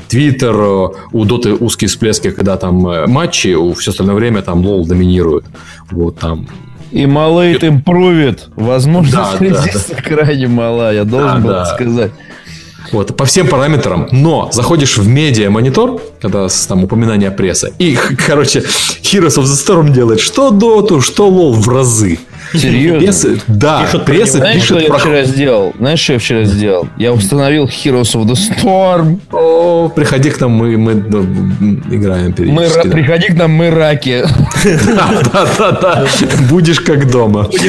Твиттер, 0.07 0.55
э, 0.55 0.89
у 1.11 1.25
Dota 1.25 1.55
узкие 1.59 1.87
всплески, 1.87 2.31
когда 2.31 2.57
там 2.57 3.11
матчи, 3.11 3.53
у 3.53 3.73
все 3.73 3.91
остальное 3.91 4.15
время 4.15 4.41
там 4.41 4.65
LoL 4.65 4.87
доминирует. 4.87 5.45
Вот 5.91 6.17
там 6.19 6.47
и 6.91 7.05
Малейт 7.05 7.63
импровит. 7.63 8.49
Возможность 8.55 9.15
да, 9.15 9.37
да, 9.39 9.63
да. 9.63 9.95
крайне 10.01 10.47
мала, 10.47 10.91
я 10.91 11.03
должен 11.03 11.41
да, 11.41 11.47
был 11.47 11.49
да. 11.49 11.65
сказать. 11.65 12.11
Вот, 12.91 13.15
по 13.15 13.25
всем 13.25 13.47
параметрам. 13.47 14.07
Но 14.11 14.49
заходишь 14.51 14.97
в 14.97 15.07
медиа-монитор, 15.07 16.01
когда 16.21 16.47
там 16.67 16.83
упоминание 16.83 17.31
прессы, 17.31 17.73
и, 17.79 17.97
короче, 18.27 18.59
Heroes 18.59 19.37
of 19.37 19.43
the 19.43 19.67
Storm 19.67 19.91
делает 19.91 20.19
что 20.19 20.49
доту, 20.49 21.01
что 21.01 21.27
лол 21.27 21.53
в 21.53 21.67
разы. 21.69 22.19
Серьезно? 22.53 22.99
Пресса, 22.99 23.29
да, 23.47 23.83
пишут 23.83 24.05
пресса 24.05 24.37
Знаешь, 24.37 24.55
пишет 24.55 24.77
что 24.77 24.79
я 24.79 24.89
про... 24.89 24.97
вчера 24.97 25.23
сделал? 25.23 25.73
Знаешь, 25.77 25.99
что 25.99 26.13
я 26.13 26.19
вчера 26.19 26.43
сделал? 26.45 26.87
Я 26.97 27.13
установил 27.13 27.65
Heroes 27.65 28.15
of 28.15 28.25
the 28.25 28.35
Storm. 28.35 29.19
О, 29.31 29.89
приходи 29.89 30.31
к 30.31 30.39
нам, 30.39 30.51
мы, 30.51 30.75
мы 30.77 30.95
ну, 30.95 31.23
играем 31.93 32.33
периодически. 32.33 32.77
Мы, 32.77 32.83
да. 32.83 32.89
Приходи 32.89 33.27
к 33.27 33.35
нам, 33.35 33.51
мы 33.51 33.69
раки. 33.69 34.25
Да, 34.63 35.21
да, 35.31 35.47
да, 35.57 35.71
да. 35.71 36.05
Будешь 36.49 36.79
как 36.79 37.09
дома. 37.11 37.47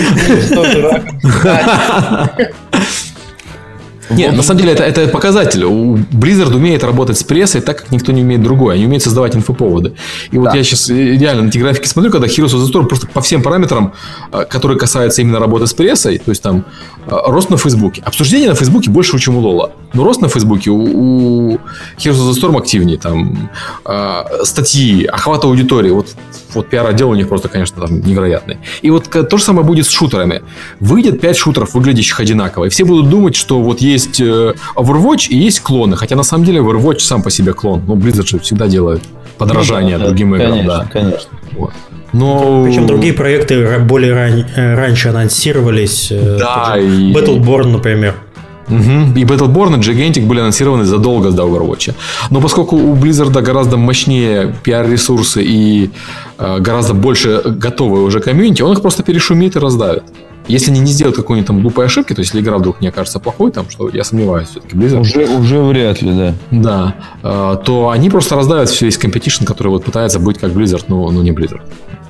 Нет, 4.11 4.37
на 4.37 4.43
самом 4.43 4.61
деле 4.61 4.73
это, 4.73 4.83
это 4.83 5.09
показатель. 5.09 5.65
У 5.65 5.97
Blizzard 5.97 6.55
умеет 6.55 6.85
работать 6.85 7.19
с 7.19 7.23
прессой 7.23 7.61
так, 7.61 7.83
как 7.83 7.93
никто 7.93 8.13
не 8.13 8.23
умеет 8.23 8.43
другой. 8.43 8.75
Они 8.75 8.87
умеют 8.87 9.03
создавать 9.03 9.37
инфоповоды. 9.37 9.95
И 10.31 10.39
вот 10.39 10.51
да. 10.51 10.57
я 10.57 10.65
сейчас 10.65 10.91
идеально 10.91 11.43
на 11.45 11.49
эти 11.49 11.59
графики 11.59 11.87
смотрю, 11.87 12.11
когда 12.11 12.27
Heroes 12.27 12.55
of 12.55 12.65
the 12.65 12.73
Storm 12.73 12.87
просто 12.87 13.07
по 13.07 13.21
всем 13.21 13.43
параметрам, 13.43 13.95
э, 14.33 14.45
которые 14.49 14.79
касаются 14.79 15.23
именно 15.23 15.39
работы 15.39 15.67
с 15.67 15.75
прессой, 15.75 16.19
то 16.19 16.31
есть 16.31 16.43
там 16.43 16.65
э, 17.07 17.17
рост 17.27 17.51
на 17.51 17.57
Фейсбуке. 17.57 18.03
Обсуждение 18.05 18.49
на 18.49 18.55
Фейсбуке 18.55 18.91
больше, 18.91 19.19
чем 19.19 19.37
у 19.37 19.41
Лола. 19.41 19.73
Но 19.93 20.05
рост 20.05 20.21
на 20.21 20.29
Фейсбуке 20.29 20.71
у, 20.71 20.77
у 20.77 21.55
Heroes 21.99 22.19
of 22.19 22.31
the 22.31 22.41
Storm 22.41 22.59
активнее. 22.59 22.99
Там 22.99 23.51
э, 23.85 24.23
статьи, 24.45 25.05
охват 25.05 25.45
аудитории. 25.45 25.91
Вот, 25.91 26.09
вот 26.55 26.69
пиар-отдел 26.69 27.11
у 27.11 27.15
них 27.15 27.29
просто, 27.29 27.49
конечно, 27.49 27.87
там 27.87 28.01
невероятный. 28.01 28.59
И 28.83 28.91
вот 28.91 29.09
то 29.11 29.37
же 29.37 29.43
самое 29.43 29.67
будет 29.67 29.87
с 29.87 29.91
шутерами. 29.91 30.43
Выйдет 30.79 31.21
5 31.21 31.37
шутеров, 31.37 31.75
выглядящих 31.75 32.21
одинаково. 32.21 32.67
И 32.67 32.69
все 32.69 32.85
будут 32.85 33.09
думать, 33.09 33.35
что 33.35 33.61
вот 33.61 33.81
есть 33.81 34.21
э, 34.21 34.55
Overwatch 34.77 35.29
и 35.29 35.37
есть 35.37 35.61
клоны. 35.61 35.97
Хотя 35.97 36.17
на 36.17 36.23
самом 36.23 36.45
деле 36.45 36.61
Overwatch 36.61 37.01
сам 37.01 37.23
по 37.23 37.31
себе 37.31 37.53
клон. 37.53 37.83
Ну, 37.87 37.97
Blizzard 37.97 38.27
же 38.27 38.39
всегда 38.39 38.69
делает 38.69 39.03
подражание 39.39 39.97
ну, 39.97 40.05
да, 40.05 40.09
другим 40.09 40.31
да, 40.31 40.37
играм. 40.37 40.51
Конечно, 40.51 40.79
да. 40.79 40.89
конечно. 40.93 41.31
Вот. 41.53 41.73
Но... 42.13 42.65
Причем 42.65 42.87
другие 42.87 43.15
проекты 43.15 43.79
более 43.79 44.13
ран... 44.13 44.45
Э, 44.57 44.75
раньше 44.75 45.09
анонсировались. 45.09 46.09
Э, 46.11 46.39
да, 46.39 46.77
и... 46.79 47.13
Battleborn, 47.13 47.69
например. 47.69 48.17
Угу. 48.71 49.19
И 49.19 49.25
Battleborn 49.25 49.77
и 49.77 49.81
Gigantic 49.81 50.27
были 50.27 50.41
анонсированы 50.41 50.85
задолго 50.85 51.31
до 51.31 51.43
Overwatch. 51.43 51.95
Но 52.31 52.41
поскольку 52.41 52.77
у 52.77 52.95
Blizzard 52.95 53.33
гораздо 53.43 53.77
мощнее 53.77 54.55
пиар-ресурсы 54.63 55.43
и 55.43 55.91
э, 56.39 56.59
гораздо 56.61 56.95
больше 56.95 57.43
готовые 57.45 58.05
уже 58.05 58.21
комьюнити, 58.21 58.63
он 58.63 58.73
их 58.73 58.81
просто 58.81 59.03
перешумит 59.03 59.57
и 59.57 59.59
раздавит. 59.59 60.05
Если 60.49 60.71
они 60.71 60.81
не 60.81 60.93
сделают 60.93 61.17
какой-нибудь 61.17 61.47
там 61.47 61.61
глупой 61.61 61.87
ошибки, 61.87 62.15
то 62.15 62.21
есть 62.21 62.33
если 62.33 62.45
игра 62.45 62.59
вдруг 62.59 62.81
не 62.81 62.89
окажется 62.89 63.21
плохой, 63.21 63.53
там, 63.53 63.69
что 63.69 63.89
я 63.89 64.05
сомневаюсь, 64.05 64.49
все-таки 64.49 64.75
Blizzard. 64.77 65.01
Уже, 65.01 65.27
уже 65.27 65.61
вряд 65.61 66.03
ли, 66.03 66.13
да. 66.13 66.35
Да. 66.51 66.95
Э, 67.23 67.57
то 67.65 67.91
они 67.91 68.11
просто 68.11 68.37
раздавят 68.37 68.69
все 68.69 68.87
весь 68.87 68.99
competition, 68.99 69.45
который 69.45 69.69
вот 69.69 69.85
пытается 69.85 70.19
быть 70.19 70.39
как 70.39 70.53
Blizzard, 70.53 70.85
но, 70.89 71.11
но 71.11 71.23
не 71.23 71.31
Blizzard, 71.31 71.61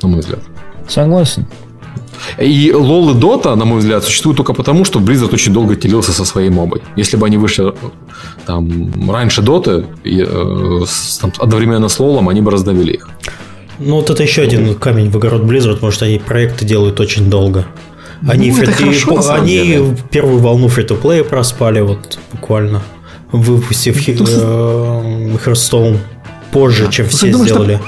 на 0.02 0.08
мой 0.08 0.20
взгляд. 0.20 0.40
Согласен. 0.88 1.46
И 2.38 2.70
LoL 2.70 3.12
и 3.12 3.20
Dota, 3.20 3.54
на 3.54 3.64
мой 3.64 3.78
взгляд, 3.78 4.04
существуют 4.04 4.36
только 4.36 4.52
потому, 4.52 4.84
что 4.84 5.00
Blizzard 5.00 5.34
очень 5.34 5.52
долго 5.52 5.76
телился 5.76 6.12
со 6.12 6.24
своей 6.24 6.50
мобой. 6.50 6.82
Если 6.96 7.16
бы 7.16 7.26
они 7.26 7.36
вышли 7.36 7.72
там 8.46 9.10
раньше 9.10 9.42
Dota, 9.42 9.84
и, 10.04 10.22
э, 10.26 10.84
там, 11.20 11.32
одновременно 11.38 11.88
с 11.88 12.00
LoL, 12.00 12.30
они 12.30 12.40
бы 12.40 12.50
раздавили 12.50 12.92
их. 12.92 13.08
Ну, 13.78 13.96
вот 13.96 14.10
это 14.10 14.22
еще 14.22 14.42
один 14.42 14.74
камень 14.74 15.10
в 15.10 15.16
огород 15.16 15.42
Blizzard, 15.42 15.74
потому 15.74 15.92
что 15.92 16.04
они 16.04 16.18
проекты 16.18 16.64
делают 16.64 17.00
очень 17.00 17.30
долго. 17.30 17.66
Они, 18.28 18.50
ну, 18.50 18.56
фри... 18.56 18.66
хорошо, 18.66 19.32
они 19.32 19.94
первую 20.10 20.38
волну 20.40 20.68
фри-то-плея 20.68 21.24
проспали 21.24 21.80
вот 21.80 22.18
буквально, 22.32 22.82
выпустив 23.32 23.96
э, 24.08 24.12
Hearthstone 24.12 25.96
позже, 26.52 26.88
чем 26.90 27.06
ну, 27.06 27.10
все 27.10 27.32
сделали. 27.32 27.80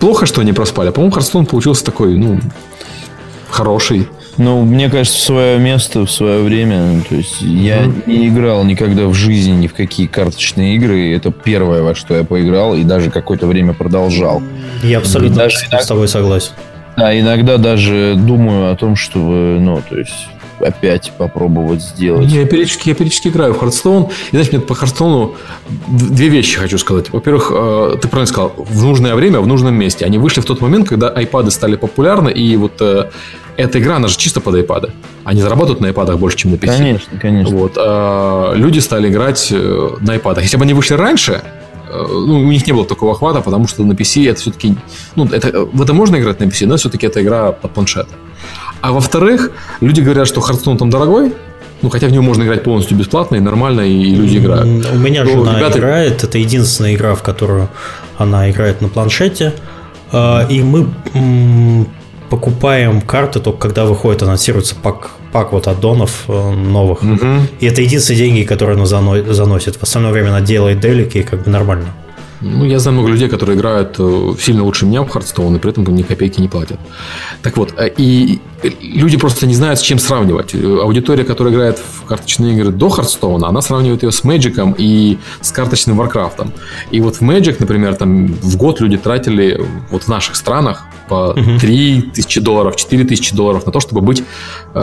Плохо, 0.00 0.26
что 0.26 0.40
они 0.40 0.52
проспали. 0.52 0.90
По-моему, 0.90 1.14
Hearthstone 1.14 1.46
получился 1.46 1.84
такой, 1.84 2.16
ну, 2.16 2.40
хороший. 3.48 4.08
Ну, 4.38 4.62
мне 4.62 4.90
кажется, 4.90 5.18
в 5.18 5.22
свое 5.22 5.58
место, 5.58 6.04
в 6.04 6.10
свое 6.10 6.42
время. 6.42 7.02
То 7.08 7.14
есть 7.14 7.42
mm-hmm. 7.42 7.62
я 7.62 7.92
не 8.06 8.28
играл 8.28 8.64
никогда 8.64 9.06
в 9.06 9.14
жизни 9.14 9.52
ни 9.52 9.66
в 9.66 9.74
какие 9.74 10.06
карточные 10.06 10.76
игры. 10.76 11.14
Это 11.14 11.30
первое, 11.30 11.82
во 11.82 11.94
что 11.94 12.14
я 12.16 12.24
поиграл, 12.24 12.74
и 12.74 12.84
даже 12.84 13.10
какое-то 13.10 13.46
время 13.46 13.72
продолжал. 13.72 14.42
Я 14.82 14.98
абсолютно 14.98 15.36
даже, 15.36 15.56
с 15.58 15.86
тобой 15.86 16.08
согласен. 16.08 16.52
Да, 16.96 17.18
иногда 17.18 17.58
даже 17.58 18.14
думаю 18.16 18.72
о 18.72 18.76
том, 18.76 18.96
чтобы, 18.96 19.58
ну, 19.60 19.82
то 19.86 19.98
есть 19.98 20.28
опять 20.60 21.12
попробовать 21.18 21.82
сделать. 21.82 22.30
Я 22.30 22.46
периодически, 22.46 22.88
я 22.88 22.94
периодически 22.94 23.28
играю 23.28 23.54
в 23.54 23.58
Hearthstone. 23.58 24.04
И 24.04 24.30
знаешь, 24.30 24.50
мне 24.52 24.60
по 24.60 24.74
Hearthstone 24.74 25.29
у 25.29 25.34
две 25.88 26.28
вещи 26.28 26.58
хочу 26.58 26.78
сказать. 26.78 27.10
Во-первых, 27.10 27.50
э, 27.54 27.96
ты 28.00 28.08
правильно 28.08 28.26
сказал, 28.26 28.54
в 28.56 28.84
нужное 28.84 29.14
время, 29.14 29.40
в 29.40 29.46
нужном 29.46 29.74
месте. 29.74 30.04
Они 30.04 30.18
вышли 30.18 30.40
в 30.40 30.44
тот 30.44 30.60
момент, 30.60 30.88
когда 30.88 31.08
айпады 31.08 31.50
стали 31.50 31.76
популярны, 31.76 32.30
и 32.30 32.56
вот 32.56 32.80
э, 32.80 33.10
эта 33.56 33.78
игра, 33.78 33.96
она 33.96 34.08
же 34.08 34.16
чисто 34.16 34.40
под 34.40 34.54
айпады. 34.54 34.90
Они 35.24 35.40
заработают 35.40 35.80
на 35.80 35.88
айпадах 35.88 36.18
больше, 36.18 36.38
чем 36.38 36.52
на 36.52 36.56
PC. 36.56 36.66
Конечно, 36.76 37.18
конечно. 37.18 37.56
Вот, 37.56 37.72
э, 37.76 38.52
люди 38.56 38.78
стали 38.78 39.08
играть 39.08 39.52
на 40.00 40.14
айпадах. 40.14 40.44
Если 40.44 40.56
бы 40.56 40.64
они 40.64 40.74
вышли 40.74 40.94
раньше, 40.94 41.42
ну, 41.88 42.40
у 42.40 42.50
них 42.50 42.66
не 42.66 42.72
было 42.72 42.84
такого 42.84 43.12
охвата, 43.12 43.40
потому 43.40 43.68
что 43.68 43.84
на 43.84 43.92
PC 43.92 44.28
это 44.28 44.40
все-таки... 44.40 44.74
Ну, 45.14 45.24
это, 45.26 45.64
в 45.64 45.80
это 45.80 45.94
можно 45.94 46.16
играть 46.16 46.40
на 46.40 46.44
PC, 46.44 46.66
но 46.66 46.76
все-таки 46.76 47.06
это 47.06 47.22
игра 47.22 47.52
под 47.52 47.72
планшет. 47.72 48.08
А 48.80 48.92
во-вторых, 48.92 49.50
люди 49.80 50.00
говорят, 50.00 50.28
что 50.28 50.40
Hearthstone 50.40 50.78
там 50.78 50.90
дорогой, 50.90 51.32
ну, 51.82 51.90
хотя 51.90 52.06
в 52.06 52.12
него 52.12 52.22
можно 52.22 52.42
играть 52.44 52.62
полностью 52.62 52.96
бесплатно 52.96 53.36
и 53.36 53.40
нормально, 53.40 53.82
и 53.82 54.14
люди 54.14 54.38
играют. 54.38 54.66
У 54.92 54.98
меня 54.98 55.24
ну, 55.24 55.44
жена 55.44 55.58
ребята... 55.58 55.78
играет, 55.78 56.24
это 56.24 56.38
единственная 56.38 56.94
игра, 56.94 57.14
в 57.14 57.22
которую 57.22 57.68
она 58.16 58.50
играет 58.50 58.80
на 58.80 58.88
планшете. 58.88 59.54
А, 60.12 60.46
и 60.48 60.62
мы 60.62 60.86
покупаем 62.30 63.00
карты 63.00 63.40
только 63.40 63.58
когда 63.58 63.84
выходит, 63.84 64.22
анонсируется 64.22 64.74
пак, 64.74 65.10
пак 65.32 65.52
вот 65.52 65.68
аддонов 65.68 66.24
э, 66.28 66.50
новых. 66.50 67.02
Угу. 67.02 67.26
И 67.60 67.66
это 67.66 67.82
единственные 67.82 68.18
деньги, 68.18 68.42
которые 68.42 68.76
она 68.76 68.86
заносит. 68.86 69.76
В 69.76 69.82
остальное 69.82 70.12
время 70.12 70.28
она 70.28 70.40
делает 70.40 70.80
делики, 70.80 71.18
и 71.18 71.22
как 71.22 71.44
бы 71.44 71.50
нормально. 71.50 71.86
Ну, 72.40 72.64
я 72.64 72.78
знаю 72.78 72.98
много 72.98 73.10
людей, 73.10 73.28
которые 73.28 73.56
играют 73.56 73.96
э, 73.98 74.34
сильно 74.38 74.62
лучше 74.62 74.86
меня 74.86 75.02
в 75.02 75.06
Hearthstone, 75.06 75.56
и 75.56 75.58
при 75.58 75.70
этом 75.70 75.84
ни 75.84 76.02
копейки 76.02 76.40
не 76.40 76.48
платят. 76.48 76.78
Так 77.42 77.56
вот, 77.56 77.74
э, 77.78 77.90
и 77.96 78.40
люди 78.80 79.16
просто 79.16 79.46
не 79.46 79.54
знают, 79.54 79.78
с 79.78 79.82
чем 79.82 79.98
сравнивать. 79.98 80.54
Э, 80.54 80.80
аудитория, 80.82 81.24
которая 81.24 81.54
играет 81.54 81.78
в 81.78 82.04
карточные 82.04 82.54
игры 82.54 82.72
до 82.72 82.88
Hearthstone, 82.88 83.44
она 83.44 83.62
сравнивает 83.62 84.02
ее 84.02 84.12
с 84.12 84.22
Magic 84.24 84.74
и 84.78 85.18
с 85.40 85.50
карточным 85.50 86.00
Warcraft. 86.00 86.52
И 86.90 87.00
вот 87.00 87.16
в 87.16 87.22
Magic, 87.22 87.56
например, 87.58 87.96
там 87.96 88.26
в 88.26 88.56
год 88.56 88.80
люди 88.80 88.98
тратили 88.98 89.64
вот 89.90 90.04
в 90.04 90.08
наших 90.08 90.36
странах 90.36 90.84
по 91.08 91.34
3 91.60 92.02
тысячи 92.14 92.40
долларов, 92.40 92.76
4 92.76 93.04
тысячи 93.04 93.34
долларов 93.34 93.64
на 93.66 93.72
то, 93.72 93.80
чтобы 93.80 94.00
быть 94.00 94.22
э, 94.74 94.80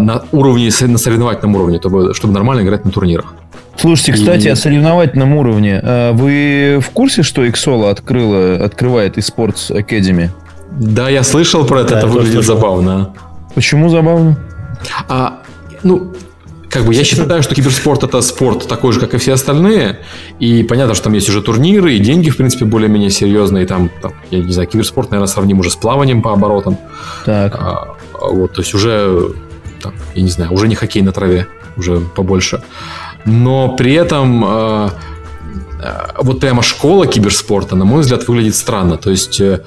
на 0.00 0.24
уровне, 0.32 0.70
на 0.80 0.98
соревновательном 0.98 1.54
уровне, 1.54 1.78
чтобы, 1.78 2.14
чтобы 2.14 2.34
нормально 2.34 2.62
играть 2.62 2.84
на 2.84 2.90
турнирах. 2.90 3.34
Слушайте, 3.78 4.12
кстати, 4.12 4.46
и... 4.46 4.50
о 4.50 4.56
соревновательном 4.56 5.34
уровне. 5.34 5.80
А 5.82 6.12
вы 6.12 6.80
в 6.80 6.90
курсе, 6.90 7.22
что 7.22 7.44
Xolo 7.44 7.90
открыла, 7.90 8.64
открывает 8.64 9.18
eSports 9.18 9.70
Academy? 9.70 10.30
Да, 10.72 11.08
я 11.08 11.22
слышал 11.22 11.64
про 11.66 11.80
это, 11.80 11.90
да, 11.90 11.98
это 11.98 12.06
выглядит 12.06 12.44
слышал. 12.44 12.56
забавно. 12.56 13.14
Почему 13.54 13.88
забавно? 13.88 14.36
А, 15.08 15.40
ну, 15.82 16.12
как 16.68 16.84
бы 16.84 16.94
я 16.94 17.04
считаю, 17.04 17.42
что 17.42 17.54
киберспорт 17.54 18.02
это 18.02 18.20
спорт 18.20 18.68
такой 18.68 18.92
же, 18.92 19.00
как 19.00 19.14
и 19.14 19.18
все 19.18 19.32
остальные. 19.32 20.00
И 20.38 20.62
понятно, 20.62 20.94
что 20.94 21.04
там 21.04 21.14
есть 21.14 21.28
уже 21.28 21.40
турниры, 21.40 21.94
и 21.94 21.98
деньги, 21.98 22.28
в 22.28 22.36
принципе, 22.36 22.64
более-менее 22.64 23.10
серьезные. 23.10 23.66
Там, 23.66 23.90
там, 24.02 24.12
я 24.30 24.40
не 24.40 24.52
знаю, 24.52 24.68
киберспорт, 24.68 25.10
наверное, 25.10 25.32
сравним 25.32 25.60
уже 25.60 25.70
с 25.70 25.76
плаванием 25.76 26.20
по 26.20 26.32
оборотам. 26.32 26.78
Так. 27.24 27.54
А, 27.58 27.96
вот, 28.20 28.52
то 28.52 28.60
есть 28.60 28.74
уже, 28.74 29.32
там, 29.80 29.94
я 30.14 30.22
не 30.22 30.30
знаю, 30.30 30.52
уже 30.52 30.68
не 30.68 30.74
хоккей 30.74 31.02
на 31.02 31.12
траве, 31.12 31.46
уже 31.76 32.00
побольше 32.00 32.62
но 33.26 33.74
при 33.76 33.92
этом 33.92 34.44
э, 34.44 34.88
э, 35.82 35.92
вот 36.22 36.40
прямо 36.40 36.62
школа 36.62 37.06
киберспорта, 37.06 37.76
на 37.76 37.84
мой 37.84 38.00
взгляд, 38.00 38.26
выглядит 38.28 38.54
странно. 38.54 38.96
То 38.96 39.10
есть 39.10 39.40
э, 39.40 39.62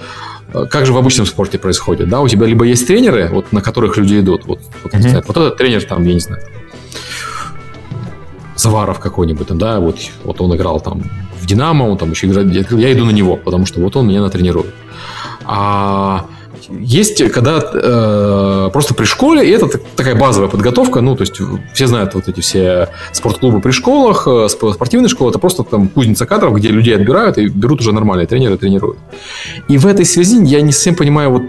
как 0.69 0.85
же 0.85 0.93
в 0.93 0.97
обычном 0.97 1.25
спорте 1.25 1.59
происходит? 1.59 2.09
Да, 2.09 2.21
у 2.21 2.27
тебя 2.27 2.47
либо 2.47 2.65
есть 2.65 2.87
тренеры, 2.87 3.29
вот, 3.31 3.51
на 3.51 3.61
которых 3.61 3.97
люди 3.97 4.19
идут. 4.19 4.45
Вот, 4.45 4.61
вот, 4.83 4.93
uh-huh. 4.93 5.23
вот 5.27 5.37
этот 5.37 5.57
тренер 5.57 5.83
там, 5.83 6.03
я 6.05 6.13
не 6.13 6.19
знаю, 6.19 6.41
Заваров 8.55 8.99
какой-нибудь, 8.99 9.47
там, 9.47 9.57
да, 9.57 9.79
вот, 9.79 9.97
вот 10.23 10.41
он 10.41 10.55
играл 10.55 10.81
там 10.81 11.03
в 11.39 11.45
Динамо, 11.45 11.83
он 11.83 11.97
там 11.97 12.11
еще 12.11 12.27
играет, 12.27 12.71
я 12.71 12.93
иду 12.93 13.05
на 13.05 13.11
него, 13.11 13.37
потому 13.37 13.65
что 13.65 13.79
вот 13.79 13.95
он 13.95 14.07
меня 14.07 14.21
натренирует. 14.21 14.73
А 15.45 16.25
есть, 16.69 17.23
когда 17.31 17.59
э, 17.61 18.69
просто 18.71 18.93
при 18.93 19.05
школе, 19.05 19.47
и 19.47 19.51
это 19.51 19.67
такая 19.95 20.15
базовая 20.15 20.49
подготовка, 20.49 21.01
ну, 21.01 21.15
то 21.15 21.21
есть 21.21 21.39
все 21.73 21.87
знают 21.87 22.13
вот 22.13 22.27
эти 22.27 22.41
все 22.41 22.89
спортклубы 23.11 23.61
при 23.61 23.71
школах, 23.71 24.27
э, 24.27 24.47
спортивные 24.49 25.09
школы, 25.09 25.31
это 25.31 25.39
просто 25.39 25.63
там 25.63 25.87
кузница 25.87 26.25
кадров, 26.25 26.55
где 26.55 26.69
людей 26.69 26.95
отбирают 26.95 27.37
и 27.37 27.47
берут 27.47 27.81
уже 27.81 27.91
нормальные 27.91 28.27
тренеры, 28.27 28.57
тренируют. 28.57 28.97
И 29.67 29.77
в 29.77 29.85
этой 29.85 30.05
связи 30.05 30.43
я 30.43 30.61
не 30.61 30.71
совсем 30.71 30.95
понимаю, 30.95 31.31
вот 31.31 31.43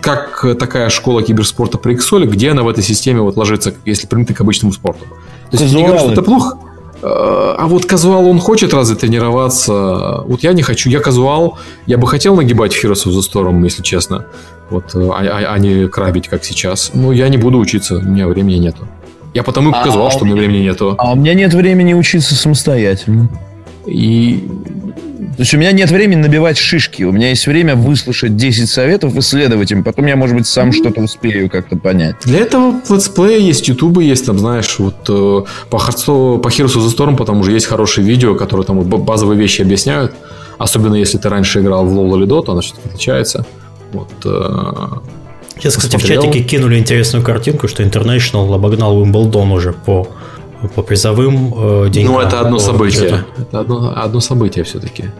как 0.00 0.44
такая 0.58 0.88
школа 0.90 1.22
киберспорта 1.22 1.76
при 1.76 1.94
Иксоле, 1.94 2.26
где 2.26 2.50
она 2.50 2.62
в 2.62 2.68
этой 2.68 2.84
системе 2.84 3.20
вот 3.20 3.36
ложится, 3.36 3.74
если 3.84 4.06
примиты 4.06 4.32
к 4.32 4.40
обычному 4.40 4.72
спорту. 4.72 5.04
То 5.50 5.56
есть 5.56 5.74
не 5.74 5.82
говорю, 5.82 5.98
что 5.98 6.12
это 6.12 6.22
плохо, 6.22 6.58
а 7.02 7.66
вот 7.66 7.86
казуал, 7.86 8.26
он 8.26 8.38
хочет 8.40 8.74
разве 8.74 8.96
тренироваться? 8.96 10.22
Вот 10.24 10.42
я 10.42 10.52
не 10.52 10.62
хочу. 10.62 10.90
Я 10.90 11.00
казуал. 11.00 11.58
Я 11.86 11.98
бы 11.98 12.06
хотел 12.06 12.34
нагибать 12.34 12.72
Heroes 12.72 13.06
of 13.06 13.12
the 13.12 13.20
Storm, 13.20 13.62
если 13.64 13.82
честно. 13.82 14.26
Вот, 14.70 14.94
а, 14.94 14.98
а, 14.98 15.54
а 15.54 15.58
не 15.58 15.88
крабить, 15.88 16.28
как 16.28 16.44
сейчас. 16.44 16.90
Но 16.94 17.12
я 17.12 17.28
не 17.28 17.38
буду 17.38 17.58
учиться, 17.58 17.96
у 17.96 18.02
меня 18.02 18.26
времени 18.26 18.56
нету. 18.56 18.86
Я 19.34 19.42
потому 19.42 19.70
и 19.70 19.74
а 19.74 19.84
казуал, 19.84 20.10
что 20.10 20.24
у 20.24 20.26
меня 20.26 20.36
времени 20.36 20.62
нету. 20.62 20.94
А 20.98 21.12
у 21.12 21.16
меня 21.16 21.34
нет 21.34 21.54
времени 21.54 21.94
учиться 21.94 22.34
самостоятельно. 22.34 23.28
И 23.88 24.46
то 25.38 25.42
есть 25.42 25.54
у 25.54 25.58
меня 25.58 25.70
нет 25.70 25.90
времени 25.90 26.20
набивать 26.20 26.58
шишки. 26.58 27.04
У 27.04 27.12
меня 27.12 27.28
есть 27.28 27.46
время 27.46 27.76
выслушать 27.76 28.36
10 28.36 28.68
советов, 28.68 29.16
исследовать 29.16 29.70
им. 29.70 29.84
Потом 29.84 30.06
я, 30.06 30.16
может 30.16 30.36
быть, 30.36 30.48
сам 30.48 30.72
что-то 30.72 31.00
успею 31.00 31.48
как-то 31.48 31.76
понять. 31.76 32.16
Для 32.24 32.40
этого 32.40 32.74
летсплея 32.90 33.38
есть, 33.38 33.68
ютубы 33.68 34.02
есть, 34.02 34.26
там, 34.26 34.38
знаешь, 34.38 34.78
вот 34.80 34.96
э, 35.08 35.44
по, 35.70 35.78
Хардсто, 35.78 36.38
по 36.38 36.48
Heroes 36.48 36.76
of 36.76 36.84
the 36.84 36.96
Storm 36.96 37.16
потом 37.16 37.38
уже 37.40 37.52
есть 37.52 37.66
хорошие 37.66 38.04
видео, 38.04 38.34
которые 38.34 38.66
там 38.66 38.80
вот 38.80 39.00
базовые 39.00 39.38
вещи 39.38 39.62
объясняют. 39.62 40.12
Особенно 40.58 40.96
если 40.96 41.18
ты 41.18 41.28
раньше 41.28 41.60
играл 41.60 41.86
в 41.86 41.96
LoL 41.96 42.16
или 42.18 42.26
Dota, 42.26 42.50
она 42.50 42.60
все-таки 42.60 42.88
отличается. 42.88 43.46
Вот, 43.92 44.10
э, 44.24 44.98
Сейчас, 45.58 45.76
кстати, 45.76 46.02
в 46.02 46.04
чатике 46.04 46.42
кинули 46.42 46.78
интересную 46.78 47.24
картинку, 47.24 47.68
что 47.68 47.82
International 47.82 48.52
обогнал 48.54 49.00
Wimbledon 49.02 49.52
уже 49.52 49.72
по 49.72 50.08
по 50.74 50.82
призовым 50.82 51.54
э, 51.56 51.88
деньгам. 51.90 52.14
Ну, 52.14 52.20
это 52.20 52.40
одно 52.40 52.58
событие. 52.58 53.24
Это 53.36 53.60
одно, 53.60 53.92
одно 53.96 54.20
событие 54.20 54.64
все-таки. 54.64 55.10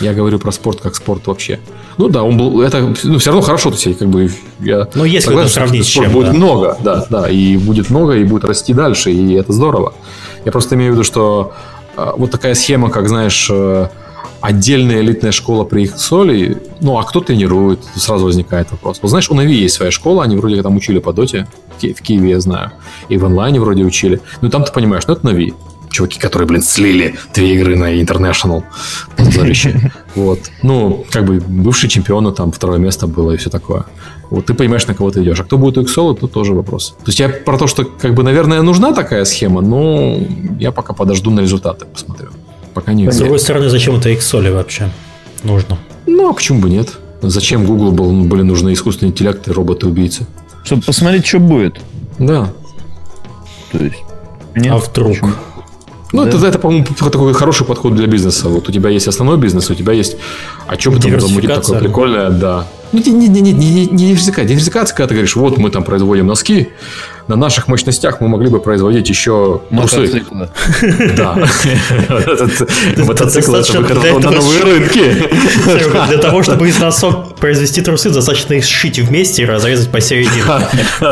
Я 0.00 0.12
говорю 0.12 0.38
про 0.38 0.50
спорт 0.50 0.80
как 0.80 0.94
спорт 0.94 1.26
вообще. 1.26 1.60
Ну 1.98 2.08
да, 2.08 2.22
он 2.22 2.36
был, 2.36 2.60
это 2.62 2.94
ну, 3.04 3.18
все 3.18 3.30
равно 3.30 3.42
хорошо, 3.42 3.70
то 3.70 3.76
есть 3.76 3.98
как 3.98 4.08
бы 4.08 4.30
я. 4.60 4.88
Ну 4.94 5.04
если 5.04 5.28
согласен, 5.28 5.52
сравнить 5.52 5.84
с 5.84 5.88
чем, 5.88 6.10
будет 6.10 6.28
да. 6.28 6.32
много, 6.32 6.76
да, 6.82 7.06
да, 7.08 7.28
и 7.28 7.56
будет 7.56 7.90
много, 7.90 8.14
и 8.14 8.24
будет 8.24 8.44
расти 8.44 8.72
дальше, 8.72 9.12
и 9.12 9.34
это 9.34 9.52
здорово. 9.52 9.94
Я 10.44 10.52
просто 10.52 10.74
имею 10.74 10.92
в 10.92 10.94
виду, 10.94 11.04
что 11.04 11.52
э, 11.96 12.12
вот 12.16 12.30
такая 12.30 12.54
схема, 12.54 12.90
как 12.90 13.08
знаешь, 13.08 13.48
э, 13.50 13.88
отдельная 14.44 15.00
элитная 15.00 15.32
школа 15.32 15.64
при 15.64 15.84
их 15.84 15.98
соли, 15.98 16.58
ну 16.82 16.98
а 16.98 17.04
кто 17.04 17.20
тренирует, 17.20 17.80
сразу 17.96 18.26
возникает 18.26 18.70
вопрос. 18.70 18.98
Вот 19.00 19.08
знаешь, 19.08 19.30
у 19.30 19.34
Нави 19.34 19.54
есть 19.54 19.74
своя 19.74 19.90
школа, 19.90 20.22
они 20.22 20.36
вроде 20.36 20.62
там 20.62 20.76
учили 20.76 20.98
по 20.98 21.14
доте, 21.14 21.46
в 21.80 22.02
Киеве 22.02 22.30
я 22.30 22.40
знаю, 22.40 22.72
и 23.08 23.16
в 23.16 23.24
онлайне 23.24 23.58
вроде 23.58 23.84
учили. 23.84 24.20
Ну 24.42 24.50
там 24.50 24.64
ты 24.64 24.72
понимаешь, 24.72 25.04
ну 25.06 25.14
это 25.14 25.24
Нави 25.24 25.54
чуваки, 25.90 26.18
которые, 26.18 26.46
блин, 26.46 26.62
слили 26.62 27.14
две 27.32 27.54
игры 27.54 27.76
на 27.76 27.94
International. 27.94 28.62
Позорище. 29.16 29.92
Вот. 30.14 30.38
Ну, 30.62 31.04
как 31.10 31.24
бы 31.24 31.40
бывшие 31.40 31.90
чемпионы, 31.90 32.30
там 32.32 32.52
второе 32.52 32.78
место 32.78 33.08
было 33.08 33.32
и 33.32 33.36
все 33.36 33.50
такое. 33.50 33.84
Вот 34.30 34.46
ты 34.46 34.54
понимаешь, 34.54 34.86
на 34.86 34.94
кого 34.94 35.10
ты 35.10 35.22
идешь. 35.22 35.40
А 35.40 35.44
кто 35.44 35.58
будет 35.58 35.78
у 35.78 35.82
Excel, 35.82 36.16
тут 36.16 36.32
тоже 36.32 36.54
вопрос. 36.54 36.94
То 36.98 37.08
есть 37.08 37.18
я 37.18 37.28
про 37.28 37.58
то, 37.58 37.66
что, 37.66 37.84
как 37.84 38.14
бы, 38.14 38.22
наверное, 38.22 38.62
нужна 38.62 38.92
такая 38.92 39.24
схема, 39.24 39.60
но 39.60 40.16
я 40.60 40.70
пока 40.70 40.92
подожду 40.92 41.30
на 41.30 41.40
результаты, 41.40 41.86
посмотрю. 41.86 42.28
Пока 42.74 42.92
не 42.92 43.10
С 43.10 43.18
другой 43.18 43.38
стороны, 43.38 43.68
зачем 43.68 43.96
это 43.96 44.10
Excel 44.10 44.52
вообще 44.52 44.90
нужно? 45.44 45.78
Ну, 46.06 46.28
а 46.28 46.32
почему 46.32 46.60
бы 46.60 46.68
нет? 46.68 46.98
Зачем 47.22 47.64
Google 47.64 47.92
был, 47.92 48.10
были 48.24 48.42
нужны 48.42 48.72
искусственный 48.72 49.10
интеллект 49.10 49.46
и 49.48 49.50
роботы-убийцы? 49.50 50.26
Чтобы 50.64 50.82
посмотреть, 50.82 51.26
что 51.26 51.38
будет. 51.38 51.80
Да. 52.18 52.52
То 53.72 53.78
есть... 53.78 53.96
Нет, 54.54 54.72
а 54.72 54.78
вдруг? 54.78 55.12
Почему? 55.12 55.30
Ну, 56.12 56.22
да. 56.22 56.28
это, 56.28 56.46
это, 56.46 56.58
по-моему, 56.58 56.86
такой 56.96 57.32
хороший 57.34 57.66
подход 57.66 57.94
для 57.96 58.06
бизнеса. 58.06 58.48
Вот 58.48 58.68
у 58.68 58.72
тебя 58.72 58.88
есть 58.90 59.08
основной 59.08 59.36
бизнес, 59.36 59.68
у 59.70 59.74
тебя 59.74 59.92
есть... 59.92 60.16
А 60.66 60.78
что 60.78 60.92
бы 60.92 61.00
там 61.00 61.20
замутить 61.20 61.52
такое 61.52 61.80
прикольное? 61.80 62.30
Да. 62.30 62.66
Ну, 62.92 63.00
не, 63.00 63.10
не, 63.10 63.28
не, 63.28 63.40
не, 63.40 63.52
не, 63.52 63.86
не 63.86 64.06
диверсификация. 64.06 64.46
Диверсификация, 64.46 64.96
когда 64.96 65.08
ты 65.08 65.14
говоришь, 65.14 65.34
вот 65.34 65.58
мы 65.58 65.70
там 65.70 65.82
производим 65.82 66.28
носки, 66.28 66.68
на 67.28 67.36
наших 67.36 67.68
мощностях 67.68 68.20
мы 68.20 68.28
могли 68.28 68.48
бы 68.48 68.60
производить 68.60 69.08
еще 69.08 69.62
трусы. 69.70 70.24
Да. 71.16 71.34
Мотоцикл 72.96 73.54
это 73.54 73.80
выход 73.80 74.22
на 74.22 74.30
новые 74.30 74.62
рынки. 74.62 75.28
Для 76.08 76.18
того, 76.18 76.42
чтобы 76.42 76.68
из 76.68 76.78
носок 76.78 77.36
произвести 77.36 77.80
трусы, 77.80 78.10
достаточно 78.10 78.54
их 78.54 78.64
сшить 78.64 78.98
вместе 78.98 79.42
и 79.42 79.46
разрезать 79.46 79.90
посередине. 79.90 80.42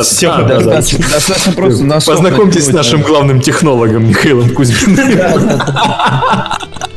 Все. 0.03 0.33
Достаточно 0.37 1.53
просто 1.53 2.01
Познакомьтесь 2.07 2.67
с 2.67 2.73
нашим 2.73 3.03
главным 3.03 3.41
технологом 3.41 4.09
Михаилом 4.09 4.51
Кузьминым. 4.51 5.19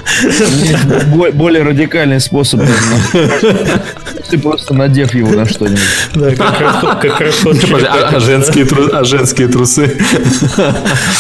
Более 1.34 1.64
радикальный 1.64 2.20
способ. 2.20 2.62
Ты 4.30 4.38
просто 4.40 4.74
надев 4.74 5.14
его 5.14 5.32
на 5.32 5.48
что-нибудь. 5.48 5.80
Да, 6.14 6.32
как 6.36 7.22
расход. 7.22 7.58
А, 7.88 8.10
а 8.16 8.20
женские 8.20 8.66
а 8.92 9.04
женские 9.04 9.48
трусы? 9.48 9.98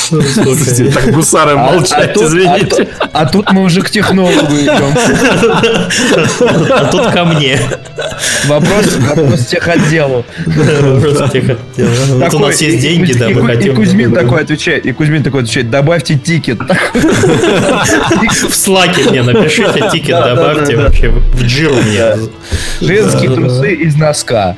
Слушайте, 0.09 0.91
так 0.91 1.11
гусары 1.11 1.55
молчать, 1.55 2.15
извините. 2.15 2.87
А 3.13 3.25
тут 3.25 3.51
мы 3.51 3.63
уже 3.63 3.81
к 3.81 3.89
технологу 3.89 4.53
идем. 4.55 4.95
А 6.71 6.85
тут 6.91 7.07
ко 7.07 7.25
мне. 7.25 7.59
Вопрос, 8.45 8.95
вопрос 8.97 9.45
техотделу. 9.45 10.25
Вопрос 10.45 11.31
техотделу. 11.31 12.19
Вот 12.19 12.33
у 12.33 12.39
нас 12.39 12.61
есть 12.61 12.79
деньги, 12.79 13.13
да, 13.13 13.29
мы 13.29 13.45
хотим. 13.45 13.73
И 13.73 13.75
Кузьмин 13.75 14.13
такой 14.13 14.41
отвечает, 14.41 14.85
и 14.85 14.91
Кузьмин 14.91 15.23
такой 15.23 15.41
отвечает, 15.41 15.69
добавьте 15.69 16.17
тикет. 16.17 16.59
В 16.59 18.55
Slack 18.75 19.04
е 19.04 19.09
мне 19.09 19.23
напишите 19.23 19.89
тикет, 19.91 20.17
добавьте 20.17 20.75
вообще 20.75 21.09
в 21.09 21.43
джиру 21.43 21.75
мне. 21.75 22.17
Женские 22.81 23.31
трусы 23.31 23.73
из 23.73 23.95
носка. 23.95 24.55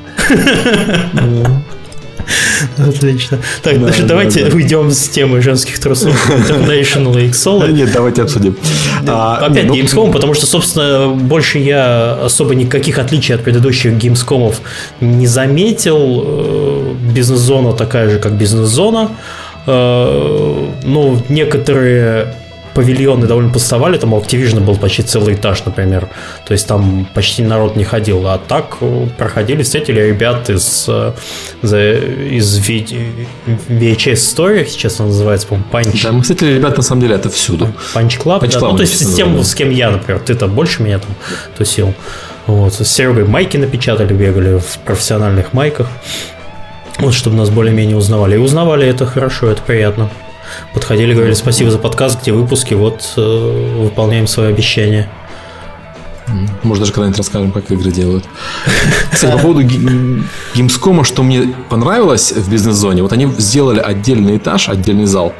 Отлично. 2.76 3.38
Так, 3.62 3.80
да, 3.80 3.92
давайте 4.02 4.44
да, 4.44 4.50
да. 4.50 4.56
уйдем 4.56 4.90
с 4.90 5.08
темы 5.08 5.40
женских 5.40 5.78
трусов 5.78 6.12
International 6.30 7.18
и 7.24 7.28
Xolo. 7.28 7.70
Нет, 7.72 7.90
давайте 7.92 8.22
обсудим. 8.22 8.56
А, 9.06 9.36
Опять 9.36 9.66
ну, 9.66 9.74
Gamescom, 9.74 10.12
потому 10.12 10.34
что, 10.34 10.44
собственно, 10.44 11.08
больше 11.08 11.58
я 11.58 12.18
особо 12.24 12.54
никаких 12.54 12.98
отличий 12.98 13.34
от 13.34 13.44
предыдущих 13.44 13.92
Gamescomов 13.92 14.56
не 15.00 15.26
заметил. 15.26 16.24
Э, 16.26 16.94
бизнес-зона 17.14 17.72
такая 17.72 18.10
же, 18.10 18.18
как 18.18 18.32
бизнес-зона. 18.32 19.10
Э, 19.66 20.66
ну, 20.84 21.22
некоторые 21.28 22.34
павильоны 22.74 23.26
довольно 23.26 23.52
пустовали, 23.52 23.98
там 23.98 24.12
у 24.12 24.20
Activision 24.20 24.60
был 24.60 24.76
почти 24.76 25.02
целый 25.02 25.34
этаж, 25.34 25.64
например, 25.64 26.08
то 26.46 26.52
есть 26.52 26.66
там 26.66 27.08
почти 27.14 27.42
народ 27.42 27.76
не 27.76 27.84
ходил, 27.84 28.26
а 28.26 28.38
так 28.38 28.76
э, 28.80 29.06
проходили, 29.16 29.62
встретили 29.62 30.00
ребят 30.00 30.50
из, 30.50 30.86
э, 30.88 31.12
из 31.62 32.58
VHS 32.58 34.12
Story, 34.14 34.66
сейчас 34.66 35.00
он 35.00 35.08
называется, 35.08 35.46
по-моему, 35.46 35.68
Punch. 35.70 36.02
Да, 36.02 36.12
мы 36.12 36.22
встретили 36.22 36.54
ребят, 36.54 36.76
на 36.76 36.82
самом 36.82 37.02
деле, 37.02 37.14
это 37.14 37.30
всюду. 37.30 37.68
Punch 37.94 38.22
Club, 38.22 38.42
Punch 38.42 38.52
да, 38.52 38.58
Club 38.60 38.70
ну, 38.72 38.76
то 38.76 38.82
есть 38.82 39.06
с 39.06 39.14
тем, 39.14 39.42
с 39.42 39.54
кем 39.54 39.70
я, 39.70 39.90
например, 39.90 40.20
ты-то 40.20 40.46
больше 40.46 40.82
меня 40.82 40.98
там 40.98 41.14
тусил. 41.56 41.94
Вот, 42.46 42.74
с 42.74 42.86
Серегой 42.86 43.24
майки 43.24 43.58
напечатали, 43.58 44.14
бегали 44.14 44.58
в 44.58 44.78
профессиональных 44.84 45.52
майках. 45.52 45.88
Вот, 46.98 47.14
чтобы 47.14 47.36
нас 47.36 47.50
более-менее 47.50 47.96
узнавали. 47.96 48.36
И 48.36 48.38
узнавали 48.38 48.86
это 48.86 49.06
хорошо, 49.06 49.48
это 49.48 49.62
приятно 49.62 50.10
подходили, 50.74 51.14
говорили 51.14 51.34
спасибо 51.34 51.70
за 51.70 51.78
подкаст, 51.78 52.22
где 52.22 52.32
выпуски, 52.32 52.74
вот 52.74 53.14
э, 53.16 53.82
выполняем 53.82 54.26
свое 54.26 54.50
обещание. 54.50 55.08
Может, 56.62 56.82
даже 56.82 56.92
когда-нибудь 56.92 57.18
расскажем, 57.18 57.52
как 57.52 57.70
игры 57.70 57.90
делают. 57.90 58.24
Кстати, 59.10 59.32
по 59.32 59.38
поводу 59.38 59.62
Gamescom, 59.62 61.04
что 61.04 61.22
мне 61.22 61.54
понравилось 61.68 62.32
в 62.32 62.50
бизнес-зоне, 62.50 63.02
вот 63.02 63.12
они 63.12 63.26
сделали 63.38 63.80
отдельный 63.80 64.36
этаж, 64.36 64.68
отдельный 64.68 65.06
зал 65.06 65.32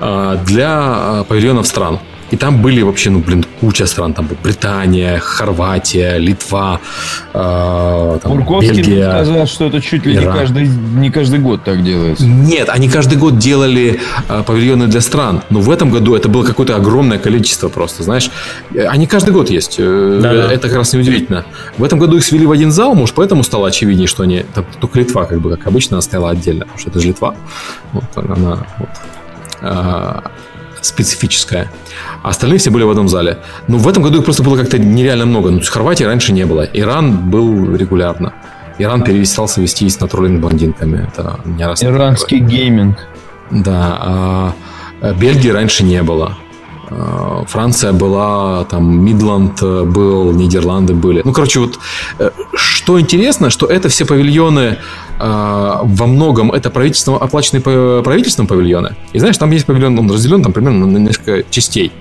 э, 0.00 0.38
для 0.46 0.94
э, 0.96 1.24
павильонов 1.28 1.66
стран. 1.66 1.98
И 2.32 2.36
там 2.36 2.62
были 2.62 2.80
вообще, 2.82 3.10
ну, 3.10 3.18
блин, 3.18 3.44
куча 3.60 3.86
стран. 3.86 4.14
Там 4.14 4.28
Британия, 4.42 5.18
Хорватия, 5.18 6.16
Литва, 6.16 6.80
э, 7.34 8.18
там, 8.22 8.32
Бурковский 8.32 8.74
Бельгия. 8.74 9.10
сказал, 9.10 9.46
что 9.46 9.66
это 9.66 9.82
чуть 9.82 10.06
ли 10.06 10.16
не 10.16 10.24
каждый, 10.24 10.66
не 10.66 11.10
каждый 11.10 11.40
год 11.40 11.62
так 11.62 11.84
делается. 11.84 12.24
Нет, 12.24 12.70
они 12.70 12.88
каждый 12.88 13.18
год 13.18 13.36
делали 13.36 14.00
э, 14.28 14.42
павильоны 14.46 14.86
для 14.86 15.02
стран. 15.02 15.42
Но 15.50 15.60
в 15.60 15.70
этом 15.70 15.90
году 15.90 16.14
это 16.14 16.30
было 16.30 16.42
какое-то 16.42 16.74
огромное 16.74 17.18
количество 17.18 17.68
просто, 17.68 18.02
знаешь. 18.02 18.30
Они 18.74 19.06
каждый 19.06 19.34
год 19.34 19.50
есть. 19.50 19.76
Э, 19.78 20.20
да, 20.22 20.50
это 20.50 20.68
как 20.68 20.78
раз 20.78 20.94
неудивительно. 20.94 21.44
В 21.76 21.84
этом 21.84 21.98
году 21.98 22.16
их 22.16 22.24
свели 22.24 22.46
в 22.46 22.50
один 22.50 22.72
зал, 22.72 22.94
может, 22.94 23.14
поэтому 23.14 23.44
стало 23.44 23.68
очевиднее, 23.68 24.08
что 24.08 24.22
они... 24.22 24.44
Там, 24.54 24.64
только 24.80 25.00
Литва, 25.00 25.26
как 25.26 25.38
бы, 25.42 25.50
как 25.50 25.66
обычно, 25.66 25.96
она 25.96 26.02
стояла 26.02 26.30
отдельно, 26.30 26.60
потому 26.60 26.78
что 26.78 26.88
это 26.88 27.00
же 27.00 27.08
Литва. 27.08 27.34
Вот 27.92 28.04
она... 28.16 28.66
Вот. 28.78 28.88
А, 29.60 30.30
специфическая. 30.82 31.70
А 32.22 32.28
остальные 32.28 32.58
все 32.58 32.70
были 32.70 32.84
в 32.84 32.90
одном 32.90 33.08
зале. 33.08 33.38
Но 33.68 33.78
в 33.78 33.88
этом 33.88 34.02
году 34.02 34.18
их 34.18 34.24
просто 34.24 34.42
было 34.42 34.56
как-то 34.56 34.78
нереально 34.78 35.26
много. 35.26 35.50
Ну, 35.50 35.60
Хорватии 35.62 36.04
раньше 36.04 36.32
не 36.32 36.44
было. 36.44 36.62
Иран 36.62 37.30
был 37.30 37.74
регулярно. 37.74 38.34
Иран 38.78 39.02
перестался 39.02 39.60
вестись 39.60 40.00
на 40.00 40.08
троллинг 40.08 40.40
блондинками. 40.40 41.08
Это 41.08 41.40
не 41.44 41.64
раз 41.64 41.82
Иранский 41.82 42.38
гейминг. 42.38 42.98
Да. 43.50 43.98
А 44.00 44.54
Бельгии 45.18 45.50
раньше 45.50 45.84
не 45.84 46.02
было. 46.02 46.36
А, 46.90 47.44
Франция 47.46 47.92
была, 47.92 48.64
там, 48.64 49.04
Мидланд 49.04 49.62
был, 49.62 50.32
Нидерланды 50.32 50.94
были. 50.94 51.22
Ну, 51.24 51.32
короче, 51.32 51.60
вот 51.60 51.78
э, 52.18 52.30
что 52.54 53.00
интересно, 53.00 53.50
что 53.50 53.66
это 53.66 53.88
все 53.88 54.04
павильоны 54.04 54.60
а, 54.70 54.76
во 55.18 56.06
многом 56.06 56.50
это 56.52 56.70
правительство, 56.70 57.18
оплаченные 57.18 57.62
правительством 58.02 58.46
павильоны. 58.46 58.96
И 59.12 59.18
знаешь, 59.18 59.36
там 59.36 59.50
есть 59.50 59.66
павильон, 59.66 59.98
он 59.98 60.10
разделен 60.10 60.42
там 60.42 60.52
примерно 60.52 60.86
на 60.86 60.98
несколько 60.98 61.48
частей. 61.50 61.92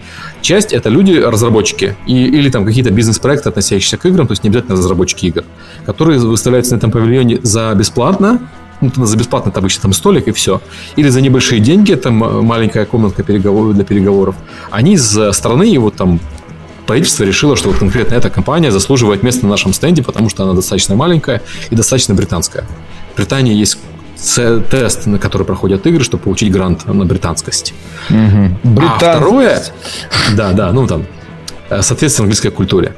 Часть 0.41 0.73
это 0.73 0.89
люди, 0.89 1.13
разработчики, 1.13 1.95
и, 2.07 2.25
или 2.25 2.49
там 2.49 2.65
какие-то 2.65 2.91
бизнес-проекты, 2.91 3.49
относящиеся 3.49 3.97
к 3.97 4.05
играм, 4.05 4.25
то 4.25 4.31
есть 4.31 4.43
не 4.43 4.49
обязательно 4.49 4.75
разработчики 4.75 5.27
игр, 5.27 5.43
которые 5.85 6.19
выставляются 6.19 6.73
на 6.73 6.77
этом 6.77 6.89
павильоне 6.91 7.39
за 7.43 7.73
бесплатно, 7.75 8.39
ну, 8.81 9.05
за 9.05 9.15
бесплатно 9.15 9.49
это 9.49 9.59
обычно 9.59 9.83
там 9.83 9.93
столик 9.93 10.27
и 10.27 10.31
все. 10.31 10.59
Или 10.95 11.09
за 11.09 11.21
небольшие 11.21 11.59
деньги, 11.61 11.93
там 11.93 12.15
маленькая 12.43 12.85
комнатка 12.85 13.21
переговоров 13.21 13.75
для 13.75 13.83
переговоров. 13.83 14.35
Они 14.71 14.93
из 14.93 15.17
страны 15.33 15.63
его 15.63 15.91
там 15.91 16.19
правительство 16.87 17.23
решило, 17.23 17.55
что 17.55 17.69
вот 17.69 17.77
конкретно 17.77 18.15
эта 18.15 18.31
компания 18.31 18.71
заслуживает 18.71 19.21
места 19.21 19.45
на 19.45 19.51
нашем 19.51 19.71
стенде, 19.71 20.01
потому 20.01 20.29
что 20.29 20.43
она 20.43 20.53
достаточно 20.53 20.95
маленькая 20.95 21.43
и 21.69 21.75
достаточно 21.75 22.15
британская. 22.15 22.65
В 23.13 23.17
Британии 23.17 23.53
есть 23.53 23.77
тест, 24.69 25.07
на 25.07 25.19
который 25.19 25.45
проходят 25.45 25.85
игры, 25.87 26.03
чтобы 26.03 26.23
получить 26.23 26.51
грант 26.51 26.85
на 26.85 27.05
британскость. 27.05 27.73
Угу. 28.09 28.79
А 28.81 28.97
второе... 28.97 29.63
Да, 30.35 30.51
да, 30.53 30.71
ну 30.71 30.85
там, 30.87 31.05
э, 31.69 31.81
соответственно, 31.81 32.25
английской 32.25 32.49
культуре. 32.49 32.93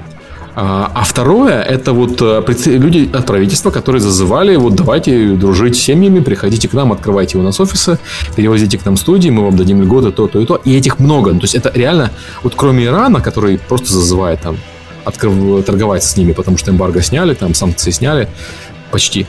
А, 0.56 0.92
а 0.94 1.04
второе, 1.04 1.62
это 1.64 1.94
вот 1.94 2.22
э, 2.22 2.44
люди 2.66 3.10
от 3.12 3.26
правительства, 3.26 3.72
которые 3.72 4.02
зазывали, 4.02 4.56
вот 4.56 4.76
давайте 4.76 5.30
дружить 5.30 5.76
с 5.76 5.80
семьями, 5.80 6.20
приходите 6.20 6.68
к 6.68 6.74
нам, 6.74 6.92
открывайте 6.92 7.40
у 7.40 7.42
нас 7.42 7.60
офисы, 7.60 7.98
перевозите 8.36 8.78
к 8.78 8.86
нам 8.86 8.96
студии, 8.98 9.30
мы 9.30 9.44
вам 9.44 9.56
дадим 9.56 9.82
льготы, 9.82 10.12
то, 10.12 10.28
то 10.28 10.40
и 10.40 10.46
то. 10.46 10.62
И 10.64 10.76
этих 10.76 11.00
много. 11.00 11.32
Ну, 11.34 11.40
то 11.40 11.46
есть 11.46 11.56
это 11.56 11.72
реально, 11.74 12.12
вот 12.44 12.54
кроме 12.56 12.86
Ирана, 12.86 13.20
который 13.20 13.58
просто 13.58 13.94
зазывает 13.94 14.42
там 14.42 14.58
открыв, 15.06 15.66
торговать 15.66 16.04
с 16.04 16.16
ними, 16.18 16.34
потому 16.34 16.58
что 16.58 16.70
эмбарго 16.70 17.02
сняли, 17.02 17.34
там 17.34 17.56
санкции 17.56 17.90
сняли, 17.90 18.30
почти. 18.92 19.26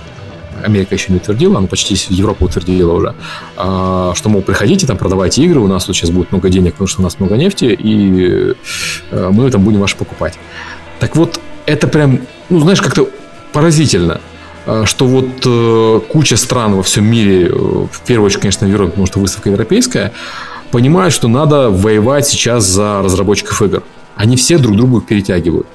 Америка 0.63 0.95
еще 0.95 1.13
не 1.13 1.17
утвердила, 1.17 1.59
но 1.59 1.67
почти 1.67 1.97
Европа 2.09 2.45
утвердила 2.45 2.93
уже, 2.93 3.15
а, 3.57 4.13
что, 4.15 4.29
мол, 4.29 4.43
приходите, 4.43 4.87
там, 4.87 4.97
продавайте 4.97 5.43
игры, 5.43 5.61
у 5.61 5.67
нас 5.67 5.85
тут 5.85 5.97
сейчас 5.97 6.11
будет 6.11 6.33
много 6.33 6.49
денег, 6.49 6.73
потому 6.73 6.89
что 6.89 7.01
у 7.01 7.05
нас 7.05 7.19
много 7.19 7.37
нефти, 7.37 7.65
и 7.67 8.55
э, 9.11 9.31
мы 9.33 9.51
там 9.51 9.63
будем 9.63 9.81
ваши 9.81 9.97
покупать. 9.97 10.35
Так 11.01 11.17
вот, 11.17 11.41
это 11.67 11.89
прям, 11.89 12.21
ну, 12.49 12.61
знаешь, 12.61 12.81
как-то 12.81 13.09
поразительно, 13.53 14.21
э, 14.67 14.85
что 14.87 15.07
вот 15.07 15.43
э, 15.45 16.01
куча 16.11 16.37
стран 16.37 16.75
во 16.75 16.83
всем 16.83 17.05
мире, 17.05 17.51
в 17.51 18.01
первую 18.07 18.27
очередь, 18.27 18.43
конечно, 18.43 18.67
Европа, 18.67 18.91
потому 18.91 19.07
что 19.07 19.21
выставка 19.21 19.49
европейская, 19.49 20.13
понимают, 20.71 21.15
что 21.15 21.29
надо 21.29 21.71
воевать 21.71 22.27
сейчас 22.27 22.65
за 22.65 23.01
разработчиков 23.03 23.63
игр. 23.63 23.83
Они 24.16 24.36
все 24.36 24.59
друг 24.59 24.77
другу 24.77 25.01
перетягивают. 25.01 25.66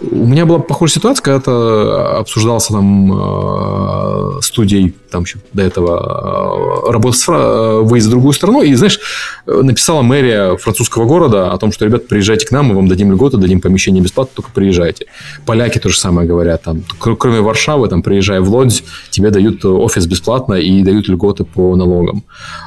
У 0.00 0.26
меня 0.26 0.46
была 0.46 0.60
похожая 0.60 0.94
ситуация, 0.94 1.22
когда 1.22 2.18
обсуждался 2.18 2.72
там 2.72 3.12
э, 3.12 4.40
студией, 4.40 4.94
там 5.10 5.24
еще 5.24 5.38
до 5.52 5.62
этого 5.62 6.86
э, 6.88 6.90
работа 6.90 7.16
с, 7.18 7.28
э, 7.28 7.80
выезд 7.82 8.06
в 8.06 8.10
другую 8.10 8.32
страну, 8.32 8.62
и, 8.62 8.72
знаешь, 8.74 8.98
написала 9.44 10.00
мэрия 10.00 10.56
французского 10.56 11.04
города 11.04 11.52
о 11.52 11.58
том, 11.58 11.70
что, 11.70 11.84
ребят, 11.84 12.08
приезжайте 12.08 12.46
к 12.46 12.50
нам, 12.50 12.66
мы 12.66 12.76
вам 12.76 12.88
дадим 12.88 13.12
льготы, 13.12 13.36
дадим 13.36 13.60
помещение 13.60 14.02
бесплатно, 14.02 14.32
только 14.36 14.50
приезжайте. 14.52 15.06
Поляки 15.44 15.78
то 15.78 15.90
же 15.90 15.98
самое 15.98 16.26
говорят, 16.26 16.62
там, 16.62 16.82
кроме 16.98 17.42
Варшавы, 17.42 17.88
там, 17.88 18.02
приезжая 18.02 18.40
в 18.40 18.48
Лодзь, 18.48 18.82
тебе 19.10 19.30
дают 19.30 19.64
офис 19.66 20.06
бесплатно 20.06 20.54
и 20.54 20.82
дают 20.82 21.08
льготы 21.08 21.44
по 21.44 21.76
налогам. 21.76 22.24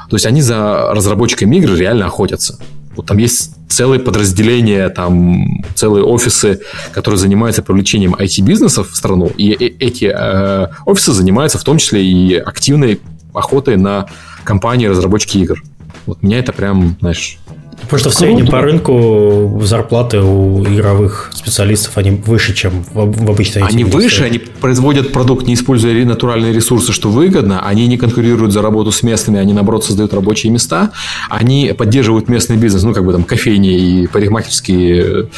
То 0.10 0.16
есть 0.16 0.28
они 0.28 0.42
за 0.42 0.94
разработчиками 0.94 1.56
игр 1.56 1.74
реально 1.74 2.06
охотятся. 2.06 2.60
Вот 2.96 3.06
там 3.08 3.18
есть 3.18 3.56
целые 3.70 4.00
подразделения, 4.00 4.90
там 4.90 5.64
целые 5.76 6.04
офисы, 6.04 6.62
которые 6.92 7.18
занимаются 7.18 7.64
привлечением 7.64 8.16
IT-бизнесов 8.16 8.92
в 8.92 8.96
страну. 8.96 9.32
И 9.36 9.52
эти 9.52 10.06
э, 10.06 10.68
офисы 10.86 11.12
занимаются 11.12 11.58
в 11.58 11.64
том 11.64 11.78
числе 11.78 12.06
и 12.06 12.36
активной 12.36 13.00
охотой 13.34 13.78
на 13.78 14.08
компании 14.44 14.86
разработчики 14.86 15.40
игр. 15.40 15.64
Вот 16.06 16.22
меня 16.22 16.40
это 16.40 16.54
прям, 16.54 16.98
знаешь, 17.00 17.38
Потому 17.84 18.00
что 18.00 18.10
в 18.10 18.14
среднем 18.14 18.48
по 18.48 18.62
рынку 18.62 19.62
зарплаты 19.64 20.20
у 20.20 20.64
игровых 20.64 21.32
специалистов 21.34 21.98
они 21.98 22.12
выше, 22.12 22.54
чем 22.54 22.84
в, 22.94 23.26
в 23.26 23.30
обычной 23.30 23.64
Они 23.64 23.84
выше, 23.84 24.24
они 24.24 24.40
производят 24.40 25.12
продукт, 25.12 25.48
не 25.48 25.54
используя 25.54 25.94
натуральные 26.06 26.54
ресурсы, 26.54 26.92
что 26.92 27.10
выгодно. 27.10 27.66
Они 27.66 27.88
не 27.88 27.98
конкурируют 27.98 28.52
за 28.52 28.62
работу 28.62 28.92
с 28.92 29.04
местными, 29.04 29.40
они, 29.40 29.54
наоборот, 29.54 29.86
создают 29.86 30.14
рабочие 30.14 30.52
места. 30.52 30.92
Они 31.30 31.74
поддерживают 31.78 32.30
местный 32.30 32.58
бизнес, 32.58 32.84
ну, 32.84 32.94
как 32.94 33.06
бы 33.06 33.12
там 33.12 33.24
кофейни 33.24 33.78
и 33.78 34.08
парикмахерские, 34.08 35.30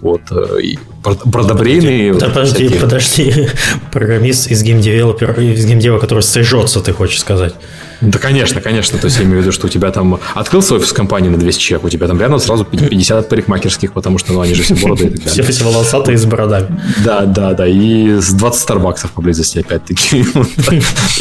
вот, 0.00 0.22
и 0.62 0.78
продобрейные. 1.02 2.14
Подожди, 2.14 2.68
подожди, 2.68 2.78
подожди. 2.78 3.48
Программист 3.92 4.50
из 4.50 4.62
геймдевелопера, 4.62 5.34
из 5.34 5.64
геймдева, 5.66 5.98
который 5.98 6.22
стрижется, 6.22 6.80
ты 6.80 6.92
хочешь 6.92 7.20
сказать. 7.20 7.54
Да, 8.00 8.18
конечно, 8.18 8.60
конечно. 8.60 8.98
То 8.98 9.06
есть 9.06 9.18
я 9.18 9.24
имею 9.24 9.38
в 9.38 9.42
виду, 9.42 9.52
что 9.52 9.66
у 9.66 9.70
тебя 9.70 9.90
там 9.90 10.20
открылся 10.34 10.74
офис 10.74 10.92
компании 10.92 11.28
на 11.28 11.38
200 11.38 11.60
человек, 11.60 11.84
у 11.84 11.88
тебя 11.88 12.06
там 12.06 12.20
рядом 12.20 12.38
сразу 12.38 12.64
50 12.64 13.28
парикмахерских, 13.28 13.92
потому 13.92 14.18
что 14.18 14.32
ну, 14.32 14.40
они 14.40 14.54
же 14.54 14.62
все 14.62 14.74
бороды 14.74 15.04
и 15.04 15.10
так 15.10 15.18
далее. 15.24 15.32
Все, 15.32 15.42
все 15.52 15.64
волосатые 15.64 16.18
с 16.18 16.24
бородами. 16.24 16.80
Да, 17.04 17.24
да, 17.24 17.52
да. 17.52 17.66
И 17.66 18.20
с 18.20 18.32
20 18.32 18.60
старбаксов 18.60 19.12
поблизости 19.12 19.58
опять-таки. 19.58 20.24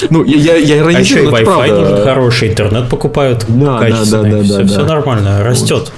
Ну, 0.09 0.23
я, 0.23 0.59
иронизирую, 0.59 0.95
а 0.95 0.99
еще 0.99 1.23
и 1.23 1.27
Wi-Fi 1.27 2.03
хороший, 2.03 2.49
интернет 2.49 2.89
покупают 2.89 3.45
да, 3.47 3.79
качественный. 3.79 4.47
Да, 4.47 4.57
да, 4.59 4.67
все 4.67 4.85
нормально, 4.85 5.43
растет 5.43 5.91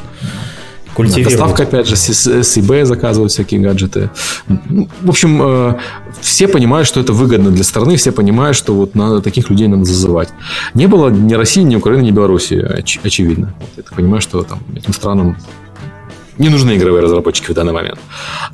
культивируют. 0.95 1.37
Доставка, 1.37 1.63
опять 1.63 1.87
же, 1.87 1.95
с, 1.95 2.09
с 2.09 2.57
eBay 2.57 2.85
заказывают 2.85 3.31
всякие 3.31 3.59
гаджеты. 3.59 4.09
Ну, 4.47 4.87
в 5.01 5.09
общем, 5.09 5.41
э, 5.41 5.75
все 6.21 6.47
понимают, 6.47 6.87
что 6.87 6.99
это 6.99 7.13
выгодно 7.13 7.51
для 7.51 7.63
страны, 7.63 7.97
все 7.97 8.11
понимают, 8.11 8.57
что 8.57 8.73
вот 8.73 8.95
надо, 8.95 9.21
таких 9.21 9.49
людей 9.49 9.67
надо 9.67 9.83
зазывать. 9.83 10.29
Не 10.73 10.87
было 10.87 11.09
ни 11.09 11.33
России, 11.33 11.61
ни 11.61 11.75
Украины, 11.75 12.01
ни 12.01 12.11
Белоруссии, 12.11 12.59
оч, 12.59 12.99
очевидно. 13.03 13.53
Вот, 13.59 13.69
я 13.77 13.83
так 13.83 13.93
понимаю, 13.93 14.21
что 14.21 14.43
там 14.43 14.59
этим 14.75 14.93
странам 14.93 15.37
не 16.37 16.49
нужны 16.49 16.75
игровые 16.75 17.03
разработчики 17.03 17.51
в 17.51 17.53
данный 17.53 17.73
момент. 17.73 17.99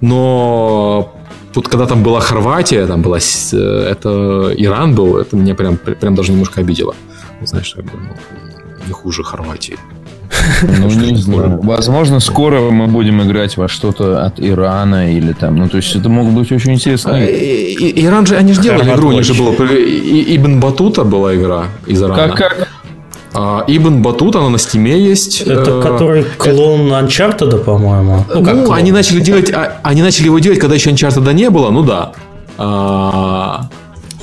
Но 0.01 1.13
тут, 1.53 1.68
когда 1.68 1.85
там 1.85 2.03
была 2.03 2.19
Хорватия, 2.19 2.85
там 2.88 3.01
была, 3.01 3.19
э, 3.19 3.88
это 3.91 4.53
Иран 4.57 4.95
был, 4.95 5.18
это 5.18 5.35
меня 5.35 5.55
прям, 5.55 5.77
прям 5.77 6.15
даже 6.15 6.31
немножко 6.31 6.61
обидело. 6.61 6.95
Знаешь, 7.43 7.73
как 7.76 7.85
бы, 7.85 7.91
ну, 7.93 8.15
не 8.88 8.93
хуже 8.93 9.23
Хорватии. 9.23 9.77
Ну, 10.80 10.89
не 10.89 11.15
знаю. 11.15 11.59
Возможно, 11.63 12.19
скоро 12.19 12.59
мы 12.72 12.88
будем 12.88 13.22
играть 13.22 13.57
во 13.57 13.68
что-то 13.68 14.26
от 14.26 14.39
Ирана 14.39 15.13
или 15.13 15.34
там. 15.34 15.55
Ну, 15.55 15.69
то 15.69 15.77
есть, 15.77 15.95
это 15.95 16.09
могут 16.09 16.34
быть 16.34 16.51
очень 16.51 16.73
интересные. 16.73 17.26
А, 17.26 18.07
Иран 18.07 18.26
же, 18.26 18.35
они 18.38 18.53
же 18.53 18.61
делали 18.61 18.91
игру, 18.91 19.09
у 19.09 19.11
них 19.11 19.23
же 19.23 19.34
было. 19.34 19.51
Ибн 19.51 20.59
Батута 20.59 21.03
была 21.03 21.35
игра 21.35 21.65
из 21.88 22.01
Ирана. 22.01 22.15
Как, 22.15 22.38
как? 22.38 22.68
А, 23.34 23.63
Ибн 23.68 24.01
Батут, 24.01 24.35
она 24.35 24.49
на 24.49 24.57
стиме 24.57 24.99
есть. 24.99 25.41
Это 25.41 25.72
э, 25.72 25.81
который 25.81 26.23
клон 26.38 26.91
Uncharted, 26.91 27.63
по-моему. 27.63 28.26
Ну, 28.34 28.43
как 28.43 28.55
ну 28.55 28.72
они 28.73 28.91
начали 28.91 29.22
делать, 29.22 29.51
а, 29.53 29.77
они 29.84 30.01
начали 30.01 30.26
его 30.26 30.39
делать, 30.39 30.59
когда 30.59 30.76
еще 30.76 30.89
Uncharted 30.89 31.34
не 31.34 31.49
было, 31.49 31.69
ну 31.69 31.84
да. 31.84 32.11
А, 32.57 33.69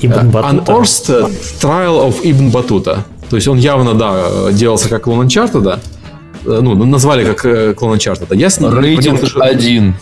Ибн 0.01 0.29
Батута. 0.29 0.71
Unearthed 0.71 1.31
Trial 1.61 2.07
of 2.07 2.21
Ibn 2.21 2.51
Batuta. 2.51 2.99
То 3.29 3.35
есть 3.35 3.47
он 3.47 3.57
явно, 3.57 3.93
да, 3.93 4.51
делался 4.51 4.89
как 4.89 5.03
клон 5.03 5.25
Uncharted, 5.25 5.61
да. 5.61 5.73
Э, 5.75 5.98
ну, 6.43 6.85
назвали 6.85 7.25
как 7.25 7.45
э, 7.45 7.73
клон 7.73 7.97
Uncharted. 7.97 8.35
Я 8.35 8.49
с 8.49 8.59
Рейтинг 8.59 9.19
понял, 9.19 9.41
один. 9.41 9.95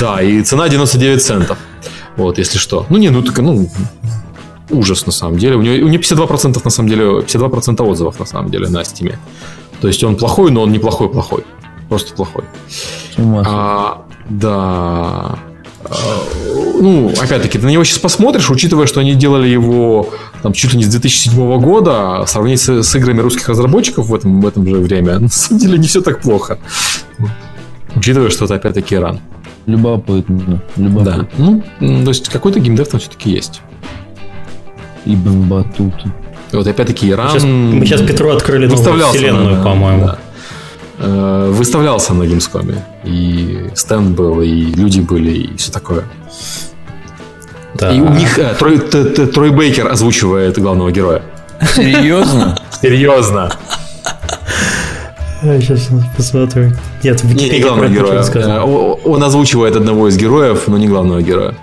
Да, 0.00 0.22
и 0.22 0.42
цена 0.42 0.68
99 0.68 1.22
центов. 1.22 1.58
Вот, 2.16 2.38
если 2.38 2.58
что. 2.58 2.86
Ну, 2.88 2.98
не, 2.98 3.10
ну, 3.10 3.22
так, 3.22 3.38
ну, 3.38 3.68
ужас 4.70 5.06
на 5.06 5.12
самом 5.12 5.38
деле. 5.38 5.56
У 5.56 5.62
него, 5.62 5.86
у 5.86 5.88
него 5.88 6.02
52% 6.02 6.60
на 6.64 6.70
самом 6.70 6.88
деле, 6.88 7.04
52% 7.20 7.82
отзывов 7.82 8.18
на 8.18 8.26
самом 8.26 8.50
деле 8.50 8.68
на 8.68 8.82
Steam. 8.82 9.14
То 9.80 9.88
есть 9.88 10.02
он 10.04 10.16
плохой, 10.16 10.50
но 10.50 10.62
он 10.62 10.72
неплохой 10.72 11.08
плохой. 11.08 11.44
Просто 11.88 12.14
плохой. 12.14 12.44
А, 13.18 14.02
да. 14.28 15.38
Э, 15.84 15.94
ну, 16.80 17.12
опять-таки, 17.20 17.58
ты 17.58 17.66
на 17.66 17.70
него 17.70 17.84
сейчас 17.84 17.98
посмотришь, 17.98 18.50
учитывая, 18.50 18.86
что 18.86 19.00
они 19.00 19.14
делали 19.14 19.48
его 19.48 20.08
там, 20.46 20.52
чуть 20.52 20.74
ли 20.74 20.78
не 20.78 20.84
с 20.84 20.88
2007 20.88 21.60
года, 21.60 22.22
сравнить 22.28 22.60
с, 22.60 22.68
с 22.68 22.94
играми 22.94 23.18
русских 23.18 23.48
разработчиков 23.48 24.06
в 24.06 24.14
этом, 24.14 24.40
в 24.40 24.46
этом 24.46 24.64
же 24.64 24.76
время, 24.76 25.18
на 25.18 25.28
самом 25.28 25.60
деле 25.60 25.76
не 25.76 25.88
все 25.88 26.00
так 26.02 26.20
плохо. 26.20 26.60
Учитывая, 27.96 28.30
что 28.30 28.44
это 28.44 28.54
опять-таки 28.54 28.94
Иран. 28.94 29.18
Любопытно. 29.66 30.62
Любопытно. 30.76 31.28
Да. 31.36 31.62
Ну, 31.80 32.04
то 32.04 32.10
есть 32.10 32.28
какой-то 32.28 32.60
геймдев 32.60 32.86
там 32.86 33.00
все-таки 33.00 33.30
есть. 33.30 33.60
Ибн 35.04 35.48
Батут. 35.48 35.94
Вот 36.52 36.64
опять-таки 36.64 37.10
Иран... 37.10 37.26
Мы 37.26 37.32
сейчас, 37.32 37.42
мы 37.44 37.86
сейчас 37.86 38.00
Петру 38.02 38.30
открыли 38.30 38.68
новую 38.68 39.04
вселенную, 39.08 39.56
да, 39.56 39.62
по-моему. 39.64 40.06
Да. 40.06 40.18
э, 40.98 41.50
выставлялся 41.50 42.14
на 42.14 42.22
Gamescom. 42.22 42.78
И 43.02 43.70
стенд 43.74 44.16
был, 44.16 44.40
и 44.42 44.48
люди 44.48 45.00
были, 45.00 45.32
и 45.32 45.56
все 45.56 45.72
такое. 45.72 46.04
Да. 47.78 47.92
И 47.92 48.00
у 48.00 48.08
них 48.08 48.38
э, 48.38 48.54
Трой, 48.58 48.78
т, 48.78 49.04
т, 49.04 49.26
Трой 49.26 49.50
Бейкер 49.50 49.88
озвучивает 49.88 50.58
главного 50.58 50.90
героя. 50.90 51.22
Серьезно? 51.74 52.58
Серьезно. 52.82 53.50
Сейчас 55.42 55.88
посмотрю. 56.16 56.72
Нет, 57.02 57.22
в 57.22 57.34
не, 57.34 57.50
не 57.50 57.60
главного 57.60 57.88
героя. 57.88 58.24
Э, 58.34 58.60
он 58.62 59.22
озвучивает 59.22 59.76
одного 59.76 60.08
из 60.08 60.16
героев, 60.16 60.64
но 60.66 60.78
не 60.78 60.88
главного 60.88 61.22
героя. 61.22 61.54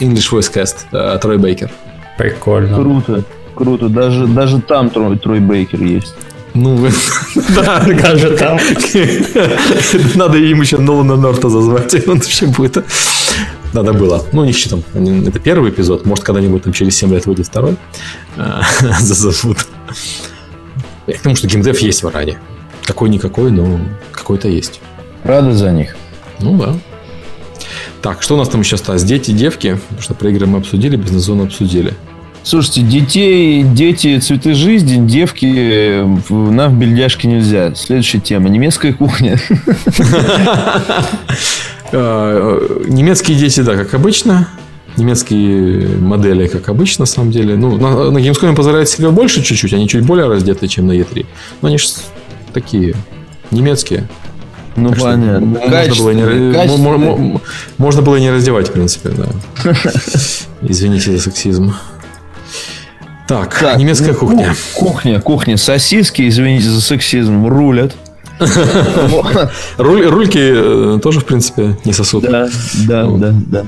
English 0.00 0.30
Voice 0.32 0.52
Cast, 0.52 0.76
э, 0.92 1.18
Трой 1.18 1.38
Бейкер. 1.38 1.70
Прикольно. 2.18 2.76
Круто, 2.76 3.24
круто. 3.54 3.88
Даже, 3.88 4.26
даже 4.26 4.60
там 4.60 4.90
Трой, 4.90 5.18
Трой 5.18 5.40
Бейкер 5.40 5.82
есть. 5.82 6.14
Ну, 6.54 6.76
да, 7.54 7.86
даже 8.02 8.30
там. 8.36 8.58
Надо 10.16 10.38
им 10.38 10.60
еще 10.60 10.78
Нолана 10.78 11.16
Норта 11.16 11.48
зазвать, 11.48 11.94
и 11.94 12.02
он 12.08 12.18
вообще 12.18 12.46
будет. 12.46 12.84
Надо 13.72 13.92
было. 13.92 14.24
Ну, 14.32 14.44
не 14.44 14.52
считам. 14.52 14.82
Это 14.94 15.38
первый 15.38 15.70
эпизод. 15.70 16.04
Может, 16.04 16.24
когда-нибудь 16.24 16.64
там 16.64 16.72
через 16.72 16.96
7 16.96 17.12
лет 17.12 17.26
выйдет 17.26 17.46
второй. 17.46 17.76
А, 18.36 18.62
зазовут. 19.00 19.66
Я 21.06 21.14
к 21.14 21.20
тому, 21.20 21.36
что 21.36 21.46
геймдев 21.46 21.78
есть 21.80 22.02
в 22.02 22.08
Аране. 22.08 22.38
Какой-никакой, 22.84 23.50
но 23.50 23.80
какой-то 24.12 24.48
есть. 24.48 24.80
Рады 25.22 25.52
за 25.52 25.70
них. 25.70 25.96
Ну 26.40 26.56
да. 26.58 26.74
Так, 28.02 28.22
что 28.22 28.34
у 28.34 28.38
нас 28.38 28.48
там 28.48 28.62
еще 28.62 28.74
осталось? 28.76 29.04
Дети, 29.04 29.30
девки. 29.30 29.78
Потому 29.88 30.02
что 30.02 30.14
про 30.14 30.30
игры 30.30 30.46
мы 30.46 30.58
обсудили, 30.58 30.96
бизнес-зону 30.96 31.44
обсудили. 31.44 31.94
Слушайте, 32.42 32.80
детей, 32.80 33.62
дети, 33.62 34.18
цветы 34.18 34.54
жизни, 34.54 35.06
девки 35.06 36.02
нам 36.30 36.74
в 36.74 36.78
бельдяшке 36.78 37.28
нельзя. 37.28 37.74
Следующая 37.74 38.18
тема. 38.18 38.48
Немецкая 38.48 38.94
кухня. 38.94 39.38
А, 41.92 42.84
немецкие 42.86 43.36
дети, 43.36 43.60
да, 43.60 43.76
как 43.76 43.94
обычно. 43.94 44.48
Немецкие 44.96 45.88
модели, 45.98 46.48
как 46.48 46.68
обычно, 46.68 47.02
на 47.02 47.06
самом 47.06 47.30
деле. 47.30 47.56
Ну, 47.56 47.76
на, 47.78 48.10
на 48.10 48.18
Gamescom 48.18 48.54
позволяет 48.54 48.88
себе 48.88 49.10
больше 49.10 49.42
чуть-чуть. 49.42 49.72
Они 49.72 49.88
чуть 49.88 50.04
более 50.04 50.26
раздеты, 50.26 50.66
чем 50.68 50.88
на 50.88 50.92
E3. 50.92 51.26
Но 51.62 51.68
они 51.68 51.78
же 51.78 51.88
такие 52.52 52.94
немецкие. 53.50 54.08
Ну, 54.76 54.90
так 54.90 55.00
понятно. 55.00 55.46
Можно 55.46 55.94
было, 55.96 56.10
не, 56.10 57.40
можно 57.78 58.02
было 58.02 58.16
и 58.16 58.20
не 58.20 58.30
раздевать, 58.30 58.68
в 58.68 58.72
принципе, 58.72 59.10
да. 59.10 59.28
Извините 60.62 61.12
за 61.12 61.20
сексизм. 61.20 61.74
Так, 63.26 63.58
так 63.60 63.78
немецкая 63.78 64.12
ну, 64.12 64.18
кухня. 64.18 64.54
Кухня, 64.74 65.20
кухня. 65.20 65.56
Сосиски, 65.56 66.28
извините 66.28 66.68
за 66.68 66.80
сексизм, 66.80 67.46
рулят. 67.46 67.94
Руль, 69.78 70.06
рульки 70.06 70.38
э, 70.38 70.98
тоже, 71.02 71.20
в 71.20 71.24
принципе, 71.24 71.76
не 71.84 71.92
сосуд. 71.92 72.24
Да, 72.24 72.48
да, 72.86 73.06
да, 73.06 73.34
да. 73.46 73.66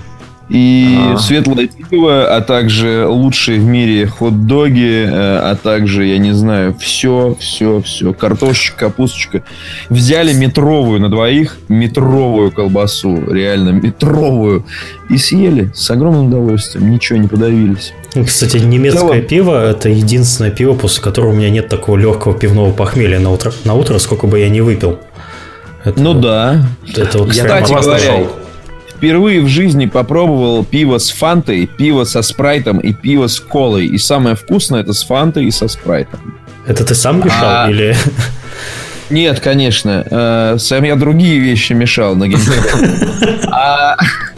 И 0.52 0.98
а. 0.98 1.16
светлое 1.16 1.66
пиво, 1.66 2.36
а 2.36 2.42
также 2.42 3.06
лучшие 3.06 3.58
в 3.58 3.64
мире 3.64 4.06
хот-доги, 4.06 5.06
э, 5.06 5.08
а 5.10 5.56
также, 5.56 6.04
я 6.04 6.18
не 6.18 6.32
знаю, 6.32 6.76
все, 6.78 7.34
все, 7.40 7.80
все, 7.80 8.12
картошечка, 8.12 8.80
капусточка. 8.80 9.44
Взяли 9.88 10.34
метровую 10.34 11.00
на 11.00 11.08
двоих, 11.08 11.56
метровую 11.68 12.50
колбасу, 12.52 13.32
реально 13.32 13.70
метровую, 13.70 14.66
и 15.08 15.16
съели 15.16 15.72
с 15.74 15.90
огромным 15.90 16.26
удовольствием, 16.26 16.90
ничего 16.90 17.18
не 17.18 17.28
подавились. 17.28 17.94
Кстати, 18.26 18.58
немецкое 18.58 19.00
Целом... 19.00 19.26
пиво– 19.26 19.70
это 19.70 19.88
единственное 19.88 20.50
пиво, 20.50 20.74
после 20.74 21.02
которого 21.02 21.30
у 21.30 21.34
меня 21.34 21.48
нет 21.48 21.70
такого 21.70 21.96
легкого 21.96 22.34
пивного 22.34 22.72
похмелья 22.72 23.20
на 23.20 23.30
утро, 23.30 23.54
на 23.64 23.72
утро 23.72 23.98
сколько 23.98 24.26
бы 24.26 24.38
я 24.38 24.50
не 24.50 24.60
выпил. 24.60 24.98
Это, 25.82 25.98
ну 25.98 26.12
да. 26.12 26.62
Это 26.94 27.20
вот 27.20 27.32
я, 27.32 27.44
кстати 27.44 27.72
говоря, 27.72 28.26
впервые 29.02 29.40
в 29.40 29.48
жизни 29.48 29.86
попробовал 29.86 30.64
пиво 30.64 30.98
с 30.98 31.10
фантой, 31.10 31.66
пиво 31.66 32.04
со 32.04 32.22
спрайтом 32.22 32.78
и 32.78 32.92
пиво 32.92 33.26
с 33.26 33.40
колой. 33.40 33.86
И 33.86 33.98
самое 33.98 34.36
вкусное 34.36 34.82
это 34.82 34.92
с 34.92 35.02
фантой 35.02 35.46
и 35.46 35.50
со 35.50 35.66
спрайтом. 35.66 36.38
Это 36.68 36.84
ты 36.84 36.94
сам 36.94 37.18
мешал 37.18 37.64
а... 37.64 37.68
или... 37.68 37.96
Нет, 39.10 39.40
конечно. 39.40 40.06
Э, 40.08 40.56
сам 40.58 40.84
я 40.84 40.94
другие 40.94 41.40
вещи 41.40 41.72
мешал 41.72 42.14
на 42.14 42.28
геймпаде. 42.28 43.38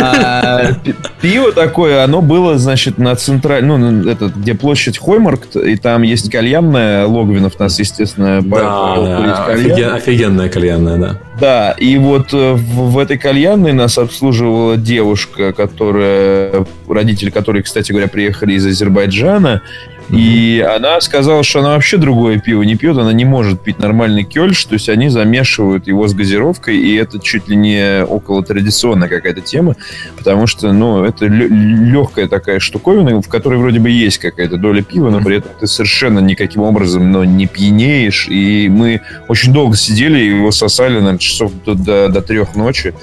А, 0.00 0.72
пиво 1.20 1.52
такое, 1.52 2.04
оно 2.04 2.22
было, 2.22 2.58
значит, 2.58 2.98
на 2.98 3.14
центральном, 3.16 4.02
ну, 4.02 4.10
этот, 4.10 4.36
где 4.36 4.54
площадь 4.54 4.98
Хоймаркт, 4.98 5.56
и 5.56 5.76
там 5.76 6.02
есть 6.02 6.30
кальянная, 6.30 7.06
Логвинов 7.06 7.58
нас, 7.58 7.78
естественно, 7.78 8.40
да, 8.42 9.46
офиген, 9.46 9.94
офигенная 9.94 10.48
кальянная, 10.48 10.96
да. 10.96 11.18
Да, 11.40 11.70
и 11.72 11.96
вот 11.96 12.34
э, 12.34 12.52
в, 12.52 12.92
в 12.92 12.98
этой 12.98 13.16
кальянной 13.16 13.72
нас 13.72 13.96
обслуживала 13.96 14.76
девушка, 14.76 15.52
которая, 15.54 16.66
родители 16.86 17.30
которой, 17.30 17.62
кстати 17.62 17.92
говоря, 17.92 18.08
приехали 18.08 18.52
из 18.54 18.66
Азербайджана, 18.66 19.62
и 20.10 20.66
она 20.68 21.00
сказала, 21.00 21.42
что 21.42 21.60
она 21.60 21.70
вообще 21.70 21.96
другое 21.96 22.38
пиво 22.38 22.62
не 22.62 22.76
пьет, 22.76 22.98
она 22.98 23.12
не 23.12 23.24
может 23.24 23.60
пить 23.60 23.78
нормальный 23.78 24.24
кельш, 24.24 24.64
то 24.64 24.74
есть 24.74 24.88
они 24.88 25.08
замешивают 25.08 25.86
его 25.86 26.08
с 26.08 26.14
газировкой, 26.14 26.76
и 26.78 26.96
это 26.96 27.20
чуть 27.20 27.48
ли 27.48 27.56
не 27.56 28.04
около 28.04 28.42
традиционная 28.44 29.08
какая-то 29.08 29.40
тема, 29.40 29.76
потому 30.16 30.46
что, 30.46 30.72
ну, 30.72 31.04
это 31.04 31.26
легкая 31.26 32.28
такая 32.28 32.58
штуковина, 32.58 33.22
в 33.22 33.28
которой 33.28 33.58
вроде 33.58 33.78
бы 33.78 33.90
есть 33.90 34.18
какая-то 34.18 34.56
доля 34.56 34.82
пива, 34.82 35.10
но 35.10 35.20
при 35.20 35.36
этом 35.36 35.52
ты 35.60 35.66
совершенно 35.66 36.18
никаким 36.18 36.62
образом, 36.62 37.12
но 37.12 37.24
не 37.24 37.46
пьянеешь, 37.46 38.26
и 38.28 38.68
мы 38.68 39.02
очень 39.28 39.52
долго 39.52 39.76
сидели, 39.76 40.18
и 40.18 40.28
его 40.28 40.50
сосали, 40.50 40.94
наверное, 40.94 41.18
часов 41.18 41.52
до, 41.64 41.74
до, 41.74 42.08
до 42.08 42.20
трех 42.20 42.56
ночи. 42.56 42.94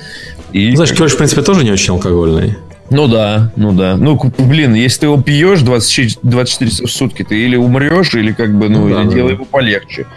И... 0.51 0.75
Знаешь, 0.75 0.93
кельш, 0.93 1.13
в 1.13 1.17
принципе, 1.17 1.41
тоже 1.41 1.63
не 1.63 1.71
очень 1.71 1.93
алкогольный. 1.93 2.57
Ну 2.89 3.07
да, 3.07 3.51
ну 3.55 3.73
да. 3.73 3.97
Ну, 3.97 4.19
блин, 4.37 4.73
если 4.73 5.01
ты 5.01 5.05
его 5.07 5.21
пьешь 5.21 5.61
24, 5.61 6.19
24 6.23 6.87
сутки, 6.87 7.23
ты 7.23 7.37
или 7.37 7.55
умрешь, 7.55 8.13
или 8.15 8.31
как 8.31 8.57
бы, 8.57 8.69
ну, 8.69 8.89
да, 8.89 9.01
или 9.01 9.09
да. 9.09 9.13
делай 9.13 9.33
его 9.33 9.45
полегче. 9.45 10.07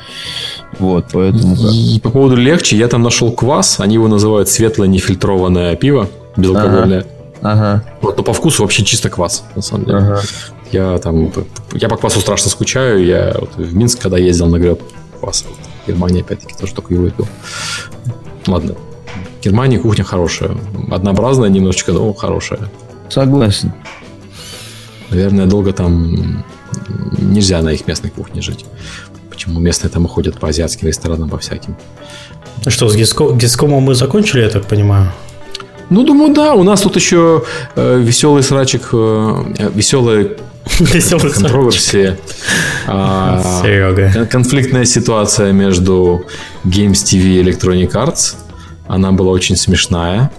Вот, 0.79 1.07
поэтому... 1.13 1.57
И 1.73 1.99
по 2.01 2.11
поводу 2.11 2.37
легче, 2.37 2.77
я 2.77 2.87
там 2.89 3.03
нашел 3.03 3.33
квас, 3.33 3.81
они 3.81 3.95
его 3.95 4.07
называют 4.07 4.49
светлое 4.49 4.87
нефильтрованное 4.89 5.75
пиво, 5.77 6.09
безалкогольное. 6.37 7.07
Ага. 7.43 7.53
ага. 7.53 7.85
Вот, 8.03 8.17
но 8.17 8.23
по 8.23 8.33
вкусу 8.33 8.63
вообще 8.63 8.85
чисто 8.85 9.11
квас, 9.11 9.45
на 9.57 9.63
самом 9.63 9.87
деле. 9.87 9.99
Ага. 9.99 10.21
Я 10.71 10.99
там, 10.99 11.33
я 11.73 11.89
по 11.89 11.97
квасу 11.97 12.21
страшно 12.21 12.51
скучаю, 12.51 13.05
я 13.05 13.35
вот 13.39 13.57
в 13.57 13.75
Минск, 13.75 14.01
когда 14.01 14.17
ездил 14.19 14.47
на 14.47 14.59
греб 14.59 14.81
кваса, 15.19 15.47
в 15.85 15.89
Германии, 15.89 16.21
опять-таки, 16.21 16.55
тоже 16.55 16.73
только 16.73 16.95
его 16.95 17.05
выпил. 17.05 17.27
Ладно, 18.47 18.77
Германия 19.43 19.79
кухня 19.79 20.05
хорошая. 20.05 20.51
Однообразная 20.91 21.49
немножечко, 21.49 21.93
но 21.93 22.13
хорошая. 22.13 22.61
Согласен. 23.09 23.73
Наверное, 25.11 25.47
долго 25.47 25.73
там 25.73 26.45
нельзя 27.19 27.63
на 27.63 27.71
их 27.71 27.87
местной 27.87 28.11
кухне 28.11 28.43
жить. 28.43 28.67
Почему 29.31 29.61
местные 29.61 29.91
там 29.91 30.05
уходят 30.05 30.39
по 30.39 30.49
азиатским 30.49 30.89
ресторанам, 30.89 31.31
по 31.31 31.39
всяким. 31.39 31.77
Ну 32.65 32.71
что, 32.71 32.89
с 32.89 32.95
Гискомом 32.95 33.83
мы 33.83 33.95
закончили, 33.95 34.43
я 34.43 34.51
так 34.51 34.67
понимаю? 34.67 35.11
Ну, 35.89 36.05
думаю, 36.05 36.35
да. 36.35 36.55
У 36.55 36.63
нас 36.63 36.83
тут 36.83 36.97
еще 36.97 37.43
э, 37.75 37.99
веселый 37.99 38.43
срачик, 38.43 38.91
э, 38.93 39.71
веселая 39.75 40.37
контроверсия. 41.35 42.19
А, 42.87 43.63
конфликтная 44.31 44.85
ситуация 44.85 45.53
между 45.53 46.27
Games 46.65 47.03
TV 47.05 47.41
и 47.41 47.43
Electronic 47.43 47.93
Arts– 47.93 48.35
она 48.91 49.13
была 49.13 49.31
очень 49.31 49.57
смешная. 49.57 50.31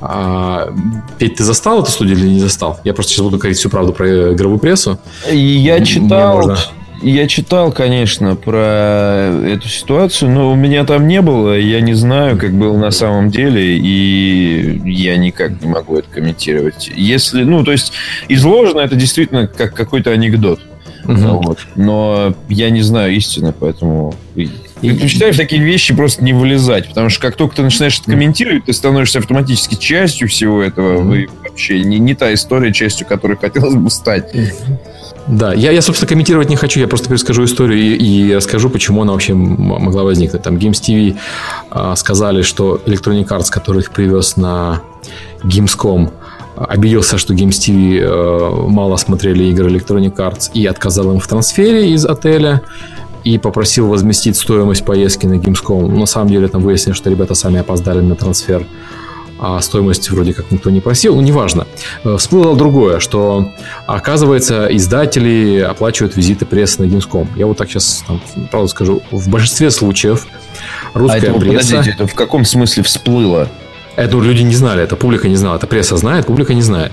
А, 0.00 0.74
Петь, 1.18 1.36
ты 1.36 1.44
застал 1.44 1.82
эту 1.82 1.90
студию 1.90 2.18
или 2.18 2.28
не 2.28 2.40
застал? 2.40 2.80
Я 2.84 2.94
просто 2.94 3.12
сейчас 3.12 3.22
буду 3.22 3.38
говорить 3.38 3.58
всю 3.58 3.70
правду 3.70 3.92
про 3.92 4.32
игровую 4.32 4.58
прессу. 4.58 4.98
Я 5.30 5.84
читал, 5.84 6.56
я 7.00 7.28
читал, 7.28 7.70
конечно, 7.70 8.34
про 8.34 9.30
эту 9.46 9.68
ситуацию, 9.68 10.32
но 10.32 10.50
у 10.50 10.56
меня 10.56 10.84
там 10.84 11.06
не 11.06 11.22
было, 11.22 11.56
я 11.56 11.80
не 11.80 11.94
знаю, 11.94 12.38
как 12.38 12.52
было 12.52 12.76
на 12.76 12.90
самом 12.90 13.30
деле, 13.30 13.78
и 13.78 14.80
я 14.84 15.16
никак 15.16 15.62
не 15.62 15.68
могу 15.68 15.96
это 15.96 16.08
комментировать. 16.08 16.90
Если, 16.96 17.44
ну, 17.44 17.62
то 17.62 17.70
есть, 17.70 17.92
изложено 18.28 18.80
это 18.80 18.96
действительно 18.96 19.46
как 19.46 19.74
какой-то 19.74 20.10
анекдот. 20.10 20.60
Угу. 21.04 21.42
Вот. 21.42 21.58
Но 21.76 22.34
я 22.48 22.70
не 22.70 22.82
знаю 22.82 23.14
истины, 23.14 23.54
поэтому 23.58 24.14
и 24.82 24.90
предпочитаю 24.90 25.34
в 25.34 25.36
такие 25.36 25.62
вещи 25.62 25.94
просто 25.94 26.24
не 26.24 26.32
вылезать, 26.32 26.88
потому 26.88 27.08
что 27.10 27.20
как 27.20 27.36
только 27.36 27.56
ты 27.56 27.62
начинаешь 27.62 27.98
это 28.00 28.10
комментировать, 28.10 28.64
ты 28.64 28.72
становишься 28.72 29.18
автоматически 29.18 29.74
частью 29.74 30.28
всего 30.28 30.62
этого. 30.62 31.14
И 31.14 31.28
вообще 31.42 31.80
не, 31.84 31.98
не 31.98 32.14
та 32.14 32.32
история, 32.32 32.72
частью 32.72 33.06
которой 33.06 33.36
хотелось 33.36 33.74
бы 33.74 33.90
стать. 33.90 34.34
Да, 35.26 35.52
я, 35.52 35.70
я, 35.70 35.82
собственно, 35.82 36.08
комментировать 36.08 36.48
не 36.48 36.56
хочу, 36.56 36.80
я 36.80 36.88
просто 36.88 37.08
перескажу 37.08 37.44
историю 37.44 37.78
и, 37.78 37.94
и 37.94 38.34
расскажу, 38.34 38.70
почему 38.70 39.02
она 39.02 39.12
вообще 39.12 39.34
могла 39.34 40.02
возникнуть. 40.02 40.42
Там 40.42 40.56
Games 40.56 40.80
TV 40.80 41.16
а, 41.70 41.94
сказали, 41.94 42.42
что 42.42 42.80
Electronic 42.86 43.28
Arts, 43.28 43.50
который 43.50 43.82
их 43.82 43.90
привез 43.92 44.36
на 44.36 44.82
Gamescom, 45.42 46.10
обиделся, 46.56 47.16
что 47.16 47.34
Games 47.34 47.50
TV 47.50 48.00
э, 48.00 48.68
мало 48.68 48.96
смотрели 48.96 49.44
игры 49.44 49.70
Electronic 49.70 50.16
Arts 50.16 50.50
и 50.52 50.66
отказал 50.66 51.12
им 51.12 51.20
в 51.20 51.26
трансфере 51.26 51.92
из 51.92 52.04
отеля. 52.04 52.62
И 53.24 53.38
попросил 53.38 53.88
возместить 53.88 54.36
стоимость 54.36 54.84
поездки 54.84 55.26
на 55.26 55.34
Gamescom. 55.34 55.88
На 55.88 56.06
самом 56.06 56.30
деле 56.30 56.48
там 56.48 56.62
выяснилось, 56.62 56.96
что 56.98 57.10
ребята 57.10 57.34
сами 57.34 57.60
опоздали 57.60 58.00
на 58.00 58.14
трансфер 58.14 58.66
а 59.42 59.60
стоимость 59.62 60.10
вроде 60.10 60.34
как 60.34 60.50
никто 60.50 60.68
не 60.68 60.80
просил, 60.80 61.16
ну, 61.16 61.22
неважно. 61.22 61.66
Э, 62.04 62.16
всплыло 62.18 62.54
другое, 62.54 63.00
что, 63.00 63.48
оказывается, 63.86 64.68
издатели 64.70 65.60
оплачивают 65.60 66.14
визиты 66.14 66.44
прессы 66.44 66.82
на 66.82 66.86
Gamescom. 66.86 67.26
Я 67.36 67.46
вот 67.46 67.56
так 67.56 67.70
сейчас, 67.70 68.04
там, 68.06 68.20
правда 68.50 68.68
скажу, 68.68 69.02
в 69.10 69.30
большинстве 69.30 69.70
случаев 69.70 70.26
русская 70.92 71.28
а 71.28 71.30
это, 71.30 71.40
пресса... 71.40 71.68
Подождите, 71.70 71.90
это 71.96 72.06
в 72.06 72.14
каком 72.14 72.44
смысле 72.44 72.82
всплыло? 72.82 73.48
Это 73.96 74.18
люди 74.18 74.42
не 74.42 74.54
знали, 74.54 74.82
это 74.82 74.94
публика 74.96 75.26
не 75.26 75.36
знала, 75.36 75.56
это 75.56 75.66
пресса 75.66 75.96
знает, 75.96 76.26
публика 76.26 76.52
не 76.52 76.62
знает. 76.62 76.92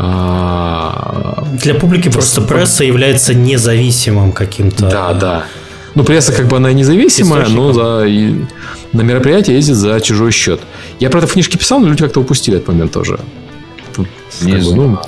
А... 0.00 1.44
Для 1.60 1.74
публики 1.74 2.08
просто 2.08 2.40
пресса 2.40 2.84
является 2.84 3.34
независимым 3.34 4.30
каким-то. 4.30 4.88
Да, 4.88 5.12
да. 5.12 5.44
Ну, 5.96 6.04
пресса 6.04 6.32
как 6.32 6.46
бы 6.46 6.56
она 6.56 6.72
независимая, 6.72 7.48
но 7.48 7.72
за, 7.72 8.04
и, 8.06 8.44
на 8.92 9.00
мероприятие 9.00 9.56
ездит 9.56 9.74
за 9.74 10.00
чужой 10.00 10.30
счет. 10.30 10.60
Я 11.00 11.10
про 11.10 11.18
это 11.18 11.26
в 11.26 11.32
книжке 11.32 11.58
писал, 11.58 11.80
но 11.80 11.88
люди 11.88 12.04
как-то 12.04 12.20
упустили 12.20 12.58
этот 12.58 12.68
момент 12.68 12.92
тоже. 12.92 13.18
Тут, 13.92 14.06
не 14.40 14.52
как 14.52 14.62
бы, 14.62 14.74
ну, 14.76 14.98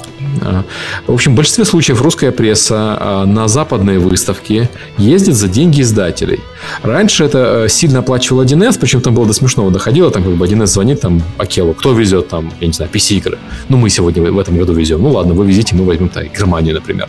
в 1.07 1.13
общем, 1.13 1.33
в 1.33 1.35
большинстве 1.37 1.65
случаев 1.65 2.01
русская 2.03 2.31
пресса 2.31 2.97
а, 2.99 3.25
на 3.27 3.49
западные 3.49 3.99
выставки 3.99 4.69
ездит 4.99 5.35
за 5.35 5.49
деньги 5.49 5.83
издателей. 5.83 6.41
Раньше 6.83 7.25
это 7.25 7.65
э, 7.65 7.69
сильно 7.69 8.01
оплачивал 8.01 8.43
1С, 8.43 8.79
причем 8.79 9.01
там 9.01 9.15
было 9.15 9.27
до 9.27 9.33
смешного 9.33 9.71
доходило, 9.71 10.11
там 10.11 10.23
как 10.23 10.33
бы 10.33 10.47
1С 10.47 10.67
звонит 10.67 11.01
там 11.01 11.23
Акелу, 11.39 11.75
кто 11.75 11.93
везет 11.93 12.29
там, 12.29 12.53
я 12.61 12.67
не 12.67 12.73
знаю, 12.73 12.91
PC-игры. 12.93 13.39
Ну, 13.69 13.77
мы 13.77 13.91
сегодня 13.91 14.31
в 14.31 14.39
этом 14.39 14.57
году 14.57 14.73
везем. 14.73 15.03
Ну, 15.03 15.11
ладно, 15.11 15.35
вы 15.35 15.47
везите, 15.47 15.75
мы 15.75 15.85
возьмем 15.85 16.09
так, 16.09 16.33
Германию, 16.33 16.75
например. 16.75 17.09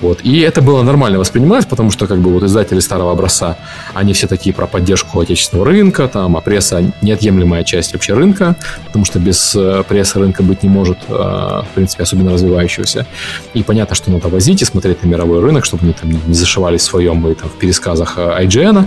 Вот. 0.00 0.20
И 0.22 0.40
это 0.40 0.62
было 0.62 0.82
нормально 0.82 1.18
воспринималось, 1.18 1.66
потому 1.66 1.90
что 1.90 2.06
как 2.06 2.18
бы 2.18 2.32
вот 2.32 2.42
издатели 2.42 2.80
старого 2.80 3.12
образца, 3.12 3.58
они 3.94 4.12
все 4.12 4.26
такие 4.26 4.54
про 4.54 4.66
поддержку 4.66 5.20
отечественного 5.20 5.66
рынка, 5.66 6.08
там, 6.08 6.36
а 6.36 6.40
пресса 6.40 6.92
неотъемлемая 7.02 7.64
часть 7.64 7.92
вообще 7.92 8.14
рынка, 8.14 8.56
потому 8.86 9.04
что 9.04 9.18
без 9.18 9.54
э, 9.54 9.82
прессы 9.86 10.18
рынка 10.18 10.42
быть 10.42 10.62
не 10.62 10.68
может, 10.68 10.98
э, 11.08 11.12
в 11.12 11.66
принципе, 11.74 12.02
особенно 12.02 12.32
развивающегося. 12.40 13.06
И 13.54 13.62
понятно, 13.62 13.94
что 13.94 14.10
надо 14.10 14.28
возить 14.28 14.62
и 14.62 14.64
смотреть 14.64 15.02
на 15.02 15.08
мировой 15.08 15.40
рынок, 15.40 15.64
чтобы 15.64 15.84
они 15.84 15.92
там 15.92 16.10
не 16.10 16.34
зашивались 16.34 16.82
в 16.82 16.84
своем 16.84 17.26
и 17.28 17.34
там 17.34 17.48
в 17.48 17.52
пересказах 17.52 18.14
э, 18.16 18.44
IGN. 18.44 18.86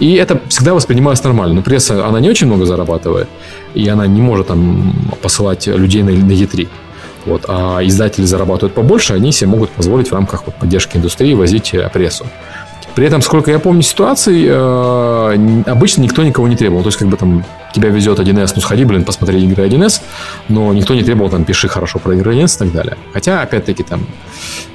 И 0.00 0.14
это 0.14 0.40
всегда 0.48 0.74
воспринималось 0.74 1.22
нормально. 1.24 1.54
Но 1.54 1.62
пресса, 1.62 2.06
она 2.06 2.20
не 2.20 2.28
очень 2.28 2.46
много 2.46 2.66
зарабатывает, 2.66 3.28
и 3.74 3.88
она 3.88 4.06
не 4.06 4.20
может 4.20 4.48
там 4.48 4.94
посылать 5.22 5.66
людей 5.66 6.02
на, 6.02 6.12
на 6.12 6.32
E3. 6.32 6.68
Вот, 7.26 7.46
а 7.48 7.80
издатели 7.82 8.24
зарабатывают 8.24 8.74
побольше, 8.74 9.14
они 9.14 9.32
себе 9.32 9.48
могут 9.48 9.70
позволить 9.70 10.10
в 10.10 10.12
рамках 10.12 10.44
вот, 10.44 10.56
поддержки 10.56 10.98
индустрии 10.98 11.34
возить 11.34 11.72
э, 11.74 11.88
прессу. 11.92 12.26
При 12.94 13.06
этом, 13.06 13.22
сколько 13.22 13.50
я 13.50 13.58
помню 13.58 13.82
ситуаций, 13.82 14.44
э, 14.46 15.62
обычно 15.66 16.02
никто 16.02 16.22
никого 16.22 16.46
не 16.48 16.56
требовал. 16.56 16.82
То 16.82 16.88
есть, 16.88 16.98
как 16.98 17.08
бы 17.08 17.16
там 17.16 17.44
тебя 17.74 17.88
везет 17.88 18.18
1С, 18.18 18.52
ну 18.54 18.62
сходи, 18.62 18.84
блин, 18.84 19.04
посмотри 19.04 19.42
игры 19.42 19.66
1С, 19.66 20.00
но 20.48 20.72
никто 20.72 20.94
не 20.94 21.02
требовал 21.02 21.30
там 21.30 21.44
пиши 21.44 21.68
хорошо 21.68 21.98
про 21.98 22.14
игры 22.14 22.34
1С 22.34 22.56
и 22.56 22.58
так 22.58 22.72
далее. 22.72 22.96
Хотя, 23.12 23.42
опять-таки, 23.42 23.82
там 23.82 24.06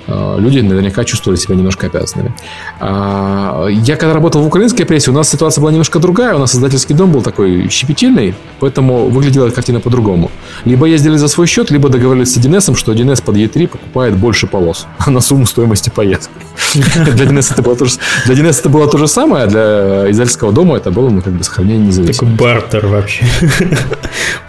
э, 0.08 0.36
люди 0.40 0.60
наверняка 0.60 1.04
чувствовали 1.04 1.38
себя 1.40 1.56
немножко 1.56 1.88
обязанными. 1.88 2.34
А, 2.80 3.68
я 3.70 3.96
когда 3.96 4.14
работал 4.14 4.42
в 4.42 4.48
украинской 4.48 4.84
прессе, 4.84 5.12
у 5.12 5.14
нас 5.14 5.30
ситуация 5.30 5.62
была 5.62 5.72
немножко 5.72 6.00
другая. 6.00 6.36
У 6.36 6.40
нас 6.40 6.56
издательский 6.56 6.96
дом 6.96 7.12
был 7.12 7.22
такой 7.22 7.70
щепетильный, 7.70 8.36
поэтому 8.60 9.08
выглядела 9.08 9.50
картина 9.50 9.80
по-другому. 9.80 10.30
Либо 10.66 10.86
ездили 10.86 11.18
за 11.18 11.28
свой 11.28 11.48
счет, 11.48 11.72
либо 11.72 11.90
договорились 11.90 12.34
с 12.34 12.38
1С, 12.38 12.76
что 12.76 12.92
1С 12.92 13.24
под 13.24 13.38
E3 13.38 13.68
покупает 13.68 14.18
больше 14.18 14.48
полос 14.48 14.88
на 15.08 15.22
сумму 15.22 15.46
стоимости 15.46 15.90
поездки. 15.90 16.34
Для 16.74 17.26
1С 17.26 17.54
это 17.54 17.62
было 17.62 17.76
то 17.76 17.86
же, 17.86 17.98
для 18.26 18.36
1С 18.36 18.60
это 18.60 18.70
было 18.70 18.88
то 18.88 18.98
же 18.98 19.08
самое, 19.08 19.46
а 19.46 19.48
для 19.48 20.12
издательского 20.12 20.52
дома 20.52 20.76
это 20.78 20.92
было 20.92 21.10
ну, 21.10 21.22
как 21.22 21.34
бы 21.34 21.44
сохранение 21.44 21.88
независимости. 21.88 22.20
Такой 22.20 22.36
бартер 22.36 22.89
вообще. 22.90 23.26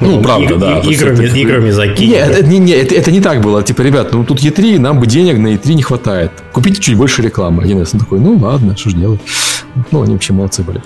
Ну, 0.01 0.23
правда, 0.23 0.57
да. 0.57 0.79
Играми, 0.81 1.71
закинь. 1.71 2.11
Нет, 2.11 2.93
это, 2.93 3.11
не, 3.11 3.21
так 3.21 3.43
было. 3.43 3.63
Типа, 3.63 3.83
ребят, 3.83 4.13
ну 4.13 4.25
тут 4.25 4.41
E3, 4.41 4.79
нам 4.79 4.99
бы 4.99 5.07
денег 5.07 5.39
на 5.39 5.49
E3 5.49 5.75
не 5.75 5.83
хватает. 5.83 6.33
Купите 6.53 6.81
чуть 6.81 6.97
больше 6.97 7.21
рекламы. 7.23 7.63
Один 7.63 7.79
раз 7.79 7.93
он 7.93 8.01
такой, 8.01 8.19
ну 8.19 8.37
ладно, 8.39 8.77
что 8.77 8.91
ж 8.91 8.95
делать. 8.95 9.21
Ну, 9.91 10.03
они 10.03 10.15
вообще 10.15 10.33
молодцы 10.33 10.63
были. 10.63 10.83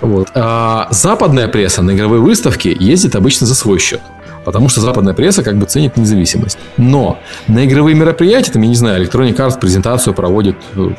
Вот. 0.00 0.28
А 0.34 0.88
западная 0.90 1.48
пресса 1.48 1.82
на 1.82 1.92
игровые 1.92 2.20
выставки 2.20 2.76
ездит 2.78 3.16
обычно 3.16 3.46
за 3.46 3.54
свой 3.54 3.78
счет. 3.78 4.00
Потому 4.44 4.68
что 4.68 4.80
западная 4.80 5.14
пресса 5.14 5.42
как 5.42 5.56
бы 5.56 5.66
ценит 5.66 5.96
независимость. 5.96 6.58
Но 6.76 7.18
на 7.48 7.64
игровые 7.64 7.94
мероприятия, 7.94 8.52
там, 8.52 8.62
я 8.62 8.68
не 8.68 8.76
знаю, 8.76 9.02
Electronic 9.02 9.36
Arts 9.36 9.58
презентацию 9.58 10.14
проводит 10.14 10.56
э, 10.76 10.90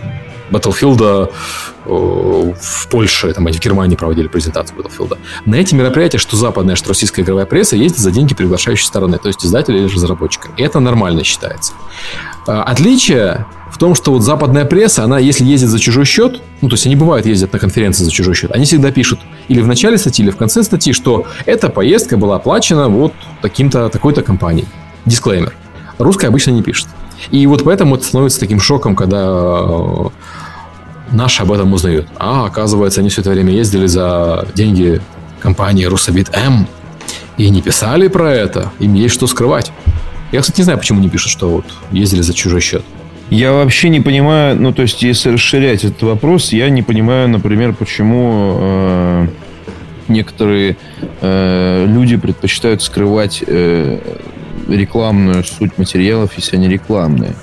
Battlefield 0.52 1.32
э, 1.86 2.54
в 2.62 2.88
Польше, 2.90 3.34
там, 3.34 3.46
в 3.46 3.60
Германии 3.60 3.96
проводили 3.96 4.28
презентацию 4.28 4.80
Battlefield. 4.80 5.18
На 5.46 5.56
эти 5.56 5.76
мероприятия, 5.76 6.18
что 6.18 6.36
западная, 6.36 6.76
что 6.76 6.90
российская 6.90 7.22
игровая 7.22 7.46
пресса, 7.46 7.76
ездит 7.76 8.00
за 8.00 8.12
деньги 8.12 8.34
приглашающей 8.34 8.86
стороны, 8.86 9.18
то 9.18 9.28
есть 9.28 9.46
издателя 9.46 9.80
или 9.80 9.88
разработчика. 9.88 10.50
И 10.58 10.64
это 10.64 10.80
нормально 10.80 11.24
считается. 11.24 11.74
А, 12.48 12.64
отличие 12.64 13.46
в 13.72 13.78
том, 13.78 13.96
что 13.96 14.12
вот 14.12 14.24
западная 14.24 14.66
пресса, 14.66 15.04
она, 15.04 15.20
если 15.20 15.46
ездит 15.46 15.70
за 15.70 15.80
чужой 15.80 16.06
счет, 16.06 16.42
ну, 16.62 16.70
то 16.70 16.74
есть 16.74 16.86
они 16.86 16.96
бывают 16.96 17.26
ездят 17.26 17.54
на 17.54 17.60
конференции 17.60 18.04
за 18.04 18.12
чужой 18.12 18.34
счет, 18.36 18.52
они 18.52 18.66
всегда 18.66 18.92
пишут 18.92 19.20
или 19.48 19.62
в 19.62 19.68
начале 19.68 19.98
статьи, 19.98 20.24
или 20.26 20.32
в 20.32 20.38
конце 20.38 20.64
статьи, 20.64 20.94
что 20.94 21.26
эта 21.46 21.70
поездка 21.70 22.18
была 22.18 22.38
оплачена 22.38 22.90
вот 22.90 23.14
таким-то, 23.42 23.90
такой-то 23.90 24.22
компанией. 24.22 24.68
Дисклеймер. 25.06 25.54
Русская 25.98 26.28
обычно 26.28 26.52
не 26.52 26.64
пишет. 26.64 26.88
И 27.32 27.46
вот 27.48 27.64
поэтому 27.64 27.96
это 27.96 28.06
становится 28.06 28.40
таким 28.40 28.60
шоком, 28.60 28.96
когда 28.96 29.26
э, 29.28 30.06
наши 31.11 31.44
об 31.44 31.52
этом 31.52 31.73
узнают. 31.73 32.07
А, 32.18 32.45
оказывается, 32.45 33.02
они 33.02 33.10
все 33.10 33.22
это 33.22 33.30
время 33.30 33.53
ездили 33.53 33.88
за 33.88 34.48
деньги 34.56 35.02
компании 35.40 35.86
Русабит 35.86 36.30
М 36.34 36.68
и 37.38 37.49
не 37.49 37.61
писали 37.61 38.07
про 38.07 38.31
это. 38.34 38.72
Им 38.80 38.94
есть 38.94 39.15
что 39.15 39.27
скрывать. 39.27 39.72
Я, 40.31 40.41
кстати, 40.41 40.60
не 40.60 40.64
знаю, 40.65 40.80
почему 40.80 40.99
не 40.99 41.10
пишут, 41.10 41.31
что 41.31 41.49
вот 41.49 41.65
ездили 41.91 42.22
за 42.22 42.34
чужой 42.34 42.61
счет. 42.61 42.84
Я 43.30 43.53
вообще 43.53 43.90
не 43.90 43.99
понимаю, 43.99 44.60
ну, 44.60 44.73
то 44.73 44.81
есть, 44.81 45.03
если 45.03 45.30
расширять 45.31 45.84
этот 45.84 46.02
вопрос, 46.02 46.52
я 46.52 46.69
не 46.69 46.81
понимаю, 46.81 47.30
например, 47.30 47.73
почему 47.73 48.57
э, 48.60 49.27
некоторые 50.07 50.77
э, 51.22 51.86
люди 51.88 52.18
предпочитают 52.18 52.81
скрывать 52.81 53.44
э, 53.45 53.99
рекламную 54.68 55.44
суть 55.44 55.77
материалов, 55.77 56.31
если 56.38 56.57
они 56.57 56.68
рекламные. 56.68 57.36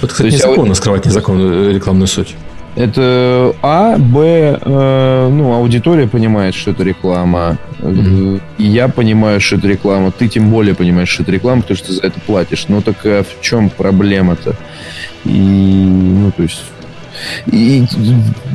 Вот, 0.00 0.12
кстати, 0.12 0.32
есть, 0.32 0.44
незаконно 0.44 0.72
а... 0.72 0.74
скрывать 0.74 1.04
незаконную 1.04 1.70
э, 1.70 1.74
рекламную 1.74 2.08
суть. 2.08 2.34
Это 2.76 3.54
А, 3.62 3.96
Б, 3.98 4.58
э, 4.60 5.28
ну, 5.30 5.52
аудитория 5.52 6.08
понимает, 6.08 6.54
что 6.54 6.72
это 6.72 6.82
реклама. 6.82 7.56
Mm-hmm. 7.78 8.40
Я 8.58 8.88
понимаю, 8.88 9.40
что 9.40 9.56
это 9.56 9.68
реклама. 9.68 10.10
Ты 10.10 10.28
тем 10.28 10.50
более 10.50 10.74
понимаешь, 10.74 11.08
что 11.08 11.22
это 11.22 11.32
реклама, 11.32 11.62
потому 11.62 11.76
что 11.78 11.88
ты 11.88 11.92
за 11.94 12.02
это 12.02 12.20
платишь. 12.20 12.66
Но 12.68 12.80
так 12.80 12.96
а 13.04 13.22
в 13.22 13.40
чем 13.40 13.70
проблема-то? 13.70 14.56
И, 15.24 15.30
ну, 15.30 16.32
то 16.32 16.42
есть... 16.42 16.62
И, 17.46 17.84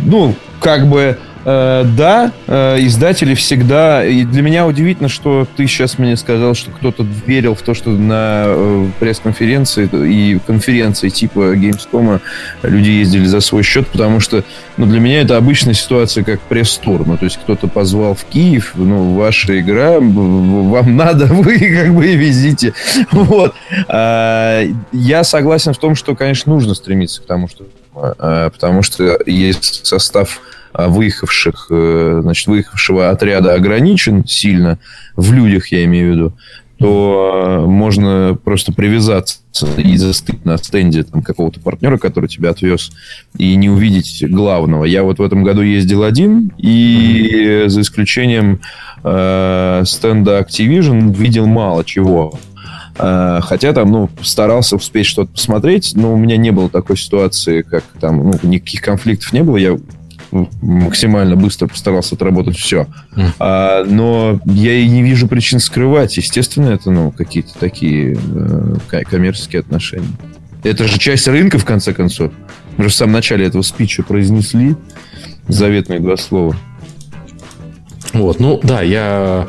ну, 0.04 0.36
как 0.60 0.88
бы 0.88 1.18
Э, 1.46 1.86
да, 1.86 2.32
э, 2.48 2.78
издатели 2.82 3.34
всегда... 3.34 4.06
И 4.06 4.26
для 4.26 4.42
меня 4.42 4.68
удивительно, 4.68 5.10
что 5.10 5.48
ты 5.56 5.68
сейчас 5.68 5.98
мне 5.98 6.18
сказал, 6.18 6.54
что 6.54 6.72
кто-то 6.72 7.06
верил 7.26 7.56
в 7.56 7.62
то, 7.62 7.74
что 7.74 7.92
на 7.92 8.44
э, 8.48 8.88
пресс-конференции 9.00 9.90
и 9.92 10.40
конференции 10.46 11.10
типа 11.10 11.56
Gamescom 11.56 12.20
люди 12.64 12.90
ездили 12.90 13.26
за 13.26 13.40
свой 13.40 13.64
счет, 13.64 13.88
потому 13.88 14.20
что 14.20 14.44
ну, 14.78 14.86
для 14.86 15.00
меня 15.00 15.22
это 15.22 15.38
обычная 15.38 15.74
ситуация, 15.74 16.24
как 16.24 16.42
пресс-тур. 16.42 17.08
Ну, 17.08 17.18
то 17.18 17.26
есть 17.26 17.38
кто-то 17.38 17.68
позвал 17.68 18.16
в 18.16 18.26
Киев, 18.26 18.74
ну, 18.76 19.16
ваша 19.16 19.60
игра, 19.60 20.00
вам 20.00 20.98
надо, 20.98 21.26
вы 21.30 21.58
как 21.58 21.94
бы 21.94 22.08
и 22.08 22.16
везите. 22.16 22.74
Вот. 23.12 23.54
А, 23.88 24.64
я 24.92 25.24
согласен 25.24 25.74
в 25.74 25.78
том, 25.78 25.96
что, 25.96 26.16
конечно, 26.16 26.52
нужно 26.52 26.74
стремиться 26.74 27.22
к 27.22 27.26
тому, 27.26 27.48
что 27.48 27.66
потому 27.92 28.82
что 28.82 29.20
есть 29.26 29.86
состав 29.86 30.40
а, 30.40 30.59
выехавших, 30.74 31.68
э, 31.70 32.20
значит, 32.22 32.48
выехавшего 32.48 33.10
отряда 33.10 33.54
ограничен 33.54 34.26
сильно, 34.26 34.80
в 35.16 35.34
людях 35.34 35.72
я 35.72 35.84
имею 35.86 36.12
в 36.12 36.16
виду, 36.16 36.34
то 36.80 37.32
а, 37.34 37.66
можно 37.68 38.38
просто 38.42 38.72
привязаться 38.72 39.40
и 39.78 39.98
застыть 39.98 40.46
на 40.46 40.58
стенде 40.58 41.04
там, 41.04 41.22
какого-то 41.22 41.60
партнера, 41.60 41.98
который 41.98 42.30
тебя 42.30 42.52
отвез, 42.52 42.92
и 43.38 43.56
не 43.56 43.70
увидеть 43.70 44.24
главного. 44.30 44.86
Я 44.86 45.04
вот 45.04 45.20
в 45.20 45.22
этом 45.22 45.44
году 45.44 45.62
ездил 45.62 46.04
один, 46.04 46.54
и 46.58 47.66
за 47.68 47.82
исключением 47.82 48.62
э, 49.04 49.84
стенда 49.86 50.40
Activision 50.40 51.14
видел 51.14 51.48
мало 51.48 51.84
чего. 51.84 52.34
Хотя 52.96 53.72
там, 53.72 53.92
ну, 53.92 54.10
старался 54.22 54.76
успеть 54.76 55.06
что-то 55.06 55.32
посмотреть, 55.32 55.94
но 55.96 56.14
у 56.14 56.18
меня 56.18 56.36
не 56.36 56.52
было 56.52 56.70
такой 56.70 56.98
ситуации, 56.98 57.62
как 57.62 57.86
там, 58.02 58.18
ну, 58.18 58.34
никаких 58.44 58.82
конфликтов 58.82 59.32
не 59.32 59.42
было. 59.42 59.56
Я 59.56 59.78
максимально 60.32 61.36
быстро 61.36 61.68
постарался 61.68 62.16
отработать 62.16 62.58
все. 62.58 62.88
А, 63.40 63.84
но 63.84 64.40
я 64.46 64.74
и 64.74 64.88
не 64.88 65.04
вижу 65.04 65.28
причин 65.28 65.60
скрывать. 65.60 66.18
Естественно, 66.18 66.70
это 66.70 66.92
ну, 66.92 67.12
какие-то 67.12 67.58
такие 67.60 68.18
э, 68.18 69.04
коммерческие 69.04 69.62
отношения. 69.62 70.10
Это 70.64 70.88
же 70.88 71.00
часть 71.00 71.28
рынка, 71.28 71.58
в 71.58 71.66
конце 71.66 71.94
концов. 71.94 72.32
Мы 72.78 72.86
же 72.86 72.90
в 72.90 72.94
самом 72.94 73.14
начале 73.14 73.46
этого 73.46 73.62
спича 73.62 74.04
произнесли 74.04 74.76
заветные 75.48 76.00
два 76.00 76.18
слова. 76.18 76.56
Вот, 78.14 78.40
ну 78.40 78.60
да, 78.64 78.82
я 78.82 79.48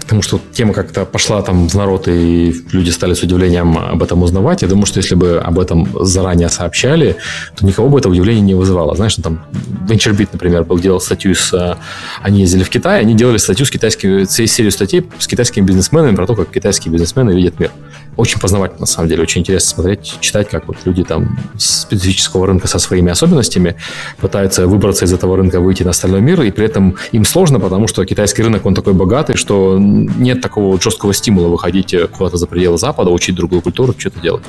к 0.00 0.04
тому, 0.04 0.22
что 0.22 0.40
тема 0.52 0.72
как-то 0.72 1.04
пошла 1.04 1.42
там 1.42 1.68
в 1.68 1.74
народ, 1.74 2.08
и 2.08 2.54
люди 2.72 2.90
стали 2.90 3.14
с 3.14 3.22
удивлением 3.22 3.76
об 3.78 4.02
этом 4.02 4.22
узнавать. 4.22 4.62
Я 4.62 4.68
думаю, 4.68 4.86
что 4.86 4.98
если 4.98 5.14
бы 5.14 5.38
об 5.38 5.58
этом 5.58 5.88
заранее 6.04 6.48
сообщали, 6.48 7.16
то 7.56 7.66
никого 7.66 7.88
бы 7.88 7.98
это 7.98 8.08
удивление 8.08 8.42
не 8.42 8.54
вызывало. 8.54 8.94
Знаешь, 8.96 9.16
ну, 9.18 9.22
там 9.22 9.44
VentureBeat, 9.88 10.30
например, 10.32 10.64
был 10.64 10.78
делал 10.78 11.00
статью 11.00 11.34
с... 11.34 11.78
Они 12.22 12.40
ездили 12.40 12.62
в 12.62 12.70
Китай, 12.70 13.00
они 13.00 13.14
делали 13.14 13.38
статью 13.38 13.66
с 13.66 13.70
китайскими... 13.70 14.24
серию 14.24 14.72
статей 14.72 15.06
с 15.18 15.26
китайскими 15.26 15.64
бизнесменами 15.64 16.14
про 16.14 16.26
то, 16.26 16.34
как 16.34 16.50
китайские 16.50 16.92
бизнесмены 16.92 17.32
видят 17.32 17.58
мир. 17.58 17.70
Очень 18.16 18.40
познавательно, 18.40 18.80
на 18.80 18.86
самом 18.86 19.08
деле. 19.08 19.22
Очень 19.22 19.40
интересно 19.40 19.74
смотреть, 19.74 20.18
читать, 20.20 20.48
как 20.48 20.66
вот 20.68 20.76
люди 20.84 21.04
там 21.04 21.38
специфического 21.58 22.46
рынка 22.46 22.68
со 22.68 22.78
своими 22.78 23.10
особенностями 23.10 23.76
пытаются 24.20 24.66
выбраться 24.66 25.04
из 25.04 25.12
этого 25.12 25.36
рынка, 25.36 25.60
выйти 25.60 25.82
на 25.82 25.90
остальной 25.90 26.20
мир, 26.20 26.42
и 26.42 26.50
при 26.50 26.66
этом 26.66 26.96
им 27.12 27.24
сложно, 27.24 27.60
потому 27.60 27.88
что 27.88 28.04
китайский 28.04 28.42
рынок, 28.42 28.66
он 28.66 28.74
такой 28.74 28.92
богатый, 28.92 29.36
что 29.36 29.78
нет 29.78 30.40
такого 30.40 30.80
жесткого 30.80 31.12
стимула 31.12 31.48
выходить 31.48 31.94
куда-то 32.12 32.36
за 32.36 32.46
пределы 32.46 32.78
Запада, 32.78 33.10
учить 33.10 33.34
другую 33.34 33.62
культуру, 33.62 33.94
что-то 33.96 34.20
делать. 34.20 34.44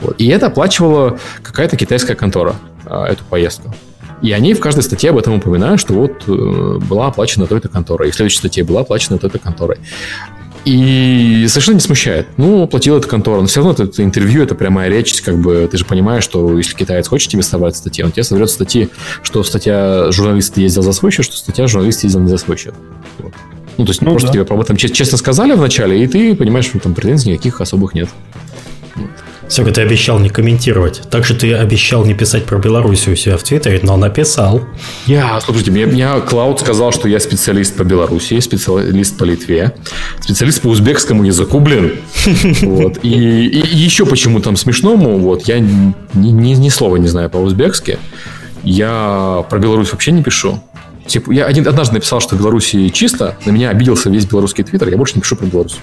Вот. 0.00 0.20
И 0.20 0.26
это 0.28 0.46
оплачивала 0.46 1.18
какая-то 1.42 1.76
китайская 1.76 2.14
контора, 2.14 2.56
а, 2.86 3.06
эту 3.06 3.24
поездку. 3.24 3.74
И 4.22 4.32
они 4.32 4.54
в 4.54 4.60
каждой 4.60 4.82
статье 4.82 5.10
об 5.10 5.18
этом 5.18 5.34
упоминают, 5.34 5.80
что 5.80 5.92
вот 5.92 6.24
э, 6.26 6.78
была 6.88 7.08
оплачена 7.08 7.46
той-то 7.46 7.68
конторой, 7.68 8.08
и 8.08 8.10
в 8.10 8.14
следующей 8.14 8.38
статье 8.38 8.64
была 8.64 8.80
оплачена 8.80 9.18
той-то 9.18 9.38
конторой. 9.38 9.76
И 10.66 11.46
совершенно 11.48 11.76
не 11.76 11.80
смущает. 11.80 12.26
Ну, 12.36 12.64
оплатила 12.64 12.98
эта 12.98 13.06
контора. 13.06 13.40
Но 13.40 13.46
все 13.46 13.60
равно 13.60 13.72
это, 13.72 13.84
это 13.84 14.02
интервью, 14.02 14.42
это 14.42 14.56
прямая 14.56 14.90
речь. 14.90 15.22
Как 15.22 15.38
бы 15.38 15.68
ты 15.70 15.78
же 15.78 15.84
понимаешь, 15.84 16.24
что 16.24 16.58
если 16.58 16.74
китаец 16.74 17.06
хочет 17.06 17.30
тебе 17.30 17.44
собрать 17.44 17.76
статьи, 17.76 18.02
он 18.02 18.10
тебе 18.10 18.24
соберет 18.24 18.50
статьи, 18.50 18.88
что 19.22 19.44
статья 19.44 20.10
журналист 20.10 20.58
ездил 20.58 20.82
за 20.82 20.92
свой 20.92 21.12
счет, 21.12 21.24
что 21.24 21.36
статья 21.36 21.68
журналист 21.68 22.02
ездил 22.02 22.18
не 22.18 22.28
за 22.28 22.38
свой 22.38 22.56
счет. 22.56 22.74
Вот. 23.18 23.32
Ну, 23.78 23.84
то 23.84 23.90
есть 23.90 24.02
ну, 24.02 24.10
просто 24.10 24.26
да. 24.26 24.32
тебе 24.32 24.42
об 24.42 24.60
этом 24.60 24.76
честно 24.76 25.16
сказали 25.16 25.52
вначале, 25.52 26.02
и 26.02 26.06
ты 26.08 26.34
понимаешь, 26.34 26.64
что 26.64 26.80
там 26.80 26.94
претензий 26.94 27.30
никаких 27.30 27.60
особых 27.60 27.94
нет. 27.94 28.08
Сёга, 29.48 29.70
ты 29.70 29.80
обещал 29.82 30.18
не 30.18 30.28
комментировать. 30.28 31.02
Также 31.08 31.34
ты 31.34 31.54
обещал 31.54 32.04
не 32.04 32.14
писать 32.14 32.46
про 32.46 32.58
Беларусь 32.58 33.06
у 33.06 33.14
себя 33.14 33.36
в 33.36 33.42
Твиттере, 33.44 33.80
но 33.82 33.96
написал. 33.96 34.62
Я, 35.06 35.40
слушайте, 35.40 35.70
мне, 35.70 35.86
мне 35.86 36.08
Клауд 36.26 36.60
сказал, 36.60 36.92
что 36.92 37.08
я 37.08 37.20
специалист 37.20 37.76
по 37.76 37.84
Беларуси, 37.84 38.40
специалист 38.40 39.16
по 39.16 39.24
Литве, 39.24 39.74
специалист 40.20 40.62
по 40.62 40.68
узбекскому 40.68 41.24
языку, 41.24 41.60
блин. 41.60 41.92
Вот. 42.62 42.98
И, 43.02 43.08
и 43.08 43.76
еще 43.76 44.06
почему 44.06 44.40
там 44.40 44.56
смешному, 44.56 45.18
вот, 45.18 45.46
я 45.46 45.60
ни, 45.60 45.94
ни, 46.14 46.54
ни 46.54 46.68
слова 46.68 46.96
не 46.96 47.08
знаю 47.08 47.30
по-узбекски. 47.30 47.98
Я 48.64 49.44
про 49.48 49.58
Беларусь 49.58 49.92
вообще 49.92 50.10
не 50.10 50.22
пишу. 50.22 50.60
Типа, 51.06 51.30
я 51.30 51.46
один, 51.46 51.66
однажды 51.68 51.94
написал, 51.94 52.20
что 52.20 52.34
в 52.34 52.38
Беларуси 52.38 52.88
чисто, 52.88 53.36
на 53.44 53.50
меня 53.50 53.70
обиделся 53.70 54.10
весь 54.10 54.26
белорусский 54.26 54.64
твиттер, 54.64 54.88
я 54.88 54.96
больше 54.96 55.14
не 55.14 55.20
пишу 55.20 55.36
про 55.36 55.46
Беларусь. 55.46 55.76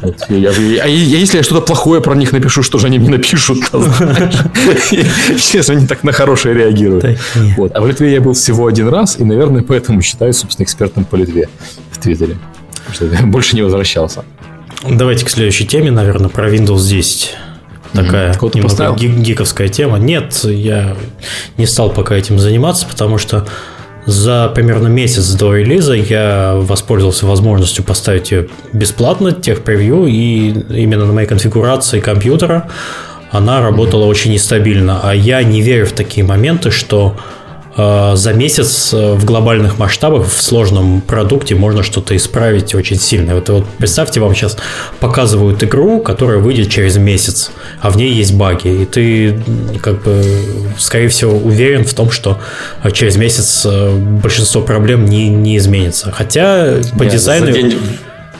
А 0.00 0.88
если 0.88 1.38
я 1.38 1.42
что-то 1.42 1.60
плохое 1.60 2.00
про 2.00 2.14
них 2.14 2.32
напишу, 2.32 2.62
что 2.62 2.78
же 2.78 2.86
они 2.86 2.98
мне 2.98 3.10
напишут? 3.10 3.58
Честно, 5.38 5.74
они 5.74 5.86
так 5.86 6.04
на 6.04 6.12
хорошее 6.12 6.54
реагируют. 6.54 7.18
Вот. 7.56 7.72
А 7.74 7.80
в 7.80 7.86
Литве 7.88 8.12
я 8.12 8.20
был 8.20 8.34
всего 8.34 8.66
один 8.66 8.88
раз, 8.88 9.18
и, 9.18 9.24
наверное, 9.24 9.62
поэтому 9.62 10.02
считаю, 10.02 10.32
собственно, 10.32 10.64
экспертом 10.64 11.04
по 11.04 11.16
Литве 11.16 11.48
в 11.90 11.98
Твиттере. 11.98 12.36
Больше 13.24 13.56
не 13.56 13.62
возвращался. 13.62 14.24
Давайте 14.88 15.24
к 15.24 15.30
следующей 15.30 15.66
теме, 15.66 15.90
наверное, 15.90 16.28
про 16.28 16.48
Windows 16.52 16.88
10 16.88 17.36
такая 17.92 18.32
mm-hmm. 18.32 18.56
немного 18.56 19.22
гиковская 19.22 19.68
тема. 19.68 19.98
Нет, 19.98 20.34
я 20.44 20.96
не 21.56 21.66
стал 21.66 21.90
пока 21.90 22.14
этим 22.14 22.38
заниматься, 22.38 22.86
потому 22.86 23.16
что 23.18 23.46
за 24.06 24.48
примерно 24.54 24.86
месяц 24.86 25.32
до 25.32 25.54
релиза 25.54 25.94
я 25.94 26.54
воспользовался 26.54 27.26
возможностью 27.26 27.84
поставить 27.84 28.30
ее 28.30 28.48
бесплатно, 28.72 29.32
техпревью, 29.32 30.06
и 30.06 30.50
именно 30.70 31.04
на 31.04 31.12
моей 31.12 31.26
конфигурации 31.26 32.00
компьютера 32.00 32.68
она 33.32 33.60
работала 33.60 34.04
очень 34.04 34.32
нестабильно. 34.32 35.00
А 35.02 35.14
я 35.14 35.42
не 35.42 35.60
верю 35.60 35.86
в 35.86 35.92
такие 35.92 36.24
моменты, 36.24 36.70
что 36.70 37.16
Э, 37.76 38.12
за 38.14 38.32
месяц 38.32 38.92
э, 38.94 39.12
в 39.14 39.24
глобальных 39.24 39.78
масштабах 39.78 40.26
в 40.26 40.42
сложном 40.42 41.02
продукте 41.02 41.54
можно 41.54 41.82
что-то 41.82 42.16
исправить 42.16 42.74
очень 42.74 42.96
сильно. 42.96 43.34
Вот, 43.34 43.48
вот 43.50 43.66
представьте, 43.78 44.20
вам 44.20 44.34
сейчас 44.34 44.56
показывают 44.98 45.62
игру, 45.62 46.00
которая 46.00 46.38
выйдет 46.38 46.70
через 46.70 46.96
месяц, 46.96 47.50
а 47.80 47.90
в 47.90 47.96
ней 47.96 48.12
есть 48.12 48.34
баги, 48.34 48.82
и 48.82 48.84
ты 48.84 49.40
как 49.82 50.02
бы, 50.02 50.22
скорее 50.78 51.08
всего, 51.08 51.36
уверен 51.36 51.84
в 51.84 51.94
том, 51.94 52.10
что 52.10 52.38
э, 52.82 52.90
через 52.90 53.16
месяц 53.16 53.66
большинство 53.66 54.62
проблем 54.62 55.04
не, 55.04 55.28
не 55.28 55.56
изменится. 55.56 56.10
Хотя 56.12 56.74
по 56.98 57.02
Нет, 57.02 57.12
дизайну... 57.12 57.52
День 57.52 57.78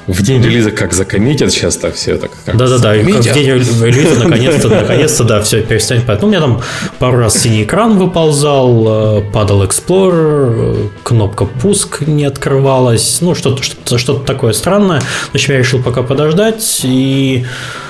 в 0.07 0.23
день 0.23 0.41
релиза 0.41 0.71
как 0.71 0.93
закоммитят 0.93 1.51
сейчас 1.51 1.77
так 1.77 1.95
все 1.95 2.17
так. 2.17 2.31
Да-да-да, 2.47 2.93
в 2.93 3.33
день 3.35 3.47
релиза 3.47 4.25
наконец-то, 4.25 4.69
наконец-то, 4.69 5.25
да, 5.25 5.43
все 5.43 5.63
перестанет. 5.63 6.05
Ну, 6.07 6.29
у 6.29 6.31
меня 6.31 6.41
там 6.41 6.63
пару 6.99 7.19
раз 7.19 7.39
синий 7.39 7.65
экран 7.65 7.99
выползал, 7.99 9.19
э, 9.19 9.23
падал 9.33 9.65
Explorer, 9.65 10.87
э, 10.87 10.89
кнопка 11.03 11.45
пуск 11.45 12.03
не 12.03 12.25
открывалась, 12.25 13.19
ну, 13.21 13.35
что-то 13.35 13.63
что 13.63 13.99
что 13.99 14.15
такое 14.15 14.53
странное. 14.53 15.01
В 15.01 15.35
общем, 15.35 15.55
я 15.55 15.59
решил 15.59 15.83
пока 15.83 16.03
подождать 16.03 16.81
и 16.85 17.45
Э, 17.45 17.86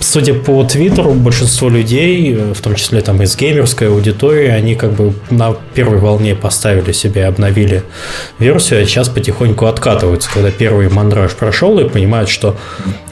судя 0.00 0.34
по 0.34 0.64
Твиттеру, 0.64 1.12
большинство 1.12 1.68
людей, 1.68 2.34
э, 2.34 2.52
в 2.52 2.60
том 2.60 2.74
числе 2.74 3.00
там 3.00 3.22
из 3.22 3.36
геймерской 3.36 3.88
аудитории, 3.88 4.48
они 4.48 4.74
как 4.74 4.92
бы 4.92 5.14
на 5.30 5.54
первой 5.74 5.98
волне 5.98 6.34
поставили 6.34 6.92
себе, 6.92 7.26
обновили 7.26 7.84
версию, 8.38 8.82
а 8.82 8.84
сейчас 8.84 9.08
потихоньку 9.08 9.66
откатываются, 9.66 10.30
когда 10.32 10.50
первый 10.50 10.88
мандраж 10.88 11.32
прошел 11.32 11.78
и 11.78 11.88
понимают, 11.88 12.28
что 12.28 12.56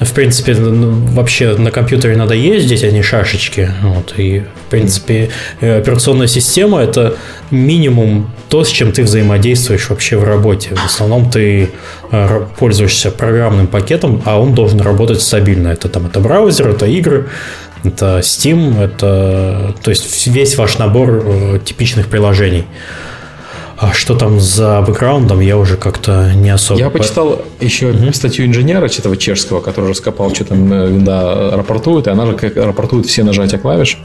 в 0.01 0.13
принципе 0.13 0.55
вообще 0.55 1.57
на 1.57 1.71
компьютере 1.71 2.17
надо 2.17 2.35
ездить, 2.35 2.83
а 2.83 2.91
не 2.91 3.03
шашечки. 3.03 3.71
Вот, 3.83 4.15
и 4.17 4.41
в 4.41 4.71
принципе 4.71 5.31
э, 5.61 5.79
операционная 5.79 6.27
система 6.27 6.81
это 6.81 7.17
минимум 7.51 8.31
то, 8.55 8.63
с 8.63 8.69
чем 8.69 8.93
ты 8.93 9.03
взаимодействуешь 9.03 9.91
вообще 9.91 10.17
в 10.17 10.23
работе. 10.23 10.77
В 10.77 10.87
основном 10.87 11.29
ты 11.29 11.71
э, 12.13 12.47
пользуешься 12.57 13.11
программным 13.11 13.67
пакетом, 13.67 14.23
а 14.25 14.41
он 14.41 14.55
должен 14.55 14.81
работать 14.81 15.21
стабильно. 15.23 15.71
Это 15.71 15.89
там 15.89 16.07
это 16.07 16.21
браузер, 16.21 16.69
это 16.69 16.87
игры, 16.87 17.27
это 17.83 18.21
Steam, 18.21 18.81
это 18.81 19.75
то 19.83 19.91
есть 19.91 20.29
весь 20.29 20.57
ваш 20.57 20.79
набор 20.79 21.25
э, 21.27 21.59
типичных 21.65 22.07
приложений. 22.07 22.67
А 23.77 23.93
что 23.93 24.15
там 24.15 24.39
за 24.39 24.81
бэкграундом, 24.83 25.41
я 25.41 25.59
уже 25.59 25.77
как-то 25.77 26.33
не 26.33 26.51
особо... 26.51 26.79
Я 26.79 26.91
почитал 26.91 27.43
еще 27.59 27.91
mm-hmm. 27.91 28.15
статью 28.15 28.47
инженера, 28.47 28.87
этого 28.87 29.17
чешского, 29.17 29.63
который 29.63 29.91
раскопал, 29.91 30.33
что 30.33 30.45
там 30.45 30.73
э, 30.73 30.91
винда 30.91 31.51
рапортует, 31.57 32.07
и 32.07 32.11
она 32.11 32.25
же 32.27 32.37
рапортует 32.55 33.07
все 33.07 33.25
нажатия 33.25 33.59
клавиш. 33.59 33.99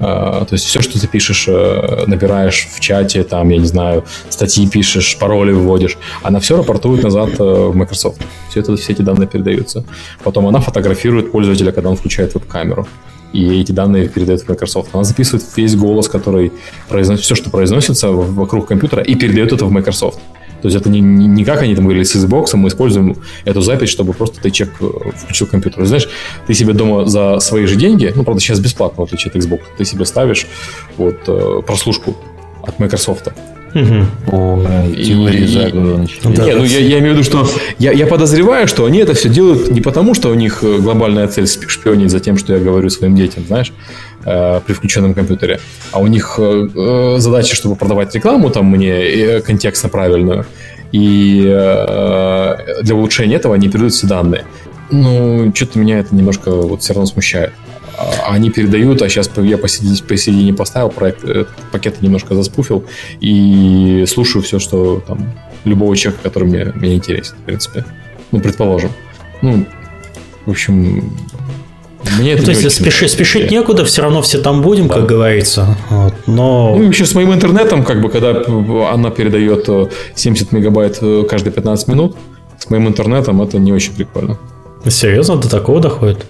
А, 0.00 0.44
то 0.46 0.54
есть 0.54 0.64
все, 0.64 0.80
что 0.80 0.98
ты 0.98 1.06
пишешь, 1.06 1.44
э, 1.46 2.04
набираешь 2.06 2.66
в 2.72 2.80
чате, 2.80 3.22
там, 3.22 3.50
я 3.50 3.58
не 3.58 3.66
знаю, 3.66 4.04
статьи 4.30 4.66
пишешь, 4.66 5.18
пароли 5.18 5.52
вводишь, 5.52 5.98
она 6.22 6.40
все 6.40 6.56
рапортует 6.56 7.02
назад 7.02 7.30
э, 7.38 7.42
в 7.42 7.76
Microsoft. 7.76 8.22
Все, 8.48 8.60
это, 8.60 8.76
все 8.76 8.92
эти 8.92 9.02
данные 9.02 9.28
передаются. 9.28 9.84
Потом 10.24 10.46
она 10.46 10.60
фотографирует 10.60 11.30
пользователя, 11.30 11.70
когда 11.70 11.90
он 11.90 11.96
включает 11.96 12.34
веб-камеру 12.34 12.88
и 13.32 13.60
эти 13.60 13.72
данные 13.72 14.08
передает 14.08 14.40
в 14.40 14.48
Microsoft. 14.48 14.90
Она 14.92 15.04
записывает 15.04 15.44
весь 15.56 15.76
голос, 15.76 16.08
который 16.08 16.52
произносит, 16.88 17.24
все, 17.24 17.34
что 17.34 17.50
произносится 17.50 18.10
вокруг 18.10 18.66
компьютера, 18.66 19.02
и 19.02 19.14
передает 19.14 19.52
это 19.52 19.66
в 19.66 19.70
Microsoft. 19.70 20.18
То 20.62 20.68
есть 20.68 20.76
это 20.76 20.88
не, 20.88 21.00
не 21.00 21.44
как 21.44 21.62
они 21.62 21.74
там 21.74 21.84
говорили 21.84 22.04
с 22.04 22.14
Xbox, 22.14 22.56
мы 22.56 22.68
используем 22.68 23.16
эту 23.44 23.60
запись, 23.60 23.88
чтобы 23.88 24.12
просто 24.12 24.40
ты 24.40 24.50
чек 24.50 24.70
включил 25.16 25.46
компьютер. 25.46 25.84
Знаешь, 25.86 26.08
ты 26.46 26.54
себе 26.54 26.72
дома 26.72 27.06
за 27.06 27.38
свои 27.40 27.66
же 27.66 27.76
деньги, 27.76 28.12
ну, 28.14 28.24
правда, 28.24 28.40
сейчас 28.40 28.60
бесплатно, 28.60 29.04
в 29.04 29.06
отличие 29.06 29.30
от 29.30 29.36
Xbox, 29.36 29.60
ты 29.76 29.84
себе 29.84 30.04
ставишь 30.04 30.46
вот 30.96 31.16
э, 31.26 31.62
прослушку 31.66 32.16
от 32.62 32.78
Microsoft. 32.78 33.28
Угу. 33.72 34.66
теории 34.96 35.46
заговора. 35.46 36.06
Да, 36.24 36.44
не, 36.44 36.54
ну 36.54 36.64
я, 36.64 36.78
я 36.80 36.98
имею 36.98 37.14
в 37.14 37.18
виду, 37.18 37.22
что 37.22 37.46
я, 37.78 37.92
я 37.92 38.06
подозреваю, 38.06 38.66
что 38.66 38.84
они 38.84 38.98
это 38.98 39.14
все 39.14 39.28
делают 39.28 39.70
не 39.70 39.80
потому, 39.80 40.14
что 40.14 40.30
у 40.30 40.34
них 40.34 40.64
э, 40.64 40.78
глобальная 40.78 41.28
цель 41.28 41.46
шпионить 41.46 42.10
за 42.10 42.18
тем, 42.18 42.36
что 42.36 42.52
я 42.52 42.58
говорю 42.58 42.90
своим 42.90 43.14
детям, 43.14 43.44
знаешь, 43.46 43.72
э, 44.24 44.60
при 44.66 44.72
включенном 44.72 45.14
компьютере, 45.14 45.60
а 45.92 46.00
у 46.00 46.08
них 46.08 46.34
э, 46.38 46.68
э 46.74 47.16
задача, 47.18 47.54
чтобы 47.54 47.76
продавать 47.76 48.12
рекламу 48.12 48.50
там 48.50 48.66
мне 48.66 48.90
э, 48.90 49.40
контекстно 49.40 49.88
правильную, 49.88 50.46
и 50.90 51.44
э, 51.46 52.82
для 52.82 52.94
улучшения 52.96 53.36
этого 53.36 53.54
они 53.54 53.68
передают 53.68 53.92
все 53.92 54.08
данные. 54.08 54.46
Ну, 54.90 55.52
что-то 55.54 55.78
меня 55.78 56.00
это 56.00 56.12
немножко 56.14 56.50
вот 56.50 56.82
все 56.82 56.92
равно 56.92 57.06
смущает. 57.06 57.52
А, 58.00 58.32
они 58.32 58.50
передают, 58.50 59.02
а 59.02 59.08
сейчас 59.08 59.30
я 59.36 59.58
посередине, 59.58 59.98
посередине 60.08 60.54
поставил 60.54 60.88
проект, 60.88 61.22
э, 61.24 61.44
пакет 61.70 62.00
немножко 62.00 62.34
заспуфил 62.34 62.84
и 63.20 64.04
слушаю 64.08 64.42
все, 64.42 64.58
что 64.58 65.02
там 65.06 65.32
любого 65.64 65.94
человека, 65.96 66.22
который 66.22 66.48
мне, 66.48 66.72
мне 66.74 66.94
интересен, 66.94 67.36
в 67.36 67.44
принципе. 67.44 67.84
Ну, 68.32 68.40
предположим. 68.40 68.90
Ну, 69.42 69.66
в 70.46 70.50
общем, 70.50 71.12
Мне 72.18 72.36
ну, 72.36 72.42
то 72.42 72.50
есть 72.52 72.70
спеши, 72.70 73.06
спешить 73.08 73.50
некуда, 73.50 73.84
все 73.84 74.02
равно 74.02 74.22
все 74.22 74.38
там 74.38 74.62
будем, 74.62 74.88
да. 74.88 74.94
как 74.94 75.06
говорится. 75.06 75.76
Вот, 75.90 76.14
но... 76.26 76.76
Ну, 76.76 76.88
еще 76.88 77.04
с 77.04 77.14
моим 77.14 77.34
интернетом, 77.34 77.84
как 77.84 78.00
бы, 78.00 78.08
когда 78.08 78.30
она 78.90 79.10
передает 79.10 79.68
70 80.14 80.52
мегабайт 80.52 80.98
каждые 81.28 81.52
15 81.52 81.88
минут, 81.88 82.16
с 82.58 82.70
моим 82.70 82.88
интернетом 82.88 83.42
это 83.42 83.58
не 83.58 83.72
очень 83.72 83.94
прикольно. 83.94 84.38
Серьезно, 84.86 85.36
до 85.36 85.50
такого 85.50 85.80
доходит? 85.80 86.24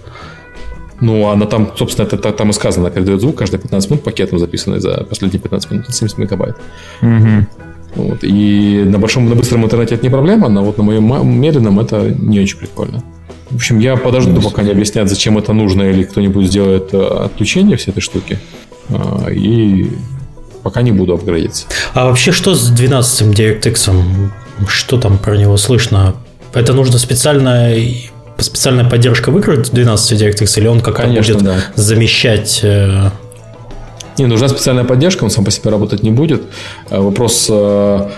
Ну, 1.01 1.29
она 1.29 1.47
там, 1.47 1.71
собственно, 1.75 2.05
это, 2.05 2.31
там 2.31 2.51
и 2.51 2.53
сказано, 2.53 2.85
она 2.85 2.95
передает 2.95 3.21
звук 3.21 3.35
каждые 3.37 3.59
15 3.59 3.89
минут 3.89 4.03
пакетом 4.03 4.39
записанный 4.39 4.79
за 4.79 5.03
последние 5.03 5.41
15 5.41 5.71
минут, 5.71 5.85
70 5.89 6.17
мегабайт. 6.19 6.55
Угу. 7.01 7.47
Вот. 7.95 8.23
И 8.23 8.83
на 8.85 8.99
большом, 8.99 9.27
на 9.27 9.35
быстром 9.35 9.65
интернете 9.65 9.95
это 9.95 10.03
не 10.03 10.09
проблема, 10.09 10.47
но 10.47 10.63
вот 10.63 10.77
на 10.77 10.83
моем 10.83 11.41
медленном 11.41 11.79
это 11.79 12.15
не 12.17 12.39
очень 12.39 12.57
прикольно. 12.57 13.03
В 13.49 13.55
общем, 13.55 13.79
я 13.79 13.97
подожду, 13.97 14.31
yes. 14.31 14.43
пока 14.43 14.63
не 14.63 14.71
объяснят, 14.71 15.09
зачем 15.09 15.37
это 15.37 15.51
нужно, 15.51 15.83
или 15.83 16.03
кто-нибудь 16.03 16.47
сделает 16.47 16.93
э, 16.93 17.25
отключение 17.25 17.75
всей 17.75 17.91
этой 17.91 17.99
штуки. 17.99 18.39
А, 18.89 19.29
и 19.29 19.89
пока 20.63 20.81
не 20.83 20.91
буду 20.91 21.13
апгрейдиться. 21.13 21.65
А 21.93 22.05
вообще, 22.05 22.31
что 22.31 22.55
с 22.55 22.69
12 22.69 23.37
DirectX? 23.37 23.91
Что 24.67 24.97
там 24.97 25.17
про 25.17 25.35
него 25.35 25.57
слышно? 25.57 26.15
Это 26.53 26.73
нужно 26.73 26.97
специально 26.97 27.73
специальная 28.43 28.89
поддержка 28.89 29.31
в 29.31 29.37
играх 29.37 29.69
12 29.69 30.21
DirectX, 30.21 30.59
или 30.59 30.67
он 30.67 30.81
как-то 30.81 31.03
Конечно, 31.03 31.33
будет 31.35 31.45
да. 31.45 31.55
замещать 31.75 32.59
э, 32.63 33.09
не, 34.17 34.25
нужна 34.27 34.49
специальная 34.49 34.83
поддержка, 34.83 35.23
он 35.23 35.29
сам 35.29 35.45
по 35.45 35.51
себе 35.51 35.71
работать 35.71 36.03
не 36.03 36.11
будет. 36.11 36.43
Э, 36.89 36.99
вопрос, 36.99 37.47
э, 37.49 38.09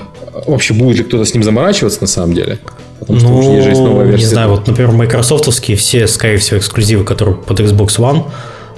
вообще 0.47 0.73
будет 0.73 0.97
ли 0.97 1.03
кто-то 1.03 1.25
с 1.25 1.33
ним 1.33 1.43
заморачиваться 1.43 2.01
на 2.01 2.07
самом 2.07 2.33
деле? 2.33 2.59
Потому 2.99 3.19
что 3.19 3.27
ну, 3.27 3.39
уже 3.39 3.69
есть 3.69 3.81
новая 3.81 4.05
версия. 4.05 4.25
Не 4.25 4.29
знаю, 4.29 4.49
вот, 4.49 4.67
например, 4.67 4.91
майкрософтовские 4.91 5.77
все, 5.77 6.07
скорее 6.07 6.37
всего, 6.37 6.59
эксклюзивы, 6.59 7.03
которые 7.03 7.35
под 7.35 7.59
Xbox 7.59 7.99
One, 7.99 8.23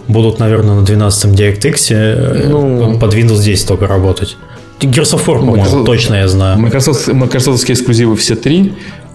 будут, 0.07 0.39
наверное, 0.39 0.75
на 0.75 0.81
12 0.81 1.31
DirectX 1.31 2.47
ну, 2.47 2.99
под 2.99 3.13
Windows 3.13 3.43
10 3.43 3.67
только 3.67 3.87
работать. 3.87 4.37
Gears 4.79 5.13
of 5.13 5.25
War, 5.25 5.39
по-моему, 5.39 5.85
точно 5.85 6.15
я 6.15 6.27
знаю. 6.27 6.59
Microsoft, 6.59 7.07
Microsoftские 7.07 7.75
эксклюзивы 7.75 8.15
все 8.15 8.35
три. 8.35 8.73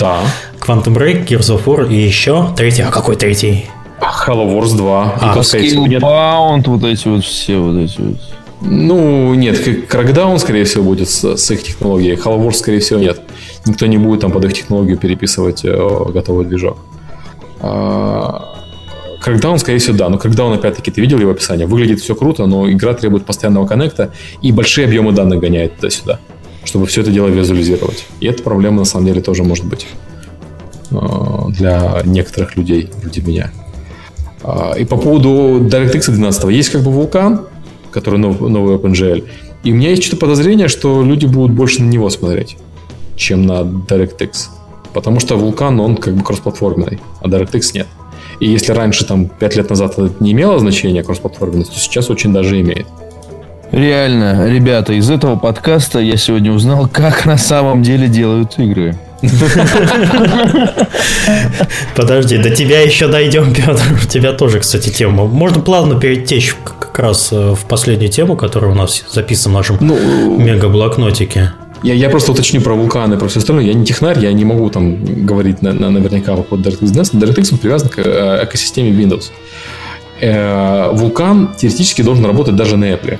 да. 0.00 0.20
Quantum 0.60 0.94
Break, 0.94 1.26
Gears 1.26 1.56
of 1.56 1.64
War 1.64 1.88
и 1.88 1.96
еще 1.96 2.48
третий. 2.56 2.82
А 2.82 2.90
какой 2.90 3.16
третий? 3.16 3.66
Halo 4.00 4.46
Wars 4.48 4.76
2. 4.76 5.14
А, 5.20 5.38
Scalebound, 5.38 6.64
вот 6.66 6.84
эти 6.84 7.08
вот 7.08 7.24
все 7.24 7.58
вот 7.58 7.76
эти 7.78 8.00
вот. 8.00 8.16
Ну, 8.60 9.34
нет, 9.34 9.58
Crackdown, 9.66 10.38
скорее 10.38 10.64
всего, 10.64 10.84
будет 10.84 11.08
с, 11.08 11.36
с 11.36 11.50
их 11.50 11.62
технологией. 11.62 12.14
Halo 12.14 12.38
Wars, 12.38 12.54
скорее 12.54 12.78
всего, 12.78 13.00
нет. 13.00 13.20
Никто 13.66 13.86
не 13.86 13.98
будет 13.98 14.20
там 14.20 14.30
под 14.30 14.44
их 14.44 14.52
технологию 14.52 14.98
переписывать 14.98 15.64
э, 15.64 15.76
готовый 16.12 16.46
движок. 16.46 16.78
А, 17.60 18.61
Crackdown, 19.22 19.58
скорее 19.58 19.78
всего, 19.78 19.96
да. 19.96 20.08
Но 20.08 20.16
Crackdown, 20.16 20.54
опять-таки, 20.54 20.90
ты 20.90 21.00
видел 21.00 21.18
его 21.18 21.30
описание? 21.30 21.66
Выглядит 21.66 22.00
все 22.00 22.14
круто, 22.14 22.46
но 22.46 22.70
игра 22.70 22.94
требует 22.94 23.24
постоянного 23.24 23.66
коннекта 23.66 24.12
и 24.40 24.52
большие 24.52 24.86
объемы 24.86 25.12
данных 25.12 25.40
гоняет 25.40 25.76
туда-сюда, 25.76 26.18
чтобы 26.64 26.86
все 26.86 27.02
это 27.02 27.10
дело 27.10 27.28
визуализировать. 27.28 28.04
И 28.20 28.26
эта 28.26 28.42
проблема, 28.42 28.78
на 28.78 28.84
самом 28.84 29.06
деле, 29.06 29.20
тоже 29.20 29.44
может 29.44 29.64
быть 29.64 29.86
э, 30.90 30.96
для 31.50 32.02
некоторых 32.04 32.56
людей, 32.56 32.90
вроде 33.00 33.22
меня. 33.22 33.52
А, 34.42 34.74
и 34.76 34.84
по 34.84 34.96
поводу 34.96 35.60
DirectX 35.60 36.10
12 36.10 36.50
есть 36.50 36.70
как 36.70 36.82
бы 36.82 36.90
вулкан, 36.90 37.46
который 37.90 38.18
новый, 38.18 38.50
новый 38.50 38.76
OpenGL. 38.76 39.24
И 39.62 39.72
у 39.72 39.76
меня 39.76 39.90
есть 39.90 40.02
что-то 40.02 40.20
подозрение, 40.20 40.66
что 40.66 41.02
люди 41.02 41.26
будут 41.26 41.52
больше 41.52 41.82
на 41.82 41.88
него 41.88 42.10
смотреть, 42.10 42.56
чем 43.16 43.46
на 43.46 43.60
DirectX. 43.62 44.48
Потому 44.92 45.20
что 45.20 45.36
вулкан, 45.36 45.78
он 45.80 45.96
как 45.96 46.14
бы 46.14 46.24
кроссплатформенный, 46.24 46.98
а 47.20 47.28
DirectX 47.28 47.70
нет. 47.74 47.86
И 48.42 48.48
если 48.48 48.72
раньше, 48.72 49.04
там, 49.04 49.26
5 49.26 49.54
лет 49.54 49.70
назад 49.70 49.92
это 49.92 50.10
не 50.18 50.32
имело 50.32 50.58
значения 50.58 51.04
кроссплатформенность, 51.04 51.72
то 51.72 51.78
сейчас 51.78 52.10
очень 52.10 52.32
даже 52.32 52.60
имеет. 52.60 52.88
Реально, 53.70 54.50
ребята, 54.50 54.94
из 54.94 55.08
этого 55.10 55.36
подкаста 55.36 56.00
я 56.00 56.16
сегодня 56.16 56.50
узнал, 56.50 56.88
как 56.92 57.24
на 57.24 57.38
самом 57.38 57.84
деле 57.84 58.08
делают 58.08 58.58
игры. 58.58 58.98
Подожди, 61.94 62.38
до 62.38 62.50
тебя 62.50 62.80
еще 62.80 63.06
дойдем, 63.06 63.54
Петр. 63.54 63.84
У 64.02 64.08
тебя 64.08 64.32
тоже, 64.32 64.58
кстати, 64.58 64.88
тема. 64.88 65.26
Можно 65.26 65.60
плавно 65.62 66.00
перетечь 66.00 66.56
как 66.64 66.98
раз 66.98 67.28
э, 67.30 67.54
в 67.54 67.64
последнюю 67.68 68.10
тему, 68.10 68.34
которая 68.34 68.72
у 68.72 68.74
нас 68.74 69.04
записана 69.08 69.54
в 69.54 69.58
нашем 69.58 69.78
ну, 69.80 69.96
мега-блокнотике. 70.36 71.52
Я, 71.82 71.94
я 71.94 72.10
просто 72.10 72.32
уточню 72.32 72.60
про 72.60 72.74
вулканы, 72.74 73.18
про 73.18 73.28
все 73.28 73.40
остальное. 73.40 73.64
Я 73.64 73.74
не 73.74 73.84
технарь, 73.84 74.18
я 74.20 74.32
не 74.32 74.44
могу 74.44 74.70
там 74.70 75.26
говорить 75.26 75.62
на, 75.62 75.72
на, 75.72 75.90
наверняка 75.90 76.36
по 76.36 76.54
DirectX 76.54 76.92
12. 76.92 77.14
DirectX 77.14 77.58
привязан 77.58 77.88
к 77.88 77.98
э, 77.98 78.44
экосистеме 78.44 78.90
Windows. 78.90 79.30
Э, 80.20 80.90
вулкан 80.92 81.54
теоретически 81.56 82.02
должен 82.02 82.24
работать 82.24 82.54
даже 82.54 82.76
на 82.76 82.84
Apple. 82.84 83.18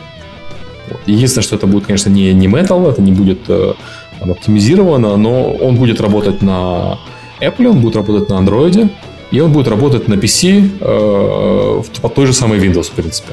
Единственное, 1.07 1.43
что 1.43 1.57
это 1.57 1.67
будет, 1.67 1.87
конечно, 1.87 2.11
не, 2.11 2.33
не 2.33 2.47
Metal, 2.47 2.89
это 2.89 3.03
не 3.03 3.13
будет 3.13 3.41
э, 3.49 3.75
там, 4.21 4.31
оптимизировано, 4.31 5.17
но 5.17 5.51
он 5.51 5.77
будет 5.77 6.01
работать 6.01 6.43
на 6.43 6.99
Apple, 7.41 7.67
он 7.67 7.81
будет 7.81 7.97
работать 7.97 8.29
на 8.29 8.35
Android, 8.35 8.89
и 9.33 9.41
он 9.41 9.53
будет 9.53 9.67
работать 9.67 10.07
на 10.07 10.15
PC 10.15 10.71
э, 10.81 11.83
под 12.01 12.15
той 12.15 12.27
же 12.27 12.33
самой 12.33 12.61
Windows, 12.61 12.85
в 12.85 12.93
принципе. 12.93 13.33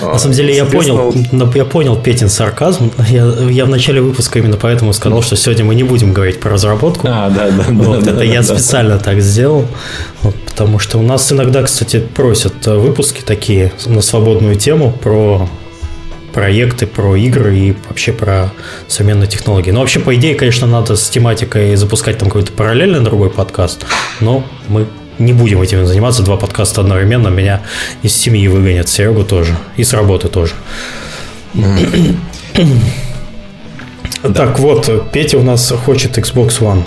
На 0.00 0.18
самом 0.18 0.34
деле 0.34 0.54
я 0.54 0.64
понял, 0.64 1.14
я 1.54 1.64
понял 1.64 1.96
Петин 1.96 2.28
сарказм. 2.28 2.90
Я, 3.08 3.26
я 3.50 3.64
в 3.64 3.68
начале 3.68 4.00
выпуска 4.00 4.38
именно 4.38 4.56
поэтому 4.56 4.92
сказал, 4.92 5.22
что 5.22 5.36
сегодня 5.36 5.64
мы 5.64 5.74
не 5.74 5.84
будем 5.84 6.12
говорить 6.12 6.40
про 6.40 6.52
разработку. 6.52 7.08
А, 7.10 7.30
да, 7.30 7.50
да. 7.50 7.64
Вот, 7.68 8.04
да, 8.04 8.10
это 8.10 8.18
да, 8.18 8.24
я 8.24 8.42
да. 8.42 8.54
специально 8.54 8.98
так 8.98 9.20
сделал. 9.20 9.66
Вот, 10.22 10.34
потому 10.34 10.78
что 10.78 10.98
у 10.98 11.02
нас 11.02 11.30
иногда, 11.32 11.62
кстати, 11.62 12.00
просят 12.00 12.66
выпуски 12.66 13.22
такие 13.22 13.72
на 13.86 14.00
свободную 14.00 14.56
тему 14.56 14.92
про 14.92 15.48
проекты, 16.32 16.86
про 16.86 17.14
игры 17.16 17.56
и 17.56 17.76
вообще 17.88 18.12
про 18.12 18.52
современные 18.88 19.28
технологии. 19.28 19.70
Но 19.70 19.80
вообще, 19.80 20.00
по 20.00 20.14
идее, 20.14 20.34
конечно, 20.34 20.66
надо 20.66 20.96
с 20.96 21.08
тематикой 21.08 21.76
запускать 21.76 22.18
там 22.18 22.28
какой-то 22.28 22.52
параллельный 22.52 23.00
другой 23.00 23.30
подкаст, 23.30 23.84
но 24.20 24.44
мы 24.68 24.86
не 25.24 25.32
будем 25.32 25.62
этим 25.62 25.86
заниматься. 25.86 26.22
Два 26.22 26.36
подкаста 26.36 26.80
одновременно 26.80 27.28
меня 27.28 27.62
из 28.02 28.14
семьи 28.14 28.46
выгонят, 28.48 28.88
Серегу 28.88 29.24
тоже, 29.24 29.56
и 29.76 29.84
с 29.84 29.92
работы 29.92 30.28
тоже. 30.28 30.54
Так, 34.34 34.58
вот, 34.58 35.10
Петя 35.12 35.38
у 35.38 35.42
нас 35.42 35.72
хочет 35.84 36.16
Xbox 36.16 36.60
One. 36.60 36.84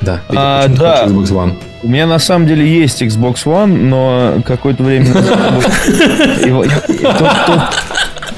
Да, 0.00 0.22
а, 0.30 0.66
да. 0.68 1.04
Xbox 1.06 1.26
One. 1.26 1.54
У 1.82 1.88
меня 1.88 2.06
на 2.06 2.18
самом 2.18 2.46
деле 2.46 2.66
есть 2.66 3.02
Xbox 3.02 3.44
One, 3.44 3.84
но 3.84 4.42
какое-то 4.44 4.82
время 4.82 5.12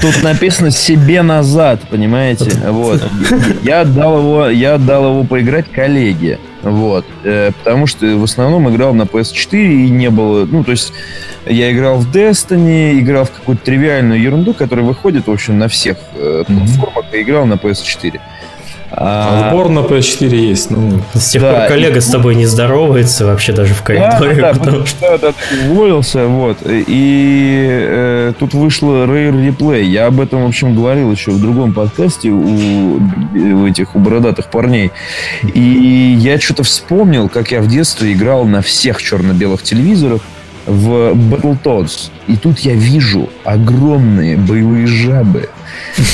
Тут 0.00 0.22
написано 0.24 0.72
себе 0.72 1.22
назад, 1.22 1.80
понимаете? 1.88 2.50
Вот. 2.68 3.00
Я 3.62 3.82
отдал 3.82 4.18
его, 4.18 4.48
я 4.48 4.74
отдал 4.74 5.10
его 5.10 5.24
поиграть 5.24 5.70
коллеге. 5.70 6.40
Вот. 6.62 7.04
Э, 7.24 7.50
потому 7.58 7.86
что 7.86 8.06
в 8.16 8.24
основном 8.24 8.72
играл 8.74 8.94
на 8.94 9.02
PS4 9.02 9.86
и 9.86 9.90
не 9.90 10.10
было... 10.10 10.46
Ну, 10.46 10.64
то 10.64 10.70
есть 10.70 10.92
я 11.46 11.72
играл 11.72 11.98
в 11.98 12.10
Destiny, 12.10 12.98
играл 13.00 13.24
в 13.24 13.32
какую-то 13.32 13.64
тривиальную 13.64 14.20
ерунду, 14.20 14.54
которая 14.54 14.84
выходит, 14.84 15.26
в 15.26 15.30
общем, 15.30 15.58
на 15.58 15.68
всех 15.68 15.98
э, 16.14 16.44
платформах, 16.46 17.04
и 17.12 17.22
играл 17.22 17.46
на 17.46 17.54
PS4. 17.54 18.20
А... 18.94 19.48
Отбор 19.48 19.70
на 19.70 19.80
PS4 19.80 20.34
есть. 20.34 20.70
Ну. 20.70 21.00
С 21.14 21.30
тех 21.30 21.42
да, 21.42 21.52
пор 21.52 21.68
коллега 21.68 21.98
и... 21.98 22.00
с 22.00 22.08
тобой 22.08 22.34
не 22.34 22.46
здоровается 22.46 23.26
вообще 23.26 23.52
даже 23.52 23.74
в 23.74 23.82
коридоре. 23.82 24.34
Да, 24.34 24.52
да, 24.52 24.86
что... 24.86 24.96
да, 25.00 25.18
да, 25.18 25.34
уволился, 25.70 26.26
вот. 26.26 26.58
И 26.66 27.66
э, 27.68 28.32
тут 28.38 28.54
вышло 28.54 29.06
Rare 29.06 29.32
Replay. 29.32 29.82
Я 29.84 30.06
об 30.06 30.20
этом, 30.20 30.44
в 30.44 30.46
общем, 30.46 30.74
говорил 30.74 31.10
еще 31.10 31.30
в 31.30 31.40
другом 31.40 31.72
подкасте 31.72 32.30
у, 32.30 32.98
у 33.34 33.66
этих, 33.66 33.96
у 33.96 33.98
бородатых 33.98 34.46
парней. 34.46 34.92
И 35.54 36.16
я 36.18 36.38
что-то 36.38 36.62
вспомнил, 36.62 37.28
как 37.28 37.50
я 37.50 37.60
в 37.60 37.68
детстве 37.68 38.12
играл 38.12 38.44
на 38.44 38.60
всех 38.60 39.02
черно-белых 39.02 39.62
телевизорах 39.62 40.20
в 40.66 41.12
Battletoads. 41.12 42.10
И 42.26 42.36
тут 42.36 42.60
я 42.60 42.74
вижу 42.74 43.28
огромные 43.44 44.36
боевые 44.36 44.86
жабы. 44.86 45.48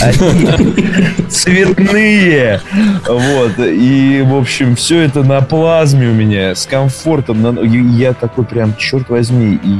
Они 0.01 0.75
цветные. 1.29 2.61
Вот. 3.07 3.59
И, 3.59 4.23
в 4.27 4.35
общем, 4.37 4.77
все 4.77 5.01
это 5.01 5.23
на 5.23 5.41
плазме 5.41 6.09
у 6.09 6.15
меня 6.15 6.55
с 6.55 6.67
комфортом. 6.67 7.63
Я 7.97 8.13
такой 8.13 8.45
прям, 8.45 8.77
черт 8.77 9.09
возьми. 9.09 9.59
И 9.63 9.79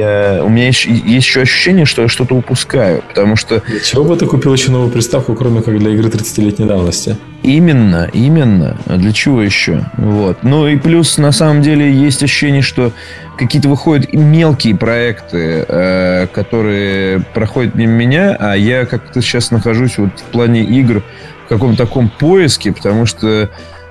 я, 0.00 0.44
у 0.44 0.48
меня 0.48 0.66
есть, 0.66 0.84
есть 0.86 1.26
еще 1.26 1.42
ощущение, 1.42 1.84
что 1.84 2.02
я 2.02 2.08
что-то 2.08 2.34
упускаю, 2.34 3.02
потому 3.08 3.36
что... 3.36 3.62
Для 3.66 3.80
чего 3.80 4.04
бы 4.04 4.16
ты 4.16 4.26
купил 4.26 4.52
еще 4.52 4.70
новую 4.70 4.90
приставку, 4.90 5.34
кроме 5.34 5.62
как 5.62 5.78
для 5.78 5.90
игры 5.90 6.08
30-летней 6.08 6.66
давности? 6.66 7.16
Именно, 7.42 8.08
именно. 8.12 8.78
Для 8.86 9.12
чего 9.12 9.42
еще? 9.42 9.84
Вот. 9.96 10.42
Ну 10.42 10.66
и 10.68 10.76
плюс, 10.76 11.18
на 11.18 11.32
самом 11.32 11.62
деле, 11.62 11.90
есть 11.92 12.22
ощущение, 12.22 12.62
что 12.62 12.92
какие-то 13.38 13.68
выходят 13.68 14.12
мелкие 14.12 14.74
проекты, 14.76 15.64
э, 15.66 16.26
которые 16.32 17.20
проходят 17.34 17.74
мимо 17.74 17.92
меня, 17.92 18.36
а 18.38 18.54
я 18.54 18.84
как-то 18.86 19.22
сейчас 19.22 19.50
нахожусь 19.50 19.98
вот 19.98 20.10
в 20.18 20.24
плане 20.24 20.62
игр 20.64 21.02
в 21.46 21.48
каком-то 21.48 21.86
таком 21.86 22.10
поиске, 22.10 22.72
потому 22.72 23.06
что 23.06 23.48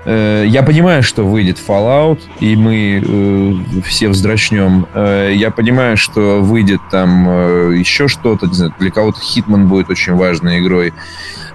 э, 0.10 0.46
я 0.48 0.64
понимаю, 0.64 1.04
что 1.04 1.24
выйдет 1.24 1.58
Fallout, 1.66 2.20
и 2.40 2.56
мы 2.56 3.04
э, 3.06 3.82
все 3.86 4.10
вздрачнем. 4.10 4.88
Э, 4.94 5.32
я 5.34 5.52
понимаю, 5.52 5.98
что 5.98 6.42
выйдет 6.42 6.82
там 6.92 7.28
э, 7.30 7.76
еще 7.78 8.08
что-то, 8.08 8.48
не 8.48 8.54
знаю, 8.54 8.74
для 8.80 8.92
кого-то 8.92 9.20
Hitman 9.20 9.66
будет 9.66 9.90
очень 9.90 10.16
важной 10.16 10.60
игрой. 10.60 10.94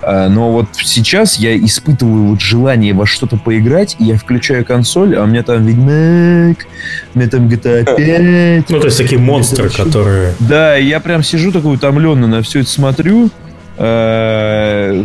Э, 0.03 0.29
но 0.29 0.53
вот 0.53 0.69
сейчас 0.73 1.39
я 1.39 1.57
испытываю 1.59 2.25
вот 2.25 2.41
желание 2.41 2.95
во 2.95 3.07
что-то 3.07 3.37
поиграть, 3.37 3.97
и 3.99 4.05
я 4.05 4.17
включаю 4.17 4.65
консоль, 4.65 5.17
а 5.17 5.25
у 5.25 5.27
меня 5.27 5.43
там 5.43 5.65
Ведьмак, 5.67 6.67
у 7.15 7.19
меня 7.19 7.29
там 7.29 7.49
GTA 7.49 7.85
5. 7.85 8.71
Ну, 8.71 8.81
то 8.81 8.87
есть 8.87 8.99
такие 8.99 9.21
монстры, 9.21 9.71
которые... 9.71 10.35
Да, 10.41 10.77
я 10.77 11.01
прям 11.01 11.23
сижу 11.23 11.53
такой 11.53 11.75
утомленно 11.75 12.27
на 12.27 12.43
все 12.43 12.61
это 12.61 12.71
смотрю, 12.71 13.31
э, 13.77 15.05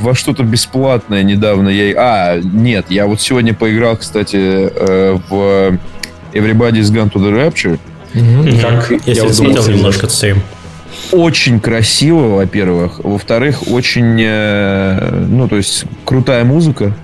во 0.00 0.14
что-то 0.14 0.42
бесплатное 0.42 1.22
недавно 1.22 1.68
я... 1.68 1.94
А, 1.96 2.40
нет, 2.40 2.86
я 2.88 3.06
вот 3.06 3.20
сегодня 3.20 3.54
поиграл, 3.54 3.96
кстати, 3.96 4.36
э, 4.36 5.18
в 5.28 5.78
Everybody's 6.32 6.90
Gone 6.90 7.12
to 7.12 7.16
the 7.16 7.32
Rapture. 7.32 7.78
Как? 8.60 9.06
Я 9.06 9.24
вот 9.24 9.34
смотрел 9.34 9.66
немножко 9.68 10.08
стрим. 10.08 10.42
Очень 11.10 11.60
красиво, 11.60 12.36
во-первых. 12.36 13.00
Во-вторых, 13.02 13.68
очень, 13.68 14.16
э, 14.20 15.26
ну, 15.28 15.48
то 15.48 15.56
есть, 15.56 15.84
крутая 16.04 16.44
музыка. 16.44 16.94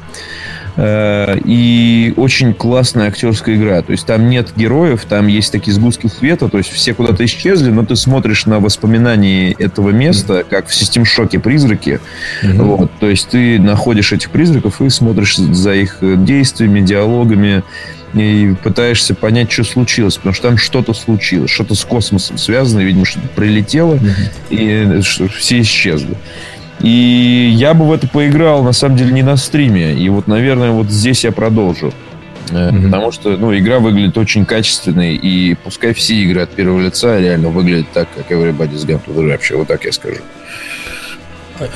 Э, 0.80 1.36
и 1.44 2.14
очень 2.16 2.54
классная 2.54 3.08
актерская 3.08 3.56
игра. 3.56 3.82
То 3.82 3.90
есть 3.90 4.06
там 4.06 4.28
нет 4.28 4.52
героев, 4.54 5.04
там 5.08 5.26
есть 5.26 5.50
такие 5.50 5.72
сгустки 5.72 6.06
света, 6.06 6.48
то 6.48 6.56
есть 6.56 6.70
все 6.70 6.94
куда-то 6.94 7.24
исчезли, 7.24 7.70
но 7.70 7.84
ты 7.84 7.96
смотришь 7.96 8.46
на 8.46 8.60
воспоминания 8.60 9.50
этого 9.58 9.90
места, 9.90 10.44
как 10.48 10.68
в 10.68 10.74
систем 10.74 11.04
шоке 11.04 11.40
призраки. 11.40 11.98
Mm-hmm. 12.44 12.62
Вот, 12.62 12.92
то 13.00 13.10
есть 13.10 13.28
ты 13.30 13.58
находишь 13.58 14.12
этих 14.12 14.30
призраков 14.30 14.80
и 14.80 14.88
смотришь 14.88 15.36
за 15.36 15.74
их 15.74 15.98
действиями, 16.00 16.80
диалогами 16.80 17.64
и 18.14 18.54
пытаешься 18.62 19.16
понять, 19.16 19.50
что 19.50 19.64
случилось, 19.64 20.16
потому 20.16 20.32
что 20.32 20.48
там 20.48 20.58
что-то 20.58 20.94
случилось, 20.94 21.50
что-то 21.50 21.74
с 21.74 21.84
космосом 21.84 22.38
связано, 22.38 22.80
видимо, 22.80 23.04
что-то 23.04 23.26
прилетело, 23.34 23.96
mm-hmm. 23.96 25.00
и 25.00 25.00
все 25.00 25.60
исчезли. 25.60 26.16
И 26.80 27.50
я 27.54 27.74
бы 27.74 27.86
в 27.86 27.92
это 27.92 28.06
поиграл, 28.06 28.62
на 28.62 28.72
самом 28.72 28.96
деле, 28.96 29.12
не 29.12 29.22
на 29.22 29.36
стриме. 29.36 29.94
И 29.94 30.08
вот, 30.08 30.26
наверное, 30.28 30.70
вот 30.70 30.90
здесь 30.90 31.24
я 31.24 31.32
продолжу. 31.32 31.92
Mm-hmm. 32.50 32.84
Потому 32.84 33.12
что, 33.12 33.36
ну, 33.36 33.56
игра 33.56 33.78
выглядит 33.78 34.16
очень 34.16 34.46
качественной, 34.46 35.16
и 35.16 35.54
пускай 35.54 35.92
все 35.92 36.14
игры 36.14 36.42
от 36.42 36.50
первого 36.50 36.80
лица 36.80 37.20
реально 37.20 37.50
выглядят 37.50 37.88
так, 37.92 38.08
как 38.16 38.30
Everybody's 38.30 38.86
Gone 38.86 39.04
to 39.06 39.14
the 39.14 39.36
Rapture, 39.36 39.56
вот 39.56 39.68
так 39.68 39.84
я 39.84 39.92
скажу. 39.92 40.20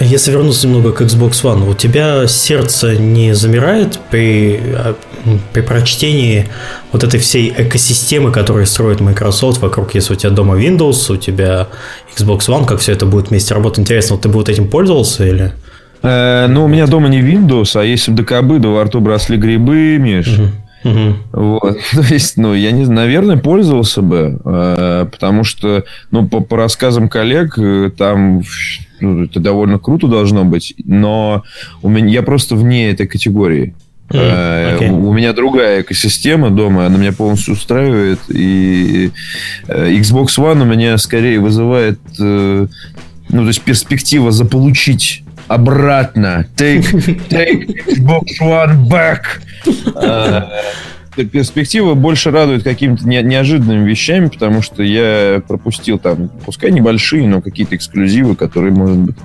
Если 0.01 0.31
вернуться 0.31 0.69
немного 0.69 0.93
к 0.93 1.01
Xbox 1.01 1.43
One, 1.43 1.69
у 1.69 1.75
тебя 1.75 2.27
сердце 2.29 2.97
не 2.97 3.35
замирает 3.35 3.99
при, 4.11 4.61
а, 4.75 4.95
при 5.53 5.61
прочтении 5.61 6.49
вот 6.93 7.03
этой 7.03 7.19
всей 7.19 7.53
экосистемы, 7.57 8.31
которую 8.31 8.67
строит 8.67 9.01
Microsoft 9.01 9.61
вокруг, 9.61 9.95
если 9.95 10.15
у 10.15 10.17
тебя 10.17 10.31
дома 10.31 10.57
Windows, 10.57 11.13
у 11.13 11.17
тебя 11.17 11.69
Xbox 12.17 12.41
One, 12.49 12.65
как 12.65 12.79
все 12.81 12.93
это 12.93 13.07
будет 13.07 13.31
вместе 13.31 13.55
работать. 13.55 13.81
Интересно, 13.81 14.17
вот 14.17 14.23
ты 14.23 14.29
бы 14.29 14.35
вот 14.35 14.49
этим 14.49 14.69
пользовался 14.69 15.27
или... 15.27 15.53
Э, 16.03 16.47
ну, 16.49 16.65
у 16.65 16.69
меня 16.69 16.87
дома 16.87 17.09
не 17.09 17.21
Windows, 17.21 17.79
а 17.81 17.85
если 17.85 18.13
бы 18.13 18.23
ДКБ, 18.23 18.61
да 18.61 18.69
во 18.69 18.85
рту 18.85 19.01
бросли 19.01 19.37
грибы, 19.37 19.99
Миш. 19.99 20.29
Угу. 20.29 20.49
Угу. 20.85 21.15
Вот. 21.33 21.79
То 21.93 22.15
есть, 22.15 22.37
ну, 22.37 22.55
я 22.55 22.73
не 22.73 22.87
наверное, 22.87 23.37
пользовался 23.37 24.03
бы, 24.03 24.41
э, 24.45 25.07
потому 25.11 25.45
что, 25.45 25.85
ну, 26.11 26.29
по, 26.29 26.41
по 26.41 26.57
рассказам 26.57 27.09
коллег, 27.09 27.59
э, 27.59 27.91
там 27.97 28.43
ну, 29.01 29.25
это 29.25 29.41
довольно 29.41 29.79
круто 29.79 30.07
должно 30.07 30.45
быть, 30.45 30.75
но 30.85 31.45
у 31.83 31.89
меня, 31.89 32.09
я 32.09 32.23
просто 32.23 32.57
вне 32.57 32.91
этой 32.91 33.07
категории. 33.07 33.75
Mm, 34.11 34.79
okay. 34.79 34.91
У 34.91 35.13
меня 35.15 35.33
другая 35.33 35.81
экосистема 35.81 36.51
дома, 36.51 36.85
она 36.85 36.99
меня 36.99 37.13
полностью 37.13 37.55
устраивает. 37.55 38.21
И 38.29 39.11
э, 39.69 39.93
Xbox 39.93 40.27
One 40.39 40.63
у 40.63 40.67
меня 40.67 40.99
скорее 40.99 41.41
вызывает 41.41 41.99
ну, 43.33 43.43
то 43.43 43.49
есть 43.49 43.63
перспектива 43.63 44.31
заполучить 44.31 45.22
обратно. 45.49 46.47
Take, 46.57 47.29
take 47.29 47.87
Xbox 47.87 48.25
One 48.41 48.89
back 48.89 49.41
перспектива 51.15 51.95
больше 51.95 52.31
радует 52.31 52.63
какими-то 52.63 53.07
не, 53.07 53.23
неожиданными 53.23 53.89
вещами, 53.89 54.29
потому 54.29 54.63
что 54.63 54.83
я 54.83 55.43
пропустил 55.47 55.99
там, 55.99 56.31
пускай 56.45 56.71
небольшие, 56.71 57.29
но 57.29 57.43
какие-то 57.43 57.77
эксклюзивы, 57.77 58.35
которые, 58.35 58.73
может 58.73 58.97
быть, 58.97 59.17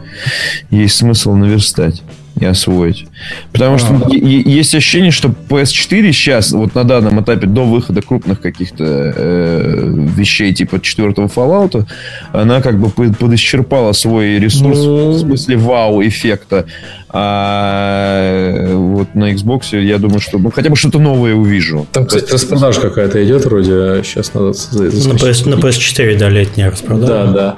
есть 0.70 0.98
смысл 0.98 1.34
наверстать 1.34 2.04
и 2.40 2.46
освоить. 2.46 3.08
Потому 3.52 3.78
что 3.78 4.00
а. 4.06 4.10
есть 4.14 4.76
ощущение, 4.76 5.12
что 5.12 5.30
PS4 5.50 6.12
сейчас, 6.12 6.52
вот 6.52 6.76
на 6.76 6.84
данном 6.84 7.22
этапе, 7.22 7.48
до 7.48 7.64
выхода 7.64 8.02
крупных 8.02 8.42
каких-то 8.42 8.84
э, 8.84 9.94
вещей 10.16 10.54
типа 10.54 10.80
четвертого 10.82 11.28
Fallout, 11.28 11.86
она 12.34 12.62
как 12.62 12.80
бы 12.80 12.90
подисчерпала 12.90 13.92
свой 13.94 14.40
ресурс 14.40 14.78
ну... 14.78 15.10
в 15.12 15.20
смысле 15.20 15.58
вау-эффекта. 15.58 16.66
А 17.10 18.74
вот 18.74 19.16
на 19.16 19.32
Xbox 19.32 19.80
я 19.80 19.98
думаю, 19.98 20.20
что 20.20 20.38
ну, 20.38 20.52
хотя 20.52 20.70
бы 20.70 20.76
что-то 20.76 21.00
новое 21.00 21.34
увижу. 21.34 21.88
Там, 21.92 22.06
кстати, 22.06 22.32
распродажа 22.32 22.82
какая-то 22.82 23.24
идет 23.24 23.46
вроде. 23.46 24.04
Сейчас 24.04 24.34
надо... 24.34 24.48
На, 24.48 24.52
PS, 24.52 25.50
на 25.50 25.56
PS4, 25.56 26.18
да, 26.18 26.30
летняя 26.30 26.70
распродажа. 26.70 27.08
Да, 27.08 27.32
да. 27.32 27.58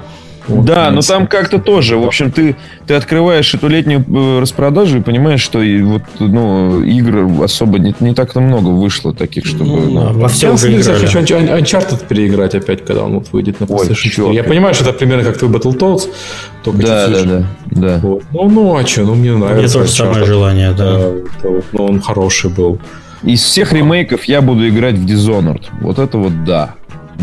Вот, 0.50 0.64
да, 0.64 0.90
но 0.90 1.00
там 1.00 1.26
как-то 1.26 1.58
тоже. 1.58 1.96
В 1.96 2.04
общем, 2.04 2.32
ты, 2.32 2.56
ты 2.86 2.94
открываешь 2.94 3.54
эту 3.54 3.68
летнюю 3.68 4.04
э, 4.08 4.40
распродажу 4.40 4.98
и 4.98 5.00
понимаешь, 5.00 5.40
что 5.40 5.62
и 5.62 5.80
вот, 5.82 6.02
ну, 6.18 6.82
игр 6.82 7.42
особо 7.44 7.78
не, 7.78 7.94
не 8.00 8.14
так-то 8.14 8.40
много 8.40 8.68
вышло 8.68 9.14
таких, 9.14 9.46
чтобы... 9.46 9.64
Ну, 9.64 9.90
ну, 9.90 10.20
во 10.20 10.28
всем 10.28 10.54
уже 10.54 10.72
играли. 10.72 11.06
хочу 11.06 11.18
Uncharted 11.20 12.06
переиграть 12.08 12.54
опять, 12.54 12.84
когда 12.84 13.04
он 13.04 13.14
вот 13.14 13.28
выйдет 13.32 13.60
на 13.60 13.64
PlayStation 13.64 13.94
4. 13.94 14.34
Я 14.34 14.44
понимаю, 14.44 14.74
что 14.74 14.84
это 14.84 14.92
примерно 14.92 15.24
как 15.24 15.38
твой 15.38 15.50
Battletoads, 15.52 16.08
только 16.64 16.82
да, 16.82 17.08
да, 17.08 17.24
да, 17.24 17.46
да. 17.66 18.00
Вот. 18.02 18.24
Ну, 18.32 18.48
ну, 18.48 18.76
а 18.76 18.84
что, 18.84 19.02
ну, 19.02 19.14
мне 19.14 19.32
нравится. 19.32 19.78
Мне 19.78 19.86
тоже 19.86 19.96
самое 19.96 20.24
желание, 20.24 20.72
да. 20.72 20.98
да 20.98 21.48
вот, 21.48 21.64
ну, 21.72 21.84
он 21.84 22.00
хороший 22.00 22.50
был. 22.50 22.80
Из 23.22 23.42
всех 23.42 23.72
ремейков 23.72 24.24
я 24.24 24.40
буду 24.40 24.66
играть 24.68 24.94
в 24.94 25.04
Dishonored. 25.04 25.64
Вот 25.80 25.98
это 25.98 26.18
вот 26.18 26.44
да 26.44 26.74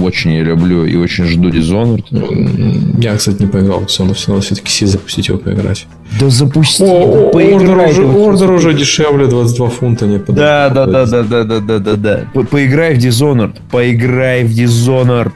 очень 0.01 0.33
я 0.33 0.43
люблю 0.43 0.85
и 0.85 0.95
очень 0.95 1.25
жду 1.25 1.49
Dishonored. 1.49 2.99
Я, 3.01 3.15
кстати, 3.15 3.41
не 3.41 3.47
поиграл 3.47 3.85
все, 3.85 4.03
но 4.03 4.13
все 4.13 4.27
равно 4.27 4.41
все-таки 4.41 4.69
сесть 4.69 4.91
запустить 4.93 5.27
его 5.27 5.37
поиграть. 5.37 5.87
Да 6.19 6.29
запусти, 6.29 6.83
О, 6.83 7.31
да 7.33 7.39
ордер, 7.39 7.77
уже, 7.77 8.05
ордер 8.05 8.51
уже 8.51 8.73
дешевле, 8.73 9.27
22 9.27 9.69
фунта 9.69 10.07
не 10.07 10.17
Да, 10.17 10.69
да, 10.69 10.85
да, 10.85 11.05
да, 11.05 11.23
да, 11.23 11.43
да, 11.43 11.59
да, 11.59 11.79
да, 11.79 11.95
да. 11.95 12.43
Поиграй 12.49 12.95
в 12.95 12.97
Dishonored, 12.97 13.55
поиграй 13.71 14.43
в 14.43 14.51
Dishonored. 14.51 15.33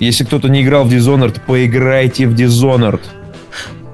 Если 0.00 0.24
кто-то 0.24 0.48
не 0.48 0.62
играл 0.62 0.84
в 0.84 0.92
Dishonored, 0.92 1.40
поиграйте 1.46 2.26
в 2.26 2.34
Dishonored. 2.34 3.00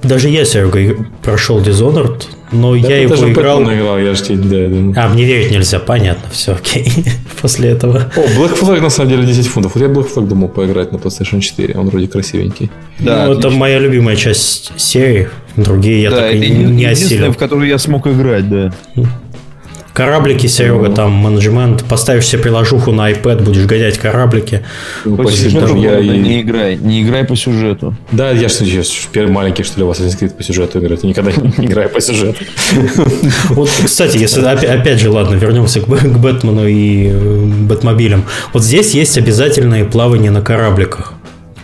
Даже 0.03 0.29
я, 0.29 0.45
Серега, 0.45 1.05
прошел 1.23 1.61
Dishonored, 1.61 2.25
но 2.53 2.73
да 2.73 2.89
я 2.89 3.03
его 3.03 3.15
играл... 3.15 3.63
играл 3.63 3.99
я 3.99 4.15
же 4.15 4.23
тебе, 4.23 4.37
да, 4.37 4.93
да. 4.93 5.05
А, 5.05 5.09
мне 5.09 5.25
верить 5.25 5.51
нельзя, 5.51 5.79
понятно, 5.79 6.31
все, 6.31 6.53
окей. 6.53 6.91
После 7.41 7.71
этого. 7.71 8.11
О, 8.17 8.21
Black 8.21 8.59
Flag 8.59 8.81
на 8.81 8.91
самом 8.91 9.11
деле 9.11 9.27
10 9.27 9.47
фунтов. 9.47 9.75
Вот 9.75 9.83
я 9.83 9.89
Black 9.89 10.13
Flag 10.15 10.27
думал 10.27 10.49
поиграть 10.49 10.93
на 10.93 10.97
PlayStation 10.97 11.41
4, 11.41 11.75
он 11.75 11.89
вроде 11.89 12.09
красивенький. 12.09 12.71
Да, 12.99 13.27
ну, 13.27 13.33
это 13.33 13.51
моя 13.51 13.79
любимая 13.79 14.17
часть 14.17 14.73
серии, 14.77 15.29
другие 15.57 16.03
я 16.03 16.11
да, 16.11 16.17
так 16.23 16.35
и 16.35 16.51
не 16.51 16.85
осилил. 16.85 17.33
в 17.33 17.37
которую 17.37 17.69
я 17.69 17.79
смог 17.79 18.07
играть, 18.07 18.49
да. 18.49 18.73
Кораблики, 19.99 20.47
Серега, 20.47 20.91
там 20.91 21.11
менеджмент. 21.11 21.83
Поставишь 21.83 22.29
себе 22.29 22.41
приложуху 22.41 22.93
на 22.93 23.11
iPad, 23.11 23.43
будешь 23.43 23.67
гонять 23.67 23.99
кораблики. 23.99 24.63
Ну, 25.05 25.17
по 25.17 25.29
сюжету 25.29 25.75
я 25.75 25.99
и... 25.99 26.09
не 26.09 26.41
играй. 26.43 26.77
Не 26.77 27.03
играй 27.03 27.25
по 27.25 27.35
сюжету. 27.35 27.97
Да, 28.13 28.31
я 28.31 28.49
что 28.49 28.65
сейчас 28.65 28.93
первый 29.11 29.33
маленький, 29.33 29.65
что 29.65 29.81
ли, 29.81 29.83
у 29.83 29.89
вас 29.89 29.99
Creed 29.99 30.37
по 30.37 30.45
сюжету 30.45 30.79
играет. 30.79 31.03
Никогда 31.03 31.33
не 31.59 31.67
играю 31.67 31.89
по 31.89 32.01
сюжету. 32.01 32.39
Вот, 33.49 33.69
кстати, 33.85 34.19
если 34.19 34.41
опять 34.41 35.01
же, 35.01 35.11
ладно, 35.11 35.35
вернемся 35.35 35.81
к 35.81 35.89
Бэтмену 35.89 36.69
и 36.69 37.09
э, 37.09 37.45
Бэтмобилям. 37.63 38.25
Вот 38.53 38.63
здесь 38.63 38.95
есть 38.95 39.19
обязательные 39.19 39.85
плавания 39.85 40.31
на 40.31 40.43
корабликах. 40.43 41.15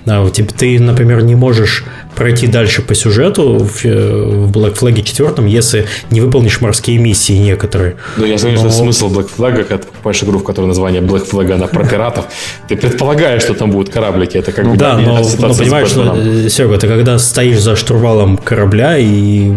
Да, 0.06 0.22
вот 0.22 0.34
ты, 0.34 0.80
например, 0.80 1.22
не 1.22 1.36
можешь 1.36 1.84
пройти 2.14 2.46
дальше 2.46 2.82
по 2.82 2.94
сюжету 2.94 3.58
в, 3.58 3.84
в 3.84 4.50
Black 4.50 4.78
Flag 4.78 5.02
4, 5.02 5.48
если 5.48 5.86
не 6.10 6.20
выполнишь 6.20 6.60
морские 6.60 6.98
миссии 6.98 7.34
некоторые. 7.34 7.96
Ну, 8.16 8.24
я 8.24 8.38
знаю, 8.38 8.56
Но... 8.56 8.60
что 8.62 8.70
смысл 8.70 9.12
Black 9.12 9.28
Flag, 9.36 9.56
когда 9.64 9.78
ты 9.78 9.86
покупаешь 9.86 10.22
игру, 10.22 10.38
в 10.38 10.44
которой 10.44 10.66
название 10.66 11.02
Black 11.02 11.28
Flag, 11.30 11.52
она 11.52 11.66
про 11.66 11.84
пиратов, 11.84 12.26
ты 12.68 12.76
предполагаешь, 12.76 13.42
что 13.42 13.54
там 13.54 13.70
будут 13.70 13.92
кораблики. 13.92 14.36
Это 14.36 14.52
как 14.52 14.70
бы 14.70 14.76
да, 14.76 14.98
но, 14.98 15.20
но 15.38 15.54
понимаешь, 15.54 15.88
что, 15.88 16.14
э, 16.16 16.48
Серега, 16.48 16.78
ты 16.78 16.88
когда 16.88 17.18
стоишь 17.18 17.60
за 17.60 17.76
штурвалом 17.76 18.38
корабля 18.38 18.98
и 18.98 19.52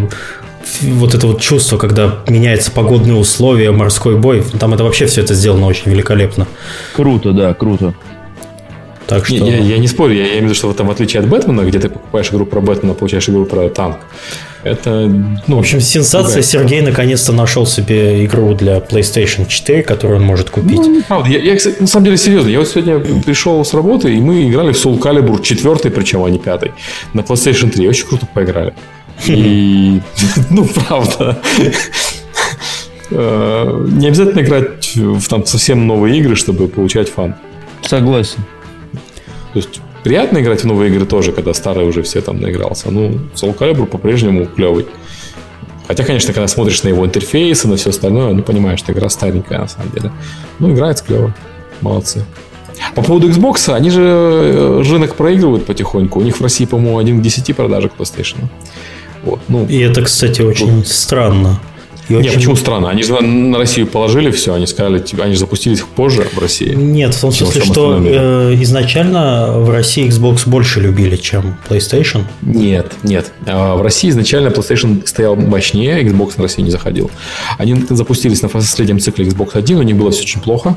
вот 0.82 1.14
это 1.14 1.26
вот 1.26 1.40
чувство, 1.40 1.78
когда 1.78 2.18
меняются 2.28 2.70
погодные 2.70 3.14
условия, 3.14 3.70
морской 3.70 4.16
бой, 4.16 4.44
там 4.58 4.74
это 4.74 4.84
вообще 4.84 5.06
все 5.06 5.22
это 5.22 5.34
сделано 5.34 5.66
очень 5.66 5.90
великолепно. 5.90 6.46
Круто, 6.94 7.32
да, 7.32 7.54
круто. 7.54 7.94
Так 9.08 9.26
что... 9.26 9.36
Не, 9.36 9.50
я, 9.50 9.56
я 9.56 9.78
не 9.78 9.88
спорю, 9.88 10.14
я, 10.14 10.24
я 10.24 10.28
имею 10.32 10.40
в 10.40 10.44
виду, 10.44 10.54
что 10.54 10.72
там 10.74 10.86
в 10.86 10.90
отличие 10.90 11.20
от 11.20 11.28
Бэтмена, 11.28 11.62
где 11.62 11.78
ты 11.78 11.88
покупаешь 11.88 12.28
игру 12.30 12.44
про 12.44 12.60
Бэтмена, 12.60 12.94
получаешь 12.94 13.28
игру 13.28 13.46
про 13.46 13.68
танк, 13.70 13.96
это, 14.64 15.10
ну, 15.46 15.56
в 15.56 15.58
общем, 15.58 15.80
сенсация. 15.80 16.24
Другая. 16.24 16.42
Сергей 16.42 16.80
наконец-то 16.82 17.32
нашел 17.32 17.64
себе 17.64 18.24
игру 18.24 18.54
для 18.54 18.78
PlayStation 18.78 19.46
4, 19.48 19.82
которую 19.82 20.20
он 20.20 20.26
может 20.26 20.50
купить. 20.50 20.78
Ну, 20.78 21.02
правда. 21.08 21.30
Я, 21.30 21.38
я, 21.38 21.58
на 21.80 21.86
самом 21.86 22.04
деле, 22.04 22.16
серьезно. 22.16 22.48
Я 22.48 22.58
вот 22.58 22.68
сегодня 22.68 22.98
пришел 23.22 23.64
с 23.64 23.72
работы, 23.72 24.14
и 24.14 24.20
мы 24.20 24.48
играли 24.48 24.72
в 24.72 24.76
Soul 24.76 24.98
Calibur 24.98 25.42
4, 25.42 25.90
причем, 25.90 26.24
а 26.24 26.28
не 26.28 26.38
5, 26.38 26.62
на 27.14 27.20
PlayStation 27.20 27.70
3. 27.70 27.88
Очень 27.88 28.08
круто 28.08 28.26
поиграли. 28.26 28.74
И, 29.26 30.00
ну, 30.50 30.66
правда. 30.66 31.40
Э, 33.10 33.86
не 33.90 34.08
обязательно 34.08 34.40
играть 34.40 34.96
в 34.96 35.28
там 35.28 35.46
совсем 35.46 35.86
новые 35.86 36.18
игры, 36.18 36.36
чтобы 36.36 36.68
получать 36.68 37.08
фан. 37.08 37.36
Согласен. 37.82 38.44
То 39.60 39.66
есть 39.66 39.80
приятно 40.04 40.38
играть 40.38 40.62
в 40.62 40.66
новые 40.66 40.90
игры 40.90 41.04
тоже, 41.04 41.32
когда 41.32 41.52
старые 41.52 41.88
уже 41.88 42.02
все 42.02 42.20
там 42.20 42.40
наигрался. 42.40 42.90
Ну, 42.90 43.18
Soul 43.34 43.56
Calibur 43.56 43.86
по-прежнему 43.86 44.46
клевый. 44.46 44.86
Хотя, 45.88 46.04
конечно, 46.04 46.32
когда 46.32 46.46
смотришь 46.46 46.82
на 46.84 46.88
его 46.88 47.04
интерфейс 47.04 47.64
и 47.64 47.68
на 47.68 47.76
все 47.76 47.90
остальное, 47.90 48.32
ну, 48.34 48.42
понимаешь, 48.42 48.78
что 48.78 48.92
игра 48.92 49.08
старенькая 49.08 49.58
на 49.58 49.68
самом 49.68 49.90
деле. 49.90 50.12
Ну, 50.58 50.72
играется 50.72 51.04
клево. 51.04 51.34
Молодцы. 51.80 52.24
По 52.94 53.02
поводу 53.02 53.28
Xbox, 53.28 53.74
они 53.74 53.90
же 53.90 54.02
э, 54.02 54.82
рынок 54.88 55.16
проигрывают 55.16 55.66
потихоньку. 55.66 56.20
У 56.20 56.22
них 56.22 56.36
в 56.36 56.42
России, 56.42 56.66
по-моему, 56.66 56.98
один 56.98 57.18
к 57.18 57.22
10 57.22 57.56
продажек 57.56 57.92
PlayStation. 57.98 58.36
Вот, 59.24 59.40
ну, 59.48 59.66
и 59.66 59.78
это, 59.78 60.02
кстати, 60.02 60.42
очень 60.42 60.76
вот. 60.76 60.86
странно. 60.86 61.60
И 62.08 62.14
Нет, 62.14 62.24
очень... 62.24 62.34
почему 62.34 62.56
странно? 62.56 62.88
Они 62.88 63.02
же 63.02 63.20
на 63.20 63.58
Россию 63.58 63.86
положили 63.86 64.30
все, 64.30 64.54
они 64.54 64.66
сказали, 64.66 64.98
типа, 64.98 65.24
они 65.24 65.34
же 65.34 65.40
запустились 65.40 65.80
позже 65.80 66.26
в 66.32 66.38
России. 66.38 66.74
Нет, 66.74 67.14
в 67.14 67.20
том 67.20 67.32
смысле, 67.32 67.62
что 67.62 68.02
э, 68.02 68.54
изначально 68.62 69.52
в 69.58 69.70
России 69.70 70.08
Xbox 70.08 70.48
больше 70.48 70.80
любили, 70.80 71.16
чем 71.16 71.56
PlayStation. 71.68 72.24
Нет, 72.42 72.92
нет. 73.02 73.32
А 73.46 73.76
в 73.76 73.82
России 73.82 74.08
изначально 74.08 74.48
PlayStation 74.48 75.06
стоял 75.06 75.36
мощнее, 75.36 76.02
Xbox 76.02 76.34
на 76.36 76.44
Россию 76.44 76.64
не 76.64 76.70
заходил. 76.70 77.10
Они 77.58 77.74
запустились 77.90 78.40
на 78.42 78.48
последнем 78.48 79.00
цикле 79.00 79.26
Xbox 79.26 79.50
1, 79.52 79.78
у 79.78 79.82
них 79.82 79.96
было 79.96 80.10
все 80.10 80.22
очень 80.22 80.40
плохо. 80.40 80.76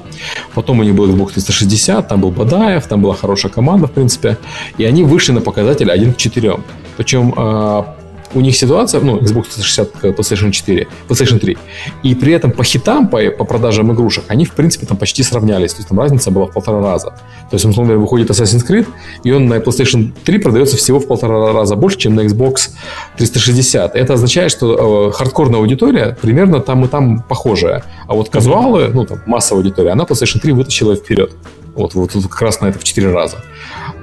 Потом 0.54 0.80
у 0.80 0.84
них 0.84 0.96
был 0.96 1.10
Xbox 1.10 1.34
360, 1.34 2.08
там 2.08 2.22
был 2.22 2.32
Бадаев, 2.32 2.86
там 2.88 3.02
была 3.02 3.16
хорошая 3.16 3.52
команда, 3.52 3.88
в 3.88 3.92
принципе. 3.92 4.38
И 4.78 4.84
они 4.84 5.04
вышли 5.04 5.32
на 5.32 5.42
показатель 5.42 5.90
1 5.90 6.14
к 6.14 6.18
4. 6.18 6.58
Причем 6.98 7.34
а, 7.38 7.96
у 8.34 8.42
них 8.42 8.56
ситуация, 8.56 9.02
ну, 9.02 9.20
Xbox 9.20 9.54
360 9.54 9.92
к 9.92 10.06
PlayStation 10.06 10.52
4, 10.52 10.88
PlayStation 11.08 11.40
3, 11.40 11.58
и 12.04 12.16
при 12.16 12.34
этом 12.34 12.52
по 12.52 12.64
хитам, 12.64 13.08
по, 13.08 13.20
по 13.32 13.46
продажам 13.46 13.92
игрушек, 13.92 14.24
они, 14.28 14.46
в 14.46 14.52
принципе, 14.52 14.86
там 14.86 14.98
почти 14.98 15.24
сравнялись, 15.24 15.74
то 15.74 15.80
есть 15.80 15.90
там 15.90 16.00
разница 16.00 16.32
была 16.32 16.46
в 16.46 16.52
полтора 16.52 16.82
раза. 16.82 17.10
То 17.50 17.56
есть, 17.56 17.66
условно 17.66 17.94
говоря, 17.94 18.02
выходит 18.02 18.30
Assassin's 18.30 18.68
Creed, 18.68 18.88
и 19.24 19.32
он 19.32 19.48
на 19.48 19.56
PlayStation 19.56 20.12
3 20.24 20.38
продается 20.40 20.78
всего 20.78 21.00
в 21.00 21.08
полтора 21.08 21.54
раза 21.54 21.76
больше, 21.76 21.98
чем 21.98 22.16
на 22.16 22.22
Xbox 22.22 22.72
360. 23.18 23.96
Это 23.96 24.14
означает, 24.14 24.52
что 24.52 25.10
э, 25.10 25.12
хардкорная 25.12 25.60
аудитория 25.60 26.18
примерно 26.22 26.60
там 26.60 26.86
и 26.86 26.88
там 26.88 27.22
похожая, 27.22 27.84
а 28.08 28.14
вот 28.14 28.30
казуалы, 28.30 28.90
ну, 28.94 29.06
там, 29.06 29.22
массовая 29.26 29.64
аудитория, 29.64 29.92
она 29.92 30.04
PlayStation 30.04 30.40
3 30.40 30.54
вытащила 30.54 30.96
вперед. 30.96 31.32
Вот, 31.76 31.94
вот, 31.96 32.14
вот 32.14 32.28
как 32.28 32.42
раз 32.42 32.62
на 32.62 32.68
это 32.68 32.80
в 32.80 32.84
4 32.84 33.12
раза. 33.12 33.38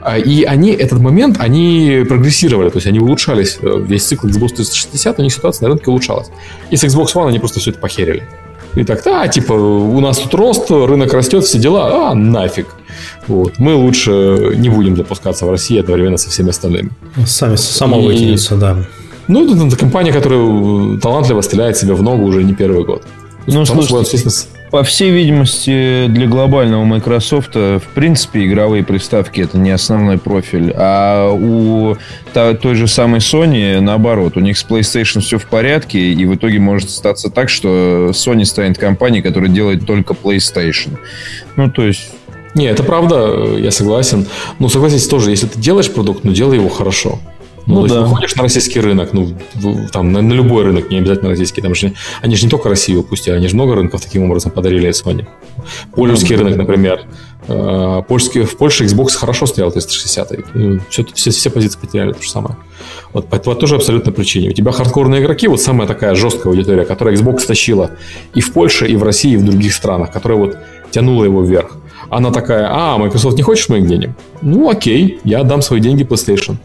А, 0.09 0.17
и 0.17 0.43
они, 0.45 0.71
этот 0.71 1.01
момент, 1.01 1.37
они 1.39 2.03
прогрессировали, 2.09 2.71
то 2.71 2.79
есть 2.79 2.87
они 2.87 2.99
улучшались. 2.99 3.59
Э, 3.61 3.79
весь 3.79 4.05
цикл 4.05 4.27
Xbox 4.27 4.55
360, 4.55 5.19
у 5.19 5.23
них 5.23 5.33
ситуация 5.35 5.67
на 5.67 5.75
рынке 5.75 5.91
улучшалась. 5.91 6.29
И 6.71 6.77
с 6.77 6.85
Xbox 6.85 7.13
One 7.15 7.29
они 7.29 7.39
просто 7.39 7.61
все 7.61 7.73
это 7.73 7.79
похерили. 7.79 8.23
И 8.75 8.85
так, 8.85 9.03
да, 9.05 9.29
типа, 9.29 9.53
у 9.53 10.01
нас 10.01 10.19
тут 10.19 10.33
рост, 10.33 10.71
рынок 10.71 11.13
растет, 11.13 11.45
все 11.45 11.59
дела, 11.59 12.11
а 12.11 12.15
нафиг. 12.15 12.69
Вот. 13.27 13.59
Мы 13.59 13.75
лучше 13.75 14.55
не 14.57 14.71
будем 14.71 14.97
запускаться 14.97 15.45
в 15.45 15.51
России 15.51 15.79
одновременно 15.79 16.17
со 16.17 16.31
всеми 16.31 16.51
остальными. 16.51 16.91
Сами, 17.27 17.57
сама 17.57 17.99
и... 17.99 18.07
вытянется, 18.07 18.57
да. 18.57 18.79
Ну, 19.27 19.67
это 19.67 19.77
компания, 19.77 20.13
которая 20.13 20.99
талантливо 21.01 21.43
стреляет 21.43 21.77
себе 21.77 21.93
в 21.93 22.03
ногу 22.03 22.25
уже 22.25 22.45
не 22.45 22.55
первый 22.55 22.83
год. 22.83 23.03
Ну, 23.47 23.61
Потому 23.61 23.83
слушайте, 23.83 24.17
что, 24.17 24.47
по 24.71 24.83
всей 24.83 25.11
видимости, 25.11 26.07
для 26.09 26.27
глобального 26.27 26.85
Microsoft, 26.85 27.55
в 27.55 27.83
принципе, 27.95 28.47
игровые 28.47 28.85
приставки 28.85 29.41
это 29.41 29.59
не 29.59 29.71
основной 29.71 30.19
профиль. 30.19 30.73
А 30.77 31.31
у 31.33 31.97
той 32.33 32.75
же 32.75 32.87
самой 32.87 33.21
Sony, 33.21 33.81
наоборот, 33.81 34.37
у 34.37 34.41
них 34.41 34.59
с 34.59 34.65
PlayStation 34.65 35.21
все 35.21 35.39
в 35.39 35.47
порядке, 35.47 35.99
и 35.99 36.25
в 36.27 36.35
итоге 36.35 36.59
может 36.59 36.91
статься 36.91 37.31
так, 37.31 37.49
что 37.49 38.11
Sony 38.13 38.45
станет 38.45 38.79
компанией, 38.79 39.23
которая 39.23 39.51
делает 39.51 39.87
только 39.87 40.15
PlayStation. 40.15 40.99
Ну, 41.57 41.71
то 41.71 41.85
есть... 41.85 42.11
Не, 42.55 42.67
это 42.67 42.83
правда, 42.83 43.57
я 43.57 43.71
согласен. 43.71 44.27
Ну, 44.59 44.69
согласитесь 44.69 45.07
тоже, 45.07 45.31
если 45.31 45.47
ты 45.47 45.59
делаешь 45.59 45.91
продукт, 45.91 46.25
ну, 46.25 46.33
делай 46.33 46.57
его 46.57 46.69
хорошо. 46.69 47.19
Ну, 47.69 47.83
ну 47.83 47.87
да. 47.87 48.01
выходишь 48.01 48.35
на 48.35 48.43
российский 48.43 48.81
рынок, 48.81 49.13
ну, 49.13 49.37
там, 49.93 50.11
на, 50.11 50.23
на 50.23 50.33
любой 50.33 50.65
рынок, 50.65 50.91
не 50.91 50.99
обязательно 50.99 51.29
российский. 51.29 51.61
Там 51.61 51.75
же, 51.75 51.93
они 52.23 52.35
же 52.35 52.45
не 52.45 52.51
только 52.51 52.71
Россию 52.71 53.03
выпустили, 53.03 53.35
они 53.35 53.47
же 53.47 53.55
много 53.55 53.75
рынков 53.75 54.01
таким 54.01 54.25
образом 54.25 54.51
подарили 54.51 54.89
Sony. 54.89 55.27
Польский 55.95 56.37
ну, 56.37 56.45
рынок, 56.45 56.57
например. 56.57 57.03
Э, 57.47 58.03
польский, 58.09 58.45
в 58.45 58.57
Польше 58.57 58.85
Xbox 58.85 59.11
хорошо 59.13 59.45
стоял 59.45 59.71
360. 59.71 60.33
Все, 60.89 61.05
все, 61.13 61.31
все 61.31 61.51
позиции 61.51 61.79
потеряли 61.79 62.13
то 62.13 62.23
же 62.23 62.31
самое. 62.31 62.57
Вот 63.13 63.29
по, 63.29 63.39
по 63.39 63.55
той 63.55 63.69
же 63.69 63.77
абсолютно 63.77 64.13
причине. 64.13 64.49
У 64.49 64.53
тебя 64.53 64.73
хардкорные 64.73 65.21
игроки, 65.21 65.47
вот 65.47 65.61
самая 65.61 65.87
такая 65.87 66.15
жесткая 66.15 66.55
аудитория, 66.55 66.87
которая 66.87 67.15
Xbox 67.17 67.47
тащила 67.47 67.91
и 68.35 68.41
в 68.41 68.51
Польше, 68.55 68.89
и 68.89 68.97
в 68.97 69.03
России, 69.03 69.33
и 69.33 69.37
в 69.37 69.45
других 69.45 69.75
странах, 69.75 70.11
которая 70.11 70.39
вот 70.39 70.59
тянула 70.91 71.25
его 71.25 71.43
вверх. 71.43 71.77
Она 72.09 72.31
такая, 72.31 72.67
а, 72.71 72.97
Microsoft 72.97 73.37
не 73.37 73.43
хочешь 73.43 73.69
моих 73.69 73.87
денег? 73.87 74.11
Ну, 74.41 74.71
окей, 74.71 75.21
я 75.25 75.41
отдам 75.41 75.61
свои 75.61 75.81
деньги 75.81 76.05
PlayStation 76.05 76.57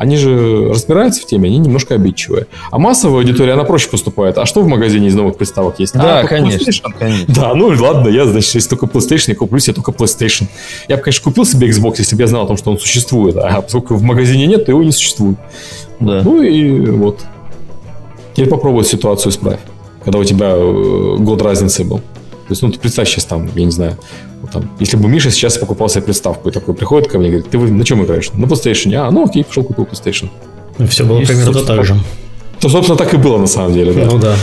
они 0.00 0.16
же 0.16 0.70
разбираются 0.70 1.20
в 1.20 1.26
теме, 1.26 1.50
они 1.50 1.58
немножко 1.58 1.94
обидчивые. 1.94 2.46
А 2.70 2.78
массовая 2.78 3.18
аудитория, 3.18 3.52
она 3.52 3.64
проще 3.64 3.90
поступает. 3.90 4.38
А 4.38 4.46
что 4.46 4.62
в 4.62 4.66
магазине 4.66 5.08
из 5.08 5.14
новых 5.14 5.36
приставок 5.36 5.78
есть? 5.78 5.92
Да, 5.92 6.20
а, 6.20 6.26
конечно, 6.26 6.90
конечно. 6.98 7.34
Да, 7.34 7.54
ну 7.54 7.66
ладно, 7.78 8.08
я, 8.08 8.24
значит, 8.24 8.54
если 8.54 8.70
только 8.70 8.86
PlayStation, 8.86 9.24
я 9.28 9.34
куплю 9.34 9.58
себе 9.58 9.74
только 9.74 9.92
PlayStation. 9.92 10.46
Я 10.88 10.96
бы, 10.96 11.02
конечно, 11.02 11.22
купил 11.22 11.44
себе 11.44 11.68
Xbox, 11.68 11.96
если 11.98 12.16
бы 12.16 12.22
я 12.22 12.28
знал 12.28 12.44
о 12.44 12.46
том, 12.46 12.56
что 12.56 12.70
он 12.70 12.78
существует. 12.78 13.36
А 13.36 13.60
поскольку 13.60 13.96
в 13.96 14.02
магазине 14.02 14.46
нет, 14.46 14.64
то 14.64 14.72
его 14.72 14.82
не 14.82 14.92
существует. 14.92 15.36
Да. 16.00 16.22
Ну 16.24 16.40
и 16.40 16.80
вот. 16.92 17.20
Теперь 18.32 18.48
попробуй 18.48 18.84
ситуацию 18.84 19.32
исправь. 19.32 19.60
Когда 20.02 20.18
у 20.18 20.24
тебя 20.24 20.52
э, 20.54 21.16
год 21.18 21.42
разницы 21.42 21.84
был. 21.84 21.98
То 21.98 22.52
есть, 22.52 22.62
ну, 22.62 22.70
ты 22.70 22.78
представь 22.78 23.06
сейчас 23.06 23.26
там, 23.26 23.50
я 23.54 23.66
не 23.66 23.70
знаю, 23.70 23.98
там, 24.52 24.70
если 24.80 24.96
бы 24.96 25.08
Миша 25.08 25.30
сейчас 25.30 25.58
покупал 25.58 25.88
себе 25.88 26.02
приставку 26.02 26.48
и 26.48 26.52
такой 26.52 26.74
приходит 26.74 27.08
ко 27.08 27.18
мне 27.18 27.28
и 27.28 27.30
говорит, 27.30 27.50
ты 27.50 27.58
на 27.58 27.84
чем 27.84 28.04
играешь? 28.04 28.32
На 28.32 28.46
PlayStation. 28.46 28.94
А, 28.94 29.10
ну 29.10 29.24
окей, 29.24 29.44
пошел 29.44 29.64
купил 29.64 29.84
PlayStation. 29.84 30.28
Ну, 30.78 30.86
все 30.86 31.04
было 31.04 31.18
Есть, 31.18 31.30
примерно 31.30 31.62
так 31.62 31.84
же. 31.84 31.96
То, 32.60 32.68
собственно, 32.68 32.98
так 32.98 33.14
и 33.14 33.16
было 33.16 33.38
на 33.38 33.46
самом 33.46 33.72
деле, 33.74 33.92
да. 33.92 34.04
Ну 34.04 34.18
да. 34.18 34.36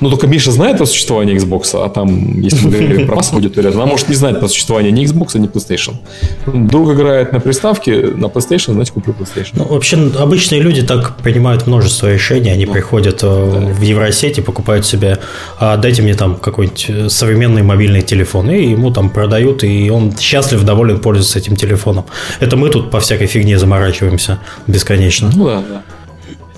Ну, 0.00 0.10
только 0.10 0.26
Миша 0.26 0.50
знает 0.50 0.78
про 0.78 0.86
существование 0.86 1.36
Xbox, 1.36 1.70
а 1.74 1.88
там, 1.88 2.40
если 2.40 2.66
мы 2.66 2.70
говорим 2.72 3.06
про 3.06 3.16
массовую 3.16 3.44
аудиторию, 3.44 3.72
она 3.72 3.86
может 3.86 4.08
не 4.08 4.14
знать 4.14 4.38
про 4.38 4.48
существование 4.48 4.92
ни 4.92 5.04
Xbox, 5.04 5.38
ни 5.38 5.48
PlayStation. 5.48 5.94
Друг 6.46 6.92
играет 6.92 7.32
на 7.32 7.40
приставке, 7.40 7.92
на 8.16 8.26
PlayStation, 8.26 8.72
значит, 8.72 8.94
куплю 8.94 9.14
PlayStation. 9.18 9.52
Ну, 9.54 9.64
вообще, 9.64 9.96
обычные 10.18 10.60
люди 10.60 10.82
так 10.82 11.16
принимают 11.16 11.66
множество 11.66 12.12
решений. 12.12 12.50
Они 12.50 12.66
ну, 12.66 12.72
приходят 12.72 13.22
э, 13.22 13.26
да. 13.26 13.72
в 13.72 13.80
Евросеть 13.80 14.38
и 14.38 14.40
покупают 14.42 14.86
себе, 14.86 15.18
а 15.58 15.76
дайте 15.76 16.02
мне 16.02 16.14
там 16.14 16.36
какой-нибудь 16.36 16.86
э, 16.88 17.08
современный 17.08 17.62
мобильный 17.62 18.02
телефон. 18.02 18.50
И 18.50 18.70
ему 18.70 18.90
там 18.90 19.10
продают, 19.10 19.64
и 19.64 19.90
он 19.90 20.16
счастлив, 20.18 20.62
доволен 20.64 21.00
пользоваться 21.00 21.38
этим 21.38 21.56
телефоном. 21.56 22.04
Это 22.40 22.56
мы 22.56 22.68
тут 22.68 22.90
по 22.90 23.00
всякой 23.00 23.26
фигне 23.26 23.58
заморачиваемся 23.58 24.38
бесконечно. 24.66 25.30
Ну 25.34 25.46
да, 25.46 25.62
да. 25.68 25.82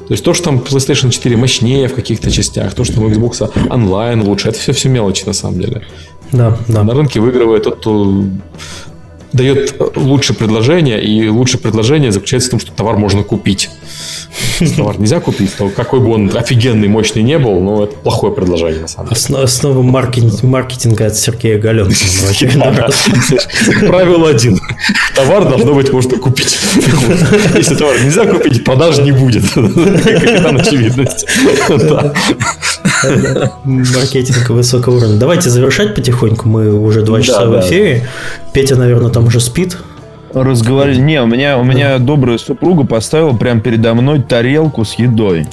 То 0.09 0.15
есть 0.15 0.25
то, 0.25 0.33
что 0.33 0.45
там 0.45 0.59
PlayStation 0.59 1.11
4 1.11 1.37
мощнее 1.37 1.87
в 1.87 1.95
каких-то 1.95 2.31
частях, 2.31 2.73
то, 2.73 2.83
что 2.85 3.01
у 3.03 3.11
Xbox 3.11 3.51
онлайн 3.71 4.23
лучше, 4.23 4.49
это 4.49 4.59
все 4.59 4.73
все 4.73 4.89
мелочи 4.89 5.25
на 5.27 5.35
самом 5.35 5.61
деле. 5.61 5.83
Да, 6.33 6.57
да. 6.67 6.83
На 6.83 6.95
рынке 6.95 7.21
выигрывает 7.21 7.65
тот, 7.65 7.81
кто 7.81 8.25
дает 9.35 9.75
лучшее 9.97 10.35
предложение, 10.35 11.05
и 11.05 11.29
лучшее 11.29 11.61
предложение 11.61 12.11
заключается 12.11 12.49
в 12.49 12.51
том, 12.53 12.61
что 12.61 12.73
товар 12.73 12.97
можно 12.97 13.23
купить. 13.23 13.69
Товар 14.77 14.99
нельзя 14.99 15.21
купить, 15.21 15.55
то 15.57 15.69
какой 15.69 16.01
бы 16.01 16.13
он 16.13 16.31
офигенный, 16.35 16.89
мощный 16.89 17.23
не 17.23 17.39
был, 17.39 17.61
но 17.61 17.85
это 17.85 17.95
плохое 17.97 18.33
предложение, 18.33 18.83
на 18.83 18.89
самом 18.89 19.09
деле. 19.09 19.17
Основа, 19.19 19.45
основа 19.45 19.83
маркетинга, 19.83 20.47
маркетинга 20.47 21.07
от 21.07 21.17
Сергея 21.17 21.59
Галенкина. 21.59 22.91
Правило 23.87 24.31
один. 24.31 24.59
Товар 25.15 25.49
должно 25.49 25.75
быть 25.75 25.93
можно 25.93 26.19
купить. 26.19 26.59
Если 27.57 27.75
товар 27.75 28.01
нельзя 28.03 28.27
купить, 28.27 28.65
продаж 28.65 28.99
не 28.99 29.13
будет. 29.13 29.45
Капитан 29.53 30.61
очевидность. 30.61 31.27
Маркетинг 33.65 34.51
высокого 34.51 34.97
уровня. 34.97 35.17
Давайте 35.17 35.51
завершать 35.51 35.95
потихоньку. 35.95 36.49
Мы 36.49 36.73
уже 36.73 37.03
два 37.03 37.21
часа 37.21 37.47
в 37.47 37.61
эфире. 37.61 38.09
Петя, 38.53 38.77
наверное, 38.77 39.11
там 39.11 39.27
уже 39.27 39.41
спит 39.41 39.77
разговаривали. 40.45 40.99
Не, 41.01 41.23
у 41.23 41.27
меня, 41.27 41.59
у 41.59 41.65
меня 41.65 41.99
добрая 41.99 42.39
супруга 42.39 42.85
поставила 42.85 43.33
прямо 43.37 43.61
передо 43.61 43.95
мной 43.95 44.21
тарелку 44.23 44.85
с 44.85 44.95
едой. 44.95 45.47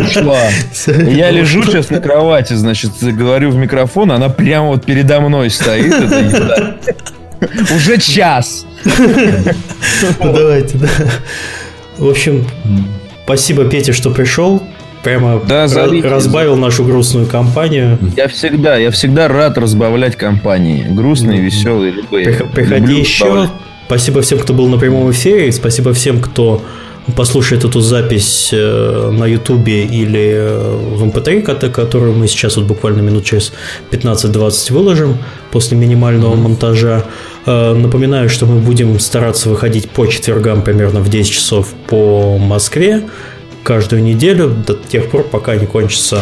Ушла. 0.00 0.38
Я 0.86 1.30
лежу 1.30 1.62
сейчас 1.64 1.90
на 1.90 2.00
кровати, 2.00 2.54
значит, 2.54 2.92
говорю 3.02 3.50
в 3.50 3.56
микрофон, 3.56 4.12
она 4.12 4.28
прямо 4.28 4.68
вот 4.68 4.84
передо 4.84 5.20
мной 5.20 5.50
стоит, 5.50 5.92
эта 5.92 6.18
еда. 6.20 6.76
Уже 7.74 7.98
час. 7.98 8.66
Ну, 8.84 10.32
давайте, 10.32 10.78
да. 10.78 10.88
В 11.98 12.08
общем, 12.08 12.46
спасибо, 13.24 13.64
Петя, 13.64 13.92
что 13.92 14.10
пришел. 14.10 14.62
Прямо 15.02 15.40
Да, 15.48 15.66
зовите. 15.66 16.06
разбавил 16.06 16.54
нашу 16.56 16.84
грустную 16.84 17.26
компанию. 17.26 17.98
Я 18.16 18.28
всегда, 18.28 18.76
я 18.76 18.92
всегда 18.92 19.26
рад 19.26 19.58
разбавлять 19.58 20.14
компании. 20.14 20.86
Грустные, 20.88 21.40
веселые, 21.40 21.90
любые. 21.90 22.26
Прих- 22.26 22.50
Приходи 22.52 22.80
Люблю 22.82 22.98
еще. 22.98 23.24
разбавлять. 23.24 23.50
Спасибо 23.86 24.20
всем, 24.22 24.38
кто 24.38 24.54
был 24.54 24.68
на 24.68 24.78
прямом 24.78 25.10
эфире. 25.10 25.52
Спасибо 25.52 25.92
всем, 25.92 26.20
кто 26.20 26.62
послушает 27.16 27.64
эту 27.64 27.80
запись 27.80 28.50
э, 28.52 29.10
на 29.12 29.26
Ютубе 29.26 29.84
или 29.84 30.32
э, 30.34 30.76
в 30.96 31.02
MP3, 31.04 31.42
кото- 31.42 31.68
которую 31.68 32.12
мы 32.14 32.28
сейчас 32.28 32.56
вот 32.56 32.66
буквально 32.66 33.00
минут 33.00 33.24
через 33.24 33.52
15-20 33.90 34.72
выложим 34.72 35.18
после 35.50 35.76
минимального 35.76 36.36
монтажа. 36.36 37.04
Э, 37.44 37.74
Напоминаю, 37.74 38.28
что 38.28 38.46
мы 38.46 38.60
будем 38.60 38.98
стараться 39.00 39.48
выходить 39.48 39.90
по 39.90 40.06
четвергам 40.06 40.62
примерно 40.62 41.00
в 41.00 41.10
10 41.10 41.30
часов 41.32 41.74
по 41.88 42.38
Москве 42.38 43.02
каждую 43.64 44.02
неделю 44.04 44.48
до 44.66 44.74
тех 44.74 45.10
пор, 45.10 45.24
пока 45.24 45.56
не 45.56 45.66
кончится 45.66 46.20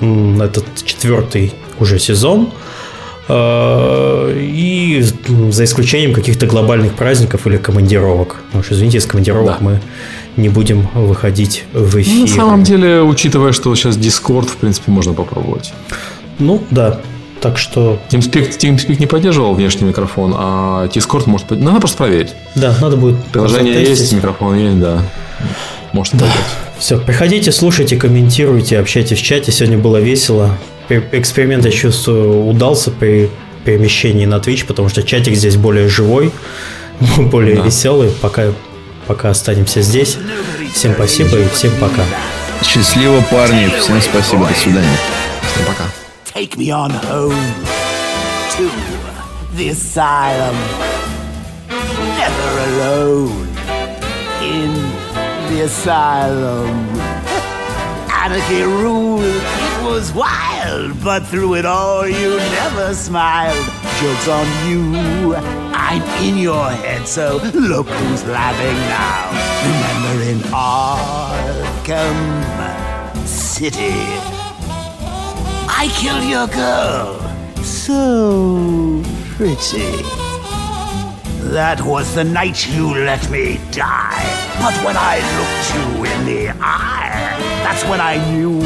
этот 0.00 0.64
четвертый 0.84 1.52
уже 1.78 1.98
сезон. 1.98 2.48
Э, 3.28 4.32
И 4.36 5.04
за 5.50 5.64
исключением 5.64 6.12
каких-то 6.14 6.46
глобальных 6.46 6.94
праздников 6.94 7.46
или 7.46 7.56
командировок. 7.56 8.36
Потому 8.46 8.64
что, 8.64 8.74
извините, 8.74 8.98
из 8.98 9.06
командировок 9.06 9.46
Да. 9.46 9.56
мы 9.60 9.80
не 10.36 10.48
будем 10.48 10.88
выходить 10.94 11.64
в 11.72 12.00
эфир. 12.00 12.14
Ну, 12.14 12.20
на 12.26 12.26
самом 12.28 12.62
деле, 12.64 13.02
учитывая, 13.02 13.52
что 13.52 13.74
сейчас 13.74 13.96
Discord, 13.96 14.46
в 14.48 14.56
принципе, 14.56 14.90
можно 14.90 15.12
попробовать. 15.14 15.72
Ну, 16.38 16.62
да. 16.70 17.00
Так 17.40 17.58
что, 17.58 17.98
TeamSpeak, 18.10 18.58
TeamSpeak 18.58 18.98
не 19.00 19.06
поддерживал 19.06 19.54
внешний 19.54 19.86
микрофон, 19.86 20.34
а 20.36 20.86
Discord 20.88 21.24
может... 21.26 21.50
Надо 21.50 21.78
просто 21.78 21.98
проверить. 21.98 22.34
да, 22.54 22.74
надо 22.80 22.96
будет 22.96 23.22
Приложение 23.26 23.82
есть, 23.82 24.12
микрофон 24.12 24.56
есть, 24.56 24.80
да. 24.80 25.02
Может 25.92 26.12
подойти. 26.14 26.32
Все, 26.78 26.98
приходите, 26.98 27.52
слушайте, 27.52 27.96
комментируйте, 27.96 28.78
общайтесь 28.78 29.18
в 29.18 29.22
чате. 29.22 29.52
Сегодня 29.52 29.78
было 29.78 29.98
весело. 29.98 30.56
Э- 30.88 31.02
Эксперимент, 31.12 31.64
я 31.64 31.70
чувствую, 31.70 32.46
удался 32.46 32.90
при 32.90 33.30
перемещении 33.64 34.26
на 34.26 34.36
Twitch, 34.36 34.66
потому 34.66 34.88
что 34.88 35.02
чатик 35.02 35.34
здесь 35.34 35.56
более 35.56 35.88
живой, 35.88 36.30
более 37.18 37.56
Да. 37.56 37.62
веселый. 37.62 38.10
Пока, 38.20 38.52
пока 39.06 39.30
останемся 39.30 39.80
здесь. 39.82 40.18
Всем 40.74 40.94
спасибо 40.94 41.38
и 41.38 41.48
всем 41.48 41.72
пока. 41.80 42.02
Счастливо, 42.62 43.20
парни. 43.30 43.70
Всем 43.80 44.00
спасибо. 44.00 44.46
До 44.46 44.54
свидания. 44.54 44.96
Всем 45.54 45.66
пока. 45.66 45.84
Take 46.34 46.56
me 46.56 46.68
on 46.70 46.90
home 47.10 47.34
to 48.58 48.68
the 49.56 49.70
asylum. 49.70 50.56
Never 52.18 52.50
alone 52.68 53.48
in 54.42 54.72
the 55.50 55.64
asylum. 55.64 56.70
Anarchy 58.24 58.62
ruled, 58.62 59.22
it 59.24 59.84
was 59.84 60.12
wild, 60.12 60.53
but 61.02 61.24
through 61.26 61.54
it 61.54 61.66
all 61.66 62.06
you 62.06 62.36
never 62.36 62.94
smiled. 62.94 63.66
Joke's 64.00 64.28
on 64.28 64.46
you, 64.68 65.34
I'm 65.36 66.02
in 66.24 66.38
your 66.38 66.70
head, 66.70 67.06
so 67.06 67.40
look 67.54 67.86
who's 67.86 68.24
laughing 68.24 68.78
now. 68.88 69.30
Remember 69.70 70.22
in 70.30 70.38
Arkham 70.52 72.18
City. 73.26 73.94
I 75.68 75.88
killed 76.00 76.24
your 76.24 76.48
girl. 76.48 77.20
So 77.62 79.02
pretty. 79.36 80.02
That 81.52 81.80
was 81.82 82.14
the 82.14 82.24
night 82.24 82.66
you 82.68 82.94
let 82.94 83.30
me 83.30 83.60
die. 83.70 84.24
But 84.60 84.74
when 84.84 84.96
I 84.96 85.20
looked 85.36 85.68
you 85.74 86.04
in 86.04 86.26
the 86.26 86.48
eye, 86.60 87.36
that's 87.62 87.84
when 87.84 88.00
I 88.00 88.16
knew 88.32 88.60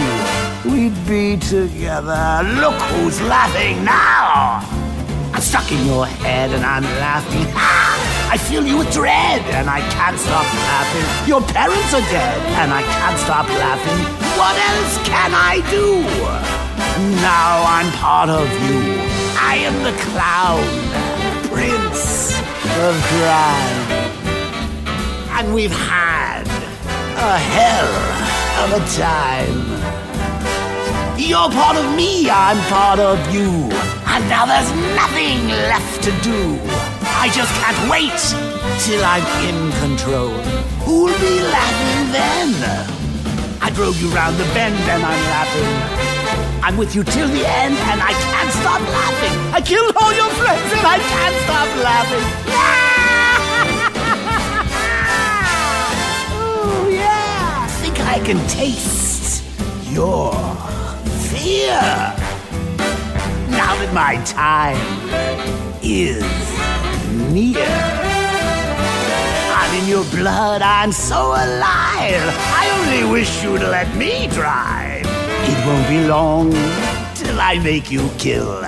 be 1.09 1.39
together. 1.39 2.43
Look 2.61 2.79
who's 2.93 3.19
laughing 3.23 3.83
now. 3.83 4.61
I'm 5.33 5.41
stuck 5.41 5.73
in 5.73 5.87
your 5.87 6.05
head 6.05 6.51
and 6.51 6.63
I'm 6.67 6.85
laughing. 7.01 7.47
I 8.31 8.37
feel 8.37 8.67
you 8.67 8.77
with 8.77 8.93
dread 8.93 9.41
and 9.57 9.71
I 9.71 9.81
can't 9.89 10.19
stop 10.19 10.45
laughing. 10.45 11.27
Your 11.27 11.41
parents 11.41 11.95
are 11.95 12.05
dead 12.13 12.39
and 12.61 12.71
I 12.75 12.83
can't 12.83 13.19
stop 13.19 13.49
laughing. 13.49 14.01
What 14.37 14.55
else 14.71 14.99
can 15.09 15.33
I 15.33 15.65
do? 15.71 16.03
Now 17.23 17.65
I'm 17.65 17.91
part 17.93 18.29
of 18.29 18.47
you. 18.69 18.79
I 19.41 19.57
am 19.65 19.77
the 19.89 19.97
clown, 20.13 20.61
prince 21.49 22.37
of 22.85 22.93
crime. 23.17 23.81
And 25.39 25.55
we've 25.55 25.71
had 25.73 26.47
a 27.17 27.39
hell 27.39 27.95
of 28.63 28.83
a 28.83 28.87
time. 28.95 30.08
You're 31.19 31.51
part 31.51 31.77
of 31.77 31.97
me, 31.97 32.31
I'm 32.31 32.59
part 32.71 33.01
of 33.01 33.19
you. 33.35 33.51
And 34.07 34.29
now 34.31 34.47
there's 34.47 34.71
nothing 34.95 35.49
left 35.69 36.03
to 36.05 36.13
do. 36.23 36.57
I 37.19 37.29
just 37.35 37.53
can't 37.59 37.91
wait 37.91 38.15
till 38.87 39.03
I'm 39.05 39.27
in 39.43 39.73
control. 39.83 40.31
Who'll 40.87 41.19
be 41.19 41.41
laughing 41.43 42.13
then? 42.13 42.55
I 43.61 43.71
drove 43.71 44.01
you 44.01 44.09
round 44.11 44.37
the 44.37 44.45
bend 44.55 44.77
and 44.77 45.03
I'm 45.03 45.23
laughing. 45.35 46.63
I'm 46.63 46.77
with 46.77 46.95
you 46.95 47.03
till 47.03 47.27
the 47.27 47.45
end 47.45 47.75
and 47.75 48.01
I 48.01 48.13
can't 48.13 48.53
stop 48.63 48.81
laughing. 48.81 49.37
I 49.53 49.61
killed 49.61 49.97
all 50.01 50.15
your 50.15 50.31
friends 50.39 50.73
and 50.73 50.87
I 50.87 50.99
can't 50.99 51.37
stop 51.43 51.69
laughing. 51.83 52.27
yeah. 56.95 57.67
I 58.07 58.21
can 58.25 58.39
taste 58.47 59.45
your 59.91 60.68
fear. 61.49 61.81
Now 63.61 63.73
that 63.81 63.91
my 63.95 64.15
time 64.25 64.85
is 65.83 66.23
near. 67.33 67.73
I'm 69.59 69.73
in 69.81 69.89
your 69.89 70.05
blood, 70.19 70.61
I'm 70.61 70.93
so 70.93 71.21
alive. 71.47 72.25
I 72.61 72.65
only 72.79 73.11
wish 73.11 73.43
you'd 73.43 73.63
let 73.63 73.89
me 73.97 74.29
drive. 74.29 75.07
It 75.51 75.59
won't 75.67 75.89
be 75.89 76.01
long 76.07 76.51
till 77.15 77.41
I 77.41 77.59
make 77.63 77.91
you 77.91 78.11
kill. 78.19 78.63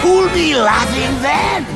Who'll 0.00 0.32
be 0.34 0.54
laughing 0.54 1.12
then? 1.22 1.75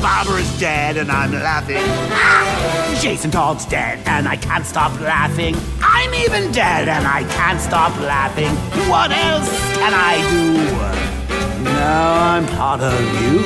Barbara's 0.00 0.58
dead 0.58 0.96
and 0.96 1.10
I'm 1.10 1.32
laughing. 1.32 1.82
Ah! 2.10 2.98
Jason 3.00 3.30
Todd's 3.30 3.66
dead 3.66 4.00
and 4.06 4.28
I 4.28 4.36
can't 4.36 4.64
stop 4.64 4.98
laughing. 5.00 5.56
I'm 5.82 6.12
even 6.14 6.52
dead 6.52 6.88
and 6.88 7.06
I 7.06 7.24
can't 7.34 7.60
stop 7.60 7.94
laughing. 8.00 8.50
What 8.88 9.10
else 9.12 9.48
can 9.74 9.92
I 9.94 10.16
do? 10.30 11.64
Now 11.64 12.34
I'm 12.34 12.46
part 12.56 12.80
of 12.80 12.98
you. 13.22 13.40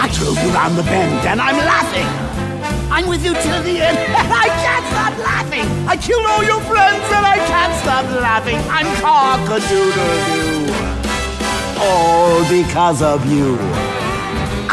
I 0.00 0.08
drove 0.12 0.38
you 0.42 0.50
round 0.50 0.76
the 0.76 0.82
bend 0.82 1.26
and 1.26 1.40
I'm 1.40 1.56
laughing. 1.56 2.06
I'm 2.90 3.08
with 3.08 3.24
you 3.24 3.32
till 3.34 3.62
the 3.62 3.80
end 3.80 3.98
and 4.20 4.32
I 4.32 4.48
can't 4.64 4.86
stop 4.86 5.16
laughing. 5.18 5.64
I 5.88 5.96
killed 5.96 6.26
all 6.26 6.44
your 6.44 6.60
friends 6.62 7.04
and 7.10 7.26
I 7.26 7.38
can't 7.46 7.74
stop 7.82 8.04
laughing. 8.20 8.58
I'm 8.68 8.86
cock-a-doodle-doo. 9.00 10.72
All 11.80 12.48
because 12.48 13.02
of 13.02 13.24
you. 13.30 13.83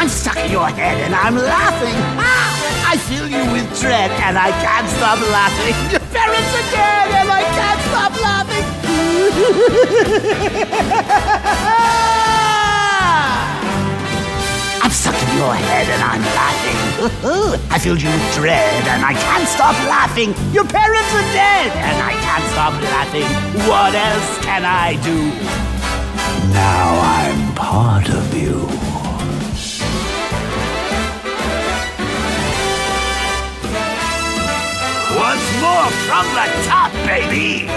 I'm 0.01 0.09
stuck 0.09 0.37
in 0.37 0.49
your 0.49 0.65
head 0.65 0.97
and 1.05 1.13
I'm 1.13 1.35
laughing. 1.35 1.93
Ah, 2.17 2.89
I 2.89 2.97
fill 2.97 3.29
you 3.29 3.37
with 3.53 3.69
dread 3.79 4.09
and 4.25 4.35
I 4.35 4.49
can't 4.49 4.89
stop 4.97 5.21
laughing. 5.29 5.77
Your 5.93 6.01
parents 6.09 6.53
are 6.57 6.65
dead 6.73 7.21
and 7.21 7.29
I 7.29 7.45
can't 7.53 7.81
stop 7.85 8.09
laughing. 8.17 8.65
I'm 14.81 14.89
stuck 14.89 15.13
in 15.13 15.37
your 15.37 15.53
head 15.53 15.85
and 15.93 16.01
I'm 16.01 16.25
laughing. 16.33 17.69
I 17.69 17.77
filled 17.77 18.01
you 18.01 18.09
with 18.09 18.33
dread 18.33 18.83
and 18.89 19.05
I 19.05 19.13
can't 19.13 19.47
stop 19.47 19.77
laughing. 19.85 20.33
Your 20.51 20.65
parents 20.65 21.13
are 21.13 21.29
dead 21.37 21.69
and 21.77 22.01
I 22.01 22.17
can't 22.25 22.43
stop 22.49 22.73
laughing. 22.89 23.29
What 23.69 23.93
else 23.93 24.41
can 24.41 24.65
I 24.65 24.97
do? 25.05 25.29
Now 26.49 26.89
I'm 27.21 27.53
part 27.53 28.09
of 28.09 28.33
you. 28.33 28.90
More 35.61 35.91
from 36.07 36.25
the 36.33 36.47
top, 36.65 36.91
baby! 37.05 37.67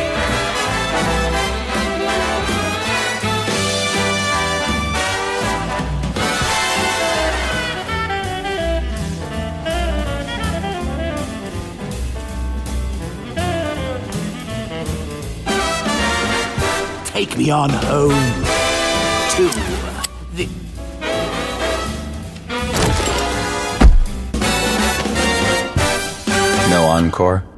Take 17.07 17.37
me 17.37 17.51
on 17.51 17.71
home 17.71 18.45
to 19.35 19.49
the 20.35 20.49
no 26.71 26.87
Encore. 26.87 27.54